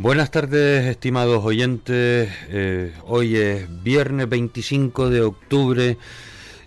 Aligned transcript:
Buenas 0.00 0.30
tardes, 0.30 0.86
estimados 0.86 1.44
oyentes. 1.44 2.30
Eh, 2.50 2.92
hoy 3.04 3.34
es 3.34 3.82
viernes 3.82 4.28
25 4.28 5.10
de 5.10 5.22
octubre 5.22 5.98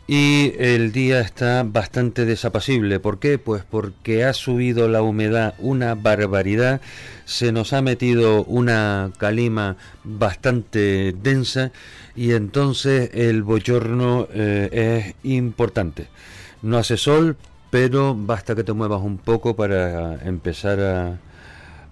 y 0.06 0.52
el 0.60 0.92
día 0.92 1.22
está 1.22 1.64
bastante 1.64 2.26
desapacible. 2.26 3.00
¿Por 3.00 3.20
qué? 3.20 3.38
Pues 3.38 3.64
porque 3.64 4.26
ha 4.26 4.34
subido 4.34 4.90
la 4.90 5.02
humedad 5.02 5.56
una 5.60 5.96
barbaridad, 5.96 6.82
se 7.24 7.54
nos 7.54 7.72
ha 7.72 7.82
metido 7.82 8.44
una 8.44 9.14
calima 9.18 9.78
bastante 10.04 11.16
densa 11.24 11.72
y 12.18 12.34
entonces 12.34 13.12
el 13.14 13.44
bochorno 13.44 14.28
eh, 14.34 15.14
es 15.24 15.32
importante. 15.32 16.08
No 16.62 16.78
hace 16.78 16.98
sol, 16.98 17.38
pero 17.70 18.14
basta 18.14 18.56
que 18.56 18.66
te 18.66 18.74
muevas 18.74 19.02
un 19.02 19.18
poco 19.18 19.56
para 19.56 20.16
empezar 20.26 20.82
a 20.82 21.31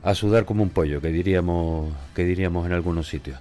a 0.04 0.16
sudar 0.16 0.46
como 0.46 0.64
un 0.64 0.70
pollo, 0.70 1.02
que 1.02 1.10
diríamos, 1.10 1.94
que 2.16 2.24
diríamos 2.24 2.66
en 2.66 2.74
algunos 2.74 3.08
sitios. 3.08 3.40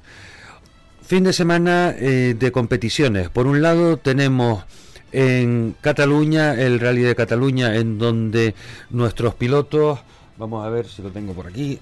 Fin 1.03 1.25
de 1.25 1.33
semana 1.33 1.95
eh, 1.97 2.35
de 2.39 2.53
competiciones. 2.53 3.31
Por 3.31 3.47
un 3.47 3.63
lado 3.63 3.97
tenemos 3.97 4.65
en 5.13 5.75
Cataluña 5.81 6.55
el 6.55 6.81
Rally 6.81 7.03
de 7.03 7.15
Cataluña, 7.15 7.77
en 7.77 7.99
donde 7.99 8.55
nuestros 8.91 9.35
pilotos, 9.35 10.01
vamos 10.37 10.67
a 10.67 10.69
ver 10.69 10.87
si 10.87 11.03
lo 11.03 11.11
tengo 11.11 11.33
por 11.33 11.47
aquí, 11.47 11.79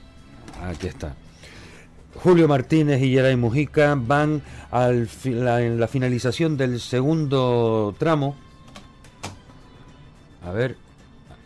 aquí 0.62 0.86
está. 0.86 1.14
Julio 2.14 2.48
Martínez 2.48 3.02
y 3.02 3.10
Geray 3.10 3.36
Mujica 3.36 3.94
van 3.96 4.42
al, 4.70 5.08
en 5.24 5.80
la 5.80 5.88
finalización 5.88 6.56
del 6.56 6.80
segundo 6.80 7.94
tramo. 7.98 8.36
A 10.44 10.50
ver, 10.52 10.76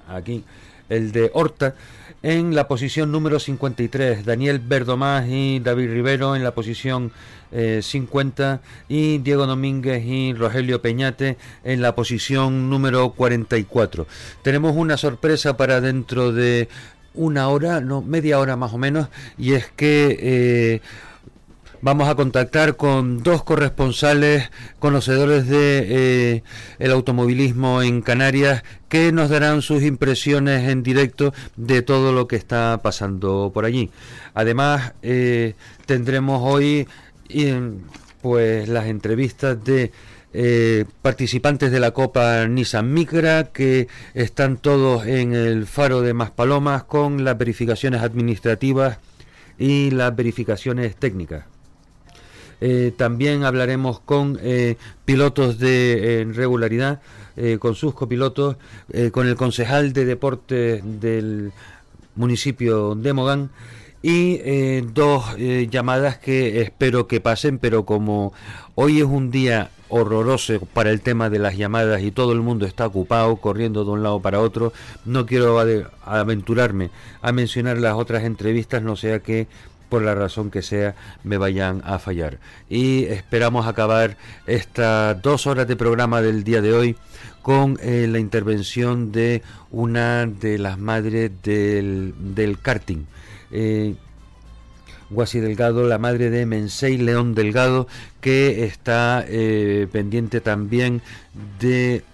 aquí, 0.09 0.45
el 0.89 1.13
de 1.13 1.31
Horta 1.33 1.75
en 2.23 2.55
la 2.55 2.69
posición 2.69 3.11
número 3.11 3.39
53, 3.39 4.25
Daniel 4.25 4.59
Verdomás 4.59 5.27
y 5.29 5.61
David 5.61 5.91
Rivero 5.91 6.37
en 6.37 6.45
la 6.45 6.53
posición 6.53 7.13
50 7.53 8.55
eh, 8.55 8.59
y 8.89 9.19
Diego 9.19 9.47
Domínguez 9.47 10.05
y 10.05 10.35
Rogelio 10.35 10.83
Peñate 10.83 11.37
en 11.65 11.83
la 11.83 11.95
posición 11.95 12.69
número 12.71 13.11
44. 13.11 14.07
Tenemos 14.43 14.77
una 14.77 14.97
sorpresa 14.97 15.57
para 15.57 15.81
dentro 15.81 16.33
de 16.33 16.69
una 17.15 17.49
hora, 17.49 17.81
no, 17.81 18.03
media 18.03 18.39
hora 18.39 18.57
más 18.57 18.73
o 18.73 18.79
menos, 18.79 19.09
y 19.37 19.55
es 19.55 19.67
que 19.75 20.17
eh, 20.21 20.81
vamos 21.83 22.09
a 22.09 22.15
contactar 22.15 22.77
con 22.77 23.23
dos 23.23 23.43
corresponsales 23.43 24.51
conocedores 24.79 25.47
de 25.49 25.87
eh, 25.89 26.43
el 26.79 26.91
automovilismo 26.93 27.83
en 27.83 28.03
Canarias 28.03 28.63
que 28.89 29.13
nos 29.13 29.31
darán 29.31 29.63
sus 29.63 29.83
impresiones 29.83 30.69
en 30.69 30.83
directo 30.83 31.33
de 31.57 31.83
todo 31.83 32.13
lo 32.13 32.27
que 32.29 32.37
está 32.37 32.81
pasando 32.83 33.51
por 33.55 33.65
allí. 33.65 33.91
Además, 34.35 34.93
eh, 35.03 35.55
tendremos 35.87 36.41
hoy 36.45 36.87
pues 38.21 38.69
las 38.69 38.87
entrevistas 38.87 39.63
de 39.65 39.93
eh, 40.33 40.85
participantes 41.03 41.73
de 41.73 41.81
la 41.81 41.91
Copa 41.91 42.47
Nissan 42.47 42.93
Micra 42.93 43.45
que 43.53 43.89
están 44.15 44.59
todos 44.59 45.07
en 45.07 45.35
el 45.35 45.67
faro 45.67 46.03
de 46.03 46.15
Maspalomas 46.15 46.85
con 46.85 47.25
las 47.25 47.37
verificaciones 47.37 48.03
administrativas 48.03 48.99
y 49.59 49.91
las 49.91 50.15
verificaciones 50.15 50.95
técnicas. 50.97 51.45
Eh, 52.61 52.93
también 52.97 53.45
hablaremos 53.45 54.01
con 54.01 54.39
eh, 54.43 54.77
pilotos 55.05 55.59
de 55.59 56.29
regularidad, 56.35 57.01
eh, 57.37 57.59
con 57.59 57.75
sus 57.75 57.95
copilotos, 57.95 58.57
con 59.13 59.27
el 59.27 59.37
concejal 59.37 59.93
de 59.93 60.05
deportes 60.05 60.83
del 60.85 61.53
municipio 62.15 62.95
de 62.95 63.13
Mogán 63.13 63.51
y 64.03 64.81
dos 64.81 65.37
llamadas 65.71 66.19
que 66.19 66.61
espero 66.63 67.07
que 67.07 67.21
pasen, 67.21 67.59
pero 67.59 67.85
como 67.85 68.33
hoy 68.75 68.99
es 68.99 69.05
un 69.05 69.31
día 69.31 69.71
horroroso 69.91 70.61
para 70.73 70.91
el 70.91 71.03
tema 71.03 71.29
de 71.29 71.39
las 71.39 71.57
llamadas 71.57 72.03
y 72.03 72.11
todo 72.11 72.33
el 72.33 72.41
mundo 72.41 72.65
está 72.65 72.87
ocupado 72.87 73.37
corriendo 73.37 73.85
de 73.85 73.91
un 73.91 74.03
lado 74.03 74.21
para 74.21 74.41
otro, 74.41 74.73
no 75.05 75.27
quiero 75.27 75.59
aventurarme 76.05 76.91
a 77.21 77.33
mencionar 77.33 77.79
las 77.79 77.95
otras 77.95 78.25
entrevistas, 78.25 78.83
no 78.83 78.97
sea 78.97 79.21
que 79.21 79.49
por 79.91 80.01
la 80.01 80.15
razón 80.15 80.51
que 80.51 80.63
sea, 80.63 80.95
me 81.25 81.37
vayan 81.37 81.83
a 81.85 81.99
fallar. 81.99 82.39
Y 82.71 83.05
esperamos 83.05 83.67
acabar 83.67 84.17
estas 84.47 85.21
dos 85.21 85.47
horas 85.47 85.69
de 85.69 85.77
programa 85.77 86.23
del 86.23 86.45
día 86.45 86.63
de 86.63 86.73
hoy 86.73 86.97
con 87.43 87.79
eh, 87.83 88.07
la 88.09 88.19
intervención 88.19 89.13
de 89.13 89.43
una 89.71 90.27
de 90.27 90.59
las 90.59 90.79
madres 90.79 91.31
del, 91.43 92.15
karting. 92.63 93.05
Eh, 93.51 93.95
Guasi 95.11 95.41
Delgado, 95.41 95.89
la 95.89 95.99
madre 95.99 96.31
de 96.31 96.47
Mensei 96.47 96.97
León 96.97 97.35
Delgado, 97.35 97.89
que 98.21 98.65
está 98.65 99.25
eh, 99.27 99.89
pendiente 99.91 100.41
también 100.41 101.03
de 101.59 102.05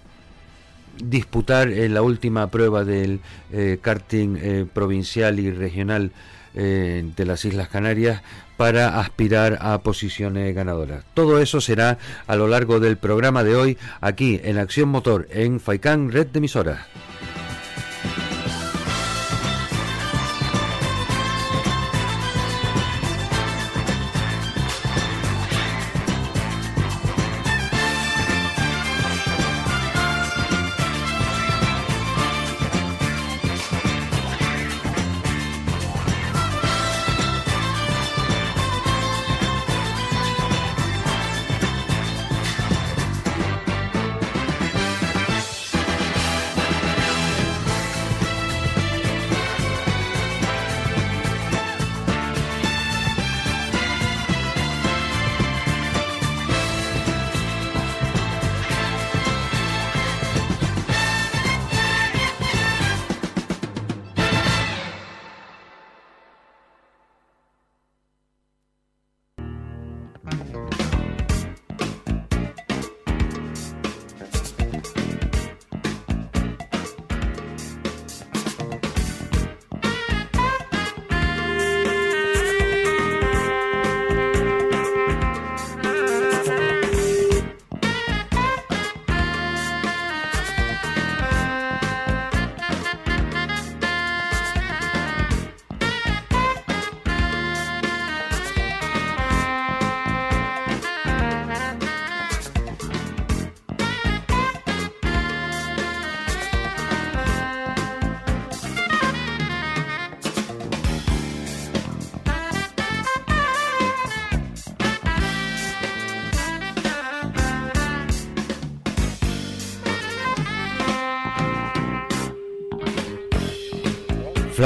disputar 1.03 1.67
la 1.67 2.01
última 2.01 2.49
prueba 2.49 2.83
del 2.83 3.19
eh, 3.51 3.77
karting 3.79 4.67
provincial 4.73 5.39
y 5.39 5.51
regional 5.51 6.11
eh, 6.59 7.05
de 7.15 7.25
las 7.25 7.45
Islas 7.45 7.67
Canarias 7.67 8.23
para 8.57 8.99
aspirar 8.99 9.59
a 9.61 9.77
posiciones 9.77 10.55
ganadoras. 10.55 11.03
Todo 11.13 11.39
eso 11.39 11.61
será 11.61 11.99
a 12.25 12.35
lo 12.35 12.47
largo 12.47 12.79
del 12.79 12.97
programa 12.97 13.43
de 13.43 13.55
hoy 13.55 13.77
aquí 14.01 14.41
en 14.43 14.57
Acción 14.57 14.89
Motor 14.89 15.27
en 15.29 15.59
Faicán 15.59 16.11
Red 16.11 16.27
de 16.27 16.39
Emisoras. 16.39 16.79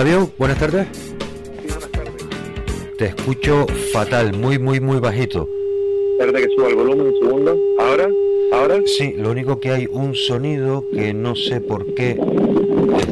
Flavio, 0.02 0.34
buenas 0.40 0.58
tardes. 0.58 0.88
buenas 1.64 1.92
tardes. 1.92 2.98
Te 2.98 3.06
escucho 3.06 3.68
fatal, 3.94 4.36
muy, 4.36 4.58
muy, 4.58 4.80
muy 4.80 5.00
bajito. 5.00 5.48
Espérate 6.14 6.48
que 6.48 6.56
suba 6.56 6.70
el 6.70 6.76
volumen 6.76 7.06
un 7.06 7.20
segundo. 7.20 7.60
¿Ahora? 7.80 8.10
¿Ahora? 8.52 8.80
Sí, 8.88 9.14
lo 9.16 9.30
único 9.30 9.60
que 9.60 9.70
hay 9.70 9.86
un 9.86 10.16
sonido 10.16 10.84
que 10.92 11.14
no 11.14 11.36
sé 11.36 11.62
por 11.62 11.94
qué 11.94 12.20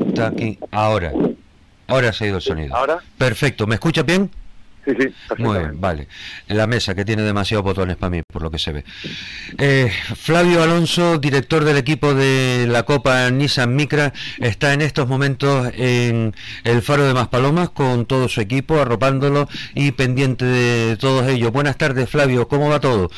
está 0.08 0.30
aquí. 0.30 0.58
Ahora. 0.72 1.14
Ahora 1.86 2.12
se 2.12 2.24
ha 2.24 2.28
ido 2.30 2.38
el 2.38 2.42
sonido. 2.42 2.76
¿Ahora? 2.76 3.04
Perfecto. 3.20 3.68
¿Me 3.68 3.76
escucha 3.76 4.02
bien? 4.02 4.32
Sí, 4.90 4.96
sí, 5.00 5.14
Muy 5.38 5.60
bien, 5.60 5.80
vale. 5.80 6.08
La 6.48 6.66
mesa 6.66 6.96
que 6.96 7.06
tiene 7.06 7.22
demasiados 7.22 7.64
botones 7.64 7.96
para 7.98 8.10
mí, 8.10 8.24
por 8.24 8.42
lo 8.42 8.50
que 8.50 8.58
se 8.58 8.72
ve. 8.72 8.84
Eh, 9.58 9.92
Flavio 10.16 10.64
Alonso, 10.64 11.20
director 11.20 11.64
del 11.64 11.78
equipo 11.78 12.14
de 12.14 12.66
la 12.68 12.84
Copa 12.84 13.30
Nissan 13.30 13.76
Micra, 13.76 14.14
está 14.40 14.74
en 14.74 14.82
estos 14.82 15.08
momentos 15.08 15.72
en 15.76 16.34
el 16.64 16.82
Faro 16.82 17.04
de 17.04 17.14
Maspalomas 17.14 17.70
con 17.70 18.06
todo 18.06 18.28
su 18.28 18.42
equipo, 18.42 18.80
arropándolo 18.80 19.48
y 19.76 19.92
pendiente 19.92 20.46
de 20.46 20.98
todos 20.98 21.28
ellos. 21.28 21.52
Buenas 21.52 21.78
tardes, 21.78 22.10
Flavio, 22.10 22.48
¿cómo 22.48 22.70
va 22.70 22.80
todo? 22.80 23.12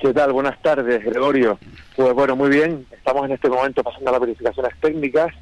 ¿Qué 0.00 0.12
tal? 0.12 0.32
Buenas 0.32 0.60
tardes, 0.62 1.04
Gregorio. 1.04 1.58
Pues 1.96 2.12
bueno, 2.12 2.36
muy 2.36 2.50
bien. 2.50 2.86
Estamos 2.92 3.24
en 3.24 3.32
este 3.32 3.48
momento 3.48 3.82
pasando 3.82 4.12
las 4.12 4.20
verificaciones 4.20 4.72
técnicas 4.80 5.34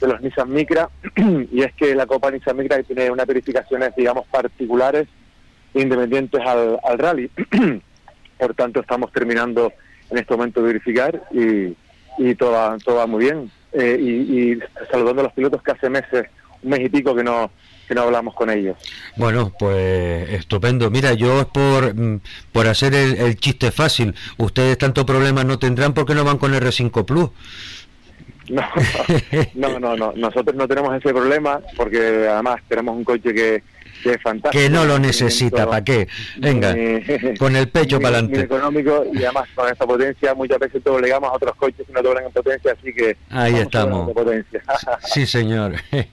de 0.00 0.08
los 0.08 0.20
Nissan 0.20 0.50
Micra 0.50 0.88
y 1.52 1.62
es 1.62 1.72
que 1.74 1.94
la 1.94 2.06
Copa 2.06 2.30
Nissan 2.30 2.56
Micra 2.56 2.82
tiene 2.82 3.10
unas 3.10 3.26
verificaciones, 3.26 3.94
digamos, 3.96 4.26
particulares 4.26 5.08
independientes 5.74 6.40
al, 6.44 6.78
al 6.82 6.98
rally. 6.98 7.30
Por 8.38 8.54
tanto, 8.54 8.80
estamos 8.80 9.12
terminando 9.12 9.72
en 10.10 10.18
este 10.18 10.34
momento 10.34 10.60
de 10.60 10.66
verificar 10.68 11.22
y, 11.32 11.76
y 12.18 12.34
todo, 12.34 12.52
va, 12.52 12.76
todo 12.84 12.96
va 12.96 13.06
muy 13.06 13.24
bien. 13.24 13.50
Eh, 13.72 13.98
y, 14.00 14.52
y 14.52 14.58
saludando 14.90 15.20
a 15.20 15.24
los 15.24 15.32
pilotos 15.32 15.62
que 15.62 15.72
hace 15.72 15.90
meses, 15.90 16.26
un 16.62 16.70
mes 16.70 16.80
y 16.80 16.88
pico 16.88 17.14
que 17.14 17.24
no 17.24 17.50
que 17.88 17.94
no 17.94 18.02
hablamos 18.02 18.34
con 18.34 18.50
ellos. 18.50 18.76
Bueno, 19.16 19.52
pues 19.58 20.28
estupendo. 20.30 20.90
Mira, 20.90 21.14
yo 21.14 21.40
es 21.40 21.46
por, 21.46 21.94
mm, 21.94 22.20
por 22.52 22.66
hacer 22.68 22.94
el, 22.94 23.16
el 23.16 23.36
chiste 23.36 23.72
fácil. 23.72 24.14
Ustedes 24.36 24.76
tanto 24.76 25.06
problemas 25.06 25.46
no 25.46 25.58
tendrán 25.58 25.94
porque 25.94 26.14
no 26.14 26.22
van 26.22 26.36
con 26.36 26.52
R5 26.52 27.04
Plus. 27.06 27.30
No, 29.54 29.78
no, 29.78 29.78
no, 29.78 29.96
no, 29.96 30.12
nosotros 30.16 30.54
no 30.56 30.66
tenemos 30.68 30.94
ese 30.96 31.12
problema 31.12 31.60
porque 31.76 31.98
además 32.28 32.56
tenemos 32.68 32.96
un 32.96 33.04
coche 33.04 33.34
que, 33.34 33.62
que 34.02 34.10
es 34.12 34.22
fantástico. 34.22 34.52
Que 34.62 34.70
no 34.70 34.84
lo 34.84 34.98
necesita, 34.98 35.66
¿para 35.66 35.82
qué? 35.84 36.08
Venga, 36.38 36.72
Muy- 36.74 37.36
con 37.38 37.56
el 37.56 37.68
pecho 37.68 38.00
para 38.00 38.18
adelante. 38.18 38.40
económico 38.42 39.04
y 39.12 39.18
además 39.24 39.48
con 39.54 39.68
esta 39.70 39.86
potencia 39.86 40.34
muchas 40.34 40.58
veces 40.58 40.82
doblegamos 40.84 41.30
a 41.30 41.34
otros 41.34 41.54
coches 41.56 41.84
y 41.88 41.92
no 41.92 42.00
doblan 42.02 42.24
en 42.26 42.32
potencia, 42.32 42.72
así 42.78 42.92
que 42.92 43.16
Ahí 43.30 43.56
estamos. 43.56 44.12
potencia. 44.12 44.62
Sí, 45.04 45.26
señor. 45.26 45.74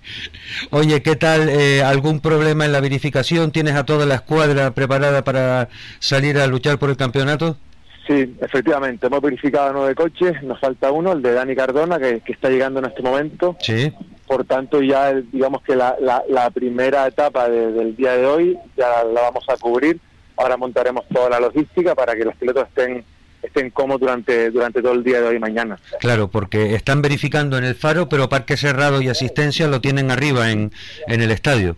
Oye, 0.71 1.01
¿qué 1.01 1.15
tal? 1.15 1.49
Eh, 1.49 1.83
¿Algún 1.83 2.19
problema 2.19 2.65
en 2.65 2.71
la 2.71 2.79
verificación? 2.81 3.51
¿Tienes 3.51 3.75
a 3.75 3.85
toda 3.85 4.05
la 4.05 4.15
escuadra 4.15 4.71
preparada 4.71 5.23
para 5.23 5.69
salir 5.99 6.37
a 6.39 6.47
luchar 6.47 6.77
por 6.79 6.89
el 6.89 6.97
campeonato? 6.97 7.57
Sí, 8.07 8.35
efectivamente, 8.39 9.07
hemos 9.07 9.21
verificado 9.21 9.73
nueve 9.73 9.95
coches, 9.95 10.41
nos 10.43 10.59
falta 10.59 10.91
uno, 10.91 11.13
el 11.13 11.21
de 11.23 11.33
Dani 11.33 11.55
Cardona, 11.55 11.97
que, 11.97 12.21
que 12.21 12.33
está 12.33 12.49
llegando 12.49 12.79
en 12.79 12.85
este 12.85 13.01
momento. 13.01 13.57
Sí. 13.61 13.91
Por 14.27 14.45
tanto, 14.45 14.81
ya 14.81 15.09
el- 15.09 15.29
digamos 15.31 15.63
que 15.63 15.75
la, 15.75 15.95
la, 15.99 16.23
la 16.29 16.49
primera 16.51 17.07
etapa 17.07 17.49
de- 17.49 17.71
del 17.71 17.95
día 17.95 18.13
de 18.17 18.25
hoy 18.27 18.57
ya 18.77 19.03
la 19.03 19.21
vamos 19.21 19.43
a 19.49 19.57
cubrir. 19.57 19.99
Ahora 20.37 20.55
montaremos 20.57 21.05
toda 21.07 21.29
la 21.29 21.39
logística 21.39 21.95
para 21.95 22.13
que 22.15 22.25
los 22.25 22.35
pilotos 22.35 22.67
estén 22.67 23.03
estén 23.41 23.69
cómodos 23.69 24.01
durante 24.01 24.49
durante 24.49 24.81
todo 24.81 24.93
el 24.93 25.03
día 25.03 25.21
de 25.21 25.27
hoy 25.27 25.35
y 25.35 25.39
mañana. 25.39 25.77
Claro, 25.99 26.27
porque 26.29 26.73
están 26.73 27.01
verificando 27.03 27.57
en 27.59 27.63
el 27.63 27.75
faro, 27.75 28.09
pero 28.09 28.27
parque 28.27 28.57
cerrado 28.57 29.01
y 29.01 29.07
asistencia 29.07 29.67
lo 29.67 29.81
tienen 29.81 30.09
arriba 30.11 30.49
en, 30.51 30.71
en 31.07 31.21
el 31.21 31.29
estadio. 31.31 31.75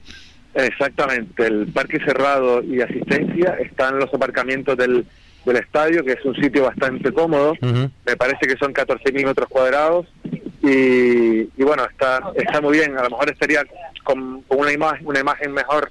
Exactamente, 0.56 1.46
el 1.46 1.68
parque 1.68 2.00
cerrado 2.00 2.64
y 2.64 2.82
asistencia 2.82 3.58
están 3.60 4.00
los 4.00 4.12
aparcamientos 4.14 4.76
del, 4.78 5.06
del 5.48 5.64
estadio, 5.64 6.04
que 6.04 6.14
es 6.14 6.26
un 6.26 6.36
sitio 6.36 6.64
bastante 6.64 7.12
cómodo. 7.12 7.54
Me 7.62 8.16
parece 8.18 8.48
que 8.48 8.58
son 8.58 8.74
14.000 8.74 9.26
metros 9.26 9.48
cuadrados 9.50 10.06
y, 10.62 11.42
y 11.42 11.64
bueno, 11.64 11.86
está 11.90 12.22
está 12.36 12.62
muy 12.62 12.78
bien. 12.78 12.98
A 12.98 13.04
lo 13.04 13.10
mejor 13.10 13.30
estaría 13.30 13.64
con, 14.04 14.42
con 14.44 14.60
una, 14.60 14.72
imagen, 14.72 15.06
una 15.08 15.20
imagen 15.20 15.52
mejor, 15.52 15.90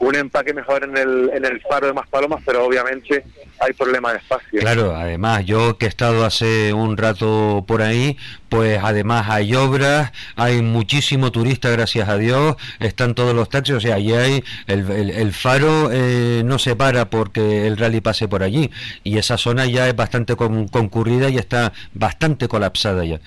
un 0.00 0.14
empaque 0.14 0.52
mejor 0.52 0.84
en 0.84 0.96
el, 0.96 1.30
en 1.34 1.44
el 1.44 1.60
faro 1.62 1.86
de 1.86 1.92
Maspalomas, 1.92 2.42
pero 2.44 2.64
obviamente 2.64 3.24
hay 3.58 3.72
problema 3.72 4.12
de 4.12 4.18
espacio. 4.18 4.60
Claro, 4.60 4.94
además 4.94 5.44
yo 5.46 5.78
que 5.78 5.86
he 5.86 5.88
estado 5.88 6.24
hace 6.24 6.72
un 6.72 6.96
rato 6.96 7.64
por 7.66 7.80
ahí, 7.82 8.16
pues 8.50 8.78
además 8.82 9.26
hay 9.30 9.54
obras, 9.54 10.12
hay 10.36 10.60
muchísimo 10.62 11.32
turista, 11.32 11.70
gracias 11.70 12.08
a 12.08 12.18
Dios, 12.18 12.56
están 12.80 13.14
todos 13.14 13.34
los 13.34 13.48
taxis, 13.48 13.76
o 13.76 13.80
sea, 13.80 13.94
allí 13.96 14.12
hay 14.12 14.44
el, 14.66 14.90
el- 14.90 15.10
el 15.10 15.32
faro 15.32 15.88
eh, 15.92 16.42
no 16.44 16.58
se 16.58 16.76
para 16.76 17.08
porque 17.08 17.66
el 17.66 17.76
rally 17.76 18.00
pase 18.00 18.28
por 18.28 18.42
allí 18.42 18.70
y 19.02 19.16
esa 19.18 19.38
zona 19.38 19.64
ya 19.66 19.88
es 19.88 19.96
bastante 19.96 20.36
con- 20.36 20.68
concurrida 20.68 21.30
y 21.30 21.38
está 21.38 21.72
bastante 21.94 22.48
colapsada 22.48 23.04
ya. 23.04 23.20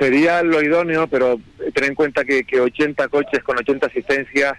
Sería 0.00 0.42
lo 0.42 0.60
idóneo, 0.62 1.06
pero 1.06 1.38
ten 1.72 1.84
en 1.84 1.94
cuenta 1.94 2.24
que, 2.24 2.42
que 2.44 2.60
80 2.60 3.08
coches 3.08 3.42
con 3.44 3.56
80 3.58 3.86
asistencias 3.86 4.54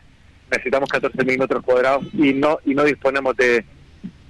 necesitamos 0.52 0.90
14.000 0.90 1.38
metros 1.40 1.64
cuadrados 1.64 2.06
y 2.14 2.34
no 2.34 2.60
y 2.66 2.74
no 2.74 2.84
disponemos 2.84 3.36
de, 3.38 3.64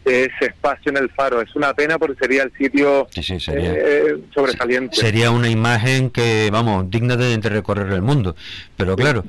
de 0.06 0.24
ese 0.26 0.46
espacio 0.52 0.92
en 0.92 0.98
el 0.98 1.10
faro. 1.10 1.42
Es 1.42 1.56
una 1.56 1.74
pena 1.74 1.98
porque 2.00 2.16
sería 2.20 2.44
el 2.44 2.52
sitio 2.58 3.08
Sí, 3.12 3.24
sí, 3.24 3.40
sería. 3.40 3.74
eh, 3.74 4.18
sobresaliente. 4.34 4.96
Sería 4.96 5.32
una 5.32 5.50
imagen 5.50 6.10
que, 6.10 6.50
vamos, 6.52 6.90
digna 6.90 7.16
de, 7.16 7.38
de 7.38 7.50
recorrer 7.50 7.92
el 7.92 8.02
mundo. 8.02 8.36
Pero 8.78 8.96
claro, 8.96 9.24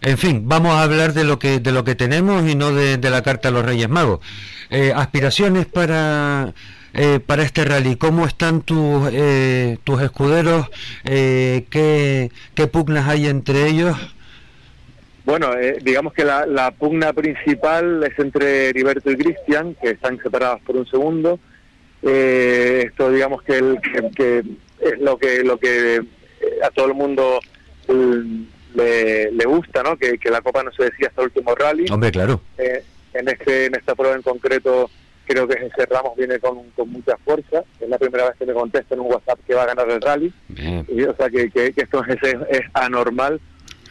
en 0.00 0.18
fin, 0.18 0.42
vamos 0.46 0.74
a 0.74 0.82
hablar 0.82 1.12
de 1.12 1.24
lo 1.24 1.38
que 1.38 1.60
de 1.60 1.72
lo 1.72 1.84
que 1.84 1.94
tenemos 1.94 2.48
y 2.48 2.54
no 2.54 2.72
de, 2.74 2.96
de 2.98 3.10
la 3.10 3.22
carta 3.22 3.48
a 3.48 3.52
los 3.52 3.64
Reyes 3.64 3.88
Magos. 3.88 4.20
Eh, 4.70 4.92
aspiraciones 4.94 5.66
para 5.66 6.54
eh, 6.94 7.20
para 7.24 7.42
este 7.42 7.64
rally. 7.64 7.96
¿Cómo 7.96 8.26
están 8.26 8.62
tus 8.62 9.08
eh, 9.12 9.78
tus 9.84 10.02
escuderos? 10.02 10.66
Eh, 11.04 11.66
¿qué, 11.70 12.30
¿Qué 12.54 12.66
pugnas 12.66 13.08
hay 13.08 13.26
entre 13.26 13.66
ellos? 13.68 13.96
Bueno, 15.24 15.54
eh, 15.54 15.78
digamos 15.82 16.12
que 16.12 16.24
la, 16.24 16.46
la 16.46 16.70
pugna 16.72 17.12
principal 17.12 18.02
es 18.04 18.18
entre 18.18 18.68
Heriberto 18.70 19.10
y 19.10 19.16
Cristian, 19.16 19.76
que 19.80 19.90
están 19.90 20.20
separados 20.22 20.60
por 20.62 20.76
un 20.76 20.86
segundo. 20.86 21.38
Eh, 22.02 22.84
esto, 22.86 23.10
digamos 23.10 23.42
que, 23.42 23.56
el, 23.58 23.78
que, 23.80 24.10
que 24.16 24.38
es 24.80 24.98
lo 25.00 25.16
que 25.18 25.44
lo 25.44 25.56
que 25.58 25.96
eh, 25.96 26.02
a 26.64 26.70
todo 26.70 26.86
el 26.86 26.94
mundo 26.94 27.38
mm, 27.88 28.42
le, 28.74 29.30
le 29.30 29.44
gusta, 29.44 29.82
¿no? 29.84 29.96
Que, 29.96 30.18
que 30.18 30.30
la 30.30 30.40
Copa 30.40 30.64
no 30.64 30.72
se 30.72 30.84
decía 30.84 31.08
hasta 31.08 31.20
el 31.22 31.28
último 31.28 31.54
rally. 31.54 31.86
Hombre, 31.90 32.10
claro. 32.10 32.40
Eh, 32.58 32.82
en 33.14 33.28
este 33.28 33.66
en 33.66 33.74
esta 33.76 33.94
prueba 33.94 34.16
en 34.16 34.22
concreto 34.22 34.90
creo 35.24 35.46
que 35.46 35.54
ese 35.64 35.86
Ramos 35.86 36.16
viene 36.16 36.40
con, 36.40 36.68
con 36.70 36.90
mucha 36.90 37.16
fuerza. 37.18 37.62
Es 37.78 37.88
la 37.88 37.98
primera 37.98 38.24
vez 38.28 38.34
que 38.36 38.46
me 38.46 38.52
contesta 38.54 38.94
en 38.94 39.00
un 39.00 39.12
WhatsApp 39.12 39.38
que 39.46 39.54
va 39.54 39.62
a 39.62 39.66
ganar 39.66 39.88
el 39.88 40.00
rally. 40.00 40.32
Bien. 40.48 40.84
Y, 40.88 41.02
o 41.04 41.14
sea 41.14 41.30
que, 41.30 41.48
que- 41.50 41.72
que 41.72 41.82
esto 41.82 42.02
es, 42.08 42.18
es, 42.22 42.34
es 42.50 42.62
anormal, 42.74 43.40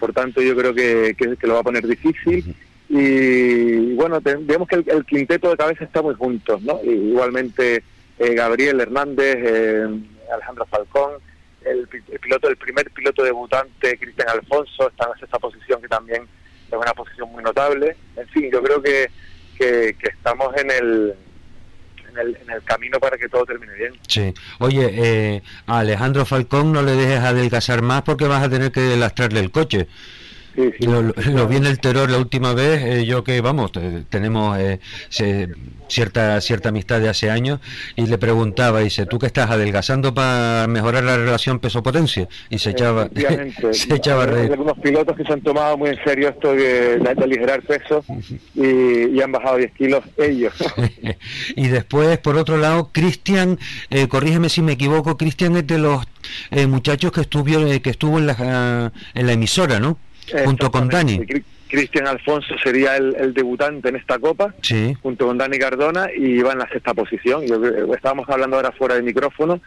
por 0.01 0.12
tanto 0.12 0.42
yo 0.42 0.53
creo 0.57 0.74
que, 0.74 1.15
que, 1.18 1.38
que 1.38 1.48
lo 1.48 1.53
va 1.53 1.59
a 1.62 1.63
poner 1.69 1.88
difícil. 1.88 2.53
Y 2.90 3.94
bueno, 3.95 4.19
te- 4.19 4.35
vemos 4.35 4.68
que 4.68 4.75
el, 4.75 4.85
el 4.90 5.06
quinteto 5.06 5.49
de 5.49 5.56
cabeza 5.56 5.85
está 5.85 6.02
muy 6.02 6.16
juntos, 6.16 6.61
¿no? 6.64 6.81
Y 6.83 6.90
igualmente 6.90 7.83
eh, 8.19 8.33
Gabriel 8.33 8.81
Hernández, 8.81 9.37
eh, 9.40 9.87
Alejandro 10.33 10.66
Falcón, 10.66 11.14
el, 11.64 11.87
el 12.11 12.19
piloto, 12.19 12.49
el 12.49 12.57
primer 12.57 12.90
piloto 12.92 13.23
debutante, 13.23 13.97
Cristian 13.97 14.28
Alfonso, 14.30 14.90
está 14.90 15.06
en 15.18 15.23
esa 15.25 15.40
posición 15.40 15.81
que 15.81 15.87
también 15.87 16.23
es 16.69 16.73
una 16.78 16.94
posición 16.94 17.31
muy 17.31 17.44
notable. 17.44 17.95
En 18.18 18.28
fin, 18.30 18.49
yo 18.52 18.61
creo 18.61 18.81
que, 18.81 19.09
que, 19.57 19.95
que 19.97 20.09
estamos 20.09 20.54
en 20.57 20.71
el, 20.71 21.14
en 22.11 22.18
el 22.18 22.37
en 22.41 22.49
el 22.51 22.63
camino 22.63 22.99
para 22.99 23.18
que 23.18 23.27
todo 23.30 23.45
termine 23.45 23.73
bien. 23.73 23.94
Sí. 24.07 24.33
Oye, 24.59 24.89
eh, 24.94 25.41
a 25.68 25.80
Alejandro 25.80 26.25
Falcón 26.25 26.71
no 26.71 26.81
le 26.81 26.94
dejes 26.94 27.19
adelgazar 27.19 27.81
más 27.81 28.01
porque 28.03 28.25
vas 28.25 28.44
a 28.44 28.49
tener 28.49 28.71
que 28.71 28.95
lastrarle 28.97 29.39
el 29.39 29.51
coche. 29.51 29.87
Sí, 30.55 30.69
sí. 30.79 30.85
Lo, 30.85 31.01
lo- 31.01 31.13
lo 31.33 31.47
vi 31.47 31.57
en 31.57 31.65
el 31.65 31.79
terror 31.79 32.09
la 32.09 32.17
última 32.17 32.53
vez, 32.53 32.81
eh, 32.83 33.05
yo 33.05 33.23
que 33.23 33.39
vamos, 33.41 33.71
te- 33.71 34.01
tenemos 34.09 34.57
eh, 34.59 34.79
se- 35.09 35.49
cierta 35.87 36.39
cierta 36.41 36.69
amistad 36.69 36.99
de 37.01 37.09
hace 37.09 37.29
años 37.29 37.59
y 37.95 38.05
le 38.07 38.17
preguntaba, 38.17 38.79
dice, 38.79 39.05
¿tú 39.05 39.19
que 39.19 39.25
estás 39.27 39.49
adelgazando 39.51 40.13
para 40.13 40.65
mejorar 40.67 41.03
la 41.03 41.17
relación 41.17 41.59
peso-potencia? 41.59 42.27
Y 42.49 42.59
se 42.59 42.71
echaba, 42.71 43.09
se 43.71 43.93
echaba 43.95 44.23
a 44.23 44.27
Hay 44.35 44.47
algunos 44.47 44.77
pilotos 44.79 45.15
que 45.17 45.23
se 45.23 45.33
han 45.33 45.41
tomado 45.41 45.77
muy 45.77 45.89
en 45.91 46.03
serio 46.03 46.29
esto 46.29 46.53
de, 46.53 46.97
de- 46.99 47.21
aligerar 47.21 47.61
peso 47.61 48.03
y, 48.55 49.09
y 49.17 49.21
han 49.21 49.31
bajado 49.31 49.57
10 49.57 49.71
kilos 49.73 50.03
ellos. 50.17 50.53
y 51.55 51.67
después, 51.67 52.17
por 52.19 52.35
otro 52.37 52.57
lado, 52.57 52.89
Cristian, 52.91 53.59
eh, 53.89 54.07
corrígeme 54.07 54.49
si 54.49 54.61
me 54.61 54.73
equivoco, 54.73 55.17
Cristian 55.17 55.55
es 55.57 55.67
de 55.67 55.77
los 55.77 56.05
eh, 56.51 56.67
muchachos 56.67 57.11
que 57.11 57.21
estuvo, 57.21 57.59
eh, 57.67 57.81
que 57.81 57.89
estuvo 57.91 58.17
en 58.17 58.27
la, 58.27 58.91
en 59.13 59.27
la 59.27 59.33
emisora, 59.33 59.79
¿no? 59.79 59.97
Junto 60.45 60.71
con 60.71 60.87
Dani. 60.90 61.19
Cristian 61.68 62.06
Alfonso 62.07 62.54
sería 62.61 62.97
el, 62.97 63.16
el 63.16 63.33
debutante 63.33 63.87
en 63.90 63.95
esta 63.95 64.19
copa, 64.19 64.54
Sí. 64.61 64.94
junto 65.01 65.25
con 65.28 65.37
Dani 65.37 65.57
Cardona, 65.57 66.09
y 66.16 66.42
va 66.42 66.51
en 66.51 66.59
la 66.59 66.68
sexta 66.68 66.94
posición. 66.94 67.45
Yo 67.47 67.63
estábamos 67.95 68.28
hablando 68.30 68.57
ahora 68.57 68.71
fuera 68.73 68.95
del 68.95 69.04
micrófono, 69.04 69.61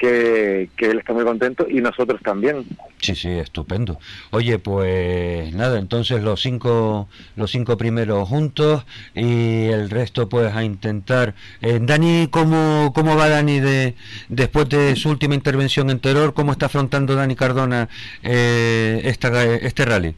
que, 0.00 0.70
que 0.78 0.86
él 0.86 0.98
está 0.98 1.12
muy 1.12 1.24
contento 1.24 1.66
y 1.68 1.82
nosotros 1.82 2.22
también. 2.22 2.64
Sí, 3.00 3.14
sí, 3.14 3.28
estupendo. 3.28 3.98
Oye, 4.30 4.58
pues 4.58 5.54
nada, 5.54 5.78
entonces 5.78 6.22
los 6.22 6.40
cinco, 6.40 7.06
los 7.36 7.50
cinco 7.50 7.76
primeros 7.76 8.26
juntos 8.26 8.86
y 9.14 9.66
el 9.66 9.90
resto 9.90 10.26
pues 10.30 10.54
a 10.54 10.64
intentar. 10.64 11.34
Eh, 11.60 11.78
Dani, 11.82 12.28
¿cómo, 12.30 12.92
¿cómo 12.94 13.14
va 13.14 13.28
Dani 13.28 13.60
de, 13.60 13.94
después 14.30 14.70
de 14.70 14.96
su 14.96 15.10
última 15.10 15.34
intervención 15.34 15.90
en 15.90 16.00
Terror? 16.00 16.32
¿Cómo 16.32 16.52
está 16.52 16.66
afrontando 16.66 17.14
Dani 17.14 17.36
Cardona 17.36 17.90
eh, 18.22 19.02
esta, 19.04 19.44
este 19.44 19.84
rally? 19.84 20.14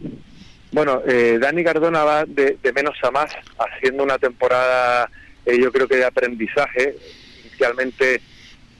Bueno, 0.70 1.02
eh, 1.08 1.38
Dani 1.40 1.64
Cardona 1.64 2.04
va 2.04 2.24
de, 2.24 2.56
menos 2.72 2.96
a 3.02 3.10
más, 3.10 3.32
haciendo 3.58 4.04
una 4.04 4.18
temporada, 4.18 5.10
eh, 5.44 5.58
yo 5.60 5.72
creo 5.72 5.88
que 5.88 5.96
de 5.96 6.04
aprendizaje. 6.04 6.94
Inicialmente 7.44 8.22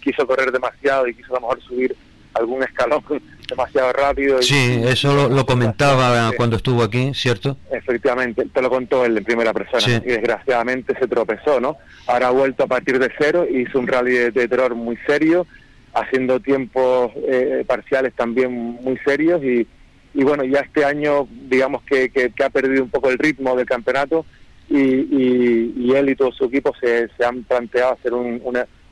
quiso 0.02 0.26
correr 0.26 0.50
demasiado 0.52 1.06
y 1.06 1.14
quiso 1.14 1.32
a 1.32 1.40
lo 1.40 1.42
mejor 1.42 1.62
subir 1.62 1.96
algún 2.34 2.62
escalón 2.62 3.02
demasiado 3.48 3.92
rápido. 3.92 4.40
sí, 4.42 4.80
eso 4.84 5.28
lo, 5.28 5.46
comentaba 5.46 6.32
cuando 6.36 6.56
estuvo 6.56 6.82
aquí, 6.82 7.12
¿cierto? 7.14 7.56
Efectivamente, 7.70 8.46
te 8.52 8.62
lo 8.62 8.70
contó 8.70 9.04
él 9.04 9.18
en 9.18 9.24
primera 9.24 9.52
persona 9.52 10.02
y 10.04 10.08
desgraciadamente 10.08 10.94
se 10.98 11.06
tropezó, 11.06 11.60
¿no? 11.60 11.76
Ahora 12.06 12.28
ha 12.28 12.30
vuelto 12.30 12.64
a 12.64 12.66
partir 12.66 12.98
de 12.98 13.10
cero, 13.18 13.46
hizo 13.48 13.78
un 13.78 13.86
rally 13.86 14.12
de, 14.30 14.48
terror 14.48 14.74
muy 14.74 14.96
serio, 15.06 15.46
haciendo 15.92 16.40
tiempos 16.40 17.12
eh, 17.28 17.64
parciales 17.66 18.14
también 18.14 18.52
muy 18.52 18.96
serios 19.04 19.42
y, 19.44 19.66
y 20.14 20.24
bueno, 20.24 20.44
ya 20.44 20.60
este 20.60 20.84
año 20.84 21.28
digamos 21.30 21.82
que, 21.82 22.10
que, 22.10 22.32
ha 22.42 22.50
perdido 22.50 22.82
un 22.82 22.90
poco 22.90 23.10
el 23.10 23.18
ritmo 23.18 23.54
del 23.54 23.66
campeonato 23.66 24.24
y, 24.70 24.78
y, 24.78 25.92
él 25.94 26.08
y 26.08 26.16
todo 26.16 26.32
su 26.32 26.46
equipo 26.46 26.72
se, 26.80 27.08
se 27.18 27.24
han 27.24 27.42
planteado 27.42 27.92
hacer 27.92 28.14
un, 28.14 28.40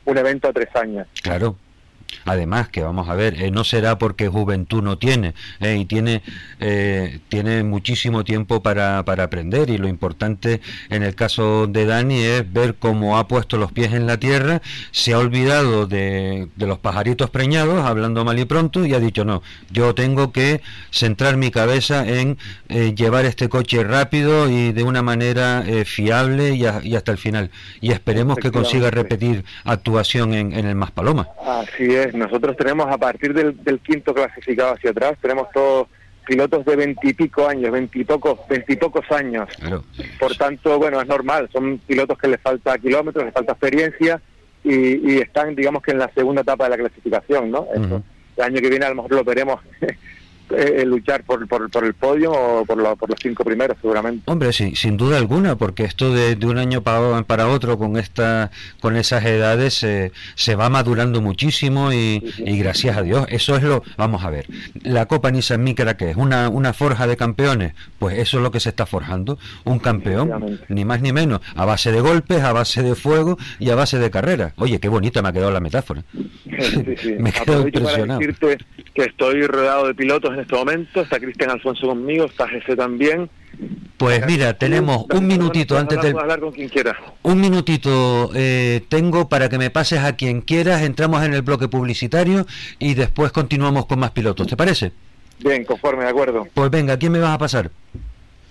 un 0.05 0.19
evento 0.19 0.49
a 0.49 0.53
tres 0.53 0.75
años. 0.75 1.07
Claro, 1.23 1.57
Además, 2.25 2.69
que 2.69 2.83
vamos 2.83 3.09
a 3.09 3.15
ver, 3.15 3.43
eh, 3.43 3.51
no 3.51 3.65
será 3.65 3.99
porque 3.99 4.29
juventud 4.29 4.83
no 4.83 4.99
tiene, 4.99 5.35
eh, 5.61 5.77
y 5.81 5.85
tiene, 5.85 6.23
eh, 6.61 7.21
tiene 7.29 7.63
muchísimo 7.63 8.25
tiempo 8.25 8.63
para, 8.63 9.05
para 9.05 9.25
aprender, 9.25 9.71
y 9.71 9.79
lo 9.79 9.89
importante 9.89 10.61
en 10.91 11.03
el 11.03 11.15
caso 11.15 11.67
de 11.67 11.87
Dani 11.87 12.21
es 12.21 12.53
ver 12.53 12.75
cómo 12.75 13.19
ha 13.19 13.27
puesto 13.27 13.57
los 13.57 13.73
pies 13.73 13.93
en 13.93 14.07
la 14.07 14.19
tierra, 14.19 14.61
se 14.91 15.15
ha 15.15 15.19
olvidado 15.19 15.87
de, 15.87 16.49
de 16.57 16.67
los 16.67 16.79
pajaritos 16.79 17.31
preñados, 17.31 17.85
hablando 17.85 18.25
mal 18.25 18.39
y 18.39 18.45
pronto, 18.45 18.85
y 18.85 18.95
ha 18.95 19.01
dicho, 19.01 19.25
no, 19.25 19.43
yo 19.71 19.95
tengo 19.95 20.33
que 20.33 20.61
centrar 20.91 21.37
mi 21.37 21.51
cabeza 21.51 22.07
en 22.07 22.39
llevar 22.69 23.25
este 23.25 23.49
coche 23.49 23.83
rápido 23.83 24.49
y 24.51 24.73
de 24.73 24.83
una 24.83 25.03
manera 25.03 25.65
fiable 25.85 26.55
y, 26.55 26.65
hasta 26.65 27.13
el 27.13 27.19
final. 27.19 27.51
Y 27.81 27.93
esperemos 27.93 28.37
que 28.39 28.51
consiga 28.51 28.91
repetir 28.91 29.45
actuación 29.65 30.35
en, 30.35 30.53
en 30.53 30.67
el 30.67 30.75
Más 30.75 30.91
Paloma. 30.91 31.29
Así 31.45 31.95
es 31.95 32.00
nosotros 32.15 32.57
tenemos 32.57 32.87
a 32.91 32.99
partir 32.99 33.35
del, 33.35 33.81
quinto 33.81 34.15
clasificado 34.15 34.75
hacia 34.75 34.91
atrás, 34.91 35.19
tenemos 35.21 35.51
todos 35.53 35.89
pilotos 36.27 36.65
de 36.65 36.77
veintipico 36.77 37.49
años, 37.49 37.73
veintipocos, 37.73 38.41
veintipocos 38.49 39.11
años. 39.11 39.49
Por 40.19 40.37
tanto, 40.37 40.79
bueno, 40.79 41.01
es 41.01 41.09
normal, 41.09 41.49
son 41.53 41.79
pilotos 41.79 42.19
que 42.19 42.29
les 42.29 42.41
falta 42.41 42.79
kilómetros, 42.79 43.25
les 43.25 43.35
falta 43.35 43.53
experiencia 43.53 44.21
y, 44.63 45.19
están, 45.19 45.55
digamos 45.55 45.83
que 45.83 45.93
en 45.93 45.99
la 45.99 46.11
segunda 46.13 46.43
etapa 46.43 46.65
de 46.65 46.71
la 46.71 46.77
clasificación, 46.77 47.51
¿no? 47.51 47.67
El 48.37 48.43
año 48.43 48.61
que 48.61 48.71
viene 48.71 48.87
a 48.87 48.91
lo 48.91 48.97
mejor 48.97 49.13
lo 49.13 49.25
veremos 49.25 49.61
eh, 50.51 50.85
luchar 50.85 51.25
por, 51.25 51.47
por, 51.47 51.71
por, 51.71 51.85
el 51.85 51.95
podio 51.95 52.33
o 52.33 52.65
por, 52.65 52.97
por, 52.97 53.11
los 53.11 53.19
cinco 53.21 53.45
primeros 53.45 53.77
seguramente. 53.81 54.23
Hombre, 54.31 54.53
sí, 54.53 54.75
sin 54.75 54.97
duda 54.97 55.17
alguna, 55.17 55.57
porque 55.57 55.85
esto 55.85 56.13
de, 56.13 56.37
de 56.37 56.47
un 56.47 56.59
año 56.59 56.83
para, 56.83 57.23
para, 57.23 57.49
otro 57.49 57.79
con 57.79 57.97
esta 57.97 58.51
con 58.81 58.97
esas 58.97 59.25
edades 59.25 59.83
eh, 59.83 60.13
se 60.35 60.55
va 60.55 60.69
madurando 60.69 61.21
muchísimo 61.21 61.93
y, 61.93 62.23
y, 62.39 62.59
gracias 62.59 62.97
a 62.97 63.03
Dios, 63.03 63.27
eso 63.29 63.57
es 63.57 63.63
lo, 63.63 63.83
vamos 63.97 64.25
a 64.25 64.31
ver, 64.31 64.47
la 64.83 65.07
Copa 65.07 65.31
Nissan 65.31 65.63
Micra 65.63 65.97
que 65.97 66.11
es 66.11 66.17
una, 66.17 66.49
una 66.49 66.73
forja 66.73 67.07
de 67.07 67.17
campeones, 67.17 67.75
pues 67.99 68.19
eso 68.19 68.39
es 68.39 68.43
lo 68.43 68.51
que 68.51 68.61
se 68.61 68.71
está 68.71 68.87
forjando, 68.87 69.39
un 69.65 69.79
campeón, 69.79 70.61
ni 70.69 70.85
más 70.85 71.01
ni 71.01 71.13
menos, 71.13 71.41
a 71.55 71.65
base 71.65 71.93
de 71.93 72.01
golpes, 72.01 72.43
a 72.43 72.53
base 72.53 72.83
de 72.83 72.95
fuego 72.95 73.39
y 73.59 73.71
a 73.71 73.75
base 73.75 73.99
de 73.99 74.11
carrera. 74.11 74.53
Oye, 74.57 74.81
qué 74.81 74.89
bonita 74.89 75.23
me 75.23 75.29
ha 75.29 75.33
quedado 75.33 75.51
la 75.51 75.61
metáfora. 75.61 76.03
me 76.45 77.33
quedo 77.33 77.63
impresionado. 77.63 78.07
Para 78.07 78.19
decirte 78.19 78.59
que 78.95 79.03
estoy 79.03 79.47
rodeado 79.47 79.87
de 79.87 79.95
pilotos 79.95 80.37
en 80.41 80.45
este 80.45 80.57
momento, 80.57 81.01
está 81.03 81.21
Cristian 81.21 81.51
Alfonso 81.51 81.87
conmigo, 81.87 82.25
está 82.25 82.49
Jesse 82.49 82.77
también. 82.77 83.29
Pues 83.99 84.25
mira, 84.27 84.55
tenemos 84.55 85.05
un 85.13 85.27
minutito 85.27 85.77
antes 85.77 86.01
de... 86.01 86.09
hablar 86.11 86.41
con 86.41 86.53
quien 86.53 86.69
quiera. 86.69 86.97
Un 87.23 87.41
minutito 87.41 88.31
eh, 88.35 88.83
tengo 88.89 89.29
para 89.29 89.51
que 89.51 89.59
me 89.59 89.71
pases 89.71 90.01
a 90.01 90.17
quien 90.17 90.41
quieras, 90.41 90.83
entramos 90.83 91.23
en 91.25 91.35
el 91.35 91.43
bloque 91.43 91.69
publicitario 91.69 92.47
y 92.79 92.95
después 92.95 93.33
continuamos 93.33 93.85
con 93.87 93.99
más 93.99 94.13
pilotos, 94.13 94.47
¿te 94.47 94.57
parece? 94.57 94.93
Bien, 95.41 95.65
conforme, 95.65 96.05
de 96.05 96.11
acuerdo. 96.11 96.49
Pues 96.55 96.71
venga, 96.71 96.97
¿quién 96.99 97.13
me 97.13 97.19
vas 97.19 97.35
a 97.35 97.39
pasar? 97.39 97.71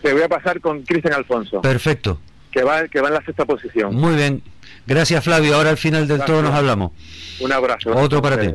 Te 0.01 0.13
voy 0.13 0.21
a 0.21 0.29
pasar 0.29 0.61
con 0.61 0.83
Cristian 0.83 1.13
Alfonso. 1.13 1.61
Perfecto. 1.61 2.19
Que 2.51 2.63
va, 2.63 2.87
que 2.87 3.01
va 3.01 3.09
en 3.09 3.15
la 3.15 3.25
sexta 3.25 3.45
posición. 3.45 3.95
Muy 3.95 4.15
bien. 4.15 4.41
Gracias, 4.87 5.23
Flavio. 5.23 5.55
Ahora 5.55 5.69
al 5.71 5.77
final 5.77 6.07
del 6.07 6.23
todo 6.23 6.41
nos 6.41 6.53
hablamos. 6.53 6.91
Un 7.39 7.51
abrazo. 7.51 7.91
Otro 7.95 8.21
para 8.21 8.39
ti. 8.39 8.49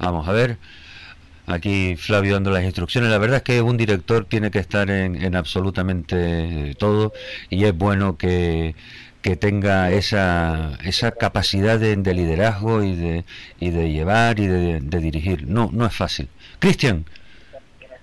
Vamos 0.00 0.26
a 0.28 0.32
ver. 0.32 0.58
Aquí 1.46 1.96
Flavio 1.96 2.34
dando 2.34 2.50
las 2.50 2.64
instrucciones. 2.64 3.10
La 3.10 3.18
verdad 3.18 3.38
es 3.38 3.42
que 3.42 3.60
un 3.62 3.76
director 3.76 4.24
tiene 4.24 4.50
que 4.50 4.58
estar 4.58 4.90
en, 4.90 5.34
absolutamente 5.36 6.74
todo 6.78 7.12
y 7.50 7.64
es 7.64 7.76
bueno 7.76 8.16
que, 8.16 8.74
que 9.22 9.36
tenga 9.36 9.90
esa, 9.90 10.78
esa 10.84 11.12
capacidad 11.12 11.78
de, 11.78 11.96
liderazgo 12.14 12.82
y 12.82 12.94
de, 12.96 13.24
y 13.58 13.70
de 13.70 13.92
llevar 13.92 14.38
y 14.40 14.46
de, 14.46 14.80
de 14.80 15.00
dirigir. 15.00 15.46
No, 15.48 15.70
no 15.72 15.86
es 15.86 15.94
fácil. 15.94 16.28
Cristian, 16.60 17.04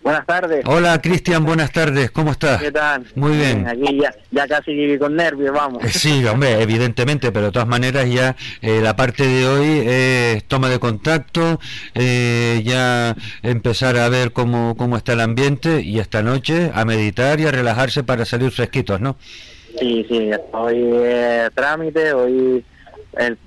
Buenas 0.07 0.25
tardes. 0.25 0.63
Hola, 0.65 1.01
Cristian, 1.01 1.43
buenas 1.43 1.69
tardes. 1.73 2.11
¿Cómo 2.11 2.31
estás? 2.31 2.61
¿Qué 2.61 2.71
tal? 2.71 3.05
Muy 3.15 3.35
bien. 3.35 3.67
Aquí 3.67 3.99
ya, 3.99 4.15
ya 4.31 4.47
casi 4.47 4.97
con 4.97 5.17
nervios, 5.17 5.51
vamos. 5.51 5.83
Eh, 5.83 5.89
sí, 5.89 6.23
hombre, 6.23 6.61
evidentemente, 6.61 7.29
pero 7.33 7.47
de 7.47 7.51
todas 7.51 7.67
maneras 7.67 8.09
ya 8.09 8.33
eh, 8.61 8.79
la 8.81 8.95
parte 8.95 9.27
de 9.27 9.45
hoy 9.45 9.83
es 9.85 10.45
toma 10.45 10.69
de 10.69 10.79
contacto, 10.79 11.59
eh, 11.93 12.61
ya 12.63 13.17
empezar 13.43 13.97
a 13.97 14.07
ver 14.07 14.31
cómo, 14.31 14.77
cómo 14.77 14.95
está 14.95 15.11
el 15.11 15.19
ambiente 15.19 15.81
y 15.81 15.99
esta 15.99 16.23
noche 16.23 16.71
a 16.73 16.85
meditar 16.85 17.41
y 17.41 17.45
a 17.45 17.51
relajarse 17.51 18.05
para 18.05 18.23
salir 18.23 18.51
fresquitos, 18.51 19.01
¿no? 19.01 19.17
Sí, 19.77 20.05
sí, 20.07 20.31
hoy 20.53 20.89
es 21.03 21.51
trámite, 21.53 22.13
hoy 22.13 22.63
el, 23.19 23.37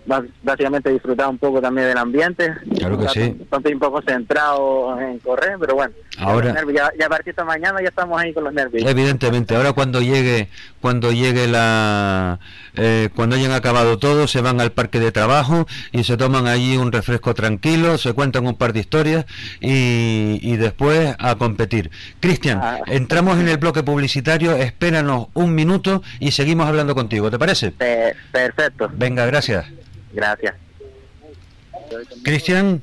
básicamente 0.42 0.90
disfrutar 0.90 1.28
un 1.28 1.38
poco 1.38 1.60
también 1.60 1.88
del 1.88 1.98
ambiente. 1.98 2.54
Claro 2.76 2.98
que 2.98 3.08
sí. 3.08 3.36
Estoy 3.50 3.74
un 3.74 3.78
poco 3.78 4.02
centrado 4.02 4.98
en 5.00 5.18
correr, 5.18 5.56
pero 5.58 5.74
bueno. 5.74 5.92
Ahora, 6.18 6.54
ya, 6.74 6.90
ya, 6.98 7.06
a 7.06 7.08
partir 7.08 7.34
de 7.34 7.44
mañana 7.44 7.80
ya 7.80 7.88
estamos 7.88 8.20
ahí 8.20 8.32
con 8.32 8.44
los 8.44 8.52
nervios. 8.52 8.88
Evidentemente, 8.88 9.56
ahora 9.56 9.72
cuando 9.72 10.00
llegue, 10.00 10.48
cuando 10.80 11.12
llegue 11.12 11.46
la, 11.46 12.38
eh, 12.76 13.08
cuando 13.14 13.36
hayan 13.36 13.52
acabado 13.52 13.98
todo, 13.98 14.26
se 14.26 14.40
van 14.40 14.60
al 14.60 14.72
parque 14.72 15.00
de 15.00 15.12
trabajo 15.12 15.66
y 15.92 16.04
se 16.04 16.16
toman 16.16 16.46
allí 16.46 16.76
un 16.76 16.92
refresco 16.92 17.34
tranquilo, 17.34 17.96
se 17.96 18.12
cuentan 18.12 18.46
un 18.46 18.54
par 18.54 18.72
de 18.72 18.80
historias 18.80 19.24
y, 19.60 20.38
y 20.42 20.56
después 20.56 21.14
a 21.18 21.36
competir. 21.36 21.90
Cristian, 22.20 22.60
ah. 22.62 22.78
entramos 22.86 23.38
en 23.38 23.48
el 23.48 23.56
bloque 23.56 23.82
publicitario, 23.82 24.56
espéranos 24.56 25.28
un 25.34 25.54
minuto 25.54 26.02
y 26.18 26.32
seguimos 26.32 26.68
hablando 26.68 26.94
contigo, 26.94 27.30
¿te 27.30 27.38
parece? 27.38 27.72
perfecto. 28.32 28.90
Venga, 28.92 29.26
gracias. 29.26 29.59
Gracias. 30.12 30.54
Cristian. 32.22 32.82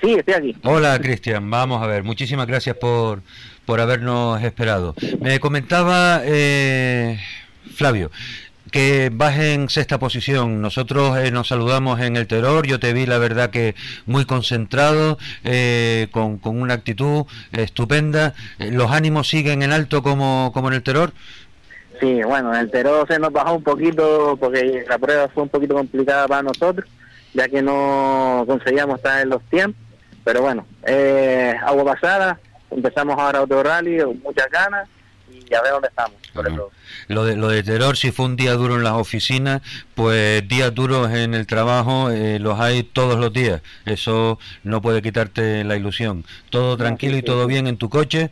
Sí, 0.00 0.14
estoy 0.14 0.34
aquí. 0.34 0.56
Hola, 0.64 0.98
Cristian. 1.00 1.50
Vamos 1.50 1.82
a 1.82 1.86
ver. 1.86 2.04
Muchísimas 2.04 2.46
gracias 2.46 2.76
por, 2.76 3.22
por 3.64 3.80
habernos 3.80 4.42
esperado. 4.42 4.94
Me 5.20 5.40
comentaba 5.40 6.20
eh, 6.24 7.18
Flavio 7.74 8.10
que 8.70 9.10
vas 9.12 9.38
en 9.38 9.68
sexta 9.70 9.98
posición. 9.98 10.60
Nosotros 10.60 11.16
eh, 11.18 11.30
nos 11.30 11.48
saludamos 11.48 12.00
en 12.00 12.16
el 12.16 12.26
terror. 12.26 12.66
Yo 12.66 12.80
te 12.80 12.92
vi, 12.92 13.06
la 13.06 13.18
verdad, 13.18 13.50
que 13.50 13.74
muy 14.06 14.24
concentrado, 14.24 15.18
eh, 15.44 16.08
con, 16.10 16.38
con, 16.38 16.60
una 16.60 16.74
actitud 16.74 17.24
estupenda. 17.52 18.34
¿Los 18.58 18.90
ánimos 18.90 19.28
siguen 19.28 19.62
en 19.62 19.72
alto 19.72 20.02
como, 20.02 20.50
como 20.52 20.68
en 20.68 20.74
el 20.74 20.82
terror? 20.82 21.12
Sí, 22.00 22.22
bueno, 22.22 22.52
en 22.54 22.60
el 22.60 22.70
terror 22.70 23.06
se 23.08 23.18
nos 23.18 23.32
bajó 23.32 23.54
un 23.54 23.62
poquito 23.62 24.36
porque 24.38 24.84
la 24.88 24.98
prueba 24.98 25.28
fue 25.28 25.44
un 25.44 25.48
poquito 25.48 25.74
complicada 25.74 26.28
para 26.28 26.42
nosotros, 26.42 26.88
ya 27.32 27.48
que 27.48 27.62
no 27.62 28.44
conseguíamos 28.46 28.96
estar 28.96 29.22
en 29.22 29.30
los 29.30 29.42
tiempos 29.44 29.86
pero 30.26 30.42
bueno, 30.42 30.66
eh, 30.84 31.54
agua 31.64 31.94
pasada, 31.94 32.40
empezamos 32.68 33.16
ahora 33.16 33.42
otro 33.42 33.62
rally, 33.62 34.04
muchas 34.24 34.50
ganas 34.50 34.88
y 35.30 35.54
a 35.54 35.62
ver 35.62 35.70
dónde 35.70 35.86
estamos. 35.86 36.16
Lo 37.06 37.24
de, 37.24 37.36
lo 37.36 37.48
de 37.48 37.62
terror, 37.62 37.96
si 37.96 38.10
fue 38.10 38.26
un 38.26 38.34
día 38.34 38.54
duro 38.54 38.74
en 38.74 38.82
las 38.82 38.94
oficinas, 38.94 39.62
pues 39.94 40.46
días 40.48 40.74
duros 40.74 41.12
en 41.12 41.32
el 41.34 41.46
trabajo 41.46 42.10
eh, 42.10 42.40
los 42.40 42.58
hay 42.58 42.82
todos 42.82 43.20
los 43.20 43.32
días. 43.32 43.62
Eso 43.84 44.40
no 44.64 44.82
puede 44.82 45.00
quitarte 45.00 45.62
la 45.62 45.76
ilusión. 45.76 46.24
¿Todo 46.50 46.76
tranquilo 46.76 47.16
y 47.16 47.22
todo 47.22 47.46
bien 47.46 47.68
en 47.68 47.76
tu 47.76 47.88
coche? 47.88 48.30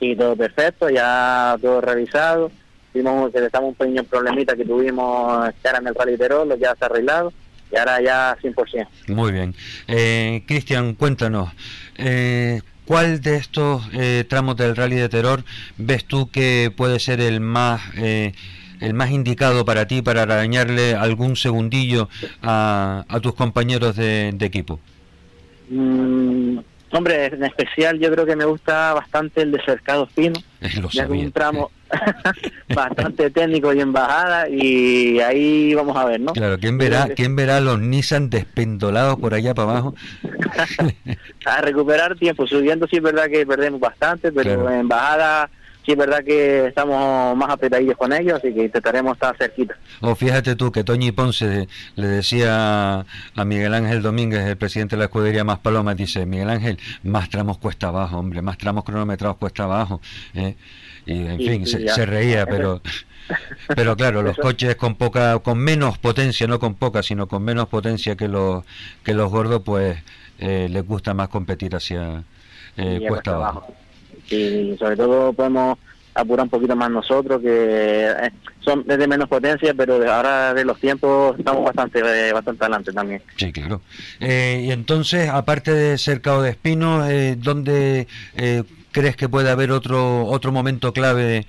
Sí, 0.00 0.14
todo 0.14 0.36
perfecto, 0.36 0.90
ya 0.90 1.56
todo 1.62 1.80
revisado. 1.80 2.52
Vimos 2.94 3.32
que 3.32 3.44
estamos 3.44 3.70
un 3.70 3.74
pequeño 3.74 4.04
problemita 4.04 4.54
que 4.54 4.64
tuvimos 4.64 5.50
que 5.62 5.68
era 5.68 5.78
en 5.78 5.86
el 5.86 5.94
rally 5.94 6.16
Terror, 6.16 6.46
lo 6.46 6.56
ya 6.56 6.74
ha 6.78 6.84
arreglado 6.84 7.32
y 7.72 7.76
ahora 7.76 8.00
ya 8.02 8.36
100%. 8.42 8.86
Muy 9.08 9.32
bien. 9.32 9.54
Eh, 9.88 10.44
Cristian, 10.46 10.94
cuéntanos, 10.94 11.50
eh, 11.96 12.60
¿cuál 12.84 13.20
de 13.20 13.36
estos 13.36 13.82
eh, 13.94 14.24
tramos 14.28 14.56
del 14.56 14.76
rally 14.76 14.96
de 14.96 15.08
terror 15.08 15.42
ves 15.78 16.04
tú 16.04 16.30
que 16.30 16.72
puede 16.76 16.98
ser 17.00 17.20
el 17.20 17.40
más... 17.40 17.80
Eh, 17.96 18.32
el 18.80 18.94
más 18.94 19.12
indicado 19.12 19.64
para 19.64 19.86
ti 19.86 20.02
para 20.02 20.22
arañarle 20.22 20.96
algún 20.96 21.36
segundillo 21.36 22.08
a, 22.42 23.04
a 23.08 23.20
tus 23.20 23.32
compañeros 23.32 23.94
de, 23.94 24.34
equipo? 24.40 24.80
Mm, 25.68 26.58
hombre, 26.90 27.26
en 27.26 27.44
especial 27.44 28.00
yo 28.00 28.10
creo 28.10 28.26
que 28.26 28.34
me 28.34 28.44
gusta 28.44 28.92
bastante 28.92 29.42
el 29.42 29.52
de 29.52 29.62
Cercado 29.64 30.08
Fino, 30.08 30.40
ya 30.92 31.06
que 31.06 31.12
un 31.12 31.30
tramo 31.30 31.70
bastante 32.74 33.30
técnico 33.30 33.72
y 33.72 33.80
embajada 33.80 34.48
y 34.48 35.20
ahí 35.20 35.74
vamos 35.74 35.96
a 35.96 36.04
ver, 36.04 36.20
¿no? 36.20 36.32
Claro, 36.32 36.58
¿quién 36.58 36.78
verá, 36.78 37.08
¿quién 37.14 37.36
verá 37.36 37.60
los 37.60 37.80
Nissan 37.80 38.30
despendolados 38.30 39.18
por 39.18 39.34
allá 39.34 39.54
para 39.54 39.70
abajo? 39.70 39.94
a 41.44 41.60
recuperar 41.60 42.16
tiempo, 42.16 42.46
subiendo 42.46 42.86
sí 42.86 42.96
es 42.96 43.02
verdad 43.02 43.26
que 43.26 43.46
perdemos 43.46 43.80
bastante, 43.80 44.32
pero 44.32 44.70
en 44.70 44.80
embajada 44.80 45.50
sí 45.84 45.92
es 45.92 45.98
verdad 45.98 46.22
que 46.24 46.66
estamos 46.66 47.36
más 47.36 47.50
apretadillos 47.50 47.96
con 47.96 48.12
ellos, 48.12 48.34
así 48.38 48.52
que 48.52 48.64
intentaremos 48.64 49.14
estar 49.14 49.36
cerquita. 49.36 49.76
O 50.00 50.14
fíjate 50.14 50.56
tú 50.56 50.70
que 50.70 50.84
Toñi 50.84 51.12
Ponce 51.12 51.68
le 51.96 52.06
decía 52.06 53.00
a 53.00 53.44
Miguel 53.44 53.74
Ángel 53.74 54.02
Domínguez, 54.02 54.46
el 54.46 54.56
presidente 54.56 54.96
de 54.96 55.00
la 55.00 55.04
escudería 55.06 55.44
Más 55.44 55.58
Palomas, 55.58 55.96
dice, 55.96 56.24
Miguel 56.26 56.50
Ángel, 56.50 56.78
más 57.02 57.28
tramos 57.28 57.58
cuesta 57.58 57.88
abajo, 57.88 58.18
hombre, 58.18 58.42
más 58.42 58.58
tramos 58.58 58.84
cronometrados 58.84 59.36
cuesta 59.36 59.64
abajo. 59.64 60.00
¿eh? 60.34 60.54
Y 61.06 61.26
en 61.26 61.38
fin, 61.38 61.66
se, 61.66 62.06
reía, 62.06 62.46
pero... 62.50 62.80
Pero 63.68 63.96
claro, 63.96 64.20
los 64.20 64.36
coches 64.36 64.74
con 64.74 64.96
poca, 64.96 65.38
con 65.38 65.56
menos 65.56 65.96
potencia, 65.96 66.46
no 66.48 66.58
con 66.58 66.74
poca, 66.74 67.02
sino 67.02 67.28
con 67.28 67.42
menos 67.42 67.68
potencia 67.68 68.16
que 68.16 68.26
los 68.28 68.64
que 69.04 69.14
los 69.14 69.30
gordos, 69.30 69.62
pues 69.64 69.96
eh, 70.38 70.66
les 70.68 70.84
gusta 70.84 71.14
más 71.14 71.28
competir 71.28 71.74
hacia 71.74 72.24
eh, 72.76 73.00
cuesta 73.08 73.36
abajo 73.36 73.74
y 74.30 74.76
sobre 74.78 74.96
todo 74.96 75.32
podemos 75.32 75.78
apurar 76.14 76.44
un 76.44 76.50
poquito 76.50 76.76
más 76.76 76.90
nosotros, 76.90 77.40
que 77.40 78.06
eh, 78.06 78.30
son 78.60 78.84
desde 78.86 79.08
menos 79.08 79.28
potencia, 79.28 79.72
pero 79.74 79.94
ahora 80.12 80.52
de 80.52 80.64
los 80.64 80.78
tiempos 80.78 81.38
estamos 81.38 81.64
bastante 81.64 82.00
eh, 82.00 82.32
bastante 82.32 82.64
adelante 82.64 82.92
también. 82.92 83.22
Sí, 83.36 83.50
claro. 83.50 83.80
Eh, 84.20 84.64
y 84.66 84.72
entonces, 84.72 85.28
aparte 85.30 85.72
de 85.72 85.96
Cercado 85.96 86.42
de 86.42 86.50
Espinos, 86.50 87.08
eh, 87.08 87.36
¿dónde 87.38 88.06
crees 88.92 89.16
que 89.16 89.28
puede 89.28 89.50
haber 89.50 89.72
otro 89.72 90.26
otro 90.26 90.52
momento 90.52 90.92
clave 90.92 91.46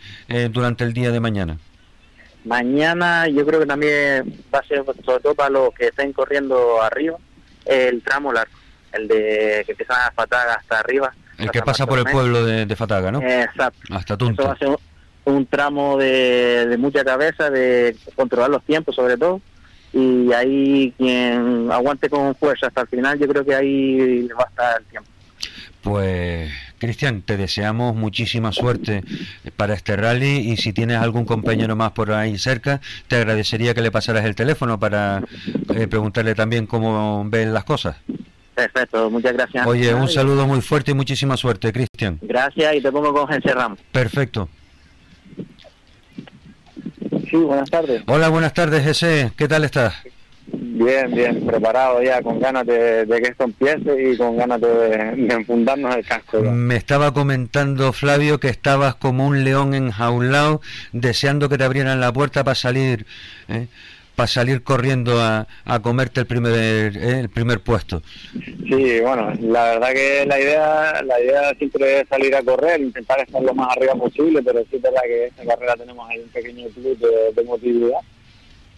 durante 0.51 0.83
el 0.83 0.93
día 0.93 1.11
de 1.11 1.19
mañana? 1.19 1.57
Mañana 2.45 3.27
yo 3.27 3.45
creo 3.45 3.59
que 3.59 3.65
también 3.65 4.43
va 4.53 4.59
a 4.59 4.63
ser, 4.63 4.83
sobre 5.05 5.21
todo 5.21 5.35
para 5.35 5.49
los 5.49 5.73
que 5.73 5.87
estén 5.87 6.11
corriendo 6.11 6.81
arriba, 6.81 7.17
el 7.65 8.01
tramo 8.01 8.33
largo, 8.33 8.53
el 8.91 9.07
de 9.07 9.63
que 9.65 9.71
empiezan 9.71 9.97
a 10.07 10.11
patar 10.11 10.49
hasta 10.49 10.79
arriba 10.79 11.13
el 11.37 11.51
que 11.51 11.61
pasa 11.61 11.85
por 11.85 11.99
el 11.99 12.05
pueblo 12.05 12.45
de, 12.45 12.75
Fataga, 12.75 13.11
¿no? 13.11 13.21
Exacto. 13.21 13.79
Hasta 13.91 14.17
Tunto. 14.17 14.41
Eso 14.41 14.49
va 14.49 14.53
a 14.53 14.57
ser 14.57 14.77
un, 15.25 15.45
tramo 15.45 15.97
de, 15.97 16.75
mucha 16.79 17.03
cabeza, 17.03 17.49
de 17.49 17.95
controlar 18.15 18.49
los 18.49 18.63
tiempos 18.63 18.95
sobre 18.95 19.17
todo. 19.17 19.41
Y 19.91 20.31
ahí 20.33 20.93
quien 20.97 21.71
aguante 21.71 22.09
con 22.09 22.35
fuerza 22.35 22.67
hasta 22.67 22.81
el 22.81 22.87
final, 22.87 23.19
yo 23.19 23.27
creo 23.27 23.45
que 23.45 23.55
ahí 23.55 24.27
va 24.27 24.43
a 24.43 24.49
estar 24.49 24.81
el 24.81 24.85
tiempo. 24.85 25.09
Pues 25.83 26.51
Cristian, 26.83 27.21
te 27.21 27.37
deseamos 27.37 27.95
muchísima 27.95 28.51
suerte 28.51 29.05
para 29.55 29.73
este 29.73 29.95
rally 29.95 30.51
y 30.51 30.57
si 30.57 30.73
tienes 30.73 30.97
algún 30.97 31.23
compañero 31.23 31.77
más 31.77 31.93
por 31.93 32.11
ahí 32.11 32.37
cerca, 32.37 32.81
te 33.07 33.15
agradecería 33.15 33.73
que 33.73 33.79
le 33.79 33.89
pasaras 33.89 34.25
el 34.25 34.35
teléfono 34.35 34.77
para 34.77 35.23
eh, 35.75 35.87
preguntarle 35.87 36.35
también 36.35 36.67
cómo 36.67 37.23
ven 37.29 37.53
las 37.53 37.63
cosas. 37.63 37.95
Perfecto, 38.53 39.09
muchas 39.09 39.31
gracias. 39.31 39.65
Oye, 39.65 39.93
un 39.93 40.09
saludo 40.09 40.45
muy 40.45 40.59
fuerte 40.59 40.91
y 40.91 40.93
muchísima 40.93 41.37
suerte, 41.37 41.71
Cristian. 41.71 42.19
Gracias 42.21 42.75
y 42.75 42.81
te 42.81 42.91
pongo 42.91 43.13
con 43.13 43.27
José 43.27 43.53
Ramos. 43.53 43.79
Perfecto. 43.93 44.49
Sí, 47.29 47.37
buenas 47.37 47.69
tardes. 47.69 48.03
Hola, 48.07 48.27
buenas 48.27 48.53
tardes, 48.53 48.85
José. 48.85 49.31
¿Qué 49.37 49.47
tal 49.47 49.63
estás? 49.63 49.95
Bien, 50.83 51.11
bien, 51.13 51.45
preparado 51.45 52.01
ya, 52.01 52.21
con 52.21 52.39
ganas 52.39 52.65
de, 52.65 53.05
que 53.07 53.29
esto 53.29 53.45
empiece 53.45 54.11
y 54.11 54.17
con 54.17 54.37
ganas 54.37 54.59
de, 54.59 55.27
enfundarnos 55.29 55.95
el 55.95 56.05
casco. 56.05 56.41
Me 56.41 56.75
estaba 56.75 57.13
comentando 57.13 57.93
Flavio 57.93 58.39
que 58.39 58.49
estabas 58.49 58.95
como 58.95 59.27
un 59.27 59.43
león 59.43 59.73
enjaulado, 59.73 60.61
deseando 60.91 61.49
que 61.49 61.57
te 61.57 61.63
abrieran 61.63 61.99
la 61.99 62.11
puerta 62.11 62.43
para 62.43 62.55
salir. 62.55 63.05
¿eh? 63.47 63.67
para 64.15 64.27
salir 64.27 64.61
corriendo 64.61 65.19
a, 65.19 65.47
a 65.65 65.79
comerte 65.81 66.19
el 66.19 66.27
primer 66.27 66.95
eh, 66.95 67.19
el 67.21 67.29
primer 67.29 67.61
puesto. 67.61 68.03
Sí, 68.33 68.99
bueno, 69.01 69.33
la 69.41 69.63
verdad 69.63 69.91
que 69.91 70.25
la 70.27 70.39
idea 70.39 71.01
la 71.03 71.19
idea 71.19 71.53
siempre 71.55 72.01
es 72.01 72.07
salir 72.07 72.35
a 72.35 72.43
correr, 72.43 72.79
intentar 72.79 73.19
estar 73.21 73.41
lo 73.41 73.55
más 73.55 73.75
arriba 73.75 73.95
posible, 73.95 74.43
pero 74.43 74.59
sí 74.69 74.75
es 74.75 74.81
verdad 74.83 75.01
que 75.03 75.25
esta 75.25 75.45
carrera 75.45 75.75
tenemos 75.77 76.07
ahí 76.07 76.19
un 76.19 76.29
pequeño 76.29 76.67
club 76.69 76.95
de, 76.99 77.33
de 77.33 77.43
motividad 77.43 78.01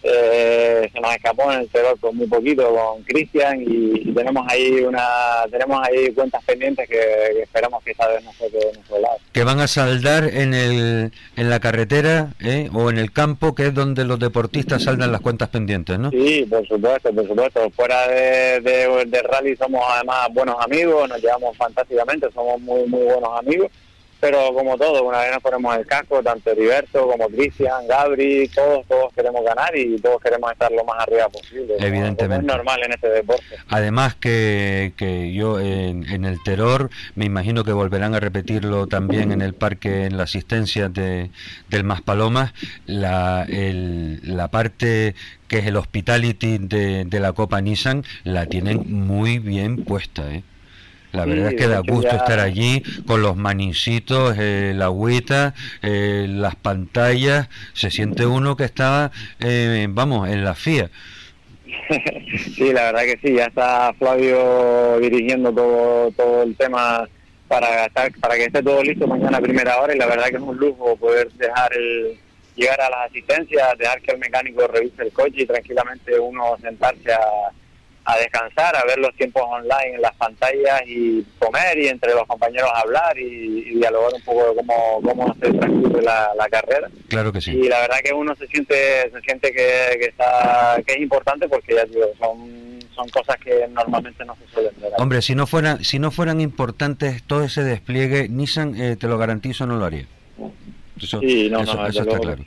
eh, 0.08 0.90
se 0.92 1.00
nos 1.00 1.14
escapó 1.14 1.52
en 1.52 1.60
el 1.60 1.68
terror 1.68 1.98
con 2.00 2.16
muy 2.16 2.26
poquito 2.26 2.74
con 2.74 3.02
Cristian 3.02 3.62
y, 3.66 4.12
tenemos 4.16 4.46
ahí 4.48 4.80
una 4.80 5.44
tenemos 5.50 5.78
ahí 5.86 6.10
cuentas 6.12 6.42
pendientes 6.44 6.88
que, 6.88 7.42
esperamos 7.42 7.84
que 7.84 7.90
esta 7.90 8.08
vez 8.08 8.24
no 8.24 8.32
se 8.32 8.48
de 8.48 8.72
nuestro 8.72 8.98
lado. 8.98 9.16
Que 9.32 9.44
van 9.44 9.60
a 9.60 9.68
saldar 9.68 10.24
en 10.24 10.54
el 10.54 11.12
en 11.36 11.50
la 11.50 11.60
carretera 11.60 12.30
¿eh? 12.40 12.70
o 12.72 12.88
en 12.88 12.96
el 12.98 13.12
campo, 13.12 13.54
que 13.54 13.66
es 13.66 13.74
donde 13.74 14.04
los 14.04 14.18
deportistas 14.18 14.84
saldan 14.84 15.12
las 15.12 15.20
cuentas 15.20 15.50
pendientes, 15.50 15.98
¿no? 15.98 16.10
Sí, 16.10 16.46
por 16.48 16.66
supuesto, 16.66 17.12
por 17.12 17.26
supuesto. 17.28 17.70
Fuera 17.70 18.08
de, 18.08 18.60
de 19.06 19.22
rally 19.22 19.54
somos 19.56 19.82
además 19.86 20.28
buenos 20.32 20.56
amigos, 20.60 21.08
nos 21.08 21.20
llevamos 21.20 21.54
fantásticamente, 21.56 22.28
somos 22.32 22.58
muy 22.62 22.86
muy 22.86 23.02
buenos 23.02 23.38
amigos 23.38 23.70
pero 24.20 24.52
como 24.54 24.76
todo, 24.76 25.04
una 25.04 25.20
vez 25.20 25.32
nos 25.32 25.42
ponemos 25.42 25.76
el 25.76 25.86
casco, 25.86 26.22
tanto 26.22 26.50
Heriberto 26.50 27.06
como 27.06 27.28
Cristian, 27.28 27.86
Gabri, 27.86 28.48
todos, 28.48 28.86
todos 28.86 29.12
queremos 29.14 29.44
ganar 29.44 29.76
y 29.76 29.98
todos 29.98 30.20
queremos 30.20 30.52
estar 30.52 30.72
lo 30.72 30.84
más 30.84 31.02
arriba 31.02 31.28
posible. 31.28 31.74
Evidentemente. 31.78 32.46
es 32.46 32.56
normal 32.56 32.80
en 32.84 32.92
este 32.92 33.08
deporte. 33.08 33.56
Además 33.68 34.14
que, 34.14 34.92
que 34.96 35.32
yo 35.32 35.60
en, 35.60 36.24
el 36.24 36.42
Terror 36.42 36.90
me 37.14 37.24
imagino 37.24 37.64
que 37.64 37.72
volverán 37.72 38.14
a 38.14 38.20
repetirlo 38.20 38.86
también 38.86 39.32
en 39.32 39.42
el 39.42 39.54
parque, 39.54 40.06
en 40.06 40.16
la 40.16 40.24
asistencia 40.24 40.88
de, 40.88 41.30
del 41.68 41.84
Más 41.84 42.02
Palomas, 42.02 42.52
la, 42.86 43.44
el, 43.48 44.20
la 44.22 44.48
parte 44.48 45.14
que 45.48 45.58
es 45.58 45.66
el 45.66 45.76
hospitality 45.76 46.58
de, 46.58 47.04
de 47.04 47.20
la 47.20 47.32
Copa 47.32 47.60
Nissan 47.60 48.04
la 48.24 48.46
tienen 48.46 48.84
muy 48.88 49.38
bien 49.38 49.84
puesta, 49.84 50.32
¿eh? 50.32 50.42
La 51.16 51.24
verdad 51.24 51.48
es 51.48 51.54
que 51.54 51.66
da 51.66 51.80
gusto 51.80 52.14
estar 52.14 52.38
allí 52.38 52.82
con 53.06 53.22
los 53.22 53.36
manicitos, 53.36 54.36
eh, 54.38 54.72
la 54.74 54.86
agüita, 54.86 55.54
eh, 55.82 56.26
las 56.28 56.56
pantallas. 56.56 57.48
Se 57.72 57.90
siente 57.90 58.26
uno 58.26 58.56
que 58.56 58.64
está, 58.64 59.10
eh, 59.40 59.86
vamos, 59.88 60.28
en 60.28 60.44
la 60.44 60.54
FIA. 60.54 60.90
sí, 62.54 62.72
la 62.72 62.92
verdad 62.92 63.02
que 63.02 63.18
sí. 63.22 63.34
Ya 63.34 63.46
está 63.46 63.94
Flavio 63.98 64.98
dirigiendo 65.00 65.52
todo, 65.52 66.10
todo 66.12 66.42
el 66.42 66.54
tema 66.56 67.08
para, 67.48 67.88
para 68.20 68.34
que 68.34 68.44
esté 68.44 68.62
todo 68.62 68.82
listo 68.82 69.06
mañana 69.06 69.38
a 69.38 69.40
primera 69.40 69.80
hora 69.80 69.94
y 69.94 69.98
la 69.98 70.06
verdad 70.06 70.26
que 70.26 70.36
es 70.36 70.42
un 70.42 70.56
lujo 70.56 70.96
poder 70.96 71.30
dejar 71.32 71.72
el 71.74 72.18
llegar 72.56 72.80
a 72.80 72.90
las 72.90 73.10
asistencias, 73.10 73.78
dejar 73.78 74.00
que 74.00 74.12
el 74.12 74.18
mecánico 74.18 74.66
revise 74.66 75.02
el 75.02 75.12
coche 75.12 75.42
y 75.42 75.46
tranquilamente 75.46 76.18
uno 76.18 76.56
sentarse 76.60 77.12
a 77.12 77.50
a 78.06 78.16
descansar, 78.18 78.76
a 78.76 78.84
ver 78.84 78.98
los 78.98 79.14
tiempos 79.16 79.42
online 79.44 79.96
en 79.96 80.00
las 80.00 80.14
pantallas 80.14 80.82
y 80.86 81.24
comer 81.40 81.76
y 81.76 81.88
entre 81.88 82.14
los 82.14 82.24
compañeros 82.26 82.70
hablar 82.72 83.18
y, 83.18 83.74
dialogar 83.76 84.14
un 84.14 84.22
poco 84.22 84.48
de 84.48 84.54
cómo, 84.54 85.00
cómo 85.02 85.34
se 85.34 85.52
transcurre 85.52 86.02
la, 86.02 86.48
carrera. 86.50 86.88
Claro 87.08 87.32
que 87.32 87.40
sí. 87.40 87.50
Y 87.50 87.68
la 87.68 87.80
verdad 87.80 87.96
que 88.02 88.14
uno 88.14 88.34
se 88.36 88.46
siente 88.46 89.10
se 89.10 89.20
siente 89.22 89.50
que, 89.50 89.98
que 89.98 90.06
está 90.06 90.80
que 90.86 90.94
es 90.94 91.00
importante 91.00 91.48
porque 91.48 91.74
ya 91.74 91.84
digo, 91.84 92.06
son 92.18 92.78
son 92.94 93.08
cosas 93.10 93.36
que 93.38 93.66
normalmente 93.68 94.24
no 94.24 94.36
se 94.36 94.52
suelen 94.52 94.72
ver. 94.80 94.92
Hombre, 94.98 95.20
si 95.20 95.34
no 95.34 95.46
fueran 95.46 95.84
si 95.84 95.98
no 95.98 96.12
fueran 96.12 96.40
importantes 96.40 97.24
todo 97.24 97.42
ese 97.42 97.64
despliegue, 97.64 98.28
Nissan 98.28 98.80
eh, 98.80 98.96
te 98.96 99.08
lo 99.08 99.18
garantizo 99.18 99.66
no 99.66 99.76
lo 99.76 99.84
haría. 99.84 100.06
sí, 100.98 101.48
no, 101.50 101.64
no, 101.64 101.86
eso 101.86 102.02
está 102.02 102.18
claro. 102.20 102.42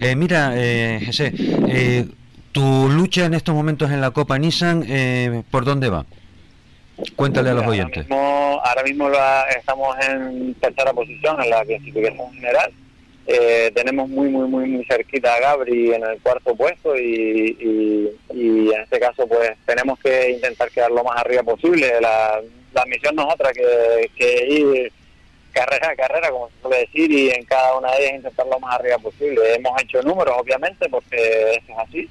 Eh, 0.00 0.16
mira, 0.16 0.54
eh, 0.56 1.02
José, 1.04 1.32
eh, 1.68 2.06
tu 2.52 2.88
lucha 2.88 3.24
en 3.24 3.34
estos 3.34 3.54
momentos 3.54 3.90
en 3.90 4.00
la 4.00 4.10
Copa 4.10 4.38
Nissan, 4.38 4.84
eh, 4.86 5.42
¿por 5.50 5.64
dónde 5.64 5.88
va? 5.88 6.04
Cuéntale 7.16 7.50
a 7.50 7.54
los 7.54 7.66
oyentes. 7.66 8.06
Ahora 8.10 8.82
mismo, 8.84 9.10
estamos 9.56 9.96
en 10.06 10.54
tercera 10.54 10.92
posición 10.92 11.42
en 11.42 11.50
la 11.50 11.64
clasificación 11.64 12.32
general. 12.34 12.72
Eh, 13.26 13.72
tenemos 13.74 14.08
muy, 14.08 14.28
muy, 14.28 14.48
muy, 14.48 14.66
muy 14.66 14.84
cerquita 14.84 15.34
a 15.34 15.40
Gabri 15.40 15.94
en 15.94 16.04
el 16.04 16.20
cuarto 16.20 16.54
puesto 16.54 16.96
y, 16.96 18.10
en 18.30 18.80
este 18.80 18.98
caso 18.98 19.26
pues 19.28 19.52
tenemos 19.64 19.98
que 20.00 20.30
intentar 20.30 20.70
quedar 20.70 20.90
lo 20.90 21.02
más 21.02 21.18
arriba 21.18 21.42
posible. 21.42 22.00
La, 22.00 22.40
misión 22.86 23.14
no 23.14 23.28
es 23.28 23.34
otra 23.34 23.52
que, 23.52 24.10
que 24.16 24.46
ir 24.48 24.92
carrera 25.52 25.90
a 25.90 25.96
carrera, 25.96 26.30
como 26.30 26.48
se 26.48 26.60
suele 26.62 26.78
decir, 26.78 27.10
y 27.10 27.30
en 27.30 27.44
cada 27.44 27.76
una 27.76 27.92
de 27.92 28.04
ellas 28.04 28.16
intentar 28.16 28.46
lo 28.46 28.58
más 28.58 28.74
arriba 28.74 28.98
posible. 28.98 29.54
Hemos 29.54 29.82
hecho 29.82 30.02
números, 30.02 30.34
obviamente, 30.38 30.88
porque 30.88 31.52
eso 31.52 31.72
es 31.72 31.78
así 31.78 32.08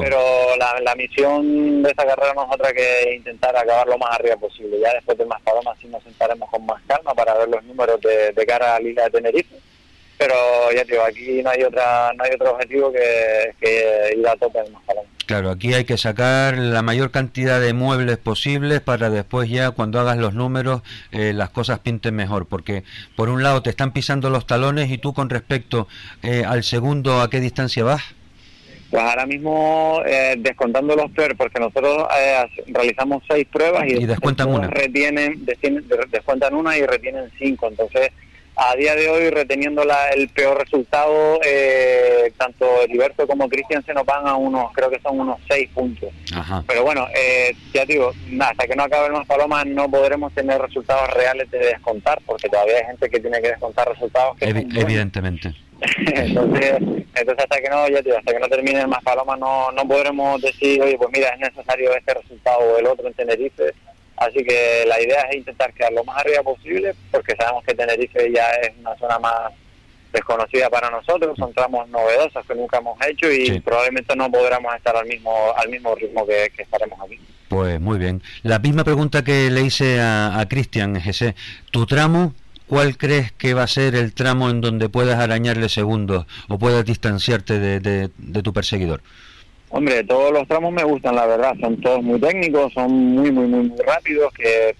pero 0.00 0.56
la, 0.82 0.94
misión 0.94 1.82
de 1.82 1.90
esta 1.90 2.04
carrera 2.04 2.34
no 2.34 2.44
es 2.44 2.48
otra 2.52 2.72
que 2.72 3.14
intentar 3.14 3.56
acabar 3.56 3.86
lo 3.86 3.98
más 3.98 4.10
arriba 4.18 4.36
posible. 4.36 4.78
Ya 4.80 4.92
después 4.94 5.16
del 5.16 5.28
más 5.28 5.40
paloma 5.42 5.72
sí 5.80 5.88
nos 5.88 6.02
sentaremos 6.02 6.48
con 6.50 6.66
más 6.66 6.82
calma 6.86 7.14
para 7.14 7.34
ver 7.34 7.48
los 7.48 7.64
números 7.64 8.00
de, 8.00 8.46
cara 8.46 8.76
a 8.76 8.80
la 8.80 8.88
Isla 8.88 9.04
de 9.04 9.10
Tenerife. 9.10 9.56
pero 10.18 10.34
ya 10.74 10.84
digo, 10.84 11.02
aquí 11.02 11.42
no 11.42 11.50
hay 11.50 11.62
otra 11.62 12.12
no 12.14 12.24
hay 12.24 12.32
otro 12.32 12.52
objetivo 12.52 12.92
que, 12.92 13.54
que 13.60 14.14
ir 14.16 14.28
a 14.28 14.36
tope 14.36 14.58
en 14.58 14.74
Claro, 15.30 15.50
aquí 15.50 15.74
hay 15.74 15.84
que 15.84 15.96
sacar 15.96 16.58
la 16.58 16.82
mayor 16.82 17.12
cantidad 17.12 17.60
de 17.60 17.72
muebles 17.72 18.18
posibles 18.18 18.80
para 18.80 19.10
después 19.10 19.48
ya 19.48 19.70
cuando 19.70 20.00
hagas 20.00 20.16
los 20.16 20.34
números 20.34 20.82
eh, 21.12 21.32
las 21.32 21.50
cosas 21.50 21.78
pinten 21.78 22.16
mejor, 22.16 22.46
porque 22.46 22.82
por 23.14 23.28
un 23.28 23.44
lado 23.44 23.62
te 23.62 23.70
están 23.70 23.92
pisando 23.92 24.28
los 24.28 24.44
talones 24.44 24.90
y 24.90 24.98
tú 24.98 25.14
con 25.14 25.30
respecto 25.30 25.86
eh, 26.24 26.42
al 26.44 26.64
segundo, 26.64 27.20
¿a 27.20 27.30
qué 27.30 27.38
distancia 27.38 27.84
vas? 27.84 28.02
Pues 28.90 29.02
ahora 29.02 29.24
mismo 29.24 30.02
eh, 30.04 30.34
descontando 30.38 30.96
los 30.96 31.10
peores, 31.12 31.36
porque 31.36 31.60
nosotros 31.60 32.08
realizamos 32.66 33.22
seis 33.28 33.46
pruebas 33.50 33.86
y, 33.86 34.04
descuentan 34.04 34.48
una. 34.48 34.66
Retienen, 34.66 35.44
descuentan 35.44 36.54
una 36.54 36.76
y 36.76 36.84
retienen 36.84 37.30
cinco, 37.38 37.68
entonces 37.68 38.10
a 38.56 38.76
día 38.76 38.94
de 38.94 39.08
hoy 39.08 39.30
reteniendo 39.30 39.82
el 40.14 40.28
peor 40.28 40.58
resultado, 40.58 41.40
eh, 41.44 42.30
tanto 42.36 42.66
Heriberto 42.82 43.26
como 43.26 43.48
Cristian 43.48 43.82
se 43.84 43.94
nos 43.94 44.04
van 44.04 44.26
a 44.26 44.34
unos, 44.34 44.72
creo 44.74 44.90
que 44.90 45.00
son 45.00 45.18
unos 45.18 45.38
seis 45.48 45.68
puntos. 45.72 46.10
Pero 46.66 46.84
bueno, 46.84 47.06
eh, 47.14 47.54
ya 47.72 47.86
digo, 47.86 48.12
hasta 48.40 48.66
que 48.66 48.76
no 48.76 48.82
acabe 48.82 49.06
el 49.06 49.12
más 49.12 49.26
palomas 49.26 49.64
no 49.66 49.90
podremos 49.90 50.32
tener 50.34 50.60
resultados 50.60 51.08
reales 51.14 51.50
de 51.50 51.58
descontar, 51.58 52.20
porque 52.26 52.48
todavía 52.48 52.76
hay 52.78 52.86
gente 52.86 53.08
que 53.08 53.20
tiene 53.20 53.40
que 53.40 53.48
descontar 53.48 53.88
resultados. 53.88 54.36
evidentemente. 54.40 55.54
Entonces, 56.14 56.76
entonces 57.14 57.38
hasta 57.38 57.60
que 57.60 57.68
no, 57.68 57.88
ya 57.88 58.02
digo, 58.02 58.16
hasta 58.16 58.32
que 58.32 58.40
no 58.40 58.48
termine 58.48 58.80
el 58.80 58.88
más 58.88 59.02
palomas 59.02 59.38
no, 59.38 59.72
no 59.72 59.88
podremos 59.88 60.40
decir, 60.40 60.80
oye, 60.82 60.96
pues 60.98 61.10
mira, 61.12 61.28
es 61.30 61.40
necesario 61.40 61.94
este 61.94 62.14
resultado 62.14 62.60
o 62.60 62.78
el 62.78 62.86
otro 62.86 63.06
en 63.06 63.14
Tenerife 63.14 63.72
Así 64.20 64.44
que 64.44 64.84
la 64.86 65.00
idea 65.00 65.22
es 65.30 65.36
intentar 65.36 65.72
quedar 65.72 65.92
lo 65.92 66.04
más 66.04 66.18
arriba 66.18 66.42
posible, 66.42 66.94
porque 67.10 67.34
sabemos 67.36 67.64
que 67.64 67.74
Tenerife 67.74 68.30
ya 68.30 68.50
es 68.62 68.70
una 68.78 68.94
zona 68.98 69.18
más 69.18 69.52
desconocida 70.12 70.68
para 70.68 70.90
nosotros, 70.90 71.38
son 71.38 71.54
tramos 71.54 71.88
novedosos 71.88 72.44
que 72.46 72.54
nunca 72.54 72.78
hemos 72.78 72.98
hecho 73.06 73.32
y 73.32 73.60
probablemente 73.60 74.14
no 74.16 74.30
podremos 74.30 74.74
estar 74.74 74.94
al 74.94 75.06
mismo 75.06 75.32
al 75.56 75.70
mismo 75.70 75.94
ritmo 75.94 76.26
que, 76.26 76.52
estaremos 76.58 77.00
aquí. 77.00 77.18
Pues 77.48 77.80
muy 77.80 77.98
bien. 77.98 78.22
La 78.42 78.58
misma 78.58 78.84
pregunta 78.84 79.24
que 79.24 79.50
le 79.50 79.62
hice 79.62 79.98
a, 80.00 80.44
Cristian, 80.50 81.00
José, 81.00 81.34
¿tu 81.70 81.86
tramo 81.86 82.34
¿cuál 82.70 82.96
crees 82.96 83.32
que 83.32 83.52
va 83.52 83.64
a 83.64 83.66
ser 83.66 83.94
el 83.94 84.14
tramo 84.14 84.48
en 84.48 84.62
donde 84.62 84.88
puedas 84.88 85.18
arañarle 85.18 85.68
segundos 85.68 86.24
o 86.48 86.58
puedas 86.58 86.86
distanciarte 86.86 87.58
de 87.58 88.42
tu 88.42 88.52
perseguidor? 88.54 89.02
Hombre, 89.72 90.02
todos 90.02 90.32
los 90.32 90.48
tramos 90.48 90.72
me 90.72 90.82
gustan, 90.82 91.14
la 91.14 91.26
verdad. 91.26 91.54
Son 91.60 91.80
todos 91.80 92.02
muy 92.02 92.20
técnicos, 92.20 92.72
son 92.72 92.90
muy, 92.92 93.30
muy, 93.30 93.46
muy, 93.46 93.72
rápidos, 93.86 94.32
que 94.34 94.74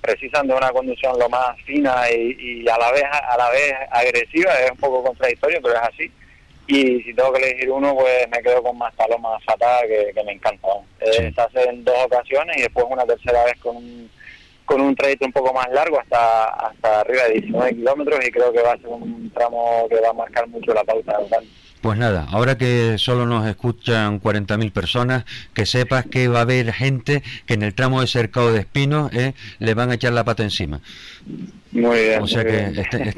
precisan 0.00 0.46
de 0.46 0.54
una 0.54 0.70
conducción 0.70 1.18
lo 1.18 1.28
más 1.28 1.60
fina 1.64 2.08
y, 2.10 2.64
a 2.68 2.78
la 2.78 2.92
vez 2.92 3.02
a 3.02 3.36
la 3.36 3.50
vez 3.50 3.72
agresiva. 3.90 4.52
Es 4.60 4.70
un 4.70 4.76
poco 4.76 5.02
contradictorio, 5.02 5.58
pero 5.60 5.74
es 5.74 5.82
así. 5.82 6.12
Y 6.68 7.02
si 7.02 7.12
tengo 7.14 7.32
que 7.32 7.42
elegir 7.42 7.70
uno, 7.70 7.96
pues 7.96 8.28
me 8.30 8.40
quedo 8.40 8.62
con 8.62 8.78
más 8.78 8.94
palomas 8.94 9.42
fatada 9.44 9.82
que, 9.82 10.22
me 10.24 10.32
encanta. 10.32 10.68
Eh, 11.00 11.32
se 11.34 11.40
hace 11.40 11.68
en 11.68 11.82
dos 11.82 12.04
ocasiones 12.04 12.56
y 12.56 12.62
después 12.62 12.86
una 12.88 13.04
tercera 13.04 13.44
vez 13.44 13.58
con 13.58 13.76
un, 13.76 14.08
con 14.66 14.80
un 14.80 14.94
trayecto 14.94 15.26
un 15.26 15.32
poco 15.32 15.54
más 15.54 15.68
largo 15.72 15.98
hasta 15.98 16.44
hasta 16.44 17.00
arriba 17.00 17.24
de 17.24 17.40
19 17.40 17.74
kilómetros 17.76 18.20
y 18.26 18.30
creo 18.30 18.52
que 18.52 18.62
va 18.62 18.72
a 18.72 18.76
ser 18.76 18.88
un 18.88 19.30
tramo 19.30 19.86
que 19.88 20.00
va 20.00 20.10
a 20.10 20.12
marcar 20.12 20.46
mucho 20.48 20.74
la 20.74 20.84
pauta 20.84 21.16
pues 21.86 21.98
nada, 21.98 22.26
ahora 22.32 22.58
que 22.58 22.96
solo 22.98 23.26
nos 23.26 23.46
escuchan 23.46 24.20
40.000 24.20 24.72
personas, 24.72 25.24
que 25.54 25.66
sepas 25.66 26.04
que 26.04 26.26
va 26.26 26.40
a 26.40 26.42
haber 26.42 26.72
gente 26.72 27.22
que 27.46 27.54
en 27.54 27.62
el 27.62 27.74
tramo 27.74 28.00
de 28.00 28.08
cercado 28.08 28.52
de 28.52 28.58
espinos 28.58 29.12
eh, 29.12 29.34
le 29.60 29.74
van 29.74 29.92
a 29.92 29.94
echar 29.94 30.12
la 30.12 30.24
pata 30.24 30.42
encima. 30.42 30.80
Muy 31.70 32.00
bien. 32.00 32.22
O 32.22 32.26
sea 32.26 32.44
que 32.44 32.72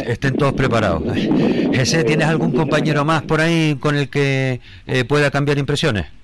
estén, 0.06 0.36
todos 0.36 0.52
preparados. 0.52 1.02
Jesse, 1.72 2.04
¿tienes 2.04 2.26
algún 2.26 2.52
compañero 2.52 3.06
más 3.06 3.22
por 3.22 3.40
ahí 3.40 3.76
con 3.80 3.96
el 3.96 4.10
que 4.10 4.60
eh, 4.86 5.04
pueda 5.04 5.30
cambiar 5.30 5.56
impresiones? 5.56 6.17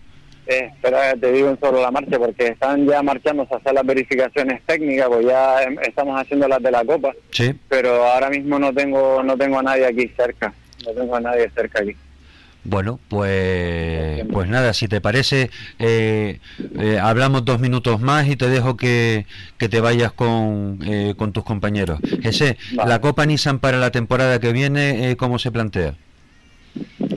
Eh, 0.46 0.70
espera, 0.72 1.14
te 1.14 1.33
digo 1.33 1.48
en 1.48 1.59
solo 1.59 1.80
la 1.80 1.90
marcha 1.90 2.18
porque 2.18 2.48
están 2.48 2.87
ya 2.87 3.02
marchando 3.02 3.46
a 3.50 3.57
hacer 3.57 3.72
las 3.72 3.87
verificaciones 3.87 4.62
técnicas, 4.66 5.09
pues 5.09 5.26
ya 5.26 5.62
em, 5.62 5.78
estamos 5.80 6.20
haciendo 6.20 6.46
las 6.48 6.62
de 6.62 6.70
la 6.70 6.85
copa. 6.85 7.12
Sí. 7.30 7.54
Pero 7.68 8.04
ahora 8.04 8.28
mismo 8.28 8.59
no 8.59 8.72
tengo 8.72 9.22
no 9.22 9.37
tengo 9.37 9.59
a 9.59 9.62
nadie 9.62 9.87
aquí 9.87 10.09
cerca, 10.16 10.52
no 10.85 10.92
tengo 10.92 11.16
a 11.16 11.20
nadie 11.20 11.50
cerca 11.54 11.80
aquí. 11.80 11.96
Bueno, 12.64 12.98
pues, 13.09 14.24
pues 14.33 14.48
nada, 14.48 14.72
si 14.72 14.88
te 14.88 15.02
parece, 15.02 15.50
eh, 15.78 16.40
eh, 16.78 16.98
hablamos 16.98 17.44
dos 17.44 17.61
minutos 17.61 18.00
más 18.00 18.26
y 18.26 18.37
te 18.37 18.48
dejo 18.48 18.78
que, 18.78 19.26
que 19.59 19.68
te 19.68 19.80
vayas 19.80 20.12
con, 20.12 20.78
eh, 20.83 21.12
con 21.18 21.33
tus 21.33 21.44
compañeros. 21.44 22.00
Ese, 22.22 22.57
la 22.72 23.02
Copa 23.02 23.26
Nissan 23.26 23.59
para 23.59 23.78
la 23.78 23.90
temporada 23.90 24.40
que 24.40 24.52
viene, 24.52 25.14
¿cómo 25.18 25.38
se 25.38 25.52
plantea? 25.52 25.94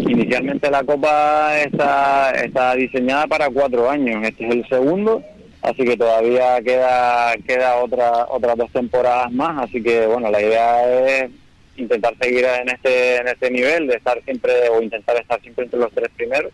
Inicialmente 0.08 0.70
la 0.70 0.84
Copa 0.84 1.58
está, 1.60 2.76
diseñada 2.76 3.28
para 3.28 3.50
cuatro 3.50 3.90
años, 3.90 4.24
este 4.24 4.48
es 4.48 4.56
el 4.56 4.68
segundo, 4.68 5.24
así 5.62 5.84
que 5.84 5.98
todavía 5.98 6.62
queda, 6.62 7.36
queda 7.46 7.76
otra, 7.78 8.26
otras 8.30 8.58
dos 8.58 8.72
temporadas 8.72 9.32
más, 9.32 9.64
así 9.64 9.82
que 9.82 10.06
bueno, 10.08 10.30
la 10.30 10.42
idea 10.42 11.08
es 11.08 11.32
intentar 11.78 12.14
seguir 12.20 12.46
en 12.46 12.70
este 12.70 13.18
en 13.18 13.28
este 13.28 13.52
nivel 13.52 13.88
de 13.88 13.96
estar 13.96 14.22
siempre 14.24 14.70
o 14.70 14.82
intentar 14.82 15.16
estar 15.18 15.40
siempre 15.42 15.66
entre 15.66 15.80
los 15.80 15.92
tres 15.92 16.10
primeros. 16.16 16.52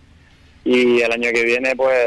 Y 0.65 1.01
el 1.01 1.11
año 1.11 1.29
que 1.33 1.43
viene 1.43 1.75
pues 1.75 1.97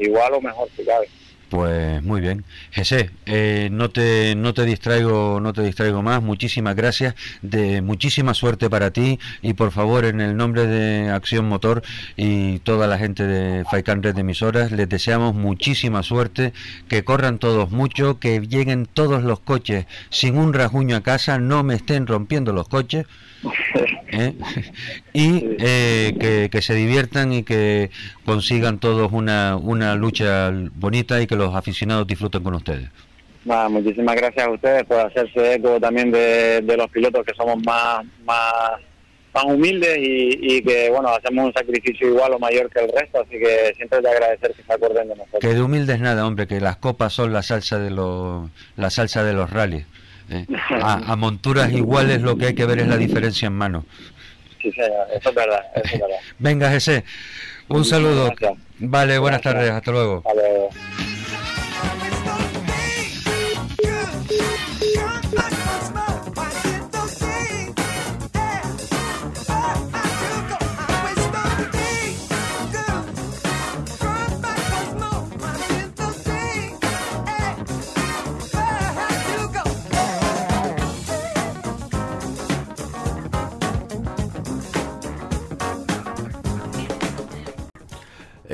igual 0.00 0.34
o 0.34 0.40
mejor 0.40 0.68
si 0.76 0.84
cabe 0.84 1.08
pues 1.48 2.02
muy 2.02 2.20
bien. 2.20 2.44
José, 2.74 3.10
eh, 3.26 3.68
no 3.70 3.90
te 3.90 4.34
no 4.36 4.54
te 4.54 4.64
distraigo, 4.64 5.40
no 5.40 5.52
te 5.52 5.62
distraigo 5.62 6.02
más. 6.02 6.22
Muchísimas 6.22 6.74
gracias, 6.74 7.14
de 7.42 7.82
muchísima 7.82 8.34
suerte 8.34 8.68
para 8.68 8.90
ti 8.90 9.18
y 9.42 9.54
por 9.54 9.70
favor 9.70 10.04
en 10.04 10.20
el 10.20 10.36
nombre 10.36 10.66
de 10.66 11.10
Acción 11.10 11.48
Motor 11.48 11.82
y 12.16 12.58
toda 12.60 12.86
la 12.86 12.98
gente 12.98 13.26
de 13.26 13.64
Faikan 13.64 14.02
Red 14.02 14.18
Emisoras 14.18 14.72
les 14.72 14.88
deseamos 14.88 15.34
muchísima 15.34 16.02
suerte, 16.02 16.52
que 16.88 17.04
corran 17.04 17.38
todos 17.38 17.70
mucho, 17.70 18.18
que 18.18 18.40
lleguen 18.40 18.86
todos 18.86 19.22
los 19.22 19.40
coches 19.40 19.86
sin 20.10 20.36
un 20.36 20.52
rasguño 20.52 20.96
a 20.96 21.02
casa, 21.02 21.38
no 21.38 21.62
me 21.62 21.74
estén 21.74 22.06
rompiendo 22.06 22.52
los 22.52 22.68
coches 22.68 23.06
¿eh? 24.12 24.32
y 25.12 25.56
eh, 25.58 26.48
que, 26.50 26.62
se 26.62 26.74
diviertan 26.74 27.32
y 27.32 27.42
que 27.42 27.90
consigan 28.24 28.78
todos 28.78 29.12
una, 29.12 29.56
una 29.56 29.94
lucha 29.94 30.52
bonita 30.74 31.20
y 31.20 31.26
que 31.26 31.36
los 31.36 31.54
aficionados 31.54 32.06
disfruten 32.06 32.42
con 32.42 32.54
ustedes. 32.54 32.88
muchísimas 33.44 34.16
gracias 34.16 34.46
a 34.46 34.50
ustedes 34.50 34.84
por 34.84 35.00
hacerse 35.00 35.54
eco 35.54 35.80
también 35.80 36.10
de, 36.10 36.62
los 36.76 36.90
pilotos 36.90 37.24
que 37.24 37.34
somos 37.34 37.56
más, 37.64 38.04
más, 38.24 38.80
más 39.34 39.44
humildes 39.44 39.98
y, 40.00 40.62
que 40.62 40.90
bueno 40.90 41.08
hacemos 41.08 41.46
un 41.46 41.52
sacrificio 41.52 42.08
igual 42.08 42.32
o 42.32 42.38
mayor 42.38 42.70
que 42.70 42.80
el 42.84 42.92
resto, 42.92 43.20
así 43.20 43.38
que 43.38 43.72
siempre 43.76 44.00
de 44.00 44.10
agradecer 44.10 44.52
que 44.54 44.62
se 44.62 44.72
acuerden 44.72 45.08
de 45.08 45.16
nosotros. 45.16 45.40
Que 45.40 45.54
de 45.54 45.62
humildes 45.62 46.00
nada, 46.00 46.26
hombre, 46.26 46.46
que 46.46 46.60
las 46.60 46.76
copas 46.76 47.12
son 47.12 47.32
la 47.32 47.42
salsa 47.42 47.78
de 47.78 47.90
los, 47.90 48.48
la 48.76 48.90
salsa 48.90 49.22
de 49.24 49.32
los 49.32 49.50
rallies. 49.50 49.86
¿Eh? 50.30 50.46
A, 50.80 51.16
monturas 51.16 51.72
iguales 51.72 52.22
lo 52.22 52.36
que 52.36 52.46
hay 52.46 52.54
que 52.54 52.66
ver 52.66 52.80
es 52.80 52.88
la 52.88 52.96
diferencia 52.96 53.46
en 53.46 53.54
mano. 53.54 53.84
Sí, 54.60 54.68
eso 54.68 55.28
es 55.28 55.34
verdad. 55.34 55.60
Venga, 56.38 56.74
ese 56.74 57.04
un 57.68 57.84
saludo. 57.84 58.32
Vale, 58.78 59.18
buenas 59.18 59.42
tardes, 59.42 59.70
hasta 59.70 59.90
luego. 59.90 60.22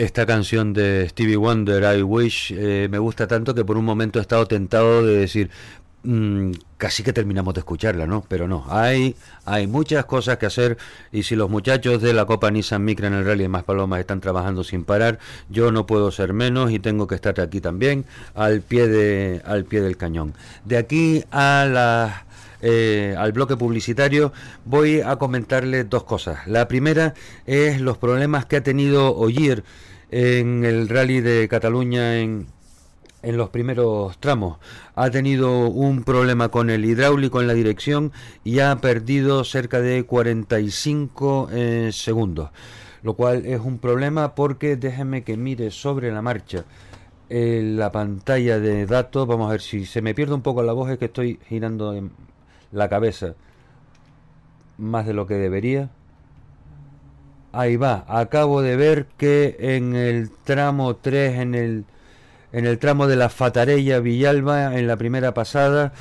Esta 0.03 0.27
canción 0.27 0.73
de 0.73 1.09
Stevie 1.11 1.37
Wonder, 1.37 1.97
I 1.97 2.03
Wish, 2.03 2.53
eh, 2.57 2.88
me 2.91 2.99
gusta 2.99 3.29
tanto 3.29 3.55
que 3.55 3.65
por 3.65 3.77
un 3.77 3.85
momento 3.85 4.19
he 4.19 4.23
estado 4.23 4.47
tentado 4.47 5.07
de 5.07 5.17
decir, 5.17 5.49
mm, 6.03 6.51
casi 6.77 7.05
que 7.05 7.12
terminamos 7.12 7.55
de 7.55 7.61
escucharla, 7.61 8.05
¿no? 8.05 8.25
Pero 8.27 8.49
no, 8.49 8.67
hay, 8.69 9.15
hay 9.45 9.69
muchas 9.69 10.05
cosas 10.05 10.38
que 10.38 10.47
hacer 10.47 10.77
y 11.12 11.23
si 11.23 11.37
los 11.37 11.49
muchachos 11.49 12.03
de 12.03 12.15
la 12.15 12.27
Copa 12.27 12.51
Nissan 12.51 12.85
Micra 12.85 13.07
en 13.07 13.15
el 13.15 13.25
Rally 13.25 13.45
de 13.45 13.49
Más 13.49 13.62
Palomas 13.62 14.01
están 14.01 14.21
trabajando 14.21 14.65
sin 14.65 14.83
parar, 14.83 15.21
yo 15.49 15.71
no 15.71 15.87
puedo 15.87 16.11
ser 16.11 16.33
menos 16.33 16.73
y 16.73 16.81
tengo 16.81 17.07
que 17.07 17.15
estar 17.15 17.41
aquí 17.41 17.61
también 17.61 18.05
al 18.35 18.61
pie, 18.61 18.88
de, 18.88 19.41
al 19.45 19.67
pie 19.67 19.83
del 19.83 19.97
cañón. 19.97 20.35
De 20.65 20.79
aquí 20.79 21.23
a 21.31 21.65
la 21.71 22.27
eh, 22.61 23.15
al 23.17 23.31
bloque 23.31 23.57
publicitario, 23.57 24.33
voy 24.65 25.01
a 25.01 25.15
comentarle 25.15 25.85
dos 25.85 26.03
cosas. 26.03 26.45
La 26.49 26.67
primera 26.67 27.15
es 27.47 27.81
los 27.81 27.99
problemas 27.99 28.47
que 28.47 28.57
ha 28.57 28.62
tenido 28.65 29.17
Oyer 29.17 29.62
en 30.12 30.64
el 30.64 30.88
rally 30.88 31.20
de 31.22 31.48
Cataluña 31.48 32.18
en, 32.20 32.46
en 33.22 33.37
los 33.37 33.48
primeros 33.48 34.18
tramos. 34.18 34.59
Ha 34.94 35.11
tenido 35.11 35.68
un 35.68 36.05
problema 36.05 36.51
con 36.51 36.70
el 36.70 36.85
hidráulico 36.85 37.40
en 37.40 37.46
la 37.46 37.55
dirección 37.55 38.12
y 38.44 38.61
ha 38.61 38.77
perdido 38.77 39.42
cerca 39.42 39.81
de 39.81 40.05
45 40.05 41.48
eh, 41.51 41.90
segundos, 41.92 42.51
lo 43.03 43.14
cual 43.14 43.46
es 43.46 43.61
un 43.61 43.79
problema 43.79 44.35
porque 44.35 44.77
déjenme 44.77 45.25
que 45.25 45.37
mire 45.37 45.70
sobre 45.70 46.12
la 46.12 46.22
marcha 46.22 46.64
la 47.35 47.90
pantalla 47.90 48.61
de 48.61 48.85
datos. 48.85 49.27
Vamos 49.27 49.48
a 49.48 49.53
ver 49.53 49.62
si 49.62 49.87
se 49.87 50.03
me 50.03 50.14
pierde 50.14 50.35
un 50.35 50.42
poco 50.42 50.62
la 50.62 50.75
voz, 50.75 50.90
es 50.90 50.98
que 50.98 51.07
estoy 51.07 51.40
girando 51.48 51.98
la 52.72 52.88
cabeza 52.90 53.35
más 54.77 55.07
de 55.07 55.14
lo 55.14 55.27
que 55.27 55.35
debería. 55.35 55.90
Ahí 57.53 57.77
va, 57.77 58.05
acabo 58.09 58.62
de 58.62 58.77
ver 58.77 59.07
que 59.19 59.57
en 59.59 59.95
el 59.95 60.31
tramo 60.45 60.97
3, 60.97 61.38
en 61.38 61.55
el 61.55 61.85
en 62.53 62.67
el 62.67 62.79
tramo 62.79 63.07
de 63.07 63.17
la 63.17 63.31
Fatarella 63.31 64.01
Villalba, 64.01 64.79
en 64.79 64.87
la 64.87 64.97
primera 64.97 65.33
pasada, 65.33 65.93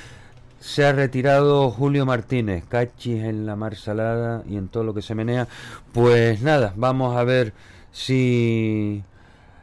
se 0.60 0.86
ha 0.86 0.92
retirado 0.92 1.72
Julio 1.72 2.06
Martínez, 2.06 2.66
cachis 2.68 3.24
en 3.24 3.46
la 3.46 3.56
mar 3.56 3.76
salada 3.78 4.44
y 4.48 4.58
en 4.58 4.68
todo 4.68 4.84
lo 4.84 4.94
que 4.94 5.02
se 5.02 5.16
menea. 5.16 5.48
Pues 5.94 6.42
nada, 6.42 6.74
vamos 6.76 7.16
a 7.18 7.24
ver 7.24 7.54
si... 7.92 9.04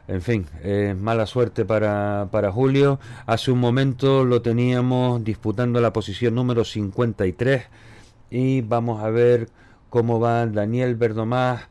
En 0.07 0.23
fin, 0.23 0.47
es 0.63 0.97
mala 0.97 1.27
suerte 1.27 1.63
para, 1.65 2.29
para 2.31 2.51
Julio. 2.51 2.99
Hace 3.27 3.51
un 3.51 3.59
momento 3.59 4.25
lo 4.25 4.41
teníamos 4.41 5.23
disputando 5.23 5.79
la 5.81 5.93
posición 5.93 6.33
número 6.33 6.65
53 6.65 7.65
y 8.31 8.61
vamos 8.61 9.03
a 9.03 9.11
ver 9.11 9.49
cómo 9.91 10.19
va 10.19 10.47
Daniel 10.47 10.95
Verdomás 10.95 11.61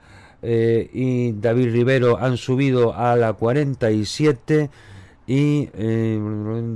eh, 0.43 0.89
y 0.93 1.33
David 1.33 1.73
Rivero 1.73 2.19
han 2.19 2.37
subido 2.37 2.95
a 2.95 3.17
la 3.17 3.33
47 3.33 4.71
y 5.27 5.69
eh, 5.75 6.19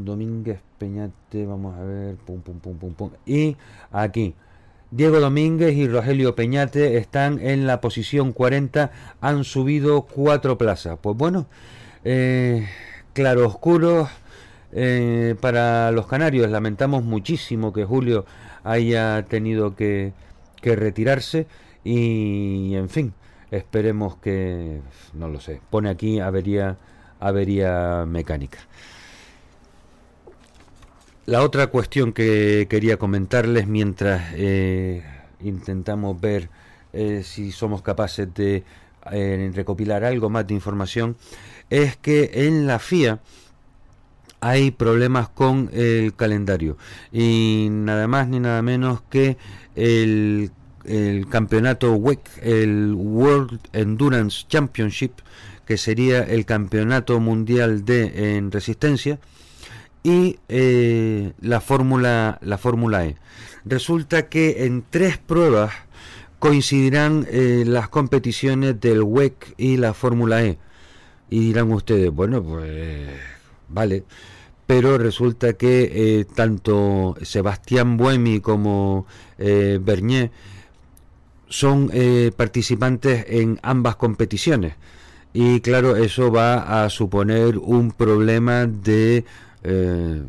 Domínguez 0.05 0.61
Peñate, 0.79 1.47
vamos 1.47 1.79
a 1.79 1.85
ver, 1.85 2.17
pum, 2.17 2.41
pum, 2.41 2.59
pum, 2.59 2.77
pum, 2.77 2.93
pum. 2.95 3.11
Y 3.25 3.57
aquí, 3.93 4.35
Diego 4.91 5.21
Domínguez 5.21 5.77
y 5.77 5.87
Rogelio 5.87 6.35
Peñate 6.35 6.97
están 6.97 7.39
en 7.41 7.67
la 7.67 7.81
posición 7.81 8.33
40, 8.33 8.91
han 9.21 9.45
subido 9.45 10.03
cuatro 10.03 10.59
plazas. 10.59 10.99
Pues 11.01 11.17
bueno, 11.17 11.47
eh, 12.05 12.67
claro 13.13 13.47
oscuro 13.47 14.09
eh, 14.73 15.37
para 15.41 15.93
los 15.93 16.07
canarios. 16.09 16.51
Lamentamos 16.51 17.05
muchísimo 17.05 17.73
que 17.73 17.85
Julio 17.85 18.27
haya 18.65 19.25
tenido 19.29 19.77
que 19.77 20.13
retirarse 20.63 21.47
y, 21.85 22.75
en 22.75 22.89
fin, 22.89 23.15
esperemos 23.53 24.17
que, 24.17 24.81
no 25.13 25.29
lo 25.29 25.39
sé, 25.39 25.61
pone 25.71 25.91
aquí 25.91 26.19
avería 26.19 26.77
avería 27.21 28.05
mecánica. 28.07 28.59
La 31.25 31.43
otra 31.43 31.69
cuestión 31.69 32.13
que 32.13 32.67
quería 32.69 32.97
comentarles 32.97 33.69
mientras 33.69 34.33
eh, 34.35 35.05
intentamos 35.41 36.21
ver 36.21 36.49
eh, 36.93 37.23
si 37.25 37.53
somos 37.53 37.81
capaces 37.83 38.35
de 38.35 38.65
eh, 39.13 39.51
recopilar 39.55 40.05
algo 40.05 40.31
más 40.31 40.47
de 40.49 40.55
información 40.55 41.17
es 41.71 41.97
que 41.97 42.31
en 42.47 42.67
la 42.67 42.81
FIA 42.81 43.21
hay 44.41 44.73
problemas 44.73 45.29
con 45.29 45.71
el 45.73 46.15
calendario 46.17 46.77
y 47.13 47.69
nada 47.71 48.09
más 48.09 48.27
ni 48.27 48.41
nada 48.41 48.61
menos 48.63 49.03
que 49.03 49.37
el, 49.77 50.51
el 50.85 51.29
campeonato 51.29 51.95
WEC, 51.95 52.21
el 52.43 52.95
World 52.95 53.61
Endurance 53.73 54.45
Championship, 54.49 55.13
que 55.67 55.77
sería 55.77 56.23
el 56.23 56.45
Campeonato 56.45 57.19
Mundial 57.21 57.85
de 57.85 58.37
en 58.37 58.51
Resistencia, 58.51 59.19
y 60.03 60.39
eh, 60.49 61.33
la 61.41 61.61
Fórmula 61.61 62.39
la 62.43 62.59
Fórmula 62.59 63.07
E. 63.07 63.17
Resulta 63.65 64.29
que 64.29 64.65
en 64.65 64.85
tres 64.91 65.19
pruebas 65.19 65.73
coincidirán 66.39 67.27
eh, 67.31 67.63
las 67.67 67.89
competiciones 67.89 68.81
del 68.81 69.03
WEC 69.03 69.55
y 69.57 69.77
la 69.77 69.95
Fórmula 69.95 70.43
E. 70.45 70.59
Y 71.31 71.41
dirán 71.41 71.71
ustedes, 71.73 72.11
bueno, 72.11 72.43
pues 72.43 73.09
vale, 73.69 74.05
pero 74.67 74.99
resulta 74.99 75.53
que 75.55 75.91
eh, 75.95 76.25
tanto 76.35 77.17
Sebastián 77.23 77.97
Buemi 77.97 78.41
como 78.41 79.07
Bernier 79.39 80.31
son 81.53 81.91
participantes 82.37 83.27
en 83.29 83.61
ambas 83.63 83.97
competiciones 83.97 84.75
y 85.35 85.61
claro, 85.61 85.97
eso 85.97 86.31
va 86.31 86.85
a 86.85 86.91
suponer 86.91 87.59
un 87.59 87.93
problema 87.93 88.67
de... 88.67 89.25
Eh, 89.63 90.23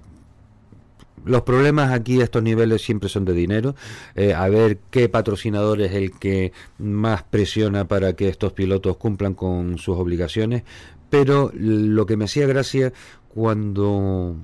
los 1.25 1.41
problemas 1.43 1.91
aquí 1.91 2.19
a 2.19 2.25
estos 2.25 2.43
niveles 2.43 2.81
siempre 2.81 3.09
son 3.09 3.23
de 3.25 3.33
dinero. 3.33 3.75
Eh, 4.15 4.33
a 4.33 4.47
ver 4.49 4.79
qué 4.91 5.07
patrocinador 5.07 5.81
es 5.81 5.93
el 5.93 6.11
que 6.11 6.51
más 6.77 7.23
presiona 7.23 7.87
para 7.87 8.13
que 8.13 8.27
estos 8.27 8.51
pilotos 8.53 8.97
cumplan 8.97 9.33
con 9.33 9.77
sus 9.77 9.97
obligaciones. 9.97 10.63
Pero 11.09 11.51
lo 11.53 12.05
que 12.05 12.17
me 12.17 12.25
hacía 12.25 12.45
gracia 12.47 12.91
cuando 13.29 14.35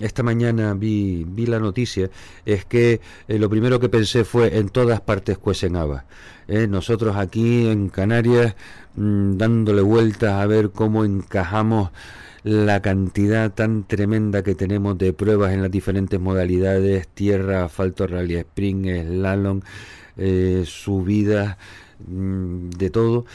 esta 0.00 0.22
mañana 0.22 0.74
vi, 0.74 1.24
vi 1.26 1.46
la 1.46 1.58
noticia 1.58 2.10
es 2.44 2.64
que 2.64 3.00
eh, 3.28 3.38
lo 3.38 3.48
primero 3.48 3.80
que 3.80 3.88
pensé 3.88 4.24
fue 4.24 4.58
en 4.58 4.68
todas 4.68 5.00
partes 5.00 5.38
cuecen 5.38 5.76
habas. 5.76 6.04
nosotros 6.48 7.16
aquí 7.16 7.68
en 7.68 7.88
Canarias 7.88 8.54
Mm, 8.96 9.36
dándole 9.36 9.82
vueltas 9.82 10.32
a 10.34 10.46
ver 10.46 10.70
cómo 10.70 11.04
encajamos 11.04 11.90
la 12.44 12.80
cantidad 12.80 13.52
tan 13.52 13.84
tremenda 13.84 14.42
que 14.42 14.54
tenemos 14.54 14.96
de 14.98 15.12
pruebas 15.12 15.52
en 15.52 15.62
las 15.62 15.70
diferentes 15.70 16.18
modalidades, 16.20 17.08
tierra, 17.08 17.64
asfalto, 17.64 18.06
rally 18.06 18.36
spring, 18.36 18.86
slalom, 18.86 19.60
eh, 20.16 20.64
subidas, 20.66 21.58
mm, 22.06 22.70
de 22.70 22.90
todo. 22.90 23.26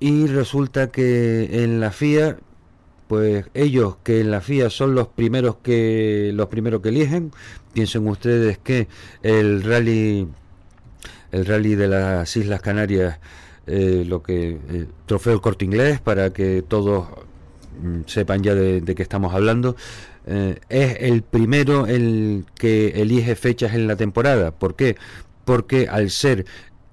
Y 0.00 0.26
resulta 0.26 0.90
que 0.90 1.64
en 1.64 1.80
la 1.80 1.90
FIA, 1.90 2.38
pues 3.06 3.46
ellos 3.54 3.96
que 4.02 4.20
en 4.20 4.30
la 4.30 4.40
FIA 4.40 4.70
son 4.70 4.94
los 4.94 5.08
primeros 5.08 5.56
que 5.62 6.30
los 6.34 6.48
primeros 6.48 6.80
que 6.80 6.88
eligen, 6.88 7.32
piensen 7.72 8.06
ustedes 8.08 8.58
que 8.58 8.88
el 9.22 9.62
rally 9.62 10.26
el 11.32 11.46
rally 11.46 11.74
de 11.74 11.88
las 11.88 12.36
Islas 12.36 12.60
Canarias 12.60 13.18
eh, 13.66 14.04
lo 14.06 14.22
que 14.22 14.58
eh, 14.68 14.86
trofeo 15.06 15.32
el 15.32 15.40
corte 15.40 15.64
inglés 15.64 16.00
para 16.00 16.30
que 16.30 16.62
todos 16.62 17.08
mm, 17.82 18.02
sepan 18.06 18.42
ya 18.42 18.54
de, 18.54 18.82
qué 18.94 19.02
estamos 19.02 19.34
hablando 19.34 19.74
eh, 20.26 20.60
es 20.68 20.96
el 21.00 21.22
primero 21.22 21.86
el 21.86 22.44
que 22.54 22.88
elige 23.00 23.34
fechas 23.36 23.74
en 23.74 23.86
la 23.86 23.96
temporada 23.96 24.50
¿por 24.52 24.76
qué? 24.76 24.96
porque 25.44 25.88
al 25.88 26.10
ser 26.10 26.46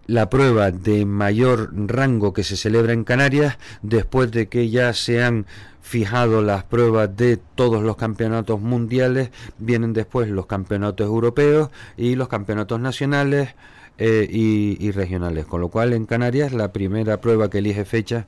la 0.07 0.29
prueba 0.29 0.71
de 0.71 1.05
mayor 1.05 1.71
rango 1.73 2.33
que 2.33 2.43
se 2.43 2.57
celebra 2.57 2.93
en 2.93 3.03
Canarias 3.03 3.57
después 3.81 4.31
de 4.31 4.47
que 4.47 4.69
ya 4.69 4.93
se 4.93 5.23
han 5.23 5.45
fijado 5.81 6.41
las 6.41 6.63
pruebas 6.63 7.15
de 7.17 7.37
todos 7.37 7.83
los 7.83 7.97
campeonatos 7.97 8.61
mundiales 8.61 9.31
vienen 9.57 9.93
después 9.93 10.29
los 10.29 10.45
campeonatos 10.45 11.05
europeos 11.05 11.69
y 11.97 12.15
los 12.15 12.27
campeonatos 12.27 12.79
nacionales 12.79 13.55
eh, 13.97 14.27
y, 14.29 14.91
regionales. 14.91 15.45
Con 15.45 15.61
lo 15.61 15.69
cual 15.69 15.93
en 15.93 16.05
Canarias 16.05 16.53
la 16.53 16.71
primera 16.71 17.21
prueba 17.21 17.49
que 17.49 17.59
elige 17.59 17.85
fecha, 17.85 18.25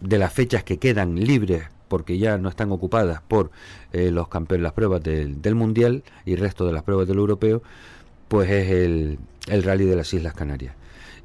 de 0.00 0.18
las 0.18 0.32
fechas 0.32 0.64
que 0.64 0.78
quedan 0.78 1.14
libres 1.14 1.64
porque 1.88 2.18
ya 2.18 2.38
no 2.38 2.48
están 2.48 2.72
ocupadas 2.72 3.20
por 3.28 3.50
eh, 3.92 4.10
los 4.10 4.28
campeones, 4.28 4.62
las 4.62 4.72
pruebas 4.72 5.02
del, 5.02 5.54
Mundial 5.54 6.04
y 6.24 6.36
resto 6.36 6.66
de 6.66 6.72
las 6.72 6.82
pruebas 6.82 7.06
del 7.06 7.18
Europeo, 7.18 7.62
pues 8.28 8.50
es 8.50 8.70
el, 8.70 9.18
el 9.48 9.62
Rally 9.62 9.84
de 9.84 9.96
las 9.96 10.12
Islas 10.14 10.34
Canarias. 10.34 10.74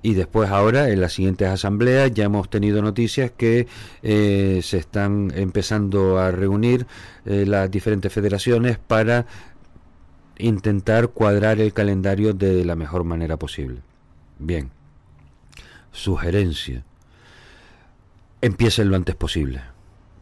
Y 0.04 0.14
después 0.14 0.50
ahora, 0.52 0.90
en 0.90 1.02
las 1.02 1.14
siguientes 1.14 1.48
asambleas, 1.48 2.14
ya 2.14 2.26
hemos 2.26 2.50
tenido 2.50 2.82
noticias 2.82 3.32
que 3.36 3.68
eh, 4.04 4.60
se 4.64 4.78
están 4.78 5.34
empezando 5.36 6.20
a 6.20 6.32
reunir 6.32 6.86
las 7.26 7.70
diferentes 7.70 8.14
federaciones 8.14 8.78
para 8.78 9.26
intentar 10.38 11.10
cuadrar 11.10 11.60
el 11.60 11.74
calendario 11.74 12.34
de 12.34 12.64
la 12.64 12.76
mejor 12.76 13.04
manera 13.04 13.38
posible. 13.38 13.82
Bien, 14.40 14.70
sugerencia, 15.92 16.84
empiecen 18.42 18.90
lo 18.90 18.96
antes 18.96 19.16
posible. 19.16 19.62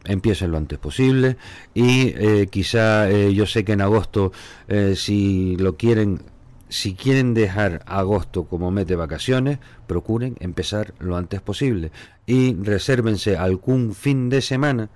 Empiecen 0.04 0.52
lo 0.52 0.58
antes 0.58 0.78
posible 0.78 1.36
y 1.74 2.14
eh, 2.16 2.46
quizá 2.48 3.10
eh, 3.10 3.34
yo 3.34 3.44
sé 3.44 3.64
que 3.64 3.72
en 3.72 3.80
agosto 3.80 4.30
eh, 4.68 4.94
si 4.96 5.56
lo 5.56 5.76
quieren 5.76 6.22
si 6.68 6.94
quieren 6.94 7.34
dejar 7.34 7.82
agosto 7.86 8.44
como 8.44 8.70
mes 8.70 8.86
de 8.86 8.96
vacaciones, 8.96 9.58
procuren 9.86 10.36
empezar 10.40 10.94
lo 10.98 11.16
antes 11.16 11.40
posible 11.40 11.92
y 12.26 12.54
resérvense 12.54 13.36
algún 13.36 13.94
fin 13.94 14.28
de 14.28 14.40
semana 14.42 14.88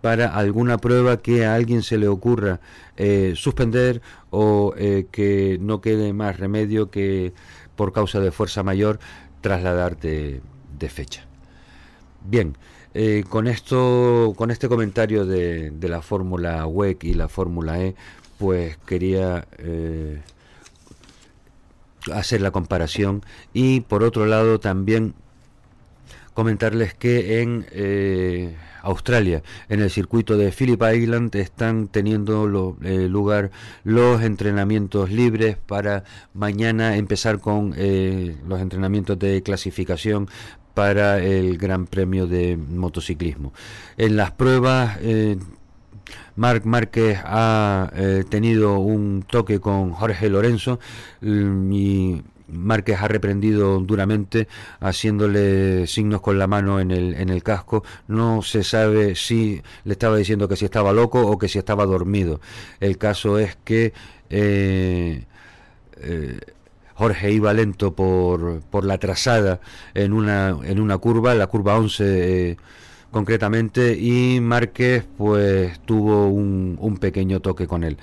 para 0.00 0.34
alguna 0.34 0.78
prueba 0.78 1.18
que 1.18 1.44
a 1.44 1.54
alguien 1.54 1.82
se 1.82 1.98
le 1.98 2.08
ocurra 2.08 2.60
eh, 2.96 3.34
suspender 3.36 4.00
o 4.30 4.72
eh, 4.76 5.06
que 5.10 5.58
no 5.60 5.82
quede 5.82 6.12
más 6.14 6.38
remedio 6.38 6.90
que 6.90 7.34
por 7.76 7.92
causa 7.92 8.20
de 8.20 8.30
fuerza 8.30 8.62
mayor 8.62 8.98
trasladarte 9.42 10.40
de 10.78 10.88
fecha. 10.88 11.26
Bien, 12.24 12.56
eh, 12.94 13.24
con 13.28 13.46
esto, 13.46 14.32
con 14.36 14.50
este 14.50 14.68
comentario 14.68 15.26
de, 15.26 15.72
la 15.82 16.00
Fórmula 16.00 16.66
WEC 16.66 17.04
y 17.04 17.14
la 17.14 17.28
Fórmula 17.28 17.82
E, 17.82 17.94
pues 18.38 18.78
quería 18.86 19.46
hacer 22.12 22.40
la 22.40 22.50
comparación 22.50 23.22
y 23.52 23.80
por 23.80 24.02
otro 24.02 24.26
lado 24.26 24.60
también 24.60 25.14
comentarles 26.34 26.94
que 26.94 27.42
en 27.42 27.66
eh, 27.72 28.56
Australia, 28.82 29.42
en 29.68 29.80
el 29.80 29.90
circuito 29.90 30.36
de 30.36 30.52
Phillip 30.52 30.82
Island, 30.82 31.34
están 31.36 31.88
teniendo 31.88 32.76
eh, 32.82 33.08
lugar 33.08 33.50
los 33.84 34.22
entrenamientos 34.22 35.10
libres 35.10 35.56
para 35.58 36.04
mañana 36.32 36.96
empezar 36.96 37.40
con 37.40 37.74
eh, 37.76 38.36
los 38.48 38.60
entrenamientos 38.60 39.18
de 39.18 39.42
clasificación 39.42 40.28
para 40.72 41.18
el 41.18 41.58
Gran 41.58 41.86
Premio 41.86 42.26
de 42.26 42.56
Motociclismo. 42.56 43.52
En 43.98 44.16
las 44.16 44.30
pruebas 44.30 44.98
Marc 46.36 46.64
Márquez 46.64 47.18
ha 47.24 47.90
tenido 48.28 48.78
un 48.78 49.24
toque 49.28 49.60
con 49.60 49.92
Jorge 49.92 50.28
Lorenzo 50.28 50.78
mm, 51.20 51.72
y 51.72 52.22
Márquez 52.52 53.00
ha 53.00 53.08
reprendido 53.08 53.80
duramente 53.80 54.48
haciéndole 54.80 55.86
signos 55.86 56.20
con 56.20 56.38
la 56.38 56.46
mano 56.46 56.80
en 56.80 56.90
el, 56.90 57.14
en 57.14 57.28
el 57.30 57.42
casco. 57.42 57.84
No 58.08 58.42
se 58.42 58.64
sabe 58.64 59.14
si 59.14 59.62
le 59.84 59.92
estaba 59.92 60.16
diciendo 60.16 60.48
que 60.48 60.56
si 60.56 60.64
estaba 60.64 60.92
loco 60.92 61.26
o 61.26 61.38
que 61.38 61.48
si 61.48 61.58
estaba 61.58 61.86
dormido. 61.86 62.40
El 62.80 62.98
caso 62.98 63.38
es 63.38 63.56
que 63.64 63.92
eh, 64.28 65.24
eh, 65.98 66.40
Jorge 66.94 67.32
iba 67.32 67.52
lento 67.52 67.94
por, 67.94 68.60
por 68.62 68.84
la 68.84 68.98
trazada 68.98 69.60
en 69.94 70.12
una, 70.12 70.56
en 70.64 70.80
una 70.80 70.98
curva, 70.98 71.34
la 71.34 71.46
curva 71.46 71.76
11 71.78 72.50
eh, 72.50 72.56
concretamente, 73.10 73.96
y 73.98 74.40
Márquez 74.40 75.04
pues 75.16 75.80
tuvo 75.80 76.28
un, 76.28 76.76
un 76.80 76.98
pequeño 76.98 77.40
toque 77.40 77.66
con 77.66 77.84
él. 77.84 77.98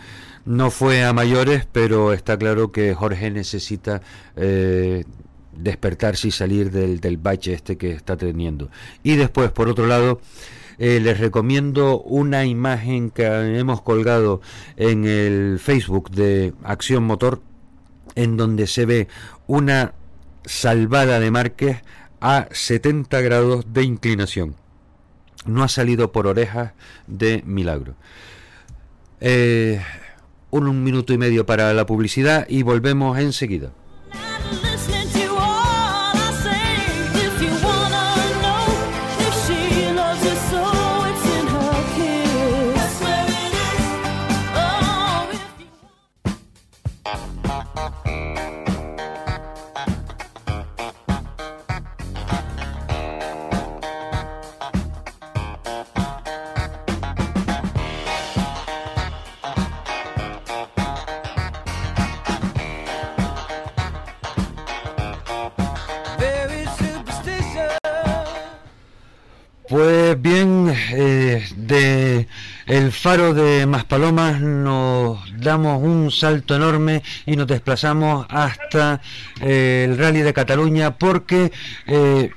No 0.46 0.72
fue 0.72 1.04
a 1.04 1.12
mayores, 1.14 1.68
pero 1.72 2.14
está 2.14 2.38
claro 2.38 2.72
que 2.72 2.94
Jorge 2.94 3.32
necesita 3.32 4.02
eh, 4.36 5.04
despertarse 5.52 6.30
y 6.30 6.32
salir 6.32 6.72
del, 6.72 7.00
del 7.00 7.18
bache 7.18 7.54
este 7.54 7.78
que 7.78 7.92
está 7.92 8.16
teniendo. 8.16 8.70
Y 9.04 9.16
después, 9.16 9.52
por 9.52 9.68
otro 9.68 9.88
lado, 9.88 10.22
eh, 10.80 11.00
les 11.02 11.20
recomiendo 11.20 12.00
una 12.02 12.46
imagen 12.46 13.10
que 13.10 13.26
hemos 13.26 13.82
colgado 13.82 14.42
en 14.76 15.06
el 15.06 15.60
Facebook 15.60 16.12
de 16.12 16.54
Acción 16.64 17.04
Motor, 17.04 17.42
en 18.16 18.38
donde 18.38 18.68
se 18.68 18.86
ve 18.86 19.08
una 19.48 19.94
salvada 20.46 21.20
de 21.20 21.32
Márquez 21.32 21.82
a 22.22 22.48
70 22.52 23.22
grados 23.22 23.66
de 23.74 23.84
inclinación. 23.84 24.56
No 25.48 25.64
ha 25.64 25.68
salido 25.68 26.12
por 26.12 26.28
orejas 26.28 26.74
de 27.08 27.42
milagro. 27.46 27.96
Eh, 29.20 29.82
un 30.52 30.84
minuto 30.84 31.14
y 31.14 31.18
medio 31.18 31.46
para 31.46 31.74
la 31.74 31.86
publicidad 31.86 32.46
y 32.50 32.64
volvemos 32.64 33.18
enseguida. 33.18 33.72
Faro 73.18 73.34
de 73.34 73.66
Maspalomas 73.66 74.40
nos 74.40 75.18
damos 75.42 75.82
un 75.82 76.12
salto 76.12 76.56
enorme 76.56 77.02
y 77.26 77.36
nos 77.36 77.48
desplazamos 77.48 78.28
hasta 78.30 79.02
eh, 79.42 79.88
el 79.90 79.98
Rally 79.98 80.22
de 80.22 80.34
Cataluña 80.34 81.00
porque 81.00 81.52
eh, 81.88 82.30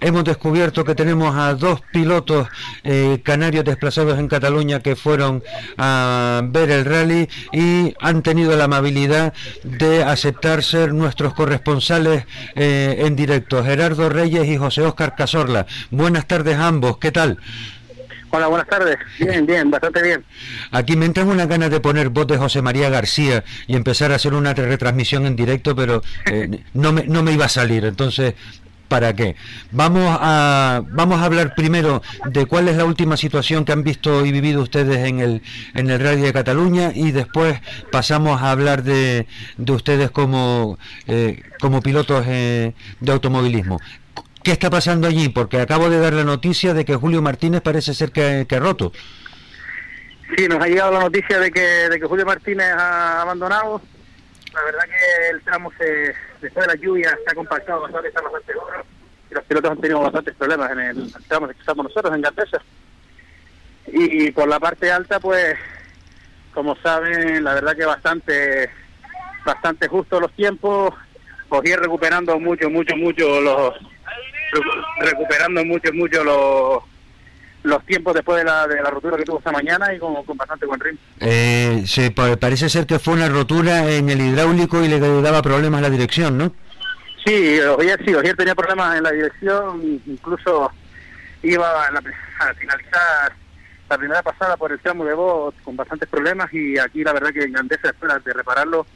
hemos 0.00 0.22
descubierto 0.22 0.84
que 0.84 0.94
tenemos 0.94 1.34
a 1.34 1.54
dos 1.54 1.80
pilotos 1.92 2.46
eh, 2.84 3.20
canarios 3.24 3.64
desplazados 3.64 4.16
en 4.16 4.28
Cataluña 4.28 4.78
que 4.78 4.94
fueron 4.94 5.42
a 5.76 6.40
ver 6.44 6.70
el 6.70 6.84
rally 6.84 7.28
y 7.52 7.92
han 8.00 8.22
tenido 8.22 8.56
la 8.56 8.64
amabilidad 8.64 9.32
de 9.64 10.04
aceptar 10.04 10.62
ser 10.62 10.94
nuestros 10.94 11.34
corresponsales 11.34 12.26
en 12.54 13.16
directo. 13.16 13.64
Gerardo 13.64 14.08
Reyes 14.08 14.46
y 14.46 14.56
José 14.56 14.82
Óscar 14.82 15.16
Casorla. 15.16 15.66
Buenas 15.90 16.28
tardes 16.28 16.58
ambos, 16.58 16.98
¿qué 16.98 17.10
tal? 17.10 17.38
Hola, 18.34 18.46
buenas 18.46 18.66
tardes. 18.66 18.96
Bien, 19.18 19.44
bien, 19.44 19.70
bastante 19.70 20.02
bien. 20.02 20.24
Aquí 20.70 20.96
me 20.96 21.04
entran 21.04 21.28
unas 21.28 21.46
ganas 21.48 21.70
de 21.70 21.80
poner 21.80 22.08
voz 22.08 22.26
de 22.26 22.38
José 22.38 22.62
María 22.62 22.88
García 22.88 23.44
y 23.66 23.76
empezar 23.76 24.10
a 24.10 24.14
hacer 24.14 24.32
una 24.32 24.54
retransmisión 24.54 25.26
en 25.26 25.36
directo, 25.36 25.76
pero 25.76 26.02
eh, 26.30 26.62
no, 26.72 26.94
me, 26.94 27.04
no 27.04 27.22
me 27.22 27.32
iba 27.32 27.44
a 27.44 27.50
salir. 27.50 27.84
Entonces 27.84 28.34
para 28.92 29.14
qué. 29.14 29.36
Vamos 29.70 30.18
a, 30.20 30.82
vamos 30.90 31.20
a 31.20 31.24
hablar 31.24 31.54
primero 31.54 32.02
de 32.26 32.44
cuál 32.44 32.68
es 32.68 32.76
la 32.76 32.84
última 32.84 33.16
situación 33.16 33.64
que 33.64 33.72
han 33.72 33.82
visto 33.82 34.26
y 34.26 34.32
vivido 34.32 34.60
ustedes 34.60 35.08
en 35.08 35.20
el, 35.20 35.40
en 35.72 35.88
el 35.88 35.98
Radio 35.98 36.24
de 36.24 36.32
Cataluña 36.34 36.92
y 36.94 37.10
después 37.10 37.58
pasamos 37.90 38.42
a 38.42 38.50
hablar 38.50 38.82
de, 38.82 39.26
de 39.56 39.72
ustedes 39.72 40.10
como, 40.10 40.78
eh, 41.06 41.42
como 41.58 41.80
pilotos 41.80 42.26
eh, 42.28 42.74
de 43.00 43.12
automovilismo. 43.12 43.78
¿Qué 44.42 44.52
está 44.52 44.70
pasando 44.70 45.06
allí? 45.06 45.28
Porque 45.28 45.60
acabo 45.60 45.88
de 45.88 46.00
dar 46.00 46.12
la 46.12 46.24
noticia 46.24 46.74
de 46.74 46.84
que 46.84 46.96
Julio 46.96 47.22
Martínez 47.22 47.60
parece 47.62 47.94
ser 47.94 48.10
que, 48.10 48.46
ha 48.50 48.58
roto. 48.58 48.92
Sí, 50.36 50.48
nos 50.48 50.60
ha 50.60 50.66
llegado 50.66 50.92
la 50.92 51.00
noticia 51.00 51.38
de 51.38 51.50
que, 51.50 51.60
de 51.60 52.00
que 52.00 52.06
Julio 52.06 52.26
Martínez 52.26 52.66
ha 52.76 53.22
abandonado. 53.22 53.80
La 54.52 54.62
verdad 54.64 54.84
que 54.84 55.30
el 55.30 55.42
tramo 55.42 55.72
se 55.78 56.14
después 56.40 56.66
de 56.66 56.74
la 56.74 56.80
lluvia 56.80 57.10
se 57.24 57.30
ha 57.30 57.34
compactado 57.34 57.82
bastante, 57.82 58.08
está 58.08 58.20
bastante 58.20 58.52
duro 58.52 58.84
y 59.32 59.34
los 59.34 59.44
pilotos 59.44 59.70
han 59.70 59.80
tenido 59.80 60.00
bastantes 60.00 60.34
problemas 60.34 60.70
en 60.72 60.80
el 60.80 61.12
tramo 61.26 61.48
que 61.48 61.58
estamos 61.58 61.84
nosotros, 61.84 62.14
en 62.14 62.20
Gandesa. 62.20 62.62
Y, 63.86 64.30
por 64.30 64.46
la 64.46 64.60
parte 64.60 64.92
alta, 64.92 65.18
pues, 65.20 65.56
como 66.52 66.76
saben, 66.76 67.42
la 67.42 67.54
verdad 67.54 67.74
que 67.74 67.84
bastante, 67.84 68.70
bastante 69.44 69.88
justo 69.88 70.20
los 70.20 70.32
tiempos, 70.32 70.94
pues 71.48 71.68
ir 71.68 71.78
recuperando 71.78 72.38
mucho, 72.38 72.70
mucho, 72.70 72.94
mucho 72.96 73.40
los, 73.40 73.74
recuperando 75.00 75.64
mucho, 75.64 75.92
mucho 75.92 76.24
los 76.24 76.82
los 77.64 77.84
tiempos 77.86 78.14
después 78.14 78.38
de 78.38 78.44
la, 78.44 78.66
de 78.66 78.82
la 78.82 78.90
rotura 78.90 79.16
que 79.16 79.24
tuvo 79.24 79.38
esta 79.38 79.52
mañana 79.52 79.94
y 79.94 79.98
con, 79.98 80.14
bastante 80.34 80.66
buen 80.66 80.80
ritmo. 80.80 80.98
Eh, 81.20 81.84
se, 81.86 82.10
parece 82.10 82.68
ser 82.68 82.86
que 82.86 82.98
fue 82.98 83.14
una 83.14 83.28
rotura 83.28 83.88
en 83.90 84.10
el 84.10 84.20
hidráulico 84.20 84.82
y 84.82 84.88
le 84.88 84.98
daba 84.98 85.42
problemas 85.42 85.78
a 85.78 85.82
la 85.82 85.90
dirección, 85.90 86.38
¿no? 86.38 86.52
Sí, 87.24 87.60
ayer 87.78 88.04
sí, 88.04 88.14
ayer 88.14 88.36
tenía 88.36 88.54
problemas 88.56 88.96
en 88.96 89.04
la 89.04 89.12
dirección, 89.12 90.00
incluso 90.06 90.72
iba 91.42 91.86
a, 91.86 92.54
finalizar 92.54 93.32
la 93.88 93.98
primera 93.98 94.22
pasada 94.22 94.56
por 94.56 94.72
el 94.72 94.80
tramo 94.80 95.04
de 95.04 95.14
voz 95.14 95.54
con 95.62 95.76
bastantes 95.76 96.08
problemas 96.08 96.52
y 96.52 96.78
aquí 96.78 97.04
la 97.04 97.12
verdad 97.12 97.30
que 97.30 97.44
en 97.44 97.56
Andesa 97.56 97.88
después 97.88 98.12
de 98.24 98.32
repararlo 98.32 98.86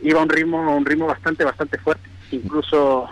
iba 0.00 0.20
a 0.20 0.22
un 0.22 0.28
ritmo 0.28 0.76
un 0.76 0.86
ritmo 0.86 1.06
bastante 1.06 1.44
bastante 1.44 1.76
fuerte 1.78 2.08
incluso 2.30 3.08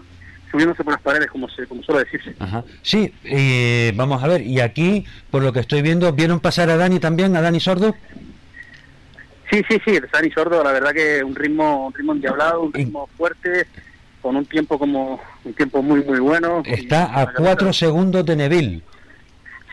subiéndose 0.57 0.85
por 0.85 0.95
las 0.95 1.03
paredes, 1.03 1.31
como, 1.31 1.51
se, 1.51 1.67
como 1.67 1.83
suele 1.83 2.05
decirse. 2.05 2.35
Sí, 2.81 3.13
eh, 3.25 3.93
vamos 3.95 4.23
a 4.23 4.27
ver, 4.27 4.41
y 4.41 4.61
aquí, 4.61 5.05
por 5.31 5.43
lo 5.43 5.53
que 5.53 5.61
estoy 5.61 5.83
viendo, 5.83 6.11
¿vieron 6.15 6.41
pasar 6.41 6.71
a 6.71 6.79
Dani 6.79 6.99
también, 6.99 7.37
a 7.37 7.43
Dani 7.43 7.61
Sordo? 7.61 7.95
Sí, 9.51 9.63
sí, 9.69 9.79
sí, 9.85 9.99
Dani 10.11 10.31
Sordo, 10.31 10.65
la 10.65 10.73
verdad 10.73 10.93
que 10.95 11.23
un 11.23 11.35
ritmo, 11.35 11.89
un 11.89 11.93
ritmo 11.93 12.13
endiablado, 12.13 12.63
un 12.63 12.73
ritmo 12.73 13.07
fuerte, 13.19 13.67
con 14.23 14.35
un 14.35 14.47
tiempo 14.47 14.79
como, 14.79 15.21
un 15.45 15.53
tiempo 15.53 15.83
muy, 15.83 16.03
muy 16.03 16.21
bueno. 16.21 16.63
Está 16.65 17.21
a 17.21 17.35
cuatro 17.35 17.71
segundos 17.75 18.25
de 18.25 18.37
Neville. 18.37 18.83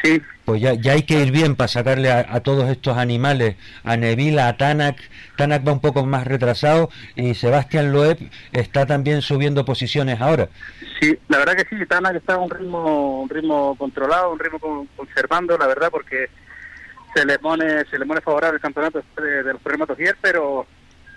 Sí. 0.04 0.22
Pues 0.44 0.62
ya, 0.62 0.74
ya 0.74 0.92
hay 0.92 1.04
que 1.04 1.22
ir 1.22 1.32
bien 1.32 1.56
para 1.56 1.70
sacarle 1.70 2.12
a, 2.12 2.40
todos 2.42 2.70
estos 2.70 2.98
animales, 2.98 3.56
a 3.86 3.96
Neville, 3.96 4.42
a 4.42 4.58
Tanak. 4.58 4.98
Tanak 5.38 5.66
va 5.66 5.72
un 5.72 5.80
poco 5.80 6.06
más 6.06 6.28
retrasado 6.28 6.90
y 7.16 7.34
Sebastián 7.34 7.94
Loeb 7.94 8.18
está 8.52 8.86
también 8.86 9.22
subiendo 9.22 9.64
posiciones 9.64 10.20
ahora. 10.20 10.50
Sí, 11.00 11.18
la 11.30 11.38
verdad 11.38 11.56
que 11.56 11.76
sí, 11.76 11.86
Tanak 11.86 12.18
está 12.18 12.34
a 12.34 12.40
un 12.40 12.50
ritmo, 12.50 13.22
un 13.22 13.30
ritmo 13.30 13.76
controlado, 13.78 14.34
un 14.34 14.40
ritmo 14.40 14.88
conservando, 14.98 15.58
la 15.58 15.68
verdad, 15.68 15.90
porque 15.90 16.28
se 17.16 17.26
le 17.26 17.40
pone, 17.40 17.86
se 17.86 17.98
le 17.98 18.06
pone 18.06 18.20
favorable 18.20 18.56
el 18.58 18.62
campeonato 18.62 19.02
de, 19.18 19.44
los 19.44 19.62
problemas 19.62 19.90
pero 20.22 20.66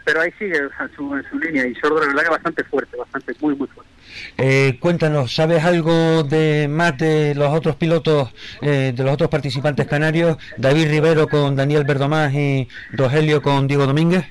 pero 0.05 0.21
ahí 0.21 0.31
sigue 0.39 0.57
en 0.57 0.95
su, 0.95 1.17
en 1.17 1.29
su 1.29 1.39
línea 1.39 1.67
y 1.67 1.75
Sordo 1.75 1.99
la 2.01 2.07
verdad 2.07 2.23
que 2.23 2.31
bastante 2.31 2.65
fuerte, 2.65 2.97
bastante, 2.97 3.35
muy, 3.41 3.57
muy 3.57 3.67
fuerte. 3.67 3.91
Eh, 4.39 4.79
cuéntanos, 4.81 5.35
¿sabes 5.35 5.65
algo 5.65 6.23
de 6.23 6.69
más 6.69 6.97
de 6.99 7.35
los 7.35 7.53
otros 7.53 7.77
pilotos, 7.77 8.33
eh, 8.61 8.93
de 8.95 9.05
los 9.05 9.13
otros 9.13 9.31
participantes 9.31 9.87
canarios? 9.87 10.37
David 10.57 10.89
Rivero 10.89 11.29
con 11.29 11.57
Daniel 11.57 11.85
Verdomás 11.85 12.33
y 12.35 12.69
Rogelio 12.93 13.43
con 13.43 13.67
Diego 13.67 13.87
Domínguez. 13.87 14.25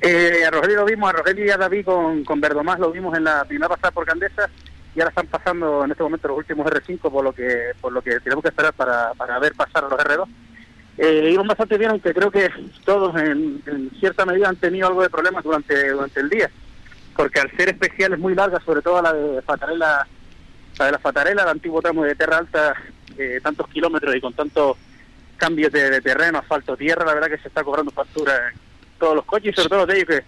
Eh, 0.00 0.44
a 0.46 0.50
Rogelio 0.50 0.76
lo 0.76 0.84
vimos, 0.84 1.10
a 1.10 1.12
Rogelio 1.12 1.46
y 1.46 1.50
a 1.50 1.56
David 1.56 1.84
con, 1.84 2.24
con 2.24 2.40
Verdomás 2.40 2.78
lo 2.78 2.92
vimos 2.92 3.16
en 3.16 3.24
la 3.24 3.44
primera 3.44 3.68
pasada 3.68 3.90
por 3.90 4.06
Candesa 4.06 4.48
y 4.94 5.00
ahora 5.00 5.10
están 5.10 5.26
pasando 5.26 5.84
en 5.84 5.90
este 5.90 6.02
momento 6.02 6.28
los 6.28 6.38
últimos 6.38 6.66
R5 6.66 6.98
por 7.00 7.24
lo 7.24 7.32
que 7.32 7.72
por 7.80 7.92
lo 7.92 8.02
que 8.02 8.20
tenemos 8.20 8.42
que 8.42 8.48
esperar 8.48 8.72
para, 8.74 9.12
para 9.14 9.38
ver 9.38 9.54
pasar 9.54 9.84
a 9.84 9.88
los 9.88 9.98
R2. 9.98 10.26
Eh, 10.98 11.30
iban 11.32 11.46
bastante 11.46 11.78
bien, 11.78 11.92
aunque 11.92 12.12
creo 12.12 12.30
que 12.30 12.50
todos 12.84 13.14
en, 13.22 13.62
en, 13.66 13.90
cierta 14.00 14.26
medida 14.26 14.48
han 14.48 14.56
tenido 14.56 14.88
algo 14.88 15.02
de 15.02 15.08
problemas 15.10 15.44
durante, 15.44 15.90
durante 15.90 16.18
el 16.18 16.28
día, 16.28 16.50
porque 17.18 17.40
al 17.40 17.50
ser 17.56 17.70
especiales 17.70 18.16
muy 18.16 18.32
largas, 18.32 18.62
sobre 18.62 18.80
todo 18.80 19.02
la 19.02 19.12
de 19.12 19.42
Fatarela, 19.42 20.06
la 20.78 20.84
de 20.84 20.92
la 20.92 20.98
Fatarela, 21.00 21.42
el 21.42 21.48
antiguo 21.48 21.82
tramo 21.82 22.04
de 22.04 22.14
Terra 22.14 22.38
Alta, 22.38 22.74
eh, 23.18 23.40
tantos 23.42 23.66
kilómetros 23.66 24.14
y 24.14 24.20
con 24.20 24.34
tantos 24.34 24.76
cambios 25.36 25.72
de, 25.72 26.00
terreno, 26.00 26.38
asfalto, 26.38 26.76
tierra, 26.76 27.04
la 27.04 27.14
verdad 27.14 27.26
que 27.26 27.38
se 27.38 27.48
está 27.48 27.64
cobrando 27.64 27.90
factura 27.90 28.34
en 28.52 28.60
todos 29.00 29.16
los 29.16 29.24
coches 29.24 29.52
y 29.52 29.56
sobre 29.56 29.68
todo 29.68 29.86
de 29.86 29.96
ellos 29.96 30.06
que 30.06 30.24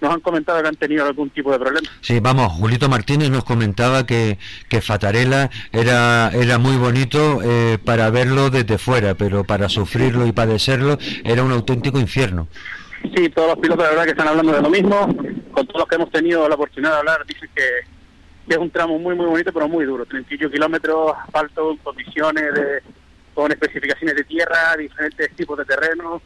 nos 0.00 0.12
han 0.12 0.20
comentado 0.20 0.60
que 0.60 0.66
han 0.66 0.74
tenido 0.74 1.06
algún 1.06 1.30
tipo 1.30 1.52
de 1.52 1.60
problema. 1.60 1.88
Sí, 2.00 2.18
vamos, 2.18 2.52
Julito 2.54 2.88
Martínez 2.88 3.30
nos 3.30 3.44
comentaba 3.44 4.04
que, 4.04 4.36
que 4.68 4.80
Fatarela 4.80 5.50
era, 5.70 6.32
era 6.34 6.58
muy 6.58 6.76
bonito 6.76 7.42
eh, 7.44 7.78
para 7.78 8.10
verlo 8.10 8.50
desde 8.50 8.78
fuera, 8.78 9.14
pero 9.14 9.44
para 9.44 9.68
sufrirlo 9.68 10.26
y 10.26 10.32
padecerlo 10.32 10.98
era 11.22 11.44
un 11.44 11.52
auténtico 11.52 12.00
infierno. 12.00 12.48
Sí, 13.14 13.28
todos 13.30 13.48
los 13.48 13.58
pilotos 13.58 13.84
la 13.84 13.90
verdad 13.90 14.04
que 14.04 14.10
están 14.10 14.28
hablando 14.28 14.52
de 14.52 14.62
lo 14.62 14.70
mismo, 14.70 15.06
con 15.52 15.66
todos 15.66 15.80
los 15.80 15.88
que 15.88 15.94
hemos 15.96 16.10
tenido 16.10 16.48
la 16.48 16.54
oportunidad 16.54 16.92
de 16.92 16.98
hablar, 16.98 17.26
dicen 17.26 17.50
que, 17.54 17.62
que 18.48 18.54
es 18.54 18.58
un 18.58 18.70
tramo 18.70 18.98
muy 18.98 19.14
muy 19.14 19.26
bonito 19.26 19.52
pero 19.52 19.68
muy 19.68 19.84
duro, 19.84 20.06
38 20.06 20.50
kilómetros, 20.50 21.12
asfalto, 21.26 21.76
condiciones 21.82 22.54
de, 22.54 22.82
con 23.34 23.50
especificaciones 23.52 24.16
de 24.16 24.24
tierra, 24.24 24.76
diferentes 24.78 25.34
tipos 25.36 25.58
de 25.58 25.64
terreno, 25.64 26.22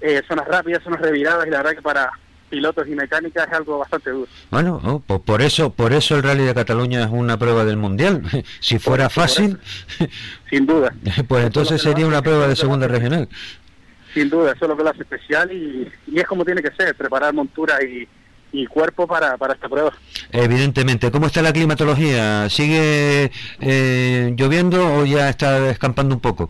eh, 0.00 0.22
zonas 0.26 0.48
rápidas, 0.48 0.82
zonas 0.82 1.00
reviradas 1.00 1.46
y 1.46 1.50
la 1.50 1.58
verdad 1.58 1.72
que 1.72 1.82
para 1.82 2.10
pilotos 2.48 2.86
y 2.86 2.90
mecánicas 2.90 3.46
es 3.48 3.52
algo 3.54 3.78
bastante 3.78 4.10
duro. 4.10 4.30
Bueno, 4.50 4.80
oh, 4.84 5.00
por, 5.00 5.42
eso 5.42 5.70
por 5.70 5.92
eso 5.92 6.16
el 6.16 6.22
Rally 6.22 6.44
de 6.44 6.54
Cataluña 6.54 7.04
es 7.04 7.10
una 7.10 7.38
prueba 7.38 7.64
del 7.64 7.76
Mundial. 7.76 8.22
si 8.60 8.78
fuera 8.78 9.10
fácil, 9.10 9.58
sin 10.50 10.66
duda. 10.66 10.92
Pues 11.28 11.44
entonces 11.44 11.82
sería 11.82 12.06
una 12.06 12.22
prueba 12.22 12.46
de 12.46 12.56
segunda 12.56 12.88
regional. 12.88 13.28
Sin 14.16 14.30
duda, 14.30 14.52
eso 14.52 14.64
es 14.64 14.68
lo 14.70 14.76
que 14.78 14.82
lo 14.82 14.88
hace 14.88 15.02
especial 15.02 15.52
y, 15.52 15.86
y 16.06 16.18
es 16.18 16.26
como 16.26 16.42
tiene 16.42 16.62
que 16.62 16.70
ser, 16.70 16.94
preparar 16.94 17.34
montura 17.34 17.76
y, 17.84 18.08
y 18.50 18.64
cuerpo 18.64 19.06
para, 19.06 19.36
para 19.36 19.52
esta 19.52 19.68
prueba. 19.68 19.92
Evidentemente. 20.32 21.10
¿Cómo 21.10 21.26
está 21.26 21.42
la 21.42 21.52
climatología? 21.52 22.48
¿Sigue 22.48 23.30
eh, 23.60 24.34
lloviendo 24.34 25.00
o 25.00 25.04
ya 25.04 25.28
está 25.28 25.60
descampando 25.60 26.14
un 26.14 26.22
poco? 26.22 26.48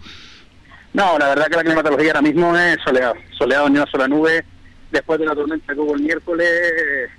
No, 0.93 1.19
la 1.19 1.31
verdad 1.31 1.47
que 1.49 1.57
la 1.57 1.65
climatología 1.65 2.11
ahora 2.11 2.23
mismo 2.23 2.57
es 2.57 2.79
soleado. 2.85 3.15
Soleado, 3.37 3.69
ni 3.69 3.79
una 3.79 3.91
sola 3.91 4.07
nube 4.07 4.45
después 4.93 5.19
de 5.19 5.27
la 5.27 5.35
tormenta 5.35 5.75
que 5.75 5.81
hubo 5.81 5.97
el 5.97 6.03
miércoles, 6.03 7.11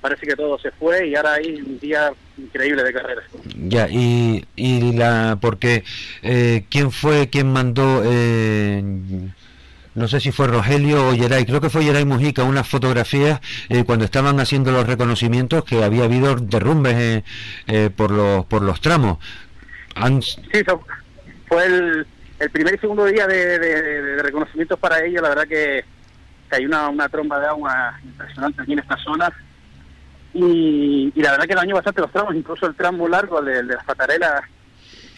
parece 0.00 0.26
que 0.26 0.34
todo 0.34 0.58
se 0.58 0.70
fue 0.70 1.08
y 1.08 1.14
ahora 1.16 1.34
hay 1.34 1.60
un 1.60 1.78
día 1.78 2.10
increíble 2.38 2.82
de 2.82 2.92
carreras. 2.94 3.24
Ya, 3.68 3.88
y, 3.90 4.42
y 4.56 4.94
la, 4.94 5.36
porque, 5.38 5.84
eh, 6.22 6.64
¿quién 6.70 6.90
fue 6.90 7.28
quien 7.28 7.52
mandó, 7.52 8.00
eh, 8.06 8.82
no 9.94 10.08
sé 10.08 10.20
si 10.20 10.32
fue 10.32 10.46
Rogelio 10.46 11.08
o 11.08 11.14
Geray, 11.14 11.44
creo 11.44 11.60
que 11.60 11.70
fue 11.70 11.84
Geray 11.84 12.04
Mujica, 12.04 12.44
unas 12.44 12.66
fotografías 12.68 13.40
eh, 13.68 13.84
cuando 13.84 14.04
estaban 14.04 14.40
haciendo 14.40 14.72
los 14.72 14.86
reconocimientos 14.86 15.64
que 15.64 15.84
había 15.84 16.04
habido 16.04 16.36
derrumbes 16.36 16.94
eh, 16.94 17.24
eh, 17.66 17.90
por, 17.94 18.10
los, 18.10 18.46
por 18.46 18.62
los 18.62 18.80
tramos. 18.80 19.18
Han... 19.94 20.22
Sí, 20.22 20.40
fue 21.46 21.66
el, 21.66 22.06
el 22.38 22.50
primer 22.50 22.74
y 22.74 22.78
segundo 22.78 23.04
día 23.04 23.26
de, 23.26 24.22
reconocimientos 24.22 24.78
para 24.78 25.04
ellos, 25.04 25.22
la 25.22 25.28
verdad 25.28 25.46
que 25.46 25.84
hay 26.50 26.64
una, 26.64 26.88
una 26.88 27.08
tromba 27.08 27.38
de 27.38 27.46
agua 27.46 27.98
impresionante 28.02 28.62
aquí 28.62 28.72
en 28.72 28.78
esta 28.78 28.96
zona. 28.98 29.32
Y, 30.34 31.12
y, 31.14 31.22
la 31.22 31.32
verdad 31.32 31.46
que 31.46 31.54
dañó 31.54 31.74
bastante 31.74 32.00
los 32.00 32.10
tramos, 32.10 32.34
incluso 32.34 32.66
el 32.66 32.74
tramo 32.74 33.06
largo 33.06 33.42
de, 33.42 33.62
de 33.62 33.74
las 33.74 33.84
patarelas. 33.84 34.42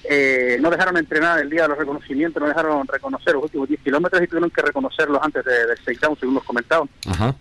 Eh, 0.07 0.59
no 0.61 0.71
dejaron 0.71 0.97
entrenar 0.97 1.41
el 1.41 1.49
día 1.49 1.63
de 1.63 1.69
los 1.69 1.79
reconocimientos, 1.79 2.41
no 2.41 2.49
dejaron 2.49 2.87
reconocer 2.87 3.35
los 3.35 3.45
últimos 3.45 3.69
10 3.69 3.81
kilómetros 3.81 4.23
y 4.23 4.27
tuvieron 4.27 4.51
que 4.51 4.63
reconocerlos 4.63 5.19
antes 5.23 5.45
de, 5.45 5.67
del 5.67 5.79
shakedown, 5.79 6.19
según 6.19 6.35
nos 6.35 6.45
comentaban. 6.45 6.89
Ajá. 7.07 7.35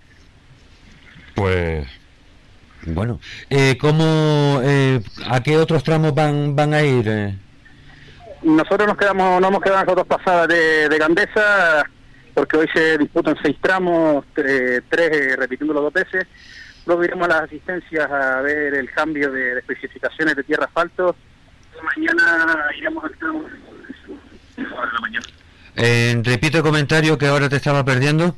Pues. 1.35 1.87
Bueno, 2.85 3.19
eh, 3.49 3.77
¿cómo, 3.79 4.59
eh, 4.61 5.01
¿a 5.29 5.41
qué 5.41 5.57
otros 5.57 5.83
tramos 5.83 6.13
van, 6.13 6.55
van 6.55 6.73
a 6.73 6.83
ir? 6.83 7.07
Eh? 7.07 7.35
Nosotros 8.43 8.87
nos 8.87 8.97
quedamos, 8.97 9.39
no 9.39 9.47
hemos 9.47 9.61
quedado 9.61 9.81
en 9.81 9.87
las 9.87 9.95
dos 9.95 10.07
pasadas 10.07 10.49
de, 10.49 10.89
de 10.89 10.97
Gandesa 10.97 11.85
porque 12.33 12.57
hoy 12.57 12.67
se 12.73 12.97
disputan 12.97 13.37
seis 13.41 13.55
tramos, 13.61 14.25
tres, 14.33 14.83
tres 14.89 15.37
repitiendo 15.37 15.73
dos 15.73 15.93
veces. 15.93 16.25
Luego 16.85 17.03
iremos 17.03 17.25
a 17.25 17.33
las 17.35 17.41
asistencias 17.43 18.09
a 18.09 18.41
ver 18.41 18.73
el 18.73 18.91
cambio 18.91 19.31
de, 19.31 19.53
de 19.53 19.59
especificaciones 19.59 20.35
de 20.35 20.43
tierra 20.43 20.65
asfalto. 20.65 21.15
Mañana 21.83 22.65
iremos 22.77 23.03
al 23.03 23.17
tramo 23.17 23.43
de 23.43 24.63
la 24.63 24.99
mañana. 25.01 25.25
Eh, 25.75 26.21
repito 26.23 26.57
el 26.57 26.63
comentario 26.63 27.17
que 27.17 27.27
ahora 27.27 27.49
te 27.49 27.57
estaba 27.57 27.83
perdiendo. 27.83 28.35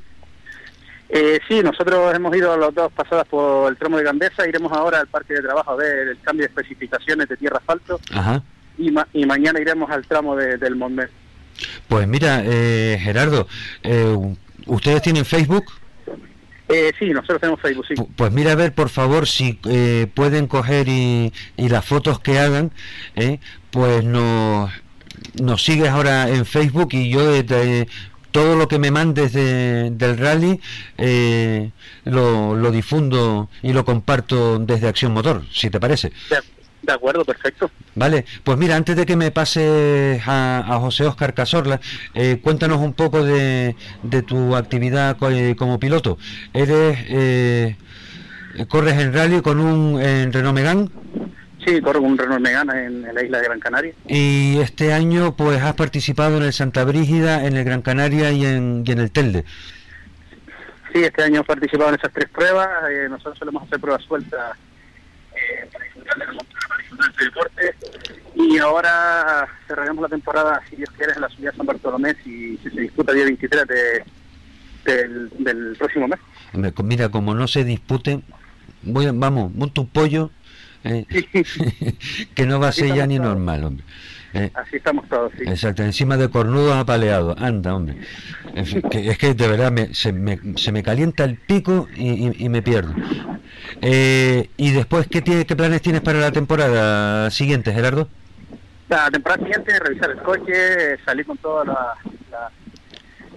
Eh, 1.09 1.39
sí, 1.47 1.61
nosotros 1.61 2.13
hemos 2.15 2.35
ido 2.35 2.51
a 2.51 2.57
las 2.57 2.73
dos 2.73 2.91
pasadas 2.91 3.27
por 3.27 3.71
el 3.71 3.77
tramo 3.77 3.97
de 3.97 4.03
Gandesa, 4.03 4.47
iremos 4.47 4.71
ahora 4.71 4.99
al 4.99 5.07
parque 5.07 5.35
de 5.35 5.41
trabajo 5.41 5.71
a 5.71 5.75
ver 5.75 6.07
el 6.09 6.19
cambio 6.21 6.45
de 6.45 6.47
especificaciones 6.47 7.29
de 7.29 7.37
tierra 7.37 7.57
asfalto 7.57 7.99
Ajá. 8.11 8.41
Y, 8.77 8.89
ma 8.91 9.07
y 9.13 9.25
mañana 9.25 9.61
iremos 9.61 9.89
al 9.91 10.05
tramo 10.07 10.35
de, 10.35 10.57
del 10.57 10.75
Montmer. 10.75 11.09
Pues 11.87 12.07
mira, 12.07 12.41
eh, 12.43 12.99
Gerardo, 12.99 13.47
eh, 13.83 14.17
¿ustedes 14.65 15.01
tienen 15.03 15.25
Facebook? 15.25 15.65
Eh, 16.67 16.91
sí, 16.97 17.09
nosotros 17.11 17.41
tenemos 17.41 17.61
Facebook, 17.61 17.85
sí. 17.87 17.93
Pues 18.15 18.31
mira 18.31 18.53
a 18.53 18.55
ver, 18.55 18.73
por 18.73 18.89
favor, 18.89 19.27
si 19.27 19.59
eh, 19.69 20.07
pueden 20.13 20.47
coger 20.47 20.87
y, 20.87 21.31
y, 21.57 21.69
las 21.69 21.85
fotos 21.85 22.19
que 22.19 22.39
hagan, 22.39 22.71
eh, 23.15 23.39
pues 23.69 24.03
nos, 24.03 24.71
nos 25.41 25.63
sigues 25.63 25.89
ahora 25.89 26.29
en 26.29 26.45
Facebook 26.45 26.89
y 26.93 27.09
yo 27.09 27.31
de, 27.31 27.87
todo 28.31 28.55
lo 28.55 28.67
que 28.67 28.79
me 28.79 28.91
mandes 28.91 29.31
de, 29.31 29.91
del 29.91 30.17
rally 30.17 30.59
eh, 30.97 31.71
lo, 32.03 32.55
lo 32.55 32.71
difundo 32.71 33.49
y 33.61 33.71
lo 33.71 33.85
comparto 33.85 34.59
desde 34.59 34.87
Acción 34.87 35.13
Motor, 35.13 35.43
si 35.53 35.69
te 35.69 35.79
parece. 35.79 36.11
De 36.29 36.37
de 36.85 36.93
acuerdo, 36.93 37.25
perfecto. 37.25 37.69
Vale, 37.95 38.25
pues 38.43 38.57
mira, 38.57 38.75
antes 38.75 38.95
de 38.95 39.05
que 39.05 39.15
me 39.15 39.31
pase 39.31 40.21
a, 40.25 40.63
a 40.67 40.79
José 40.79 41.05
Oscar 41.05 41.33
Casorla, 41.33 41.79
eh, 42.13 42.39
cuéntanos 42.41 42.79
un 42.79 42.93
poco 42.93 43.23
de, 43.23 43.75
de 44.03 44.21
tu 44.21 44.55
actividad 44.55 45.17
co 45.17 45.29
eh, 45.29 45.55
como 45.55 45.79
piloto. 45.79 46.17
¿Eres, 46.53 46.97
eh, 47.09 47.75
corres 48.67 48.99
en 48.99 49.13
rally 49.13 49.41
con 49.41 49.59
un 49.59 50.01
en 50.01 50.31
Renault 50.31 50.55
Megane? 50.55 50.89
Sí, 51.65 51.81
corro 51.81 52.01
con 52.01 52.11
un 52.11 52.17
Renault 52.17 52.41
Megane 52.41 52.85
en, 52.85 53.05
en, 53.05 53.15
la 53.15 53.23
isla 53.23 53.39
de 53.39 53.45
Gran 53.45 53.59
Canaria. 53.59 53.93
Y 54.07 54.59
este 54.59 54.93
año 54.93 55.35
pues 55.35 55.61
has 55.61 55.73
participado 55.73 56.37
en 56.37 56.43
el 56.43 56.53
Santa 56.53 56.83
Brígida, 56.83 57.45
en 57.45 57.57
el 57.57 57.63
Gran 57.63 57.81
Canaria 57.81 58.31
y 58.31 58.45
en, 58.45 58.83
y 58.85 58.91
en 58.91 58.99
el 58.99 59.11
Telde. 59.11 59.45
Sí, 60.93 61.03
este 61.03 61.23
año 61.23 61.41
he 61.41 61.43
participado 61.43 61.89
en 61.89 61.95
esas 61.95 62.13
tres 62.13 62.29
pruebas. 62.29 62.69
Eh, 62.89 63.07
nosotros 63.09 63.37
solemos 63.37 63.63
hacer 63.63 63.79
pruebas 63.79 64.03
sueltas 64.03 64.57
para 65.73 65.85
disfrutar 65.85 66.17
de 66.17 66.25
la 66.25 66.33
del 66.97 67.27
deporte. 67.27 67.75
Y 68.35 68.57
ahora 68.57 69.47
cerraremos 69.67 70.03
la 70.03 70.09
temporada, 70.09 70.61
si 70.69 70.75
Dios 70.75 70.89
quiere, 70.97 71.13
en 71.13 71.21
la 71.21 71.29
subida 71.29 71.51
de 71.51 71.57
San 71.57 71.65
Bartolomé, 71.65 72.15
si, 72.23 72.57
si 72.57 72.69
se 72.69 72.81
disputa 72.81 73.11
el 73.11 73.17
día 73.17 73.25
23 73.25 73.67
de, 73.67 74.03
del, 74.85 75.29
del, 75.39 75.75
próximo 75.77 76.07
mes. 76.07 76.19
Mira, 76.83 77.09
como 77.09 77.33
no 77.33 77.47
se 77.47 77.63
dispute, 77.63 78.21
voy 78.83 79.07
vamos, 79.13 79.53
monto 79.53 79.81
un 79.81 79.87
pollo 79.87 80.31
eh, 80.83 81.05
que 82.35 82.45
no 82.45 82.59
va 82.59 82.69
a 82.69 82.71
ser 82.71 82.93
ya 82.93 83.07
ni 83.07 83.17
normal, 83.17 83.63
hombre. 83.63 83.83
Eh, 84.35 84.51
Así 84.53 84.75
estamos 84.75 85.07
todos, 85.07 85.31
sí. 85.37 85.43
Exacto, 85.47 85.81
encima 85.81 86.17
de 86.17 86.29
cornudos 86.29 86.75
apaleados. 86.75 87.41
Anda, 87.41 87.73
hombre. 87.73 87.97
En 88.53 88.65
fin, 88.65 88.81
que, 88.81 89.09
es 89.09 89.17
que 89.17 89.33
de 89.33 89.47
verdad 89.47 89.71
me, 89.71 89.93
se, 89.93 90.11
me, 90.11 90.37
se, 90.57 90.73
me, 90.73 90.83
calienta 90.83 91.23
el 91.23 91.37
pico 91.37 91.87
y, 91.95 92.27
y, 92.27 92.45
y 92.45 92.49
me 92.49 92.61
pierdo. 92.61 92.93
Eh, 93.81 94.49
y 94.57 94.71
después, 94.71 95.07
¿qué, 95.07 95.21
tiene, 95.21 95.45
¿qué 95.45 95.55
planes 95.55 95.81
tienes 95.81 96.01
para 96.01 96.19
la 96.19 96.31
temporada 96.31 97.31
siguiente, 97.31 97.71
Gerardo? 97.71 98.09
La 98.89 99.09
temporada 99.09 99.41
siguiente, 99.41 99.79
revisar 99.79 100.11
el 100.11 100.21
coche, 100.21 100.97
salir 101.05 101.25
con 101.25 101.37
toda 101.37 101.63
la, 101.65 101.95
la 102.29 102.51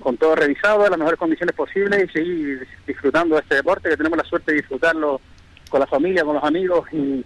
con 0.00 0.16
todo 0.16 0.34
revisado, 0.34 0.84
en 0.84 0.90
las 0.90 0.98
mejores 0.98 1.18
condiciones 1.18 1.54
posibles 1.54 2.04
y 2.04 2.12
seguir 2.12 2.68
disfrutando 2.86 3.36
de 3.36 3.42
este 3.42 3.54
deporte, 3.56 3.88
que 3.88 3.96
tenemos 3.96 4.18
la 4.18 4.24
suerte 4.24 4.52
de 4.52 4.58
disfrutarlo 4.58 5.20
con 5.68 5.80
la 5.80 5.86
familia, 5.86 6.24
con 6.24 6.34
los 6.34 6.44
amigos 6.44 6.88
y, 6.92 7.24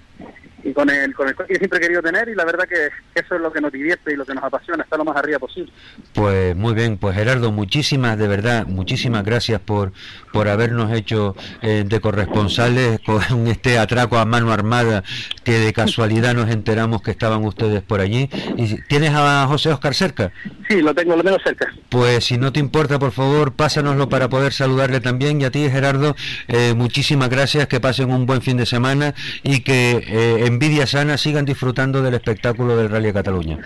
y 0.64 0.72
con 0.72 0.88
el, 0.90 1.14
con 1.14 1.28
el 1.28 1.34
coche 1.34 1.54
que 1.54 1.58
siempre 1.58 1.78
he 1.78 1.82
querido 1.82 2.02
tener 2.02 2.28
y 2.28 2.34
la 2.34 2.44
verdad 2.44 2.64
que 2.68 2.88
eso 3.14 3.34
es 3.34 3.40
lo 3.40 3.52
que 3.52 3.60
nos 3.60 3.72
divierte 3.72 4.12
y 4.12 4.16
lo 4.16 4.24
que 4.24 4.34
nos 4.34 4.44
apasiona, 4.44 4.82
estar 4.82 4.98
lo 4.98 5.04
más 5.04 5.16
arriba 5.16 5.38
posible. 5.38 5.72
Pues 6.14 6.56
muy 6.56 6.74
bien, 6.74 6.98
pues 6.98 7.14
Gerardo, 7.14 7.52
muchísimas, 7.52 8.18
de 8.18 8.28
verdad, 8.28 8.66
muchísimas 8.66 9.24
gracias 9.24 9.60
por, 9.60 9.92
por 10.32 10.48
habernos 10.48 10.92
hecho 10.92 11.36
eh, 11.62 11.84
de 11.86 12.00
corresponsales 12.00 13.00
con 13.06 13.46
este 13.46 13.78
atraco 13.78 14.18
a 14.18 14.24
mano 14.24 14.52
armada 14.52 15.02
que 15.44 15.52
de 15.52 15.72
casualidad 15.72 16.34
nos 16.34 16.50
enteramos 16.50 17.02
que 17.02 17.10
estaban 17.10 17.44
ustedes 17.44 17.82
por 17.82 18.00
allí. 18.00 18.28
¿Y 18.56 18.80
¿Tienes 18.82 19.10
a 19.14 19.46
José 19.48 19.70
Oscar 19.70 19.94
cerca? 19.94 20.32
Sí, 20.68 20.80
lo 20.80 20.94
tengo, 20.94 21.16
lo 21.16 21.22
tengo 21.22 21.38
cerca. 21.44 21.72
Pues 21.88 22.24
si 22.24 22.38
no 22.38 22.52
te 22.52 22.60
importa, 22.60 22.98
por 22.98 23.12
favor, 23.12 23.54
pásanoslo 23.54 24.08
para 24.08 24.28
poder 24.28 24.52
saludarle 24.52 25.00
también. 25.00 25.40
Y 25.40 25.44
a 25.44 25.50
ti, 25.50 25.68
Gerardo, 25.68 26.14
eh, 26.48 26.74
muchísimas 26.74 27.28
gracias, 27.28 27.66
que 27.66 27.80
pasen 27.80 28.10
un 28.10 28.26
buen 28.26 28.42
fin 28.42 28.56
de 28.56 28.66
semana 28.66 29.14
y 29.42 29.60
que 29.60 30.04
eh, 30.06 30.46
envidia 30.52 30.86
sana 30.86 31.16
sigan 31.16 31.44
disfrutando 31.44 32.02
del 32.02 32.14
espectáculo 32.14 32.76
del 32.76 32.90
Rally 32.90 33.06
de 33.06 33.12
Cataluña. 33.12 33.58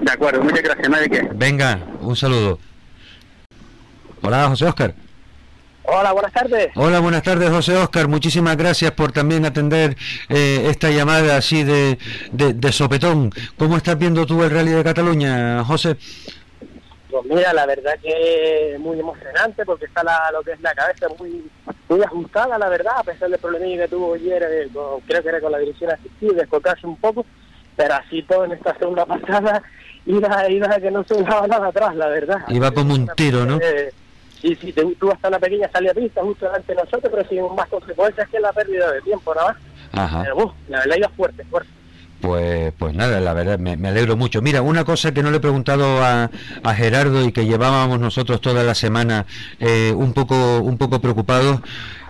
De 0.00 0.10
acuerdo, 0.10 0.42
muchas 0.42 0.62
gracias, 0.62 0.88
nadie 0.88 1.08
que. 1.08 1.28
Venga, 1.34 1.78
un 2.00 2.16
saludo. 2.16 2.58
Hola, 4.22 4.48
José 4.48 4.64
Oscar. 4.64 4.94
Hola, 5.86 6.12
buenas 6.12 6.32
tardes. 6.32 6.70
Hola, 6.76 6.98
buenas 7.00 7.22
tardes, 7.22 7.50
José 7.50 7.76
Oscar. 7.76 8.08
Muchísimas 8.08 8.56
gracias 8.56 8.90
por 8.92 9.12
también 9.12 9.44
atender 9.44 9.96
eh, 10.30 10.66
esta 10.70 10.90
llamada 10.90 11.36
así 11.36 11.62
de, 11.62 11.98
de, 12.32 12.72
sopetón. 12.72 13.30
¿Cómo 13.58 13.76
estás 13.76 13.98
viendo 13.98 14.24
tú 14.24 14.42
el 14.42 14.50
Rally 14.50 14.70
de 14.70 14.82
Cataluña, 14.82 15.62
José? 15.64 15.98
Pues 17.22 17.36
mira, 17.36 17.52
la 17.52 17.66
verdad 17.66 17.94
que 18.02 18.74
es 18.74 18.80
muy 18.80 18.98
emocionante 18.98 19.64
porque 19.64 19.86
está 19.86 20.02
la, 20.02 20.30
lo 20.32 20.42
que 20.42 20.52
es 20.52 20.60
la 20.60 20.74
cabeza 20.74 21.06
muy 21.18 21.44
muy 21.88 22.02
ajustada, 22.02 22.58
la 22.58 22.68
verdad, 22.68 22.94
a 22.96 23.04
pesar 23.04 23.28
del 23.28 23.38
problemilla 23.38 23.82
que 23.82 23.88
tuvo 23.88 24.14
ayer, 24.14 24.42
eh, 24.42 24.68
creo 25.06 25.22
que 25.22 25.28
era 25.28 25.40
con 25.40 25.52
la 25.52 25.58
dirección 25.58 25.90
asistida, 25.90 26.40
descolcarse 26.40 26.86
un 26.86 26.96
poco, 26.96 27.24
pero 27.76 27.94
así 27.94 28.22
todo 28.22 28.44
en 28.44 28.52
esta 28.52 28.76
segunda 28.78 29.04
pasada 29.06 29.62
iba, 30.06 30.50
iba 30.50 30.80
que 30.80 30.90
no 30.90 31.04
se 31.04 31.22
daba 31.22 31.46
nada 31.46 31.68
atrás, 31.68 31.94
la 31.94 32.08
verdad. 32.08 32.38
Iba 32.48 32.70
como 32.70 32.94
un 32.94 33.06
tiro, 33.16 33.44
¿no? 33.44 33.58
sí, 34.40 34.54
sí, 34.56 34.72
tuvo 34.72 35.12
hasta 35.12 35.28
una 35.28 35.38
pequeña 35.38 35.70
salida 35.70 35.94
pista 35.94 36.22
justo 36.22 36.46
delante 36.46 36.74
de 36.74 36.82
nosotros, 36.82 37.12
pero 37.14 37.28
sin 37.28 37.54
más 37.54 37.68
consecuencias 37.68 38.28
que 38.28 38.40
la 38.40 38.52
pérdida 38.52 38.90
de 38.92 39.00
tiempo, 39.02 39.34
nada 39.34 39.48
más. 39.48 39.56
Ajá. 39.92 40.22
Pero, 40.22 40.36
uh, 40.36 40.52
la 40.68 40.78
verdad 40.80 40.96
iba 40.96 41.08
fuerte, 41.10 41.44
fuerte. 41.44 41.70
Pues, 42.24 42.72
pues 42.78 42.94
nada, 42.94 43.20
la 43.20 43.34
verdad, 43.34 43.58
me, 43.58 43.72
alegro 43.86 44.16
mucho. 44.16 44.40
Mira, 44.40 44.62
una 44.62 44.82
cosa 44.82 45.12
que 45.12 45.22
no 45.22 45.30
le 45.30 45.36
he 45.36 45.40
preguntado 45.40 46.02
a, 46.02 46.30
a 46.62 46.74
Gerardo 46.74 47.22
y 47.22 47.32
que 47.32 47.44
llevábamos 47.44 48.00
nosotros 48.00 48.40
toda 48.40 48.64
la 48.64 48.74
semana 48.74 49.26
eh, 49.60 49.92
un 49.94 50.14
poco 50.14 50.60
un 50.60 50.78
poco 50.78 51.00
preocupados. 51.02 51.60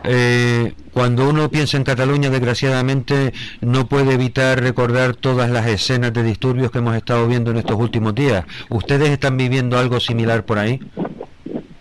Eh, 0.05 0.75
cuando 0.93 1.29
uno 1.29 1.51
piensa 1.51 1.79
en 1.79 1.83
Cataluña, 1.83 2.31
desgraciadamente, 2.31 3.33
no 3.61 3.89
puede 3.89 4.15
evitar 4.15 4.61
recordar 4.61 5.17
todas 5.17 5.51
las 5.51 5.67
escenas 5.67 6.13
de 6.13 6.23
disturbios 6.23 6.71
que 6.71 6.79
hemos 6.79 6.95
estado 6.95 7.27
viendo 7.27 7.51
en 7.51 7.57
estos 7.57 7.77
últimos 7.77 8.15
días. 8.15 8.45
¿Ustedes 8.71 9.11
están 9.11 9.37
viviendo 9.37 9.77
algo 9.77 9.99
similar 9.99 10.45
por 10.45 10.61
ahí? 10.61 10.79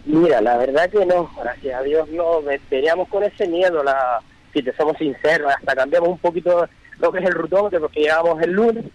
Mira, 0.05 0.41
la 0.41 0.57
verdad 0.57 0.89
que 0.89 1.05
no, 1.05 1.29
gracias 1.39 1.79
a 1.79 1.84
Dios 1.84 2.09
no, 2.09 2.41
veníamos 2.71 3.07
con 3.09 3.23
ese 3.23 3.47
miedo, 3.47 3.84
la, 3.84 4.21
si 4.53 4.63
te 4.63 4.75
somos 4.75 4.97
sinceros, 4.97 5.53
hasta 5.55 5.75
cambiamos 5.75 6.09
un 6.09 6.17
poquito 6.17 6.67
lo 7.04 7.12
que 7.12 7.20
es 7.20 7.26
el 7.26 7.34
rutómetro, 7.34 7.82
porque 7.82 7.99
llegamos 7.99 8.41
el 8.41 8.51
lunes 8.51 8.86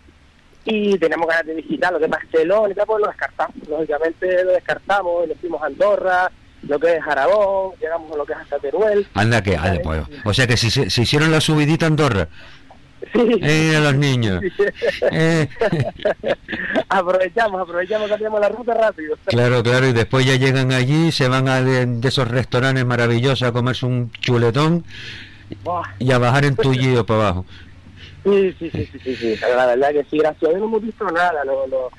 y 0.65 0.99
tenemos 0.99 1.29
ganas 1.29 1.47
de 1.47 1.55
visitar 1.55 1.93
lo 1.93 1.99
que 1.99 2.07
es 2.07 2.11
Barcelona 2.11 2.75
pues 2.87 3.01
lo 3.01 3.07
descartamos. 3.07 3.69
Lógicamente 3.69 4.45
lo 4.45 4.53
descartamos, 4.53 5.25
y 5.25 5.29
le 5.29 5.35
fuimos 5.35 5.63
a 5.63 5.67
Andorra, 5.67 6.31
lo 6.63 6.81
que 6.81 6.97
es 6.97 7.07
Aragón, 7.07 7.73
llegamos 7.81 8.11
a 8.13 8.17
lo 8.17 8.25
que 8.25 8.33
es 8.33 8.39
hasta 8.39 8.59
Teruel. 8.59 9.07
Anda 9.15 9.43
que, 9.43 9.59
pues, 9.83 10.03
o 10.25 10.35
sea 10.35 10.47
que 10.47 10.57
si 10.57 10.71
se, 10.71 11.03
hicieron 11.03 11.31
la 11.31 11.41
subidita 11.41 11.85
a 11.85 11.89
Andorra. 11.89 12.29
Sí. 13.13 13.39
Eh, 13.43 13.77
a 13.77 13.81
los 13.81 13.95
niños. 13.95 14.43
Eh. 15.13 15.49
aprovechamos, 16.89 17.61
aprovechamos, 17.61 18.09
cambiamos 18.09 18.41
la 18.41 18.49
ruta 18.49 18.75
rápido. 18.75 19.17
Claro, 19.27 19.63
claro, 19.63 19.87
y 19.87 19.93
después 19.93 20.27
ya 20.27 20.35
llegan 20.35 20.73
allí, 20.73 21.13
se 21.13 21.29
van 21.29 21.47
a 21.49 21.63
de, 21.63 22.01
esos 22.09 22.27
restaurantes 22.27 22.85
maravillosos 22.85 23.49
a 23.49 23.53
comerse 23.53 23.87
un 23.87 24.11
chuletón 24.13 24.85
y 25.99 26.11
a 26.11 26.19
bajar 26.19 26.45
en 26.45 26.57
tuyo 26.57 27.07
para 27.07 27.21
abajo. 27.21 27.47
Sí, 28.31 28.55
sí, 28.59 28.71
sí, 28.71 28.99
sí, 29.03 29.17
sí, 29.17 29.37
la 29.41 29.67
verdad 29.67 29.91
que 29.91 30.05
sí, 30.05 30.19
gracias 30.19 30.45
a 30.45 30.49
Dios 30.49 30.61
no 30.61 30.67
hemos 30.67 30.83
visto 30.83 31.05
nada, 31.11 31.45
lo, 31.45 31.67
lo, 31.67 31.91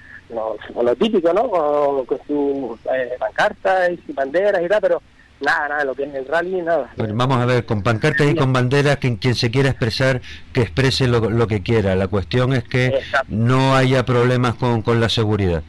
lo, 0.82 0.95
típico, 0.95 1.34
¿no? 1.34 1.49
Con, 1.49 2.05
con 2.05 2.19
sus 2.27 2.80
eh, 2.93 3.15
pancartas 3.19 3.91
y 4.07 4.11
banderas 4.13 4.61
y 4.63 4.67
tal, 4.67 4.82
pero 4.82 5.01
nada, 5.41 5.69
nada, 5.69 5.84
lo 5.86 5.95
que 5.95 6.03
es 6.03 6.13
el 6.13 6.27
rally, 6.27 6.61
nada. 6.61 6.91
Bueno, 6.97 7.13
vamos 7.15 7.38
a 7.38 7.45
ver, 7.45 7.65
con 7.65 7.82
pancartas 7.82 8.27
y 8.27 8.36
con 8.36 8.53
banderas, 8.53 8.97
quien, 8.97 9.17
quien 9.17 9.36
se 9.36 9.51
quiera 9.51 9.69
expresar, 9.69 10.21
que 10.53 10.61
exprese 10.61 11.07
lo, 11.07 11.30
lo 11.30 11.47
que 11.47 11.61
quiera. 11.61 11.95
La 11.95 12.07
cuestión 12.07 12.53
es 12.53 12.63
que 12.63 12.99
no 13.27 13.75
haya 13.75 14.05
problemas 14.05 14.55
con, 14.55 14.82
con 14.82 14.99
la 14.99 15.09
seguridad. 15.09 15.63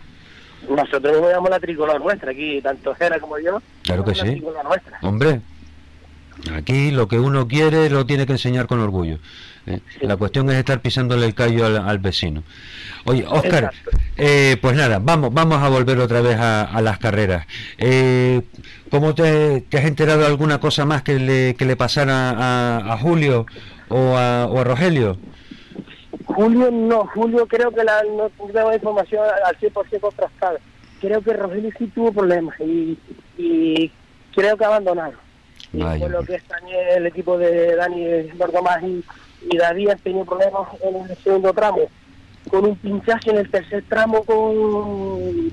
Nosotros 0.69 1.21
llevamos 1.21 1.51
la 1.51 1.59
tricolor 1.59 2.01
nuestra 2.01 2.31
aquí, 2.31 2.61
tanto 2.63 2.95
Jera 2.95 3.19
como 3.19 3.39
yo. 3.39 3.61
Claro 3.83 4.05
que 4.05 4.15
sí. 4.15 4.43
Hombre, 5.03 5.41
aquí 6.55 6.91
lo 6.91 7.09
que 7.09 7.19
uno 7.19 7.49
quiere 7.49 7.91
lo 7.91 8.07
tiene 8.07 8.27
que 8.27 8.33
enseñar 8.33 8.67
con 8.67 8.81
orgullo. 8.81 9.19
¿Eh? 9.75 9.81
La 10.01 10.17
cuestión 10.17 10.51
es 10.51 10.57
estar 10.57 10.81
pisándole 10.81 11.27
el 11.27 11.35
callo 11.35 11.67
al, 11.67 11.99
vecino. 11.99 12.43
Oye, 13.05 13.25
Oscar, 13.27 13.71
eh, 14.17 14.57
pues 14.61 14.77
nada, 14.77 14.99
vamos, 15.01 15.33
vamos 15.33 15.63
a 15.63 15.69
volver 15.69 15.99
otra 15.99 16.21
vez 16.21 16.37
a, 16.39 16.81
las 16.83 16.99
carreras. 16.99 17.47
Eh, 17.79 18.43
¿Cómo 18.91 19.15
te, 19.15 19.65
has 19.73 19.85
enterado 19.85 20.21
de 20.21 20.27
alguna 20.27 20.61
cosa 20.61 20.85
más 20.85 21.03
que 21.03 21.19
le, 21.19 21.55
que 21.55 21.65
le 21.65 21.77
pasara 21.77 22.93
a, 22.93 22.99
Julio 22.99 23.47
o 23.89 24.17
a, 24.17 24.47
o 24.47 24.61
a 24.61 24.65
Rogelio? 24.65 25.19
Julio 26.27 26.71
no, 26.71 27.07
Julio 27.07 27.47
creo 27.47 27.71
que 27.71 27.85
la, 27.85 28.03
no 28.17 28.31
tengo 28.53 28.73
información 28.73 29.23
al 29.45 29.57
100% 29.59 30.01
contrastada. 30.01 30.59
Creo 31.01 31.23
que 31.23 31.33
Rogelio 31.33 31.71
sí 31.79 31.87
tuvo 31.89 32.13
problemas 32.13 32.59
y, 32.61 32.99
y 33.39 33.91
creo 34.35 34.57
que 34.57 34.65
abandonaron. 34.65 35.19
Y 35.73 35.83
fue 35.83 36.09
lo 36.09 36.25
que 36.25 36.35
extrañé 36.35 36.97
el 36.97 37.07
equipo 37.07 37.39
de 37.39 37.77
Dani 37.77 38.23
Bordomás 38.35 38.83
y, 38.83 39.05
y 39.49 39.57
David 39.57 39.91
tenido 40.03 40.25
problemas 40.25 40.69
en 40.83 41.11
el 41.11 41.17
segundo 41.19 41.53
tramo, 41.53 41.83
con 42.51 42.65
un 42.65 42.77
pinchazo 42.77 43.31
en 43.31 43.39
el 43.39 43.51
tercer 43.51 43.85
tramo 43.89 44.23
con, 44.25 45.51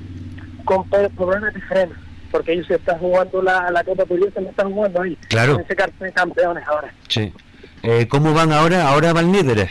con 0.66 0.90
problemas 0.90 1.54
de 1.54 1.62
freno, 1.62 1.96
porque 2.32 2.54
ellos 2.54 2.68
se 2.68 2.76
están 2.76 3.00
jugando 3.00 3.42
la, 3.42 3.72
la 3.72 3.84
Copa 3.84 4.04
se 4.08 4.42
me 4.42 4.50
están 4.50 4.74
jugando 4.74 5.02
ahí, 5.02 5.16
claro. 5.30 5.56
en 5.56 5.62
ese 5.62 5.76
cartel 5.76 6.08
de 6.08 6.14
campeones 6.14 6.68
ahora. 6.68 6.94
Sí. 7.08 7.34
Eh, 7.84 8.08
¿Cómo 8.08 8.34
van 8.34 8.52
ahora? 8.52 8.88
¿Ahora 8.88 9.14
van 9.14 9.32
líderes? 9.32 9.70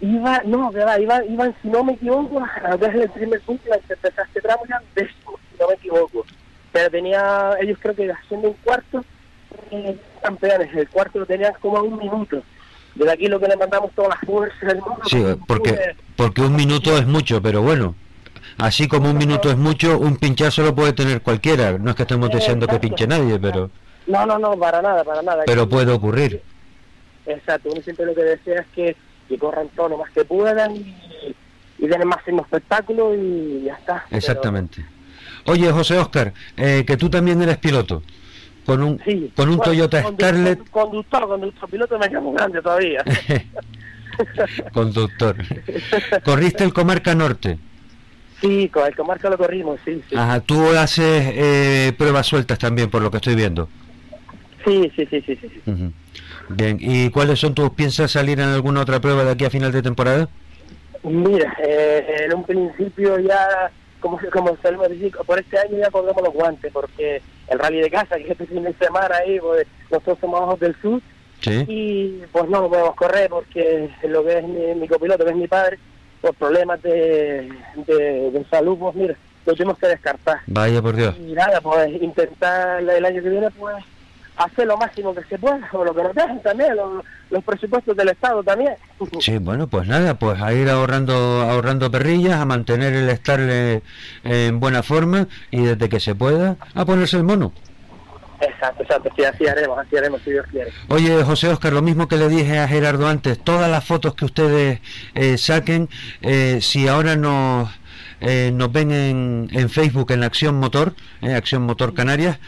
Iba, 0.00 0.42
no, 0.44 0.70
iba, 0.72 1.00
iba, 1.00 1.24
iban, 1.24 1.54
si 1.62 1.68
no 1.68 1.82
me 1.82 1.94
equivoco, 1.94 2.42
desde 2.78 3.04
el 3.04 3.10
primer 3.10 3.40
punto, 3.40 3.64
este 3.72 4.40
tramo 4.40 4.62
ya 4.68 4.82
décimo, 4.94 5.38
si 5.50 5.58
no 5.58 5.68
me 5.68 5.74
equivoco. 5.74 6.26
Pero 6.72 6.90
tenía, 6.90 7.52
ellos 7.60 7.78
creo 7.80 7.94
que 7.94 8.10
haciendo 8.10 8.48
un 8.48 8.56
cuarto, 8.64 9.04
eh, 9.70 9.96
campeones, 10.22 10.74
el 10.74 10.88
cuarto 10.88 11.20
lo 11.20 11.26
tenían 11.26 11.54
como 11.60 11.78
a 11.78 11.82
un 11.82 11.96
minuto 11.96 12.42
desde 12.94 13.12
aquí 13.12 13.26
lo 13.26 13.40
que 13.40 13.48
le 13.48 13.56
mandamos 13.56 13.90
todas 13.92 14.10
las 14.10 14.20
fuerzas 14.20 14.60
del 14.60 14.80
mundo. 14.80 15.02
Sí, 15.06 15.24
porque, 15.46 15.96
porque 16.16 16.42
un 16.42 16.54
minuto 16.54 16.96
es 16.96 17.06
mucho, 17.06 17.42
pero 17.42 17.62
bueno, 17.62 17.94
así 18.58 18.88
como 18.88 19.10
un 19.10 19.18
minuto 19.18 19.50
es 19.50 19.56
mucho, 19.56 19.98
un 19.98 20.16
pinchazo 20.16 20.62
lo 20.62 20.74
puede 20.74 20.92
tener 20.92 21.22
cualquiera. 21.22 21.78
No 21.78 21.90
es 21.90 21.96
que 21.96 22.02
estemos 22.02 22.30
diciendo 22.30 22.66
que 22.66 22.78
pinche 22.78 23.06
nadie, 23.06 23.38
pero... 23.38 23.70
No, 24.06 24.26
no, 24.26 24.38
no, 24.38 24.56
para 24.58 24.82
nada, 24.82 25.02
para 25.02 25.22
nada. 25.22 25.44
Pero 25.46 25.68
puede 25.68 25.90
ocurrir. 25.92 26.42
Exacto, 27.26 27.70
uno 27.72 27.80
siempre 27.82 28.06
lo 28.06 28.14
que 28.14 28.22
desea 28.22 28.60
es 28.60 28.66
que, 28.74 28.96
que 29.28 29.38
corran 29.38 29.68
todo 29.74 29.88
lo 29.88 29.98
más 29.98 30.10
que 30.10 30.24
puedan 30.24 30.76
y, 30.76 30.94
y 31.78 31.86
den 31.86 32.06
más 32.06 32.20
en 32.26 32.38
espectáculo 32.38 33.14
y 33.14 33.62
ya 33.64 33.74
está. 33.74 34.04
Exactamente. 34.10 34.84
Oye, 35.46 35.70
José 35.72 35.98
Oscar, 35.98 36.32
eh, 36.56 36.84
que 36.86 36.96
tú 36.96 37.08
también 37.10 37.40
eres 37.42 37.56
piloto 37.58 38.02
con 38.64 38.82
un, 38.82 39.00
con 39.34 39.48
un 39.48 39.60
Toyota 39.60 40.02
Scarlett. 40.02 40.68
Conductor, 40.70 41.28
conductor, 41.28 41.70
piloto 41.70 41.98
me 41.98 42.08
llamo 42.08 42.32
grande 42.32 42.62
todavía. 42.62 43.04
conductor. 44.72 45.36
¿Corriste 46.24 46.64
el 46.64 46.72
Comarca 46.72 47.14
Norte? 47.14 47.58
Sí, 48.40 48.68
con 48.68 48.86
el 48.86 48.94
Comarca 48.94 49.30
lo 49.30 49.38
corrimos, 49.38 49.80
sí. 49.84 50.02
Ajá, 50.14 50.40
tú 50.40 50.68
haces 50.70 51.32
eh, 51.34 51.92
pruebas 51.96 52.26
sueltas 52.26 52.58
también, 52.58 52.90
por 52.90 53.02
lo 53.02 53.10
que 53.10 53.18
estoy 53.18 53.34
viendo. 53.34 53.68
Sí, 54.64 54.90
sí, 54.96 55.06
sí, 55.10 55.22
sí. 55.22 55.36
sí. 55.36 55.92
Bien, 56.48 56.78
¿y 56.80 57.10
cuáles 57.10 57.38
son 57.38 57.54
tus 57.54 57.70
piensas 57.70 58.10
salir 58.10 58.40
en 58.40 58.48
alguna 58.48 58.82
otra 58.82 59.00
prueba 59.00 59.24
de 59.24 59.32
aquí 59.32 59.44
a 59.44 59.50
final 59.50 59.72
de 59.72 59.82
temporada? 59.82 60.28
Mira, 61.02 61.56
eh, 61.62 62.24
en 62.24 62.34
un 62.34 62.44
principio 62.44 63.18
ya, 63.18 63.70
como, 64.04 64.20
como 64.30 64.54
solemos 64.60 64.90
decir, 64.90 65.16
por 65.26 65.38
este 65.38 65.58
año 65.58 65.78
ya 65.78 65.90
colgamos 65.90 66.22
los 66.22 66.34
guantes, 66.34 66.70
porque 66.70 67.22
el 67.48 67.58
rally 67.58 67.80
de 67.80 67.90
casa, 67.90 68.16
que 68.16 68.32
este 68.32 68.46
fin 68.46 68.62
de 68.62 68.74
semana 68.74 69.16
ahí, 69.16 69.40
pues, 69.40 69.66
nosotros 69.90 70.18
somos 70.20 70.42
ojos 70.42 70.60
del 70.60 70.76
sur, 70.82 71.00
y 71.46 72.20
pues 72.32 72.48
no 72.48 72.62
lo 72.62 72.68
podemos 72.70 72.94
correr 72.94 73.28
porque 73.28 73.90
lo 74.04 74.24
que 74.24 74.38
es 74.38 74.44
mi, 74.76 74.88
copiloto, 74.88 75.24
que 75.24 75.30
es 75.30 75.36
mi 75.36 75.48
padre, 75.48 75.78
por 76.20 76.34
problemas 76.34 76.82
de, 76.82 77.50
de, 77.86 78.46
salud, 78.50 78.78
pues 78.78 78.94
mira, 78.94 79.16
lo 79.46 79.54
tenemos 79.54 79.78
que 79.78 79.86
descartar. 79.88 80.40
Vaya 80.46 80.82
por 80.82 80.96
Dios. 80.96 81.14
Y 81.18 81.32
nada, 81.32 81.60
pues 81.62 81.90
intentar 82.00 82.82
el 82.82 83.04
año 83.04 83.22
que 83.22 83.28
viene, 83.28 83.50
pues 83.50 83.76
hacer 84.36 84.66
lo 84.66 84.76
máximo 84.76 85.14
que 85.14 85.22
se 85.24 85.38
pueda, 85.38 85.68
o 85.72 85.84
lo 85.84 85.94
que 85.94 86.02
nos 86.02 86.14
dejan 86.14 86.42
también, 86.42 86.76
los, 86.76 87.44
presupuestos 87.44 87.96
del 87.96 88.08
Estado 88.08 88.42
también. 88.42 88.74
Sí, 89.18 89.38
bueno, 89.38 89.66
pues 89.66 89.88
nada, 89.88 90.14
pues 90.18 90.40
a 90.40 90.52
ir 90.52 90.68
ahorrando, 90.68 91.14
ahorrando 91.14 91.90
perrillas, 91.90 92.40
a 92.40 92.44
mantener 92.44 92.94
el 92.94 93.08
estarle 93.08 93.82
en 94.22 94.60
buena 94.60 94.82
forma 94.82 95.26
y 95.50 95.62
desde 95.62 95.88
que 95.88 96.00
se 96.00 96.14
pueda, 96.14 96.56
a 96.74 96.84
ponerse 96.84 97.16
el 97.16 97.24
mono. 97.24 97.52
Exacto, 98.40 98.82
exacto, 98.82 99.10
sí, 99.16 99.24
así 99.24 99.46
haremos, 99.46 99.78
así 99.78 99.96
haremos 99.96 100.20
si 100.22 100.30
Dios 100.30 100.46
quiere. 100.50 100.70
Oye, 100.88 101.22
José 101.24 101.48
Oscar, 101.48 101.72
lo 101.72 101.82
mismo 101.82 102.08
que 102.08 102.16
le 102.16 102.28
dije 102.28 102.58
a 102.58 102.68
Gerardo 102.68 103.08
antes, 103.08 103.38
todas 103.38 103.70
las 103.70 103.84
fotos 103.84 104.14
que 104.14 104.24
ustedes 104.24 104.80
eh, 105.14 105.38
saquen, 105.38 105.88
eh, 106.20 106.58
si 106.60 106.88
ahora 106.88 107.16
nos, 107.16 107.70
eh, 108.20 108.50
nos 108.52 108.70
ven 108.70 108.90
en, 108.90 109.48
en 109.52 109.70
Facebook 109.70 110.10
en 110.12 110.24
Acción 110.24 110.56
Motor, 110.56 110.94
Acción 111.22 111.62
Motor 111.62 111.94
Canarias, 111.94 112.38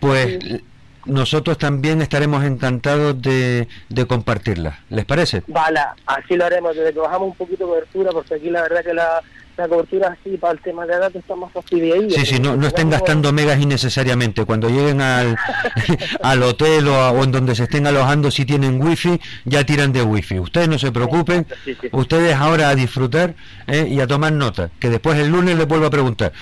pues 0.00 0.62
nosotros 1.06 1.58
también 1.58 2.02
estaremos 2.02 2.44
encantados 2.44 3.20
de, 3.20 3.68
de 3.88 4.06
compartirla. 4.06 4.80
¿Les 4.90 5.04
parece? 5.04 5.42
Vale, 5.46 5.80
así 6.06 6.36
lo 6.36 6.44
haremos, 6.44 6.74
desde 6.74 6.92
que 6.92 6.98
bajamos 6.98 7.28
un 7.28 7.34
poquito 7.36 7.64
de 7.64 7.70
cobertura, 7.70 8.10
porque 8.12 8.34
aquí 8.34 8.50
la 8.50 8.62
verdad 8.62 8.84
que 8.84 8.94
la, 8.94 9.22
la 9.56 9.68
cobertura 9.68 10.16
así 10.20 10.36
para 10.36 10.54
el 10.54 10.60
tema 10.60 10.86
de 10.86 10.98
datos 10.98 11.16
está 11.16 11.36
más 11.36 11.52
fastidiada. 11.52 12.02
Sí, 12.10 12.26
sí, 12.26 12.40
no, 12.40 12.56
no 12.56 12.66
estén 12.66 12.90
gastando 12.90 13.32
megas 13.32 13.60
innecesariamente. 13.60 14.44
Cuando 14.44 14.68
lleguen 14.68 15.00
al, 15.00 15.36
al 16.22 16.42
hotel 16.42 16.88
o, 16.88 17.22
en 17.22 17.32
donde 17.32 17.54
se 17.54 17.64
estén 17.64 17.86
alojando, 17.86 18.30
si 18.30 18.44
tienen 18.44 18.82
wifi, 18.82 19.20
ya 19.44 19.64
tiran 19.64 19.92
de 19.92 20.02
wifi. 20.02 20.38
Ustedes 20.40 20.68
no 20.68 20.78
se 20.78 20.90
preocupen, 20.90 21.46
ustedes 21.92 22.34
ahora 22.34 22.70
a 22.70 22.74
disfrutar 22.74 23.34
eh, 23.66 23.86
y 23.88 24.00
a 24.00 24.06
tomar 24.06 24.32
nota, 24.32 24.70
que 24.78 24.88
después 24.88 25.18
el 25.18 25.28
lunes 25.28 25.56
les 25.56 25.66
vuelvo 25.66 25.86
a 25.86 25.90
preguntar. 25.90 26.32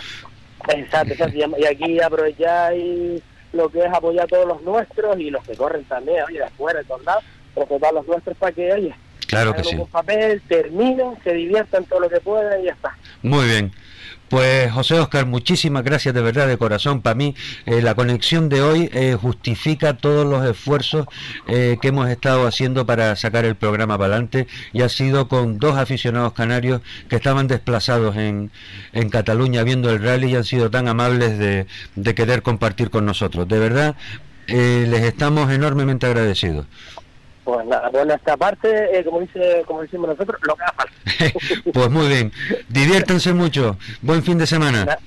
Exacto, 0.68 1.12
exacto. 1.12 1.56
y 1.58 1.64
aquí 1.64 2.00
aprovechar 2.00 2.76
y 2.76 3.20
lo 3.52 3.68
que 3.68 3.80
es 3.80 3.92
apoyar 3.92 4.24
a 4.24 4.28
todos 4.28 4.46
los 4.46 4.62
nuestros 4.62 5.18
y 5.18 5.30
los 5.30 5.44
que 5.44 5.56
corren 5.56 5.84
también, 5.84 6.24
oye, 6.26 6.38
de 6.38 6.44
afuera, 6.44 6.80
de 6.80 6.84
todos 6.84 7.04
lados, 7.04 7.24
pero 7.54 7.92
los 7.92 8.06
nuestros 8.06 8.36
para 8.36 8.52
que, 8.52 8.72
oye, 8.72 8.94
claro 9.26 9.54
que 9.54 9.64
sí. 9.64 9.76
un 9.76 9.86
papel, 9.86 10.40
terminen, 10.48 11.16
se 11.22 11.32
diviertan 11.34 11.84
todo 11.84 12.00
lo 12.00 12.08
que 12.08 12.20
puedan 12.20 12.60
y 12.60 12.64
ya 12.64 12.72
está. 12.72 12.96
Muy 13.22 13.46
bien. 13.46 13.72
Pues 14.32 14.72
José 14.72 14.98
Oscar, 14.98 15.26
muchísimas 15.26 15.84
gracias 15.84 16.14
de 16.14 16.22
verdad 16.22 16.48
de 16.48 16.56
corazón. 16.56 17.02
Para 17.02 17.14
mí 17.14 17.34
eh, 17.66 17.82
la 17.82 17.94
conexión 17.94 18.48
de 18.48 18.62
hoy 18.62 18.88
eh, 18.94 19.14
justifica 19.20 19.98
todos 19.98 20.24
los 20.24 20.42
esfuerzos 20.48 21.06
eh, 21.46 21.76
que 21.82 21.88
hemos 21.88 22.08
estado 22.08 22.46
haciendo 22.46 22.86
para 22.86 23.14
sacar 23.14 23.44
el 23.44 23.56
programa 23.56 23.98
para 23.98 24.14
adelante 24.14 24.46
y 24.72 24.80
ha 24.80 24.88
sido 24.88 25.28
con 25.28 25.58
dos 25.58 25.76
aficionados 25.76 26.32
canarios 26.32 26.80
que 27.10 27.16
estaban 27.16 27.46
desplazados 27.46 28.16
en, 28.16 28.50
en 28.94 29.10
Cataluña 29.10 29.64
viendo 29.64 29.90
el 29.90 30.02
rally 30.02 30.30
y 30.30 30.36
han 30.36 30.44
sido 30.44 30.70
tan 30.70 30.88
amables 30.88 31.38
de, 31.38 31.66
de 31.96 32.14
querer 32.14 32.40
compartir 32.40 32.88
con 32.88 33.04
nosotros. 33.04 33.46
De 33.46 33.58
verdad, 33.58 33.96
les 34.46 35.02
estamos 35.02 35.52
enormemente 35.52 36.06
agradecidos. 36.06 36.64
Pues 37.44 37.66
nada, 37.66 37.88
bueno, 37.88 38.14
esta 38.14 38.36
parte, 38.36 38.98
eh, 38.98 39.04
como 39.04 39.20
dice 39.20 39.64
como 39.66 39.82
decimos 39.82 40.08
nosotros, 40.10 40.40
lo 40.42 40.54
que 40.54 40.62
haga 40.62 40.84
pues 41.72 41.90
muy 41.90 42.08
bien, 42.08 42.32
diviértanse 42.68 43.32
mucho, 43.32 43.76
buen 44.00 44.22
fin 44.22 44.38
de 44.38 44.46
semana. 44.46 44.98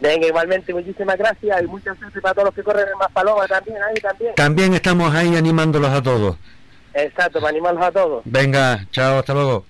Venga, 0.00 0.26
igualmente, 0.26 0.72
muchísimas 0.72 1.18
gracias 1.18 1.62
y 1.62 1.66
muchas 1.66 1.98
gracias 1.98 2.22
para 2.22 2.34
todos 2.34 2.46
los 2.46 2.54
que 2.54 2.62
corren 2.62 2.86
en 2.88 2.98
Maspaloma 2.98 3.46
también, 3.46 3.76
ahí 3.82 4.00
también. 4.00 4.34
También 4.34 4.74
estamos 4.74 5.14
ahí 5.14 5.36
animándolos 5.36 5.90
a 5.90 6.02
todos. 6.02 6.36
Exacto, 6.94 7.40
para 7.40 7.50
animarlos 7.50 7.84
a 7.84 7.90
todos. 7.92 8.22
Venga, 8.24 8.86
chao, 8.92 9.18
hasta 9.18 9.34
luego. 9.34 9.64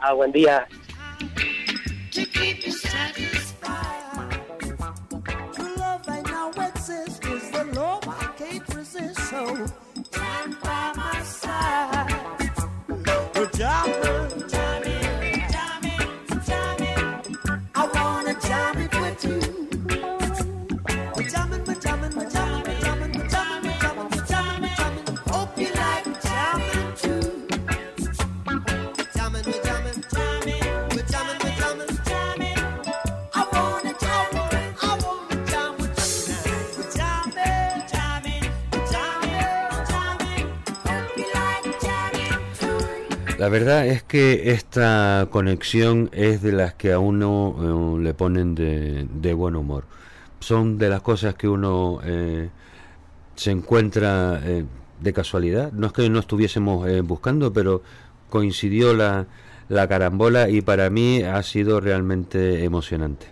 Chao, 0.00 0.16
buen 0.16 0.32
día. 0.32 0.66
eyes. 11.54 12.58
Pajama. 13.32 14.53
La 43.44 43.50
verdad 43.50 43.86
es 43.86 44.02
que 44.02 44.52
esta 44.52 45.28
conexión 45.30 46.08
es 46.14 46.40
de 46.40 46.50
las 46.50 46.72
que 46.72 46.94
a 46.94 46.98
uno 46.98 47.98
eh, 47.98 48.02
le 48.02 48.14
ponen 48.14 48.54
de, 48.54 49.34
buen 49.34 49.54
humor. 49.54 49.84
Son 50.40 50.78
de 50.78 50.88
las 50.88 51.02
cosas 51.02 51.34
que 51.34 51.46
uno 51.46 52.00
eh, 52.04 52.48
se 53.36 53.50
encuentra 53.50 54.40
eh, 54.42 54.64
de 54.98 55.12
casualidad. 55.12 55.72
No 55.72 55.88
es 55.88 55.92
que 55.92 56.08
no 56.08 56.20
estuviésemos 56.20 56.88
buscando, 57.02 57.52
pero 57.52 57.82
coincidió 58.30 58.94
la, 58.94 59.26
la, 59.68 59.88
carambola 59.88 60.48
y 60.48 60.62
para 60.62 60.88
mí 60.88 61.22
ha 61.22 61.42
sido 61.42 61.80
realmente 61.80 62.64
emocionante. 62.64 63.26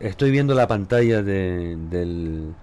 estoy 0.00 0.30
viendo 0.30 0.54
la 0.54 0.66
pantalla 0.66 1.22
del 1.22 2.54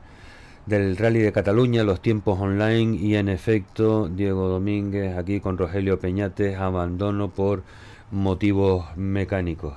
del 0.65 0.95
Rally 0.95 1.19
de 1.19 1.33
Cataluña, 1.33 1.83
los 1.83 2.01
tiempos 2.01 2.39
online 2.39 2.95
y 2.95 3.15
en 3.15 3.27
efecto 3.27 4.07
Diego 4.07 4.47
Domínguez 4.47 5.17
aquí 5.17 5.39
con 5.39 5.57
Rogelio 5.57 5.99
Peñates 5.99 6.57
abandono 6.57 7.29
por 7.29 7.63
motivos 8.11 8.85
mecánicos. 8.95 9.73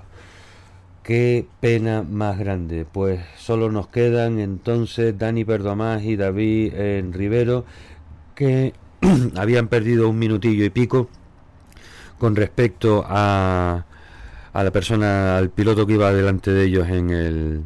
Qué 1.03 1.47
pena 1.61 2.03
más 2.03 2.39
grande, 2.39 2.85
pues 2.91 3.21
solo 3.37 3.71
nos 3.71 3.89
quedan 3.89 4.39
entonces 4.39 5.17
Dani 5.19 5.45
Perdomás 5.45 6.03
y 6.03 6.17
David 6.17 6.75
en 6.75 7.13
Rivero 7.13 7.65
que 8.35 8.73
habían 9.37 9.69
perdido 9.69 10.09
un 10.09 10.19
minutillo 10.19 10.65
y 10.65 10.71
pico 10.71 11.09
con 12.19 12.37
respecto 12.37 13.05
a, 13.07 13.85
a 14.53 14.65
la 14.65 14.71
persona, 14.71 15.37
al 15.37 15.51
piloto 15.51 15.87
que 15.87 15.95
iba 15.95 16.13
delante 16.13 16.51
de 16.53 16.65
ellos 16.65 16.89
en 16.89 17.11
el 17.11 17.63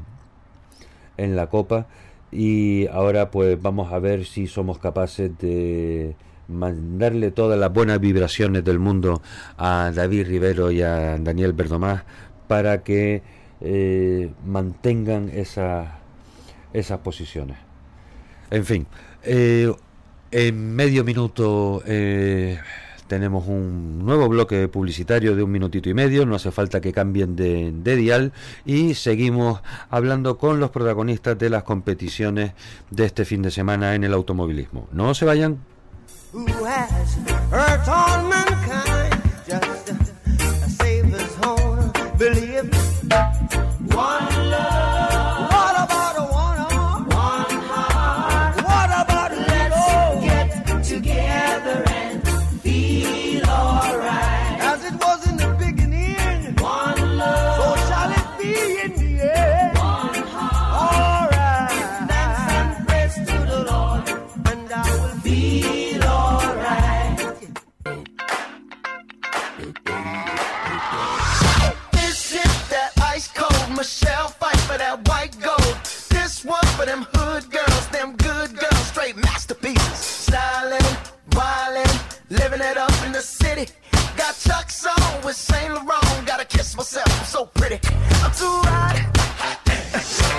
en 1.16 1.36
la 1.36 1.48
copa 1.48 1.86
y 2.32 2.86
ahora 2.88 3.30
pues 3.30 3.60
vamos 3.60 3.92
a 3.92 3.98
ver 3.98 4.24
si 4.24 4.46
somos 4.46 4.78
capaces 4.78 5.36
de 5.38 6.14
mandarle 6.48 7.30
todas 7.30 7.58
las 7.58 7.72
buenas 7.72 8.00
vibraciones 8.00 8.64
del 8.64 8.78
mundo 8.78 9.22
a 9.56 9.92
David 9.94 10.26
Rivero 10.26 10.70
y 10.70 10.82
a 10.82 11.16
Daniel 11.18 11.52
Verdomás 11.52 12.02
para 12.48 12.82
que 12.82 13.22
eh, 13.60 14.30
mantengan 14.44 15.28
esas 15.28 15.88
esas 16.72 16.98
posiciones. 17.00 17.56
En 18.50 18.64
fin, 18.64 18.86
eh, 19.22 19.72
en 20.30 20.74
medio 20.74 21.04
minuto 21.04 21.82
eh, 21.86 22.58
tenemos 23.10 23.48
un 23.48 24.04
nuevo 24.04 24.28
bloque 24.28 24.68
publicitario 24.68 25.34
de 25.34 25.42
un 25.42 25.50
minutito 25.50 25.88
y 25.88 25.94
medio, 25.94 26.24
no 26.26 26.36
hace 26.36 26.52
falta 26.52 26.80
que 26.80 26.92
cambien 26.92 27.34
de, 27.34 27.96
dial 27.96 28.32
y 28.64 28.94
seguimos 28.94 29.62
hablando 29.90 30.38
con 30.38 30.60
los 30.60 30.70
protagonistas 30.70 31.36
de 31.36 31.50
las 31.50 31.64
competiciones 31.64 32.52
de 32.88 33.06
este 33.06 33.24
fin 33.24 33.42
de 33.42 33.50
semana 33.50 33.96
en 33.96 34.04
el 34.04 34.14
automovilismo. 34.14 34.86
No 34.92 35.12
se 35.14 35.24
vayan. 35.24 35.58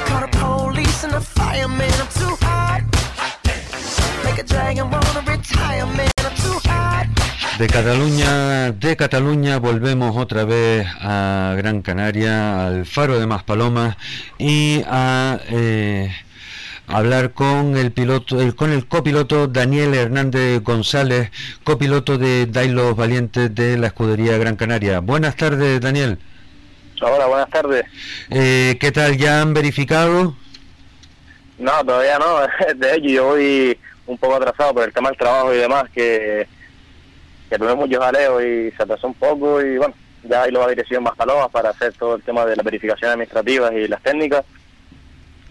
Call 0.08 0.22
the 0.22 0.28
police 0.38 1.06
and 1.06 1.14
the 1.14 1.22
fireman, 1.22 1.90
too 2.20 2.36
hot. 2.42 2.82
De 7.58 7.68
Cataluña, 7.68 8.72
de 8.72 8.96
Cataluña 8.98 9.60
volvemos 9.60 10.18
otra 10.18 10.44
vez 10.44 10.86
a 11.00 11.54
Gran 11.56 11.82
Canaria, 11.82 12.66
al 12.68 12.86
Faro 12.86 13.20
de 13.20 13.28
Maspalomas 13.28 13.96
y 14.38 14.84
a 14.86 15.40
eh, 15.50 16.12
hablar 16.92 17.32
con 17.32 17.78
el 17.78 17.92
piloto, 17.92 18.38
con 18.56 18.72
el 18.72 18.88
copiloto 18.88 19.48
Daniel 19.48 19.94
Hernández 19.94 20.62
González, 20.64 21.32
copiloto 21.64 22.18
de 22.18 22.46
Dailos 22.46 22.96
Valientes 22.96 23.54
de 23.54 23.78
la 23.78 23.88
escudería 23.88 24.38
Gran 24.38 24.56
Canaria. 24.56 25.00
Buenas 25.00 25.36
tardes, 25.36 25.80
Daniel. 25.80 26.20
Hola, 27.02 27.26
buenas 27.28 27.50
tardes. 27.50 27.86
Eh, 28.30 28.78
¿Qué 28.80 28.92
tal? 28.92 29.18
¿Ya 29.18 29.42
han 29.42 29.54
verificado? 29.54 30.36
No, 31.58 31.72
todavía 31.86 32.20
no. 32.20 32.42
De 32.76 32.96
hecho, 32.96 33.08
yo 33.08 33.26
voy 33.28 33.78
un 34.06 34.18
poco 34.18 34.36
atrasado 34.36 34.74
por 34.74 34.84
el 34.84 34.94
tema 34.94 35.10
del 35.10 35.18
trabajo 35.18 35.54
y 35.54 35.58
demás, 35.58 35.86
que, 35.94 36.48
que 37.50 37.58
tuve 37.58 37.76
muchos 37.76 38.04
jaleos 38.04 38.44
y 38.44 38.72
se 38.72 38.84
atrasó 38.84 39.08
un 39.08 39.14
poco 39.14 39.62
y 39.62 39.78
bueno, 39.78 39.94
ya 40.24 40.44
hay 40.44 40.52
la 40.52 40.68
dirección 40.68 41.04
más 41.04 41.16
palomas 41.16 41.50
para 41.50 41.70
hacer 41.70 41.94
todo 41.94 42.16
el 42.16 42.22
tema 42.22 42.46
de 42.46 42.56
las 42.56 42.66
verificaciones 42.66 43.14
administrativas 43.14 43.72
y 43.74 43.88
las 43.88 44.02
técnicas. 44.04 44.44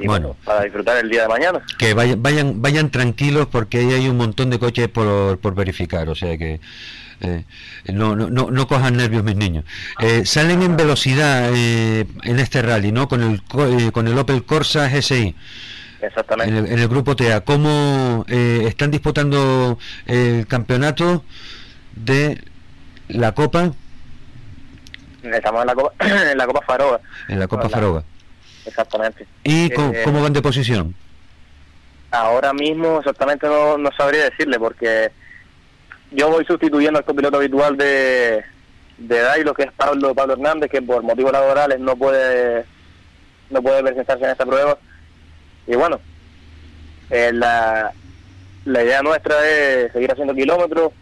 Y 0.01 0.07
bueno, 0.07 0.37
para 0.45 0.63
disfrutar 0.63 0.97
el 0.97 1.11
día 1.11 1.23
de 1.23 1.29
mañana. 1.29 1.61
Que 1.79 1.93
vayan, 1.95 2.23
vayan, 2.23 2.63
vayan 2.63 2.91
tranquilos 2.91 3.49
porque 3.49 3.79
ahí 3.79 3.93
hay 3.93 4.09
un 4.09 4.17
montón 4.17 4.49
de 4.51 4.59
coches 4.59 4.89
por, 4.89 5.39
por 5.39 5.55
verificar, 5.55 6.09
o 6.09 6.15
sea 6.15 6.39
que 6.39 6.61
eh, 7.21 7.45
no, 7.93 8.17
no, 8.17 8.31
no, 8.31 8.51
no, 8.51 8.67
cojan 8.67 8.97
nervios 8.97 9.23
mis 9.23 9.37
niños. 9.37 9.65
Eh, 10.01 10.25
salen 10.25 10.63
en 10.63 10.77
velocidad 10.77 11.51
eh, 11.55 12.07
en 12.23 12.39
este 12.39 12.63
rally, 12.63 12.93
¿no? 12.93 13.09
Con 13.09 13.23
el, 13.23 13.43
con 13.93 14.09
el 14.09 14.19
Opel 14.19 14.45
Corsa 14.45 14.89
GSI. 14.89 15.37
Exactamente. 16.01 16.73
En 16.73 16.79
el, 16.79 16.89
grupo 16.89 17.15
TEA. 17.15 17.43
¿Cómo 17.43 18.25
están 18.27 18.91
disputando 18.91 19.79
el 20.07 20.47
campeonato 20.47 21.25
de 21.95 22.43
la 23.09 23.33
Copa? 23.33 23.73
Estamos 25.23 25.61
en 25.61 25.67
la 25.67 25.75
Copa, 25.75 25.93
en 26.31 26.39
la 26.39 26.47
Copa 26.47 26.61
Faroga. 26.67 27.01
En 27.29 27.39
la 27.39 27.49
Copa 27.49 27.69
Faroga. 27.69 28.05
Exactamente. 28.71 29.27
¿Y 29.43 29.67
eh, 29.67 30.03
cómo, 30.05 30.23
van 30.23 30.33
de 30.33 30.43
posición? 30.43 30.95
Ahora 32.13 32.53
mismo 32.53 32.99
exactamente 32.99 33.47
no, 33.47 33.77
no 33.79 33.91
sabría 33.97 34.25
decirle 34.25 34.59
porque 34.59 35.11
yo 36.13 36.29
voy 36.29 36.45
sustituyendo 36.45 36.99
al 36.99 37.05
copiloto 37.05 37.37
habitual 37.37 37.77
de, 37.77 38.45
de 38.99 39.21
Dailo, 39.21 39.55
que 39.55 39.65
es 39.65 39.73
Pablo 39.73 40.15
Pablo 40.15 40.35
Hernández, 40.35 40.71
que 40.71 40.83
por 40.83 41.03
motivos 41.03 41.33
laborales 41.33 41.81
no 41.81 41.97
puede 41.97 42.65
no 43.51 43.61
puede 43.61 43.83
presentarse 43.83 44.25
en 44.25 44.31
esta 44.31 44.47
prueba. 44.47 44.79
Y 45.67 45.75
bueno, 45.75 46.01
eh, 47.11 47.33
la, 47.33 47.93
la 48.65 48.85
idea 48.85 49.03
nuestra 49.03 49.35
es 49.49 49.93
seguir 49.93 50.13
haciendo 50.13 50.35
kilómetros, 50.35 50.93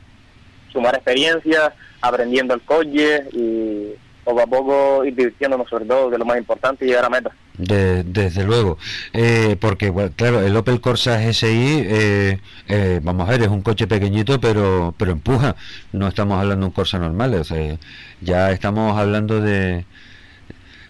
sumar 0.72 0.94
experiencia, 0.94 1.74
aprendiendo 2.00 2.54
el 2.54 2.62
coche 2.62 3.24
y 3.32 3.92
poco 4.24 4.40
a 4.42 4.46
poco 4.46 5.04
ir 5.04 5.14
divirtiéndonos 5.14 5.68
sobre 5.68 5.86
todo, 5.86 6.10
de 6.10 6.18
lo 6.18 6.24
más 6.24 6.38
importante, 6.38 6.84
y 6.84 6.88
llegar 6.88 7.04
a 7.04 7.10
meta. 7.10 7.30
De, 7.58 8.04
desde 8.04 8.44
luego, 8.44 8.78
eh, 9.12 9.56
porque 9.60 9.92
claro, 10.14 10.40
el 10.42 10.56
Opel 10.56 10.80
Corsa 10.80 11.18
GSI, 11.18 11.82
eh, 11.88 12.38
eh, 12.68 13.00
vamos 13.02 13.28
a 13.28 13.32
ver, 13.32 13.42
es 13.42 13.48
un 13.48 13.62
coche 13.62 13.88
pequeñito, 13.88 14.40
pero 14.40 14.94
pero 14.96 15.10
empuja. 15.10 15.56
No 15.92 16.06
estamos 16.06 16.38
hablando 16.38 16.66
de 16.66 16.68
un 16.68 16.72
Corsa 16.72 17.00
normal, 17.00 17.34
o 17.34 17.42
sea, 17.42 17.76
ya 18.20 18.52
estamos 18.52 18.96
hablando 18.96 19.40
de, 19.40 19.84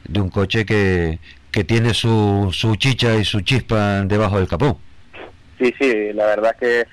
de 0.09 0.21
un 0.21 0.29
coche 0.29 0.66
que, 0.66 1.21
que 1.51 1.64
tiene 1.64 1.95
su, 1.95 2.51
su 2.53 2.77
chicha 2.77 3.16
y 3.16 3.25
su 3.25 3.41
chispa 3.41 4.03
debajo 4.03 4.37
del 4.39 4.49
capó. 4.49 4.79
Sí, 5.59 5.75
sí, 5.81 6.12
la 6.12 6.27
verdad 6.27 6.55
que 6.59 6.87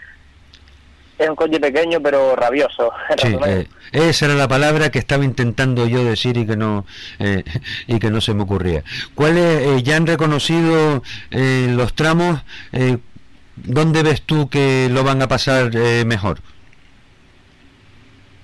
es 1.18 1.30
un 1.30 1.36
coche 1.36 1.60
pequeño 1.60 2.02
pero 2.02 2.36
rabioso. 2.36 2.92
Sí, 3.18 3.36
eh, 3.46 3.68
esa 3.92 4.26
era 4.26 4.36
la 4.36 4.48
palabra 4.48 4.90
que 4.92 5.00
estaba 5.00 5.24
intentando 5.24 5.88
yo 5.88 6.04
decir 6.04 6.36
y 6.38 6.46
que 6.46 6.58
no 6.58 6.86
eh, 7.20 7.44
y 7.88 8.00
que 8.00 8.10
no 8.12 8.20
se 8.22 8.34
me 8.34 8.44
ocurría. 8.44 8.84
¿Cuáles 9.14 9.62
eh, 9.62 9.84
ya 9.84 9.96
han 9.98 10.08
reconocido 10.08 11.02
eh, 11.32 11.68
los 11.70 11.94
tramos? 11.94 12.42
Eh, 12.74 12.98
¿Dónde 13.58 14.04
ves 14.04 14.22
tú 14.22 14.50
que 14.50 14.90
lo 14.92 15.04
van 15.04 15.22
a 15.22 15.28
pasar 15.30 15.72
eh, 15.74 16.04
mejor? 16.06 16.40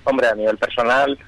Hombre, 0.04 0.26
a 0.28 0.34
nivel 0.34 0.56
personal, 0.58 1.18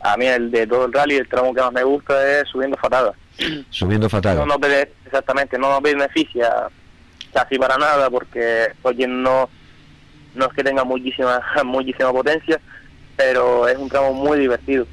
a 0.00 0.16
mí 0.16 0.26
el 0.26 0.50
de 0.50 0.66
todo 0.66 0.86
el 0.86 0.92
rally, 0.92 1.16
el 1.16 1.28
tramo 1.28 1.52
que 1.52 1.60
más 1.60 1.72
me 1.72 1.82
gusta 1.82 2.40
es 2.40 2.48
subiendo 2.48 2.76
fatada. 2.76 3.12
Subiendo 3.70 4.08
fatada. 4.08 4.46
No 4.46 4.58
be- 4.58 4.92
exactamente, 5.04 5.58
no 5.58 5.68
nos 5.68 5.82
beneficia 5.82 6.68
casi 7.32 7.58
para 7.58 7.76
nada 7.76 8.08
porque 8.08 8.68
oye 8.82 9.08
no 9.08 9.50
no 10.34 10.46
es 10.46 10.52
que 10.52 10.64
tenga 10.64 10.84
muchísima 10.84 11.40
muchísima 11.64 12.12
potencia, 12.12 12.60
pero 13.16 13.68
es 13.68 13.76
un 13.76 13.88
tramo 13.88 14.12
muy 14.12 14.38
divertido. 14.38 14.86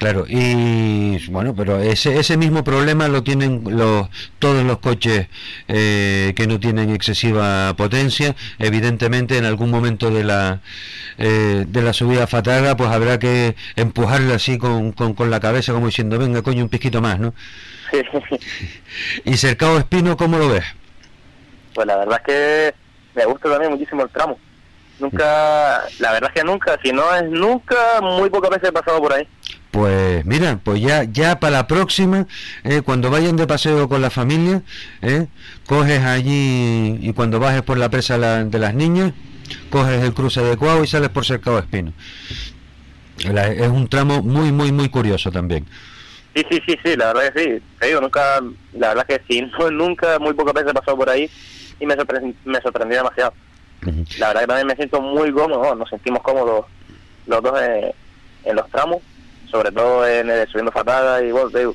Claro, 0.00 0.24
y 0.26 1.18
bueno, 1.30 1.54
pero 1.54 1.78
ese, 1.78 2.18
ese 2.18 2.38
mismo 2.38 2.64
problema 2.64 3.06
lo 3.08 3.22
tienen 3.22 3.62
los, 3.66 4.08
todos 4.38 4.64
los 4.64 4.78
coches 4.78 5.28
eh, 5.68 6.32
que 6.34 6.46
no 6.46 6.58
tienen 6.58 6.88
excesiva 6.88 7.74
potencia. 7.76 8.34
Evidentemente, 8.58 9.36
en 9.36 9.44
algún 9.44 9.70
momento 9.70 10.10
de 10.10 10.24
la 10.24 10.60
eh, 11.18 11.66
de 11.68 11.82
la 11.82 11.92
subida 11.92 12.26
fatada, 12.26 12.78
pues 12.78 12.88
habrá 12.88 13.18
que 13.18 13.56
empujarla 13.76 14.36
así 14.36 14.56
con, 14.56 14.92
con, 14.92 15.12
con 15.12 15.28
la 15.30 15.38
cabeza, 15.38 15.74
como 15.74 15.84
diciendo, 15.84 16.18
venga, 16.18 16.40
coño, 16.40 16.62
un 16.62 16.70
pisquito 16.70 17.02
más, 17.02 17.20
¿no? 17.20 17.34
Y 19.26 19.36
Cercado 19.36 19.76
Espino, 19.76 20.16
¿cómo 20.16 20.38
lo 20.38 20.48
ves? 20.48 20.64
Pues 21.74 21.86
la 21.86 21.98
verdad 21.98 22.20
es 22.20 22.24
que 22.24 22.74
me 23.14 23.24
gusta 23.24 23.50
también 23.50 23.72
muchísimo 23.72 24.02
el 24.02 24.10
tramo. 24.10 24.38
Nunca, 24.98 25.84
la 25.98 26.12
verdad 26.12 26.30
es 26.34 26.40
que 26.42 26.46
nunca, 26.46 26.78
si 26.82 26.92
no 26.92 27.14
es 27.14 27.22
nunca, 27.30 27.76
muy 28.02 28.28
pocas 28.28 28.50
veces 28.50 28.68
he 28.68 28.72
pasado 28.72 28.98
por 29.00 29.12
ahí. 29.14 29.26
Pues 29.70 30.24
mira, 30.26 30.58
pues 30.62 30.80
ya 30.82 31.04
ya 31.04 31.40
para 31.40 31.52
la 31.58 31.66
próxima, 31.66 32.26
eh, 32.64 32.82
cuando 32.84 33.08
vayan 33.08 33.36
de 33.36 33.46
paseo 33.46 33.88
con 33.88 34.02
la 34.02 34.10
familia, 34.10 34.62
eh, 35.00 35.26
coges 35.66 36.00
allí 36.04 36.98
y 37.00 37.12
cuando 37.14 37.40
bajes 37.40 37.62
por 37.62 37.78
la 37.78 37.88
presa 37.88 38.18
la- 38.18 38.44
de 38.44 38.58
las 38.58 38.74
niñas, 38.74 39.12
coges 39.70 40.02
el 40.02 40.12
cruce 40.12 40.40
adecuado 40.40 40.82
y 40.84 40.86
sales 40.86 41.08
por 41.10 41.24
Cercado 41.24 41.58
Espino. 41.58 41.92
La- 43.32 43.48
es 43.48 43.68
un 43.68 43.88
tramo 43.88 44.22
muy, 44.22 44.50
muy, 44.52 44.72
muy 44.72 44.88
curioso 44.88 45.30
también. 45.30 45.66
Sí, 46.34 46.44
sí, 46.50 46.60
sí, 46.66 46.76
sí, 46.84 46.96
la 46.96 47.12
verdad 47.12 47.32
que 47.32 47.42
sí. 47.44 47.62
Te 47.78 47.86
digo, 47.88 48.00
nunca, 48.00 48.40
la 48.72 48.88
verdad 48.88 49.06
que 49.06 49.20
sí, 49.28 49.42
no, 49.58 49.70
nunca, 49.70 50.18
muy 50.18 50.34
pocas 50.34 50.54
veces 50.54 50.70
he 50.70 50.74
pasado 50.74 50.96
por 50.96 51.08
ahí 51.10 51.30
y 51.80 51.86
me, 51.86 51.96
sorpre- 51.96 52.34
me 52.44 52.60
sorprendió 52.60 52.98
demasiado. 52.98 53.32
La 54.18 54.28
verdad 54.28 54.40
que 54.42 54.46
también 54.46 54.66
me 54.66 54.76
siento 54.76 55.00
muy 55.00 55.32
cómodo, 55.32 55.74
nos 55.74 55.88
sentimos 55.88 56.22
cómodos 56.22 56.66
los 57.26 57.42
dos 57.42 57.60
en, 57.60 57.92
en 58.44 58.56
los 58.56 58.68
tramos, 58.70 58.98
sobre 59.50 59.72
todo 59.72 60.06
en 60.06 60.28
el 60.30 60.46
subiendo 60.48 60.70
fatada 60.70 61.22
y 61.24 61.32
bueno, 61.32 61.48
digo, 61.48 61.74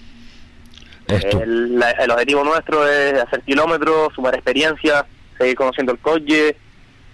el, 1.42 1.80
la- 1.80 1.92
el 1.92 2.12
objetivo 2.12 2.44
nuestro 2.44 2.88
es 2.88 3.14
hacer 3.22 3.42
kilómetros, 3.42 4.14
sumar 4.14 4.34
experiencia, 4.36 5.06
seguir 5.38 5.56
conociendo 5.56 5.92
el 5.92 6.00
coche 6.00 6.56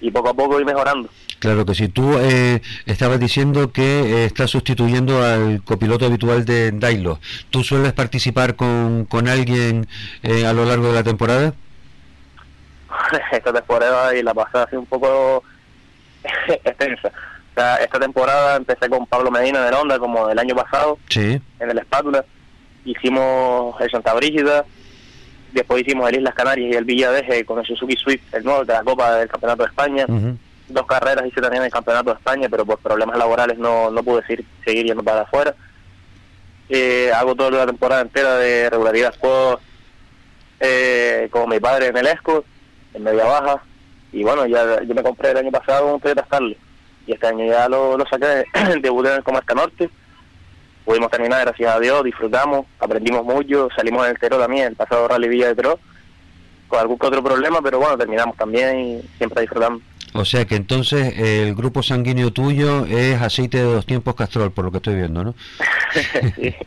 y 0.02 0.12
poco 0.12 0.30
a 0.30 0.34
poco 0.34 0.60
ir 0.60 0.66
mejorando. 0.66 1.10
Claro 1.40 1.66
que 1.66 1.74
si 1.74 1.88
tú 1.88 2.18
eh, 2.20 2.62
estabas 2.86 3.20
diciendo 3.20 3.72
que 3.72 3.82
eh, 3.82 4.26
estás 4.26 4.52
sustituyendo 4.52 5.24
al 5.26 5.64
copiloto 5.64 6.06
habitual 6.06 6.46
de 6.46 6.72
Dailo, 6.72 7.20
¿tú 7.50 7.64
sueles 7.64 7.94
participar 7.94 8.56
con, 8.56 9.06
con 9.06 9.28
alguien 9.28 9.88
eh, 10.22 10.46
a 10.46 10.54
lo 10.54 10.66
largo 10.66 10.88
de 10.90 10.94
la 10.94 11.04
temporada? 11.04 11.54
esta 13.32 13.54
temporada 13.54 14.16
y 14.16 14.24
la 14.24 14.34
pasada 14.34 14.66
ha 14.66 14.70
sido 14.70 14.82
un 14.82 14.86
poco 14.88 15.44
extensa. 16.48 17.08
O 17.10 17.54
sea, 17.54 17.76
esta 17.78 18.00
temporada 18.00 18.56
empecé 18.58 18.90
con 18.90 19.06
Pablo 19.08 19.30
Medina 19.32 19.66
de 19.70 19.76
Honda 19.76 20.00
como 20.00 20.30
el 20.30 20.40
año 20.40 20.56
pasado 20.56 20.98
Sí. 21.10 21.42
en 21.60 21.70
el 21.70 21.78
Espátula. 21.78 22.24
Hicimos 22.86 23.80
el 23.82 23.92
Santa 23.92 24.14
Brígida, 24.14 24.66
después 25.52 25.82
hicimos 25.82 26.10
el 26.10 26.16
Islas 26.18 26.34
Canarias 26.34 26.72
y 26.74 26.76
el 26.78 26.86
Villadeje 26.86 27.46
con 27.46 27.60
el 27.60 27.66
Suzuki 27.66 27.96
Swift, 27.98 28.34
el 28.34 28.44
nuevo 28.44 28.64
de 28.66 28.74
la 28.74 28.84
Copa 28.84 29.16
del 29.18 29.28
Campeonato 29.28 29.64
de 29.64 29.70
España. 29.70 30.06
Dos 30.70 30.86
carreras 30.88 31.26
hice 31.28 31.42
también 31.42 31.62
en 31.64 31.66
el 31.68 31.72
Campeonato 31.72 32.12
de 32.12 32.16
España, 32.18 32.48
pero 32.50 32.66
por 32.66 32.80
problemas 32.80 33.18
laborales 33.18 33.58
no, 33.58 33.92
no 33.92 34.02
pude 34.02 34.26
seguir, 34.26 34.46
seguir 34.66 34.86
yendo 34.86 35.04
para 35.04 35.22
afuera. 35.24 35.54
Eh, 36.70 37.12
hago 37.14 37.36
toda 37.36 37.52
la 37.52 37.66
temporada 37.66 38.02
entera 38.02 38.36
de 38.38 38.70
regularidad 38.70 39.14
Juego 39.20 39.60
eh, 40.62 41.28
como 41.32 41.48
mi 41.48 41.60
padre 41.60 41.88
en 41.88 41.98
el 41.98 42.08
ESCO, 42.08 42.46
en 42.94 43.04
media 43.04 43.26
baja. 43.26 43.64
Y 44.12 44.24
bueno, 44.24 44.46
ya 44.46 44.82
yo 44.84 44.94
me 44.94 45.04
compré 45.04 45.32
el 45.32 45.38
año 45.38 45.52
pasado 45.52 45.94
un 45.94 46.02
Toyota 46.02 46.26
Starlet. 46.26 46.58
Y 47.08 47.14
este 47.14 47.28
año 47.28 47.46
ya 47.46 47.68
lo, 47.68 47.98
lo 47.98 48.06
saqué, 48.06 48.46
debuté 48.82 49.10
en 49.10 49.18
el 49.18 49.24
Comarca 49.24 49.54
Norte. 49.54 49.90
Pudimos 50.86 51.12
terminar, 51.12 51.46
gracias 51.46 51.76
a 51.76 51.80
Dios, 51.80 52.04
disfrutamos, 52.04 52.66
aprendimos 52.80 53.24
mucho, 53.24 53.70
salimos 53.76 54.06
en 54.06 54.12
el 54.12 54.20
Tero 54.20 54.40
también, 54.40 54.68
el 54.68 54.76
pasado 54.76 55.08
Rally 55.08 55.28
Villa 55.28 55.48
de 55.48 55.56
Tero, 55.56 55.80
con 56.68 56.80
algún 56.80 56.98
que 56.98 57.08
otro 57.08 57.24
problema, 57.24 57.62
pero 57.62 57.80
bueno, 57.80 57.98
terminamos 57.98 58.36
también 58.36 58.80
y 58.80 59.02
siempre 59.18 59.42
disfrutamos. 59.42 59.82
O 60.14 60.26
sea 60.26 60.46
que 60.46 60.56
entonces 60.56 61.14
eh, 61.18 61.44
el 61.48 61.56
grupo 61.56 61.84
sanguíneo 61.84 62.32
tuyo 62.32 62.86
es 62.86 63.22
aceite 63.22 63.58
de 63.58 63.64
dos 63.64 63.86
tiempos 63.86 64.16
Castrol, 64.16 64.52
por 64.52 64.66
lo 64.66 64.72
que 64.72 64.78
estoy 64.78 64.96
viendo, 64.96 65.24
¿no? 65.24 65.36
Sí. 66.36 66.56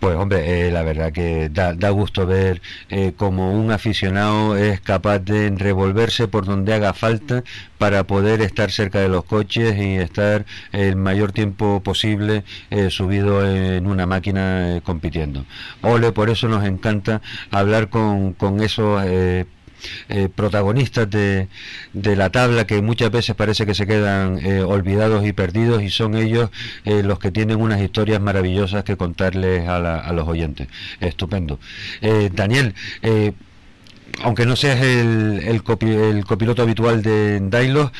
Pues 0.00 0.16
hombre, 0.16 0.68
eh, 0.68 0.70
la 0.70 0.82
verdad 0.82 1.12
que 1.12 1.48
da, 1.48 1.74
da 1.74 1.90
gusto 1.90 2.24
ver 2.24 2.62
eh, 2.88 3.14
como 3.16 3.52
un 3.52 3.72
aficionado 3.72 4.56
es 4.56 4.80
capaz 4.80 5.18
de 5.18 5.50
revolverse 5.50 6.28
por 6.28 6.46
donde 6.46 6.72
haga 6.72 6.94
falta 6.94 7.42
para 7.78 8.04
poder 8.04 8.40
estar 8.40 8.70
cerca 8.70 9.00
de 9.00 9.08
los 9.08 9.24
coches 9.24 9.76
y 9.76 9.96
estar 9.96 10.46
el 10.72 10.94
mayor 10.94 11.32
tiempo 11.32 11.80
posible 11.82 12.44
eh, 12.70 12.90
subido 12.90 13.44
en 13.44 13.86
una 13.88 14.06
máquina 14.06 14.76
eh, 14.76 14.82
compitiendo. 14.82 15.44
Ole, 15.82 16.12
por 16.12 16.30
eso 16.30 16.46
nos 16.48 16.64
encanta 16.64 17.20
hablar 17.50 17.88
con, 17.88 18.34
con 18.34 18.60
esos 18.62 19.02
eh, 20.08 20.28
protagonistas 20.34 21.08
de, 21.10 21.48
de, 21.92 22.16
la 22.16 22.30
tabla 22.30 22.66
que 22.66 22.82
muchas 22.82 23.10
veces 23.10 23.34
parece 23.34 23.66
que 23.66 23.74
se 23.74 23.86
quedan 23.86 24.38
eh, 24.44 24.62
olvidados 24.62 25.26
y 25.26 25.32
perdidos 25.32 25.82
y 25.82 25.90
son 25.90 26.16
ellos 26.16 26.50
eh, 26.84 27.02
los 27.02 27.18
que 27.18 27.30
tienen 27.30 27.60
unas 27.60 27.80
historias 27.80 28.20
maravillosas 28.20 28.84
que 28.84 28.96
contarles 28.96 29.68
a, 29.68 29.76
a 29.76 30.12
los 30.12 30.26
oyentes. 30.28 30.68
Estupendo. 31.00 31.58
Daniel, 32.32 32.74
aunque 34.22 34.46
no 34.46 34.56
seas 34.56 34.80
el, 34.80 35.40
el, 35.44 35.62
el 35.88 36.24
copiloto 36.24 36.62
habitual 36.62 37.02
de 37.02 37.40
Dailos, 37.40 37.90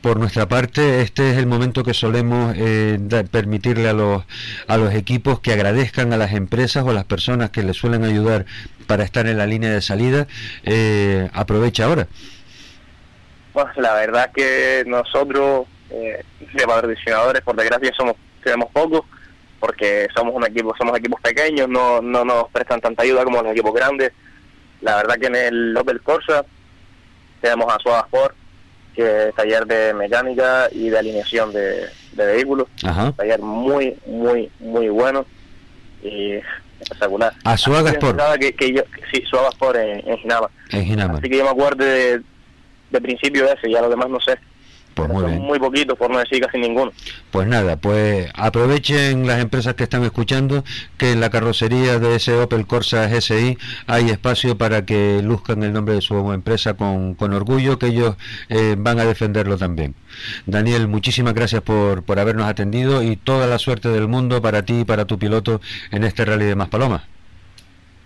por 0.00 0.18
nuestra 0.18 0.48
parte, 0.48 1.02
este 1.02 1.30
es 1.30 1.36
el 1.36 1.46
momento 1.46 1.84
que 1.84 1.94
solemos 1.94 2.54
eh, 2.56 2.98
permitirle 3.30 3.88
a 3.88 3.92
los, 3.92 4.24
a 4.66 4.76
los 4.76 4.94
equipos 4.94 5.40
que 5.40 5.52
agradezcan 5.52 6.12
a 6.12 6.16
las 6.16 6.32
empresas 6.32 6.84
o 6.84 6.90
a 6.90 6.94
las 6.94 7.04
personas 7.04 7.50
que 7.50 7.62
les 7.62 7.76
suelen 7.76 8.04
ayudar 8.04 8.46
para 8.86 9.04
estar 9.04 9.26
en 9.26 9.36
la 9.36 9.46
línea 9.46 9.70
de 9.70 9.82
salida. 9.82 10.26
Eh, 10.64 11.28
aprovecha 11.32 11.84
ahora. 11.84 12.06
Pues 13.52 13.66
la 13.76 13.94
verdad 13.94 14.30
que 14.34 14.84
nosotros, 14.86 15.66
eh, 15.90 16.24
de 16.52 16.66
patrocinadores, 16.66 17.42
por 17.42 17.56
desgracia, 17.56 17.92
somos 17.96 18.16
tenemos 18.42 18.70
pocos, 18.70 19.02
porque 19.58 20.08
somos 20.14 20.34
un 20.34 20.46
equipo, 20.46 20.74
somos 20.76 20.98
equipos 20.98 21.20
pequeños, 21.20 21.68
no, 21.68 22.00
no 22.00 22.24
nos 22.24 22.48
prestan 22.50 22.80
tanta 22.80 23.02
ayuda 23.02 23.24
como 23.24 23.42
los 23.42 23.52
equipos 23.52 23.74
grandes. 23.74 24.12
La 24.80 24.96
verdad 24.96 25.16
que 25.16 25.26
en 25.26 25.36
el 25.36 25.76
Opel 25.76 26.00
Corsa 26.00 26.44
tenemos 27.42 27.72
a 27.72 27.78
Suave 27.78 28.02
Sport, 28.06 28.34
que 29.00 29.28
es 29.28 29.34
taller 29.34 29.66
de 29.66 29.94
mecánica 29.94 30.68
y 30.70 30.88
de 30.88 30.98
alineación 30.98 31.52
de, 31.52 31.86
de 32.12 32.26
vehículos. 32.26 32.68
Ajá. 32.84 33.12
Taller 33.12 33.40
muy, 33.40 33.96
muy, 34.06 34.50
muy 34.60 34.88
bueno 34.88 35.26
y 36.02 36.34
espectacular. 36.80 37.32
A 37.44 37.56
Suaga 37.56 37.90
Sport. 37.90 38.20
Que, 38.38 38.52
que 38.54 38.72
yo, 38.72 38.82
sí, 39.12 39.22
Suaga 39.28 39.48
Sport 39.50 39.76
en, 39.76 40.08
en 40.08 40.18
Ginama. 40.18 40.50
En 40.70 40.84
Ginama. 40.84 41.18
Así 41.18 41.28
que 41.28 41.36
yo 41.38 41.44
me 41.44 41.50
acuerdo 41.50 41.84
de, 41.84 42.20
de 42.90 43.00
principio 43.00 43.44
de 43.46 43.52
ese, 43.52 43.70
ya 43.70 43.80
lo 43.80 43.90
demás 43.90 44.08
no 44.08 44.20
sé. 44.20 44.38
Pues 45.06 45.22
muy 45.22 45.30
bien. 45.30 45.42
Muy 45.42 45.58
por 45.96 46.10
no 46.10 46.18
decir 46.18 46.40
casi 46.40 46.58
ninguno. 46.58 46.92
Pues 47.30 47.46
nada, 47.46 47.76
pues 47.76 48.28
aprovechen 48.34 49.26
las 49.26 49.40
empresas 49.40 49.74
que 49.74 49.84
están 49.84 50.04
escuchando 50.04 50.64
que 50.98 51.12
en 51.12 51.20
la 51.20 51.30
carrocería 51.30 51.98
de 51.98 52.16
ese 52.16 52.34
Opel 52.34 52.66
Corsa 52.66 53.08
GSI 53.08 53.56
hay 53.86 54.10
espacio 54.10 54.58
para 54.58 54.84
que 54.84 55.20
luzcan 55.22 55.62
el 55.62 55.72
nombre 55.72 55.94
de 55.94 56.00
su 56.00 56.32
empresa 56.32 56.74
con, 56.74 57.14
con 57.14 57.32
orgullo, 57.32 57.78
que 57.78 57.86
ellos 57.86 58.16
eh, 58.48 58.74
van 58.78 59.00
a 59.00 59.04
defenderlo 59.04 59.56
también. 59.56 59.94
Daniel, 60.46 60.88
muchísimas 60.88 61.34
gracias 61.34 61.62
por, 61.62 62.02
por 62.02 62.18
habernos 62.18 62.46
atendido 62.46 63.02
y 63.02 63.16
toda 63.16 63.46
la 63.46 63.58
suerte 63.58 63.88
del 63.88 64.08
mundo 64.08 64.42
para 64.42 64.64
ti 64.64 64.80
y 64.80 64.84
para 64.84 65.06
tu 65.06 65.18
piloto 65.18 65.60
en 65.90 66.04
este 66.04 66.24
rally 66.24 66.44
de 66.44 66.56
Maspalomas. 66.56 67.02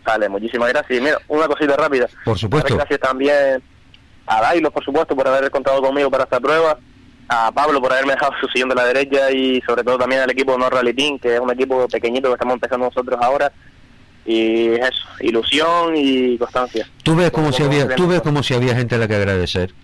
Vale, 0.05 0.28
muchísimas 0.28 0.68
gracias. 0.68 0.99
Y 0.99 1.03
mira, 1.03 1.18
una 1.28 1.49
cosita 1.49 1.76
rápida. 1.76 2.09
Por 2.24 2.38
supuesto. 2.38 2.76
Gracias 2.76 3.01
también 3.01 3.62
a 4.27 4.41
Dailo, 4.41 4.70
por 4.70 4.85
supuesto, 4.85 5.14
por 5.14 5.29
haber 5.29 5.51
contado 5.51 5.81
conmigo 5.83 6.11
para 6.11 6.25
esta 6.25 6.41
prueba, 6.41 6.79
a 7.29 7.53
Pablo 7.53 7.81
por 7.81 7.93
haberme 7.93 8.12
dejado 8.12 8.33
su 8.41 8.49
sillón 8.49 8.68
de 8.68 8.75
la 8.75 8.85
derecha 8.85 9.31
y 9.31 9.61
sobre 9.62 9.85
todo 9.85 9.99
también 9.99 10.22
al 10.22 10.31
equipo 10.31 10.57
No 10.59 10.68
Rally 10.70 10.95
Team, 10.95 11.18
que 11.18 11.35
es 11.35 11.41
un 11.41 11.51
equipo 11.51 11.87
pequeñito 11.89 12.29
que 12.29 12.35
estamos 12.35 12.55
empezando 12.55 12.87
nosotros 12.87 13.18
ahora. 13.20 13.53
Y 14.27 14.68
eso, 14.68 15.07
ilusión 15.20 15.95
y 15.97 16.39
constancia. 16.39 16.89
Tú 17.03 17.14
ves 17.14 17.31
como, 17.31 17.49
como 17.49 17.57
si 17.57 17.62
había, 17.62 17.95
tú 17.95 18.07
ves 18.09 18.22
como 18.22 18.43
si 18.43 18.55
había 18.55 18.75
gente 18.75 18.95
a 18.95 18.99
la 18.99 19.07
que 19.07 19.16
agradecer. 19.16 19.75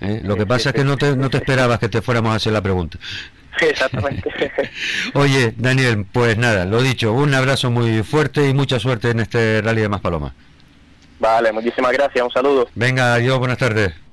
¿eh? 0.00 0.22
Lo 0.24 0.36
que 0.36 0.46
pasa 0.46 0.70
es 0.70 0.74
que 0.74 0.84
no 0.84 0.96
te, 0.96 1.14
no 1.16 1.28
te 1.28 1.36
esperabas 1.36 1.78
que 1.78 1.90
te 1.90 2.00
fuéramos 2.00 2.32
a 2.32 2.36
hacer 2.36 2.54
la 2.54 2.62
pregunta. 2.62 2.98
Exactamente. 3.60 4.30
Oye, 5.14 5.54
Daniel, 5.56 6.06
pues 6.10 6.38
nada, 6.38 6.64
lo 6.64 6.82
dicho, 6.82 7.12
un 7.12 7.34
abrazo 7.34 7.70
muy 7.70 8.02
fuerte 8.02 8.48
y 8.48 8.54
mucha 8.54 8.78
suerte 8.80 9.10
en 9.10 9.20
este 9.20 9.60
rally 9.60 9.82
de 9.82 9.88
Más 9.90 10.00
Palomas. 10.00 10.32
Vale, 11.18 11.52
muchísimas 11.52 11.92
gracias, 11.92 12.24
un 12.24 12.30
saludo. 12.30 12.68
Venga, 12.74 13.14
adiós, 13.14 13.38
buenas 13.38 13.58
tardes. 13.58 14.03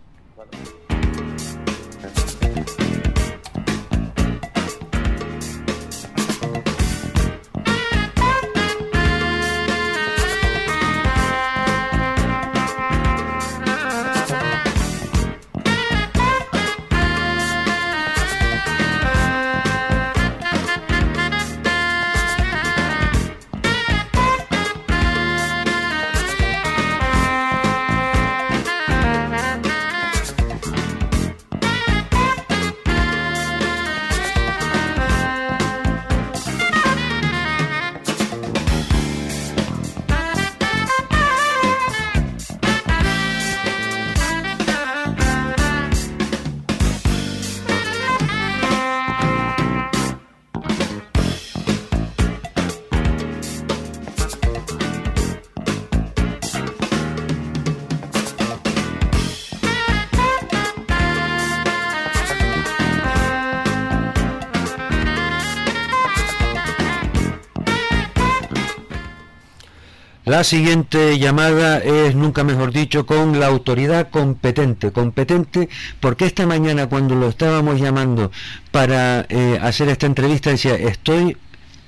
La 70.31 70.45
siguiente 70.45 71.19
llamada 71.19 71.79
es, 71.79 72.15
nunca 72.15 72.45
mejor 72.45 72.71
dicho, 72.71 73.05
con 73.05 73.37
la 73.37 73.47
autoridad 73.47 74.09
competente. 74.09 74.93
Competente 74.93 75.67
porque 75.99 76.25
esta 76.25 76.47
mañana 76.47 76.87
cuando 76.87 77.15
lo 77.15 77.27
estábamos 77.27 77.81
llamando 77.81 78.31
para 78.71 79.25
eh, 79.27 79.59
hacer 79.61 79.89
esta 79.89 80.05
entrevista 80.05 80.49
decía, 80.49 80.75
estoy 80.75 81.35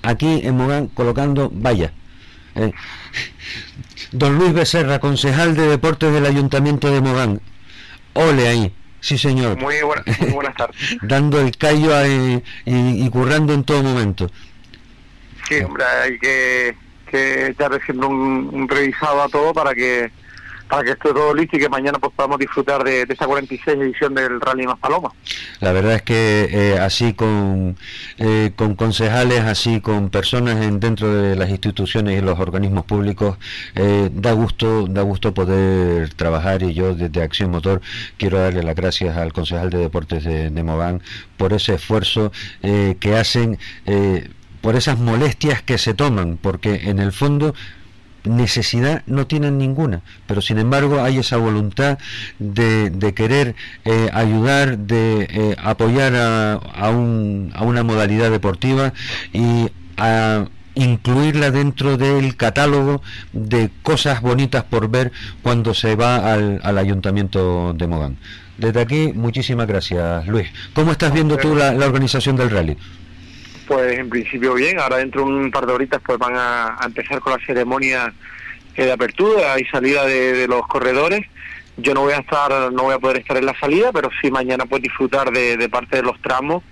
aquí 0.01 0.41
en 0.43 0.57
Mogán 0.57 0.87
colocando 0.87 1.49
vaya. 1.53 1.93
Eh, 2.55 2.73
don 4.11 4.37
Luis 4.37 4.51
Becerra, 4.51 4.99
concejal 4.99 5.55
de 5.55 5.65
deportes 5.65 6.11
del 6.11 6.25
Ayuntamiento 6.25 6.91
de 6.91 6.99
Mogán. 6.99 7.39
Ole 8.11 8.49
ahí. 8.49 8.73
Sí, 8.99 9.17
señor. 9.17 9.57
Muy, 9.57 9.81
buena, 9.83 10.03
muy 10.19 10.31
buenas 10.31 10.55
tardes. 10.57 10.75
Dando 11.01 11.39
el 11.39 11.55
callo 11.55 11.95
ahí, 11.95 12.43
y, 12.65 13.05
y 13.05 13.09
currando 13.09 13.53
en 13.53 13.63
todo 13.63 13.81
momento. 13.83 14.29
Sí, 15.47 15.61
hombre, 15.61 15.85
hay 15.85 16.19
que 16.19 16.82
que 17.13 17.47
echarle 17.47 17.79
siempre 17.85 18.07
un, 18.07 18.67
revisado 18.67 19.21
a 19.21 19.29
todo 19.29 19.53
para 19.53 19.75
que 19.75 20.11
para 20.67 20.83
que 20.83 20.91
esté 20.91 21.13
todo 21.13 21.35
listo 21.35 21.55
y 21.55 21.59
que 21.59 21.69
mañana 21.69 21.99
pues 21.99 22.11
podamos 22.15 22.39
disfrutar 22.39 22.83
de, 22.83 23.05
de 23.05 23.13
esta 23.13 23.27
46 23.27 23.77
edición 23.77 24.15
del 24.15 24.41
Rally 24.41 24.65
Más 24.65 24.79
Paloma. 24.79 25.11
La 25.59 25.71
verdad 25.71 25.93
es 25.93 26.01
que 26.01 26.49
eh, 26.51 26.79
así 26.79 27.13
con, 27.13 27.77
eh, 28.17 28.53
con 28.55 28.75
concejales, 28.75 29.41
así 29.41 29.81
con 29.81 30.09
personas 30.09 30.63
en, 30.65 30.79
dentro 30.79 31.13
de 31.13 31.35
las 31.35 31.49
instituciones 31.49 32.17
y 32.17 32.25
los 32.25 32.39
organismos 32.39 32.85
públicos, 32.85 33.37
eh, 33.75 34.09
da 34.11 34.31
gusto 34.31 34.87
da 34.87 35.03
gusto 35.03 35.35
poder 35.35 36.11
trabajar 36.15 36.63
y 36.63 36.73
yo 36.73 36.95
desde 36.95 37.21
Acción 37.21 37.51
Motor 37.51 37.81
quiero 38.17 38.39
darle 38.39 38.63
las 38.63 38.75
gracias 38.75 39.15
al 39.15 39.31
concejal 39.31 39.69
de 39.69 39.77
deportes 39.77 40.23
de, 40.23 40.49
de 40.49 40.99
por 41.37 41.53
ese 41.53 41.75
esfuerzo 41.75 42.31
que 42.61 43.15
hacen 43.15 43.59
por 44.63 44.77
esas 44.77 44.97
molestias 44.97 45.61
que 45.61 45.77
se 45.77 45.93
toman, 45.93 46.39
porque 46.41 46.89
en 46.89 46.99
el 46.99 47.11
fondo 47.11 47.53
necesidad 48.23 49.03
no 49.07 49.27
tienen 49.27 49.57
ninguna, 49.57 50.03
pero 50.25 50.39
sin 50.39 50.57
embargo 50.57 51.01
hay 51.03 51.17
esa 51.17 51.35
voluntad 51.35 51.97
de, 52.39 52.89
de 52.89 53.13
querer 53.13 53.55
eh, 53.83 54.09
ayudar, 54.13 54.77
de 54.77 55.27
eh, 55.29 55.55
apoyar 55.61 56.15
a, 56.15 56.53
a, 56.53 56.89
un, 56.91 57.51
a, 57.53 57.63
una 57.63 57.83
modalidad 57.83 58.31
deportiva 58.31 58.93
y 59.33 59.69
a 59.97 60.45
incluirla 60.75 61.51
dentro 61.51 61.97
del 61.97 62.37
catálogo 62.37 63.01
de 63.33 63.69
cosas 63.81 64.21
bonitas 64.21 64.63
por 64.63 64.89
ver 64.89 65.11
cuando 65.41 65.73
se 65.73 65.97
va 65.97 66.31
al, 66.33 66.77
ayuntamiento 66.77 67.73
de 67.73 67.85
Mogán. 67.85 68.15
Desde 68.57 68.79
aquí, 68.79 69.11
muchísimas 69.13 69.67
gracias, 69.67 70.25
Luis. 70.25 70.47
¿Cómo 70.73 70.93
estás 70.93 71.11
viendo 71.11 71.35
tú 71.35 71.53
la 71.53 71.85
organización 71.85 72.37
del 72.37 72.49
rally? 72.49 72.77
Pues 73.67 73.97
en 73.97 74.09
principio 74.09 74.53
bien, 74.55 74.79
ahora 74.79 74.97
dentro 74.97 75.21
de 75.21 75.27
un 75.27 75.51
par 75.51 75.65
de 75.65 75.73
horitas 75.73 76.01
pues 76.05 76.17
van 76.17 76.33
a, 76.35 76.77
empezar 76.85 77.19
con 77.19 77.33
la 77.33 77.45
ceremonia 77.45 78.13
de 78.75 78.91
apertura 78.91 79.59
y 79.59 79.65
salida 79.65 80.05
de, 80.05 80.47
los 80.47 80.67
corredores. 80.67 81.25
Yo 81.77 81.93
no 81.93 82.01
voy 82.01 82.13
a 82.13 82.19
estar, 82.19 82.71
no 82.71 82.83
voy 82.83 82.93
a 82.93 82.99
poder 82.99 83.17
estar 83.17 83.37
en 83.37 83.45
la 83.45 83.57
salida, 83.59 83.91
pero 83.91 84.09
sí 84.21 84.29
mañana 84.29 84.65
puedes 84.65 84.83
disfrutar 84.83 85.31
de, 85.31 85.69
parte 85.69 85.97
de 85.97 86.03
los 86.03 86.21
tramos 86.21 86.63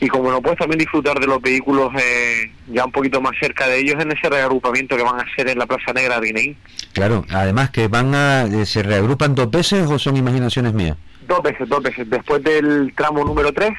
y 0.00 0.08
como 0.08 0.30
no 0.30 0.40
puedes 0.40 0.58
también 0.58 0.78
disfrutar 0.78 1.20
de 1.20 1.26
los 1.26 1.42
vehículos 1.42 1.92
eh, 2.02 2.50
ya 2.68 2.86
un 2.86 2.90
poquito 2.90 3.20
más 3.20 3.32
cerca 3.38 3.68
de 3.68 3.78
ellos 3.78 3.96
en 4.00 4.10
ese 4.10 4.30
reagrupamiento 4.30 4.96
que 4.96 5.02
van 5.02 5.20
a 5.20 5.24
hacer 5.24 5.48
en 5.48 5.58
la 5.58 5.66
Plaza 5.66 5.92
Negra 5.92 6.18
de 6.18 6.26
Guineí. 6.28 6.56
Claro, 6.94 7.26
además 7.30 7.70
que 7.70 7.86
van 7.88 8.14
a, 8.14 8.44
eh, 8.44 8.64
¿se 8.64 8.82
reagrupan 8.82 9.34
dos 9.34 9.50
veces 9.50 9.86
o 9.90 9.98
son 9.98 10.16
imaginaciones 10.16 10.72
mías? 10.72 10.96
Dos 11.28 11.42
veces, 11.42 11.68
dos 11.68 11.82
veces. 11.82 12.08
Después 12.08 12.42
del 12.42 12.94
tramo 12.96 13.24
número 13.24 13.52
3 13.52 13.70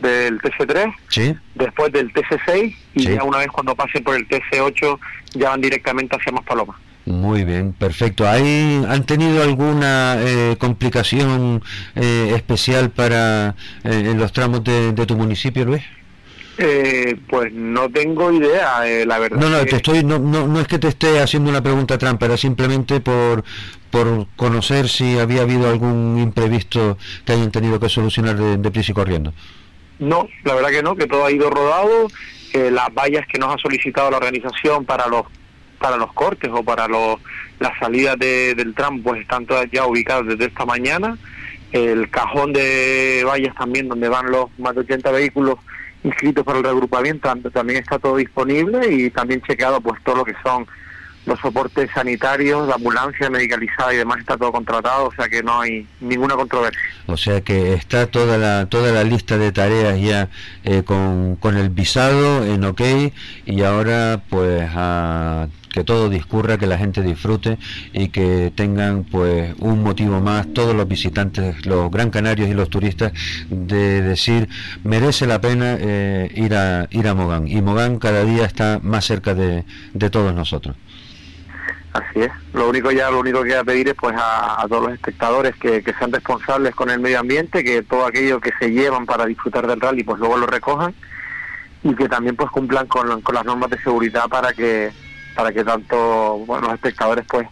del 0.00 0.40
TC3, 0.40 0.94
¿Sí? 1.08 1.34
después 1.54 1.92
del 1.92 2.12
TC6 2.12 2.74
y 2.94 3.02
ya 3.04 3.24
una 3.24 3.38
vez 3.38 3.48
cuando 3.48 3.74
pasen 3.74 4.04
por 4.04 4.16
el 4.16 4.28
TC8 4.28 4.98
ya 5.34 5.50
van 5.50 5.60
directamente 5.60 6.16
hacia 6.16 6.32
Maspalomas. 6.32 6.76
Muy 7.08 7.44
bien, 7.44 7.72
perfecto. 7.72 8.28
¿Hay, 8.28 8.84
¿Han 8.86 9.04
tenido 9.06 9.42
alguna 9.42 10.16
eh, 10.18 10.56
complicación 10.58 11.62
eh, 11.96 12.32
especial 12.36 12.90
para 12.90 13.54
eh, 13.82 14.10
en 14.10 14.18
los 14.18 14.30
tramos 14.32 14.62
de, 14.62 14.92
tu 14.92 15.16
municipio, 15.16 15.64
Luis? 15.64 15.82
pues 17.28 17.52
no 17.52 17.88
tengo 17.88 18.32
idea, 18.32 18.80
la 19.06 19.20
verdad. 19.20 19.38
No, 19.38 19.48
no, 19.48 19.64
te 19.64 19.76
estoy, 19.76 20.02
no, 20.02 20.18
no, 20.18 20.48
no 20.48 20.60
es 20.60 20.66
que 20.66 20.80
te 20.80 20.88
esté 20.88 21.20
haciendo 21.20 21.50
una 21.50 21.62
pregunta 21.62 21.96
trampa, 21.98 22.26
era 22.26 22.36
simplemente 22.36 22.98
por, 22.98 23.44
por 23.92 24.26
conocer 24.34 24.88
si 24.88 25.20
había 25.20 25.42
habido 25.42 25.70
algún 25.70 26.18
imprevisto 26.18 26.98
que 27.24 27.32
hayan 27.32 27.52
tenido 27.52 27.78
que 27.78 27.88
solucionar 27.88 28.36
de, 28.36 28.56
de 28.56 28.70
prisa 28.72 28.90
y 28.90 28.94
corriendo. 28.96 29.32
No, 29.98 30.28
la 30.44 30.54
verdad 30.54 30.70
que 30.70 30.82
no, 30.82 30.96
que 30.96 31.06
todo 31.06 31.26
ha 31.26 31.30
ido 31.30 31.50
rodado. 31.50 32.08
las 32.52 32.94
vallas 32.94 33.26
que 33.26 33.38
nos 33.38 33.54
ha 33.54 33.58
solicitado 33.58 34.10
la 34.10 34.18
organización 34.18 34.84
para 34.84 35.06
los 35.08 35.26
para 35.78 35.96
los 35.96 36.12
cortes 36.12 36.50
o 36.52 36.62
para 36.62 36.88
los, 36.88 37.20
las 37.60 37.78
salidas 37.78 38.18
del 38.18 38.74
tram, 38.74 39.02
pues 39.02 39.20
están 39.20 39.46
todas 39.46 39.70
ya 39.70 39.86
ubicadas 39.86 40.26
desde 40.26 40.46
esta 40.46 40.66
mañana. 40.66 41.16
El 41.72 42.10
cajón 42.10 42.52
de 42.52 43.24
vallas 43.26 43.54
también, 43.54 43.88
donde 43.88 44.08
van 44.08 44.30
los 44.30 44.46
más 44.58 44.74
de 44.74 44.80
80 44.80 45.10
vehículos 45.12 45.56
inscritos 46.04 46.44
para 46.44 46.58
el 46.58 46.64
reagrupamiento, 46.64 47.32
también 47.50 47.80
está 47.80 47.98
todo 47.98 48.16
disponible 48.16 48.92
y 48.92 49.10
también 49.10 49.42
chequeado 49.42 49.80
pues 49.80 50.02
todo 50.04 50.16
lo 50.16 50.24
que 50.24 50.34
son 50.42 50.66
los 51.26 51.38
soportes 51.40 51.90
sanitarios, 51.94 52.66
la 52.68 52.74
ambulancia 52.74 53.28
medicalizada 53.30 53.92
y 53.92 53.98
demás 53.98 54.18
está 54.20 54.36
todo 54.36 54.52
contratado, 54.52 55.08
o 55.08 55.12
sea 55.12 55.28
que 55.28 55.42
no 55.42 55.60
hay 55.60 55.86
ninguna 56.00 56.34
controversia. 56.34 56.80
O 57.06 57.16
sea 57.16 57.40
que 57.42 57.74
está 57.74 58.06
toda 58.06 58.38
la 58.38 58.66
toda 58.66 58.92
la 58.92 59.04
lista 59.04 59.36
de 59.38 59.52
tareas 59.52 60.00
ya 60.00 60.28
eh, 60.64 60.82
con, 60.84 61.36
con 61.36 61.56
el 61.56 61.70
visado 61.70 62.44
en 62.44 62.64
OK 62.64 62.82
y 63.46 63.62
ahora 63.62 64.22
pues 64.28 64.68
a 64.74 65.48
que 65.68 65.84
todo 65.84 66.08
discurra, 66.08 66.58
que 66.58 66.66
la 66.66 66.78
gente 66.78 67.02
disfrute 67.02 67.58
y 67.92 68.08
que 68.08 68.52
tengan 68.54 69.04
pues 69.04 69.54
un 69.58 69.82
motivo 69.82 70.20
más 70.20 70.52
todos 70.52 70.74
los 70.74 70.88
visitantes, 70.88 71.66
los 71.66 71.90
gran 71.90 72.10
canarios 72.10 72.48
y 72.48 72.54
los 72.54 72.70
turistas 72.70 73.12
de 73.50 74.02
decir 74.02 74.48
merece 74.82 75.26
la 75.26 75.40
pena 75.40 75.76
eh, 75.78 76.32
ir 76.34 76.54
a 76.54 76.88
ir 76.90 77.06
a 77.06 77.14
Mogán 77.14 77.46
y 77.46 77.60
Mogán 77.62 77.98
cada 77.98 78.24
día 78.24 78.44
está 78.44 78.80
más 78.82 79.04
cerca 79.04 79.34
de, 79.34 79.64
de 79.92 80.10
todos 80.10 80.34
nosotros. 80.34 80.76
Así 81.92 82.20
es. 82.20 82.32
Lo 82.52 82.68
único 82.68 82.90
ya, 82.90 83.10
lo 83.10 83.20
único 83.20 83.42
que 83.42 83.50
voy 83.50 83.58
a 83.58 83.64
pedir 83.64 83.88
es 83.88 83.94
pues 83.94 84.14
a, 84.18 84.64
todos 84.68 84.84
los 84.84 84.92
espectadores 84.92 85.56
que, 85.56 85.82
sean 85.98 86.12
responsables 86.12 86.74
con 86.74 86.90
el 86.90 87.00
medio 87.00 87.20
ambiente, 87.20 87.64
que 87.64 87.82
todo 87.82 88.06
aquello 88.06 88.40
que 88.40 88.52
se 88.58 88.70
llevan 88.70 89.06
para 89.06 89.26
disfrutar 89.26 89.66
del 89.66 89.80
rally 89.80 90.04
pues 90.04 90.18
luego 90.18 90.36
lo 90.36 90.46
recojan 90.46 90.94
y 91.82 91.94
que 91.94 92.08
también 92.08 92.36
pues 92.36 92.50
cumplan 92.50 92.86
con, 92.86 93.22
con 93.22 93.34
las 93.34 93.44
normas 93.44 93.70
de 93.70 93.78
seguridad 93.82 94.28
para 94.28 94.52
que 94.52 94.92
para 95.34 95.52
que 95.52 95.64
tanto 95.64 96.38
bueno, 96.46 96.66
los 96.66 96.74
espectadores 96.74 97.24
pues 97.28 97.46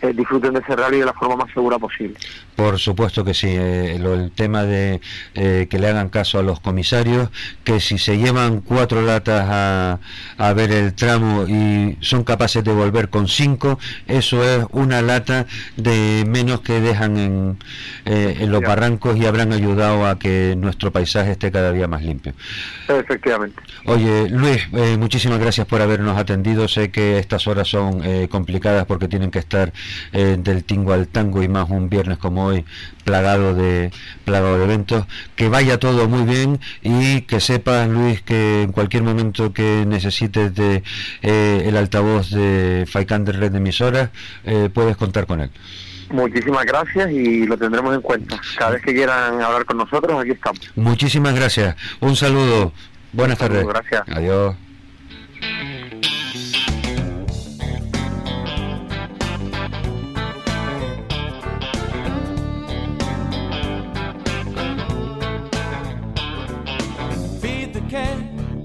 eh, 0.00 0.12
disfruten 0.14 0.54
de 0.54 0.60
ese 0.60 0.76
rally 0.76 1.00
de 1.00 1.06
la 1.06 1.12
forma 1.12 1.34
más 1.34 1.52
segura 1.52 1.76
posible. 1.76 2.16
Por 2.54 2.78
supuesto 2.78 3.24
que 3.24 3.34
sí, 3.34 3.48
eh, 3.48 3.96
el 3.96 4.30
tema 4.30 4.62
de 4.62 5.00
eh, 5.34 5.66
que 5.68 5.80
le 5.80 5.88
hagan 5.88 6.08
caso 6.08 6.38
a 6.38 6.42
los 6.44 6.60
comisarios, 6.60 7.30
que 7.64 7.80
si 7.80 7.98
se 7.98 8.16
llevan 8.16 8.60
cuatro 8.60 9.02
latas 9.02 9.44
a, 9.48 9.98
a, 10.36 10.52
ver 10.52 10.70
el 10.70 10.94
tramo 10.94 11.46
y 11.48 11.98
son 12.00 12.22
capaces 12.22 12.62
de 12.62 12.72
volver 12.72 13.08
con 13.08 13.26
cinco, 13.26 13.80
eso 14.06 14.44
es 14.44 14.64
una 14.70 15.02
lata 15.02 15.46
de 15.76 16.24
menos 16.28 16.60
que 16.60 16.80
dejan 16.80 17.16
en, 17.16 17.58
en 18.04 18.52
los 18.52 18.60
barrancos 18.60 19.16
y 19.16 19.26
habrán 19.26 19.52
ayudado 19.52 20.06
a 20.06 20.16
que 20.16 20.54
nuestro 20.56 20.92
paisaje 20.92 21.32
esté 21.32 21.50
cada 21.50 21.72
día 21.72 21.88
más 21.88 22.04
limpio. 22.04 22.34
Efectivamente. 22.86 23.60
Oye, 23.84 24.28
Luis, 24.30 24.68
muchísimas 24.96 25.40
gracias 25.40 25.66
por 25.66 25.82
habernos 25.82 26.16
atendido. 26.16 26.68
Sé 26.68 26.92
que 26.92 27.18
estas 27.18 27.48
horas 27.48 27.66
son 27.66 28.02
complicadas 28.28 28.86
porque 28.86 29.08
tienen 29.08 29.30
que 29.30 29.40
estar 29.40 29.72
eh, 30.12 30.36
del 30.38 30.64
tingo 30.64 30.92
al 30.92 31.08
tango 31.08 31.42
y 31.42 31.48
más 31.48 31.68
un 31.70 31.88
viernes 31.88 32.18
como 32.18 32.46
hoy 32.46 32.64
plagado 33.04 33.54
de 33.54 33.90
plagado 34.24 34.58
de 34.58 34.64
eventos 34.64 35.06
que 35.34 35.48
vaya 35.48 35.78
todo 35.78 36.08
muy 36.08 36.24
bien 36.24 36.60
y 36.82 37.22
que 37.22 37.40
sepas 37.40 37.88
Luis 37.88 38.22
que 38.22 38.62
en 38.62 38.72
cualquier 38.72 39.02
momento 39.02 39.52
que 39.52 39.84
necesites 39.86 40.54
de 40.54 40.82
eh, 41.22 41.64
el 41.66 41.76
altavoz 41.76 42.30
de 42.30 42.86
Faikan 42.88 43.24
de 43.24 43.32
Red 43.32 43.52
de 43.52 43.58
Emisoras 43.58 44.10
eh, 44.44 44.68
puedes 44.72 44.96
contar 44.96 45.26
con 45.26 45.40
él 45.40 45.50
Muchísimas 46.10 46.64
gracias 46.64 47.10
y 47.10 47.46
lo 47.46 47.56
tendremos 47.58 47.94
en 47.94 48.00
cuenta. 48.00 48.40
Cada 48.56 48.72
vez 48.72 48.82
que 48.82 48.94
quieran 48.94 49.42
hablar 49.42 49.64
con 49.64 49.76
nosotros, 49.76 50.18
aquí 50.20 50.30
estamos. 50.30 50.60
Muchísimas 50.74 51.34
gracias. 51.34 51.76
Un 52.00 52.16
saludo. 52.16 52.72
Buenas 53.12 53.38
tardes. 53.38 53.66
Gracias. 53.66 54.02
Adiós. 54.08 54.56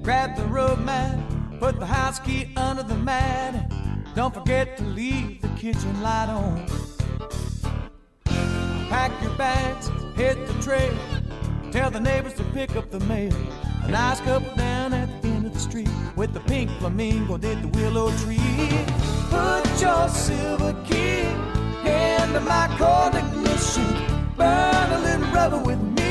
Grab 0.03 0.35
the 0.35 0.43
road 0.47 0.79
mat, 0.79 1.17
put 1.61 1.79
the 1.79 1.85
house 1.85 2.19
key 2.19 2.51
under 2.57 2.83
the 2.83 2.95
mat. 2.95 3.71
Don't 4.15 4.33
forget 4.33 4.75
to 4.75 4.83
leave 4.83 5.41
the 5.41 5.47
kitchen 5.49 6.01
light 6.01 6.27
on. 6.27 6.65
Pack 8.89 9.11
your 9.23 9.33
bags, 9.35 9.89
hit 10.17 10.35
the 10.45 10.61
trail. 10.61 10.93
Tell 11.71 11.89
the 11.89 12.01
neighbors 12.01 12.33
to 12.33 12.43
pick 12.51 12.75
up 12.75 12.91
the 12.91 12.99
mail. 13.01 13.33
A 13.83 13.87
nice 13.87 14.19
couple 14.19 14.53
down 14.55 14.93
at 14.93 15.21
the 15.21 15.29
end 15.29 15.45
of 15.45 15.53
the 15.53 15.59
street 15.59 15.89
with 16.17 16.33
the 16.33 16.41
pink 16.41 16.69
flamingo 16.79 17.37
did 17.37 17.61
the 17.61 17.69
willow 17.69 18.11
tree. 18.17 18.37
Put 19.29 19.81
your 19.81 20.09
silver 20.09 20.73
key 20.83 21.21
into 21.89 22.41
my 22.41 22.67
cold 22.77 23.15
ignition. 23.15 23.87
Burn 24.35 24.91
a 24.91 24.99
little 24.99 25.33
rubber 25.33 25.59
with 25.59 25.81
me. 25.81 26.02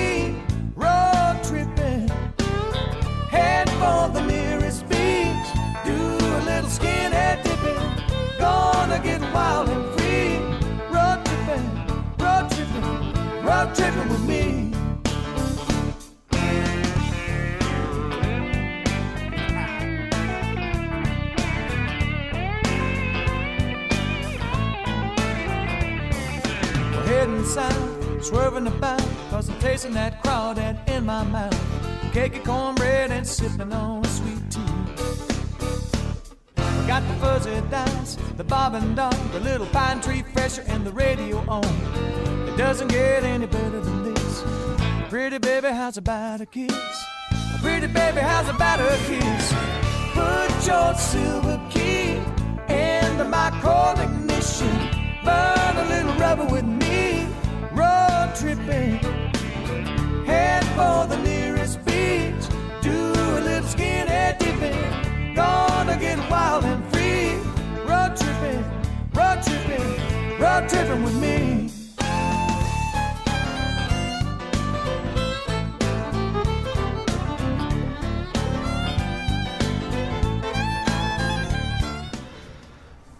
For 3.82 4.08
the 4.16 4.24
nearest 4.26 4.88
beach. 4.88 5.48
Do 5.84 5.98
a 6.38 6.42
little 6.48 6.70
skinhead 6.78 7.42
dipping. 7.42 7.82
Gonna 8.38 9.00
get 9.08 9.20
wild 9.34 9.68
and 9.74 9.84
free. 9.94 10.38
Road 10.94 11.18
tripping, 11.26 11.66
road 12.24 12.46
tripping, 12.54 12.88
road 13.48 13.68
tripping 13.74 14.08
with 14.12 14.24
me. 14.32 14.44
We're 26.94 27.06
heading 27.12 27.44
south, 27.44 28.24
swerving 28.24 28.68
about, 28.68 29.04
cause 29.30 29.48
I'm 29.48 29.58
tasting 29.58 29.94
that 29.94 30.22
crawdad 30.22 30.88
in 30.88 31.04
my 31.04 31.24
mouth 31.24 31.91
cake 32.12 32.36
and 32.36 32.44
cornbread 32.44 33.10
and 33.10 33.26
sipping 33.26 33.72
on 33.72 34.04
sweet 34.04 34.50
tea. 34.50 34.60
We 36.56 36.86
got 36.86 37.02
the 37.08 37.14
fuzzy 37.20 37.62
dice, 37.70 38.16
the 38.36 38.44
bob 38.44 38.74
and 38.74 38.94
dog, 38.94 39.16
the 39.32 39.40
little 39.40 39.66
pine 39.66 40.00
tree 40.02 40.22
fresher, 40.34 40.62
and 40.66 40.84
the 40.84 40.92
radio 40.92 41.38
on. 41.48 41.64
It 42.48 42.56
doesn't 42.58 42.88
get 42.88 43.24
any 43.24 43.46
better 43.46 43.80
than 43.80 44.14
this. 44.14 44.44
Pretty 45.08 45.38
baby, 45.38 45.68
how's 45.68 45.96
about 45.96 46.42
a 46.42 46.46
kiss? 46.46 47.04
Pretty 47.62 47.86
baby, 47.86 48.20
how's 48.20 48.48
about 48.48 48.80
a 48.80 48.98
kiss? 49.06 49.54
Put 50.12 50.66
your 50.66 50.94
silver 50.94 51.58
key 51.70 52.20
into 52.68 53.24
my 53.24 53.50
cold 53.62 53.98
ignition. 53.98 54.76
Burn 55.24 55.76
a 55.76 55.86
little 55.88 56.14
rubber 56.20 56.44
with 56.44 56.64
me. 56.64 57.26
Road 57.72 58.34
tripping. 58.36 58.98
Head 60.26 60.64
for 60.76 61.06
the 61.06 61.16
skinhead 63.72 64.38
dipping, 64.38 65.34
gonna 65.34 65.96
get 65.98 66.18
wild 66.30 66.64
and 66.64 66.84
free. 66.92 67.36
Road 67.88 68.12
tripping, 68.16 68.64
road 69.14 69.38
tripping, 69.42 70.40
road 70.40 70.68
tripping 70.68 71.02
with 71.04 71.16
me. 71.16 71.70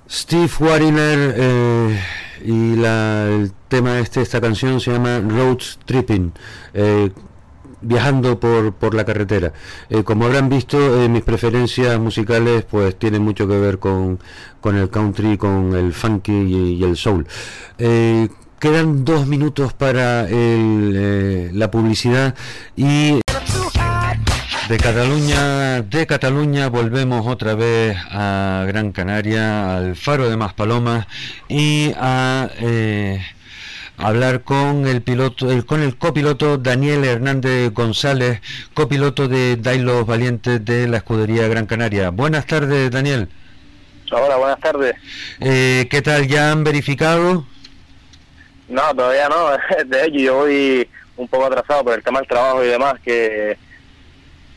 Steve 0.07 0.53
Wariner 0.61 1.35
eh, 1.37 2.01
y 2.45 2.77
la, 2.77 3.29
el 3.29 3.53
tema 3.69 3.95
de 3.95 4.01
este, 4.01 4.23
esta 4.23 4.41
canción 4.41 4.81
se 4.81 4.91
llama 4.93 5.21
Road 5.21 5.63
Tripping. 5.87 6.33
Eh, 6.75 7.11
viajando 7.83 8.39
por, 8.39 8.73
por 8.75 8.95
la 8.95 9.05
carretera. 9.05 9.53
Eh, 9.91 10.03
como 10.03 10.25
habrán 10.25 10.49
visto, 10.49 11.03
eh, 11.03 11.09
mis 11.09 11.23
preferencias 11.23 11.99
musicales 11.99 12.65
pues 12.65 12.99
tienen 12.99 13.23
mucho 13.23 13.47
que 13.47 13.59
ver 13.59 13.79
con, 13.79 14.19
con 14.61 14.77
el 14.77 14.89
country, 14.89 15.37
con 15.37 15.75
el 15.75 15.93
funky 15.93 16.33
y, 16.33 16.85
el 16.85 16.97
soul. 16.97 17.27
Eh, 17.79 18.29
quedan 18.59 19.05
dos 19.05 19.27
minutos 19.27 19.73
para 19.73 20.29
el, 20.29 21.59
la 21.59 21.71
publicidad 21.71 22.35
y 22.77 23.21
de 24.69 24.79
Cataluña, 24.79 25.83
de 25.83 26.07
Cataluña 26.07 26.69
volvemos 26.69 27.27
otra 27.27 27.55
vez 27.55 27.97
a 28.11 28.65
Gran 28.67 28.93
Canaria, 28.93 29.77
al 29.77 29.97
Faro 29.97 30.31
de 30.31 30.37
Maspalomas 30.37 31.07
y 31.49 31.93
a 31.97 32.49
hablar 34.03 34.43
con 34.43 34.87
el 34.87 35.03
piloto, 35.03 35.51
el, 35.51 35.65
con 35.65 35.81
el 35.81 35.97
copiloto 35.97 36.59
Daniel 36.59 37.05
Hernández 37.05 37.73
González, 37.73 38.41
copiloto 38.75 39.29
de 39.29 39.57
Dailos 39.57 40.05
Valientes 40.07 40.65
de 40.65 40.89
la 40.89 40.99
escudería 40.99 41.47
Gran 41.49 41.67
Canaria. 41.67 42.11
Buenas 42.11 42.47
tardes, 42.47 42.91
Daniel. 42.91 43.29
Hola, 44.11 44.37
buenas 44.37 44.61
tardes. 44.61 44.95
Eh, 45.41 45.87
¿Qué 45.91 46.03
tal? 46.03 46.27
¿Ya 46.27 46.51
han 46.51 46.65
verificado? 46.65 47.47
No, 48.69 48.95
todavía 48.95 49.29
no. 49.29 49.51
De 49.87 50.05
hecho, 50.05 50.19
yo 50.19 50.37
voy 50.37 50.89
un 51.17 51.29
poco 51.29 51.47
atrasado 51.47 51.85
por 51.85 51.95
el 51.95 52.03
tema 52.03 52.19
del 52.19 52.29
trabajo 52.29 52.65
y 52.65 52.69
demás, 52.69 52.95
que, 53.05 53.57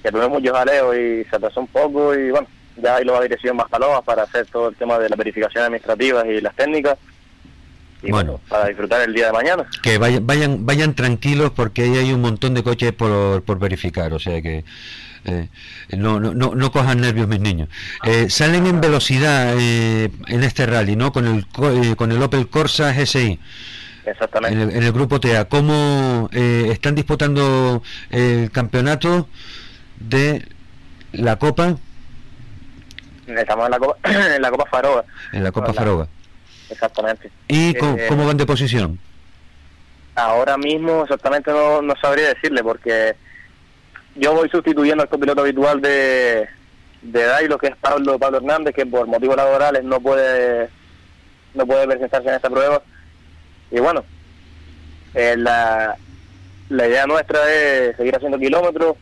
que 0.03 0.11
tuve 0.11 0.27
muchos 0.27 0.51
jaleos 0.51 0.95
y 0.95 1.23
se 1.23 1.35
atrasó 1.35 1.61
un 1.61 1.67
poco 1.67 2.15
y 2.15 2.31
bueno, 2.31 2.47
ya 2.77 2.95
hay 2.95 3.05
la 3.05 3.21
dirección 3.21 3.55
más 3.55 3.69
palomas 3.69 4.01
para 4.03 4.23
hacer 4.23 4.45
todo 4.47 4.69
el 4.69 4.75
tema 4.75 4.97
de 4.99 5.09
las 5.09 5.17
verificaciones 5.17 5.67
administrativas 5.67 6.25
y 6.25 6.41
las 6.41 6.55
técnicas. 6.55 6.97
Y 8.03 8.11
Bueno. 8.11 8.33
bueno, 8.33 8.41
para 8.49 8.67
disfrutar 8.67 9.01
el 9.01 9.13
día 9.13 9.27
de 9.27 9.31
mañana. 9.33 9.65
Que 9.81 9.97
vayan, 9.97 10.25
vayan, 10.27 10.65
vayan 10.65 10.93
tranquilos 10.93 11.51
porque 11.55 11.83
ahí 11.83 11.97
hay 11.97 12.13
un 12.13 12.21
montón 12.21 12.53
de 12.53 12.61
coches 12.63 12.91
por, 12.93 13.41
por 13.43 13.57
verificar, 13.57 14.13
o 14.13 14.19
sea 14.19 14.41
que 14.41 14.63
eh, 15.25 15.49
no, 15.97 16.19
no, 16.19 16.33
no, 16.35 16.53
no 16.53 16.71
cojan 16.71 17.01
nervios 17.01 17.27
mis 17.27 17.39
niños. 17.39 17.67
Eh, 18.03 18.29
salen 18.29 18.67
en 18.67 18.79
velocidad 18.79 19.55
eh, 19.57 20.11
en 20.27 20.43
este 20.43 20.67
rally, 20.67 20.95
¿no? 20.95 21.11
Con 21.11 21.25
el, 21.25 21.47
co- 21.47 21.95
con 21.95 22.11
el 22.11 22.21
Opel 22.21 22.47
Corsa 22.47 22.91
GSI, 22.93 23.39
Exactamente. 24.05 24.55
en 24.61 24.69
el, 24.69 24.75
en 24.75 24.83
el 24.83 24.91
grupo 24.91 25.19
TEA. 25.19 25.45
¿Cómo 25.45 26.29
están 26.31 26.93
disputando 26.93 27.81
el 28.11 28.51
campeonato 28.51 29.27
de 29.99 30.45
la 31.13 31.37
Copa, 31.37 31.75
Estamos 33.25 33.65
en 33.65 33.71
la 33.71 33.79
Copa, 33.79 33.97
en 34.35 34.41
la 34.43 34.51
Copa 34.51 34.65
Faroa. 34.69 35.05
en 35.33 35.43
la 35.43 35.51
Copa. 35.51 35.73
Faroga? 35.73 36.07
Exactamente. 36.69 37.31
¿Y 37.47 37.75
Eh, 37.77 38.05
cómo 38.09 38.25
van 38.25 38.37
de 38.37 38.45
posición? 38.45 38.99
Ahora 40.15 40.57
mismo 40.57 41.03
exactamente 41.03 41.51
no, 41.51 41.81
no 41.81 41.93
sabría 42.01 42.29
decirle 42.29 42.63
porque 42.63 43.15
yo 44.15 44.33
voy 44.33 44.49
sustituyendo 44.49 45.03
al 45.03 45.09
copiloto 45.09 45.41
habitual 45.41 45.81
de, 45.81 46.47
de 47.01 47.23
Dailo, 47.23 47.57
que 47.57 47.67
es 47.67 47.75
Pablo 47.75 48.17
Pablo 48.17 48.37
Hernández, 48.37 48.73
que 48.73 48.85
por 48.85 49.07
motivos 49.07 49.35
laborales 49.35 49.83
no 49.83 49.99
puede 49.99 50.69
no 51.53 51.65
puede 51.65 51.85
presentarse 51.87 52.29
en 52.29 52.35
esta 52.35 52.49
prueba. 52.49 52.81
Y 53.71 53.79
bueno, 53.79 54.03
eh, 55.13 55.35
la, 55.37 55.97
la 56.69 56.87
idea 56.87 57.05
nuestra 57.05 57.39
es 57.51 57.97
seguir 57.97 58.15
haciendo 58.15 58.39
kilómetros, 58.39 58.95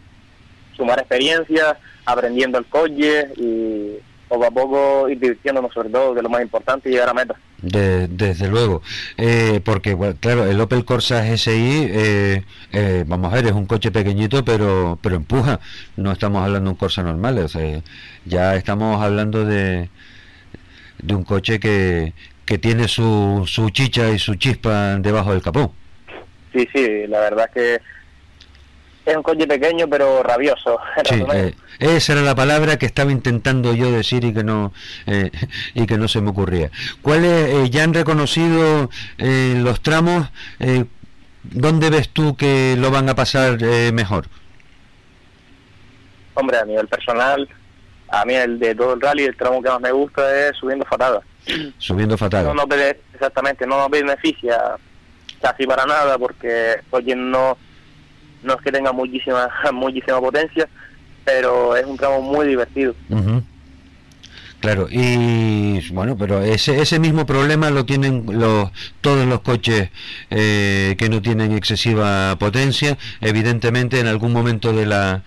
sumar 0.75 0.99
experiencia, 0.99 1.77
aprendiendo 2.05 2.57
el 2.57 2.65
coche 2.65 3.29
y 3.35 3.97
poco 4.27 4.45
a 4.45 4.51
poco 4.51 5.09
ir 5.09 5.19
divirtiéndonos 5.19 5.71
sobre 5.73 5.89
todo, 5.89 6.13
que 6.13 6.19
es 6.19 6.23
lo 6.23 6.29
más 6.29 6.41
importante, 6.41 6.89
y 6.89 6.93
llegar 6.93 7.09
a 7.09 7.13
meta. 7.13 7.35
De- 7.63 8.09
desde 8.09 8.49
luego, 8.49 8.81
eh, 9.15 9.61
porque 9.63 9.97
claro, 10.19 10.45
el 10.45 10.59
Opel 10.59 10.83
Corsa 10.83 11.23
GSI, 11.23 11.87
eh, 11.89 12.43
eh, 12.73 13.05
vamos 13.07 13.31
a 13.31 13.35
ver, 13.37 13.45
es 13.45 13.53
un 13.53 13.65
coche 13.65 13.89
pequeñito, 13.89 14.43
pero 14.43 14.99
pero 15.01 15.15
empuja. 15.15 15.61
No 15.95 16.11
estamos 16.11 16.43
hablando 16.43 16.65
de 16.69 16.73
un 16.73 16.77
Corsa 16.77 17.03
normal, 17.03 17.37
o 17.37 17.47
sea, 17.47 17.81
ya 18.25 18.55
estamos 18.57 19.01
hablando 19.01 19.45
de, 19.45 19.87
de 21.01 21.15
un 21.15 21.23
coche 21.23 21.57
que, 21.57 22.11
que 22.45 22.57
tiene 22.57 22.89
su, 22.89 23.45
su 23.47 23.69
chicha 23.69 24.09
y 24.09 24.19
su 24.19 24.35
chispa 24.35 24.97
debajo 24.97 25.31
del 25.31 25.41
capó. 25.41 25.73
Sí, 26.53 26.67
sí, 26.75 27.07
la 27.07 27.21
verdad 27.21 27.49
que 27.53 27.79
es 29.05 29.15
un 29.17 29.23
coche 29.23 29.45
pequeño 29.47 29.87
pero 29.87 30.23
rabioso. 30.23 30.77
Sí, 31.05 31.23
eh, 31.33 31.53
esa 31.79 32.13
era 32.13 32.21
la 32.21 32.35
palabra 32.35 32.77
que 32.77 32.85
estaba 32.85 33.11
intentando 33.11 33.73
yo 33.73 33.91
decir 33.91 34.23
y 34.23 34.33
que 34.33 34.43
no 34.43 34.73
eh, 35.07 35.31
y 35.73 35.85
que 35.85 35.97
no 35.97 36.07
se 36.07 36.21
me 36.21 36.29
ocurría. 36.29 36.69
¿Cuáles 37.01 37.49
eh, 37.49 37.69
ya 37.69 37.83
han 37.83 37.93
reconocido 37.93 38.89
eh, 39.17 39.55
los 39.57 39.81
tramos? 39.81 40.29
Eh, 40.59 40.85
¿Dónde 41.43 41.89
ves 41.89 42.09
tú 42.09 42.37
que 42.37 42.75
lo 42.77 42.89
van 42.91 43.09
a 43.09 43.15
pasar 43.15 43.57
eh, 43.61 43.91
mejor? 43.93 44.27
Hombre, 46.35 46.57
a 46.57 46.65
nivel 46.65 46.87
personal, 46.87 47.47
a 48.09 48.25
mí 48.25 48.33
el 48.33 48.57
de 48.59 48.73
todo 48.75 48.93
el 48.93 49.01
rally, 49.01 49.23
el 49.25 49.35
tramo 49.35 49.61
que 49.61 49.69
más 49.69 49.81
me 49.81 49.91
gusta 49.91 50.47
es 50.47 50.55
subiendo 50.57 50.85
fatada. 50.85 51.21
Subiendo 51.77 52.17
fatal. 52.17 52.55
No 52.55 52.65
bene- 52.65 52.97
exactamente, 53.13 53.67
no 53.67 53.77
nos 53.77 53.89
beneficia 53.89 54.57
casi 55.41 55.67
para 55.67 55.85
nada 55.85 56.17
porque 56.17 56.77
oye 56.91 57.15
no 57.17 57.57
no 58.43 58.53
es 58.55 58.61
que 58.61 58.71
tenga 58.71 58.91
muchísima 58.91 59.49
muchísima 59.73 60.19
potencia, 60.19 60.67
pero 61.23 61.75
es 61.75 61.85
un 61.85 61.97
tramo 61.97 62.21
muy 62.21 62.47
divertido. 62.47 62.93
Claro, 64.63 64.87
y 64.89 65.85
bueno, 65.91 66.15
pero 66.17 66.41
ese, 66.41 66.81
ese 66.81 66.97
mismo 66.97 67.25
problema 67.25 67.69
lo 67.69 67.85
tienen 67.85 68.23
los, 68.29 68.71
todos 69.01 69.25
los 69.27 69.41
coches 69.41 69.89
eh, 70.29 70.95
que 70.97 71.09
no 71.09 71.21
tienen 71.21 71.51
excesiva 71.51 72.37
potencia. 72.39 72.97
Evidentemente, 73.19 73.99
en 73.99 74.07
algún 74.07 74.31
momento 74.31 74.71
de 74.71 74.85
la 74.85 75.23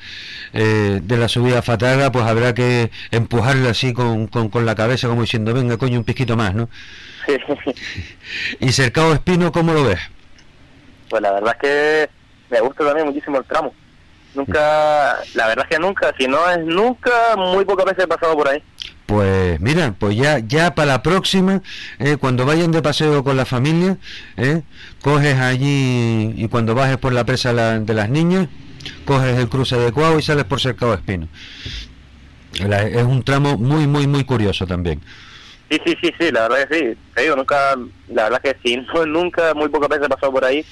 eh, 0.55 1.01
de 1.03 1.17
la 1.19 1.29
subida 1.29 1.61
fatada, 1.61 2.11
pues 2.11 2.25
habrá 2.25 2.55
que 2.55 2.91
empujarla 3.11 3.71
así 3.71 3.93
con, 3.93 4.27
con, 4.27 4.49
con 4.49 4.65
la 4.65 4.75
cabeza, 4.75 5.07
como 5.07 5.21
diciendo, 5.21 5.53
venga, 5.53 5.77
coño, 5.77 5.99
un 5.99 6.05
piquito 6.05 6.35
más, 6.35 6.55
¿no? 6.55 6.71
Y 8.61 8.73
Cercado 8.73 9.13
Espino, 9.13 9.53
¿cómo 9.53 9.75
lo 9.75 9.85
ves? 9.85 10.01
Pues 11.11 11.21
la 11.21 11.33
verdad 11.33 11.57
es 11.57 11.61
que 11.61 12.11
me 12.51 12.61
gusta 12.61 12.85
también 12.85 13.07
muchísimo 13.07 13.39
el 13.39 13.45
tramo. 13.45 13.73
Nunca, 14.35 15.19
la 15.35 15.47
verdad 15.47 15.67
es 15.69 15.77
que 15.77 15.83
nunca, 15.83 16.13
si 16.19 16.27
no 16.29 16.51
es 16.51 16.59
nunca, 16.65 17.11
muy 17.37 17.65
pocas 17.65 17.87
veces 17.87 18.05
he 18.05 18.07
pasado 18.07 18.35
por 18.37 18.49
ahí. 18.49 18.63
Pues 19.07 19.59
mira, 19.61 19.95
pues 19.99 20.17
ya, 20.17 20.41
ya 20.41 20.75
para 20.75 20.87
la 20.93 21.03
próxima, 21.03 21.63
eh, 21.99 22.17
cuando 22.19 22.45
vayan 22.45 22.71
de 22.73 22.83
paseo 22.83 23.23
con 23.25 23.37
la 23.37 23.47
familia, 23.47 23.97
eh, 24.37 24.63
coges 25.01 25.39
allí 25.39 26.35
y 26.37 26.49
cuando 26.49 26.75
bajes 26.75 26.99
por 26.99 27.13
la 27.13 27.25
presa 27.25 27.53
la- 27.53 27.79
de 27.79 27.95
las 27.95 28.11
niñas, 28.11 28.49
coges 29.07 29.39
el 29.39 29.49
cruce 29.49 29.77
adecuado 29.77 30.19
y 30.19 30.23
sales 30.23 30.45
por 30.45 30.61
Cercado 30.61 30.93
Espino. 30.93 31.29
La- 32.67 32.83
es 32.83 33.03
un 33.05 33.23
tramo 33.23 33.57
muy, 33.57 33.87
muy, 33.87 34.07
muy 34.07 34.25
curioso 34.25 34.67
también. 34.67 35.01
Sí, 35.71 35.81
sí, 35.85 35.97
sí, 36.01 36.11
sí, 36.19 36.31
la 36.31 36.49
verdad 36.49 36.69
que 36.69 36.79
sí. 36.79 36.99
Te 37.15 37.23
digo, 37.23 37.37
nunca, 37.37 37.75
la 38.09 38.25
verdad 38.25 38.41
es 38.43 38.53
que 38.55 38.59
sí, 38.69 38.77
no, 38.93 39.07
nunca, 39.07 39.55
muy 39.55 39.69
pocas 39.69 39.89
veces 39.89 40.07
he 40.07 40.09
pasado 40.11 40.33
por 40.33 40.45
ahí 40.45 40.65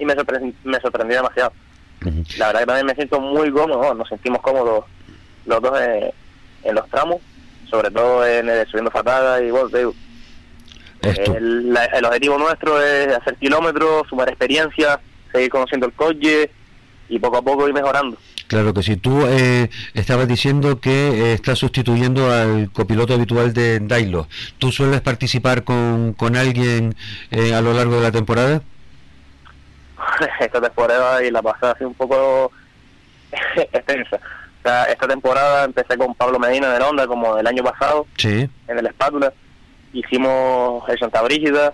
y 0.00 0.04
me, 0.04 0.14
sorpre- 0.16 0.52
me 0.64 0.80
sorprendí 0.80 1.14
demasiado. 1.14 1.52
La 2.38 2.46
verdad 2.48 2.60
que 2.60 2.66
también 2.66 2.86
me 2.86 2.94
siento 2.94 3.20
muy 3.20 3.50
cómodo, 3.52 3.94
nos 3.94 4.08
sentimos 4.08 4.40
cómodos 4.40 4.84
los 5.46 5.60
dos 5.62 5.78
en, 5.80 6.10
en 6.64 6.74
los 6.74 6.88
tramos, 6.88 7.18
sobre 7.70 7.90
todo 7.90 8.26
en 8.26 8.48
el 8.48 8.66
subiendo 8.66 8.90
fatada 8.90 9.40
y 9.42 9.50
bueno, 9.50 9.68
digo, 9.68 9.94
el, 11.36 11.72
la- 11.72 11.84
el 11.86 12.04
objetivo 12.04 12.38
nuestro 12.38 12.80
es 12.82 13.08
hacer 13.16 13.36
kilómetros, 13.36 14.06
sumar 14.08 14.28
experiencia, 14.28 14.98
seguir 15.32 15.50
conociendo 15.50 15.86
el 15.86 15.92
coche 15.92 16.50
y 17.08 17.18
poco 17.18 17.38
a 17.38 17.42
poco 17.42 17.66
ir 17.68 17.74
mejorando. 17.74 18.16
Claro 18.46 18.74
que 18.74 18.82
si 18.82 18.96
tú 18.96 19.24
eh, 19.26 19.70
estabas 19.94 20.26
diciendo 20.26 20.80
que 20.80 20.90
eh, 20.90 21.32
estás 21.34 21.58
sustituyendo 21.60 22.32
al 22.32 22.70
copiloto 22.72 23.14
habitual 23.14 23.52
de 23.52 23.78
Dailo, 23.80 24.26
¿tú 24.58 24.72
sueles 24.72 25.00
participar 25.02 25.62
con, 25.64 26.14
con 26.14 26.34
alguien 26.34 26.94
eh, 27.30 27.54
a 27.54 27.60
lo 27.60 27.72
largo 27.74 27.96
de 27.96 28.02
la 28.02 28.10
temporada? 28.10 28.62
esta 30.40 30.60
temporada 30.60 31.22
y 31.24 31.30
la 31.30 31.42
pasada 31.42 31.72
ha 31.72 31.76
sido 31.78 31.88
un 31.88 31.94
poco 31.94 32.50
extensa. 33.56 34.16
O 34.16 34.62
sea, 34.62 34.84
esta 34.84 35.08
temporada 35.08 35.64
empecé 35.64 35.96
con 35.96 36.14
Pablo 36.14 36.38
Medina 36.38 36.76
el 36.76 36.82
Honda 36.82 37.06
como 37.06 37.38
el 37.38 37.46
año 37.46 37.62
pasado 37.64 38.06
Sí. 38.16 38.48
en 38.68 38.78
el 38.78 38.86
Espátula. 38.86 39.32
Hicimos 39.92 40.88
el 40.88 40.98
Santa 40.98 41.22
Brígida, 41.22 41.72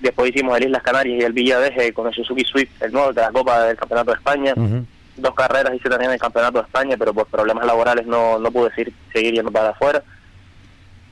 después 0.00 0.30
hicimos 0.30 0.56
el 0.56 0.64
Islas 0.64 0.82
Canarias 0.82 1.20
y 1.20 1.24
el 1.24 1.32
Villadeje 1.32 1.92
con 1.92 2.06
el 2.08 2.14
Suzuki 2.14 2.44
Swift, 2.44 2.82
el 2.82 2.92
nuevo 2.92 3.12
de 3.12 3.20
la 3.20 3.30
Copa 3.30 3.64
del 3.64 3.76
Campeonato 3.76 4.10
de 4.12 4.16
España. 4.16 4.54
Dos 5.16 5.34
carreras 5.34 5.74
hice 5.74 5.90
también 5.90 6.10
en 6.10 6.14
el 6.14 6.20
Campeonato 6.20 6.58
de 6.58 6.64
España, 6.64 6.96
pero 6.98 7.12
por 7.12 7.26
problemas 7.26 7.66
laborales 7.66 8.06
no, 8.06 8.38
no 8.38 8.50
pude 8.50 8.70
seguir, 8.74 8.94
seguir 9.12 9.34
yendo 9.34 9.52
para 9.52 9.70
afuera. 9.70 10.02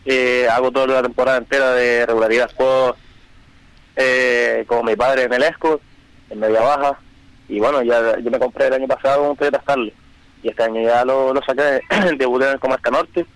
Eh, 0.06 0.48
hago 0.50 0.70
toda 0.72 0.86
la 0.86 1.02
temporada 1.02 1.36
entera 1.36 1.72
de 1.72 2.06
regularidad 2.06 2.50
Juego 2.56 2.96
eh, 3.96 4.64
con 4.66 4.86
mi 4.86 4.96
padre 4.96 5.24
en 5.24 5.32
el 5.34 5.42
ESCO, 5.42 5.80
en 6.30 6.40
media 6.40 6.60
baja. 6.60 6.98
Y 7.48 7.58
bueno, 7.60 7.82
ya 7.82 8.18
yo 8.18 8.30
me 8.30 8.38
compré 8.38 8.66
el 8.66 8.74
año 8.74 8.86
pasado 8.86 9.30
un 9.30 9.36
Toyota 9.36 9.60
Starlet. 9.62 9.94
Y 10.42 10.48
este 10.48 10.62
año 10.62 10.82
ya 10.82 11.04
lo, 11.04 11.34
lo 11.34 11.42
saqué, 11.42 11.80
debuté 12.16 12.46
en 12.46 12.52
el 12.52 12.60
Comarca 12.60 12.90
Norte. 12.90 13.26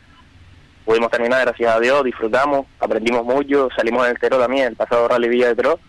pudimos 0.84 1.10
terminar, 1.10 1.44
gracias 1.44 1.74
a 1.74 1.80
Dios, 1.80 2.04
disfrutamos, 2.04 2.66
aprendimos 2.78 3.24
mucho, 3.24 3.68
salimos 3.74 4.04
en 4.04 4.12
el 4.12 4.18
Tero 4.18 4.38
también, 4.38 4.68
el 4.68 4.76
pasado 4.76 5.08
Rally 5.08 5.28
Villa 5.28 5.48
de 5.48 5.56
Tero, 5.56 5.80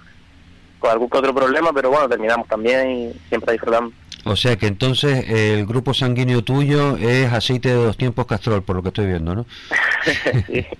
con 0.80 0.91
algún 0.91 1.09
que 1.09 1.17
otro 1.17 1.34
problema, 1.35 1.71
pero 1.73 1.89
bueno, 1.89 2.09
terminamos 2.09 2.47
también 2.47 2.89
y 2.89 3.13
siempre 3.30 3.53
disfrutamos. 3.53 3.93
O 4.25 4.35
sea 4.38 4.55
que 4.55 4.67
entonces 4.67 5.25
el 5.27 5.65
grupo 5.65 5.93
sanguíneo 5.93 6.43
tuyo 6.43 6.95
es 6.97 7.31
aceite 7.31 7.69
de 7.69 7.75
dos 7.75 7.97
tiempos 7.97 8.25
Castrol, 8.25 8.63
por 8.63 8.77
lo 8.77 8.81
que 8.81 8.88
estoy 8.88 9.07
viendo, 9.07 9.35
¿no? 9.35 9.45
Sí. 10.47 10.65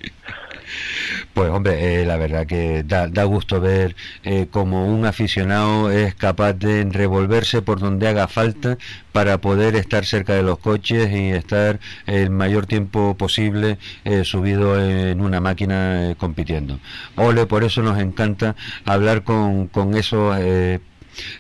Pues 1.34 1.49
hombre, 1.49 2.02
eh, 2.02 2.06
la 2.06 2.18
verdad 2.18 2.45
que 2.45 2.84
da, 2.84 3.07
da 3.07 3.23
gusto 3.23 3.60
ver 3.60 3.95
eh, 4.23 4.48
como 4.49 4.88
un 4.88 5.06
aficionado 5.06 5.91
es 5.91 6.15
capaz 6.15 6.53
de 6.53 6.84
revolverse 6.90 7.61
por 7.61 7.80
donde 7.80 8.07
haga 8.07 8.27
falta 8.27 8.77
para 9.11 9.38
poder 9.40 9.76
estar 9.76 10.06
cerca 10.06 10.34
de 10.34 10.44
los 10.44 10.60
coches 10.60 11.11
y 11.11 11.30
estar 11.30 11.80
el 12.07 12.30
mayor 12.30 12.65
tiempo 12.65 13.15
posible 13.15 13.77
eh, 14.03 14.23
subido 14.23 14.80
en 14.80 15.22
una 15.22 15.40
máquina 15.40 16.11
eh, 16.11 16.15
compitiendo. 16.15 16.80
Ole, 17.15 17.45
por 17.45 17.64
eso 17.64 17.81
nos 17.81 17.99
encanta 17.99 18.56
hablar 18.85 19.23
con, 19.23 19.68
con 19.68 19.95
esos 19.95 20.35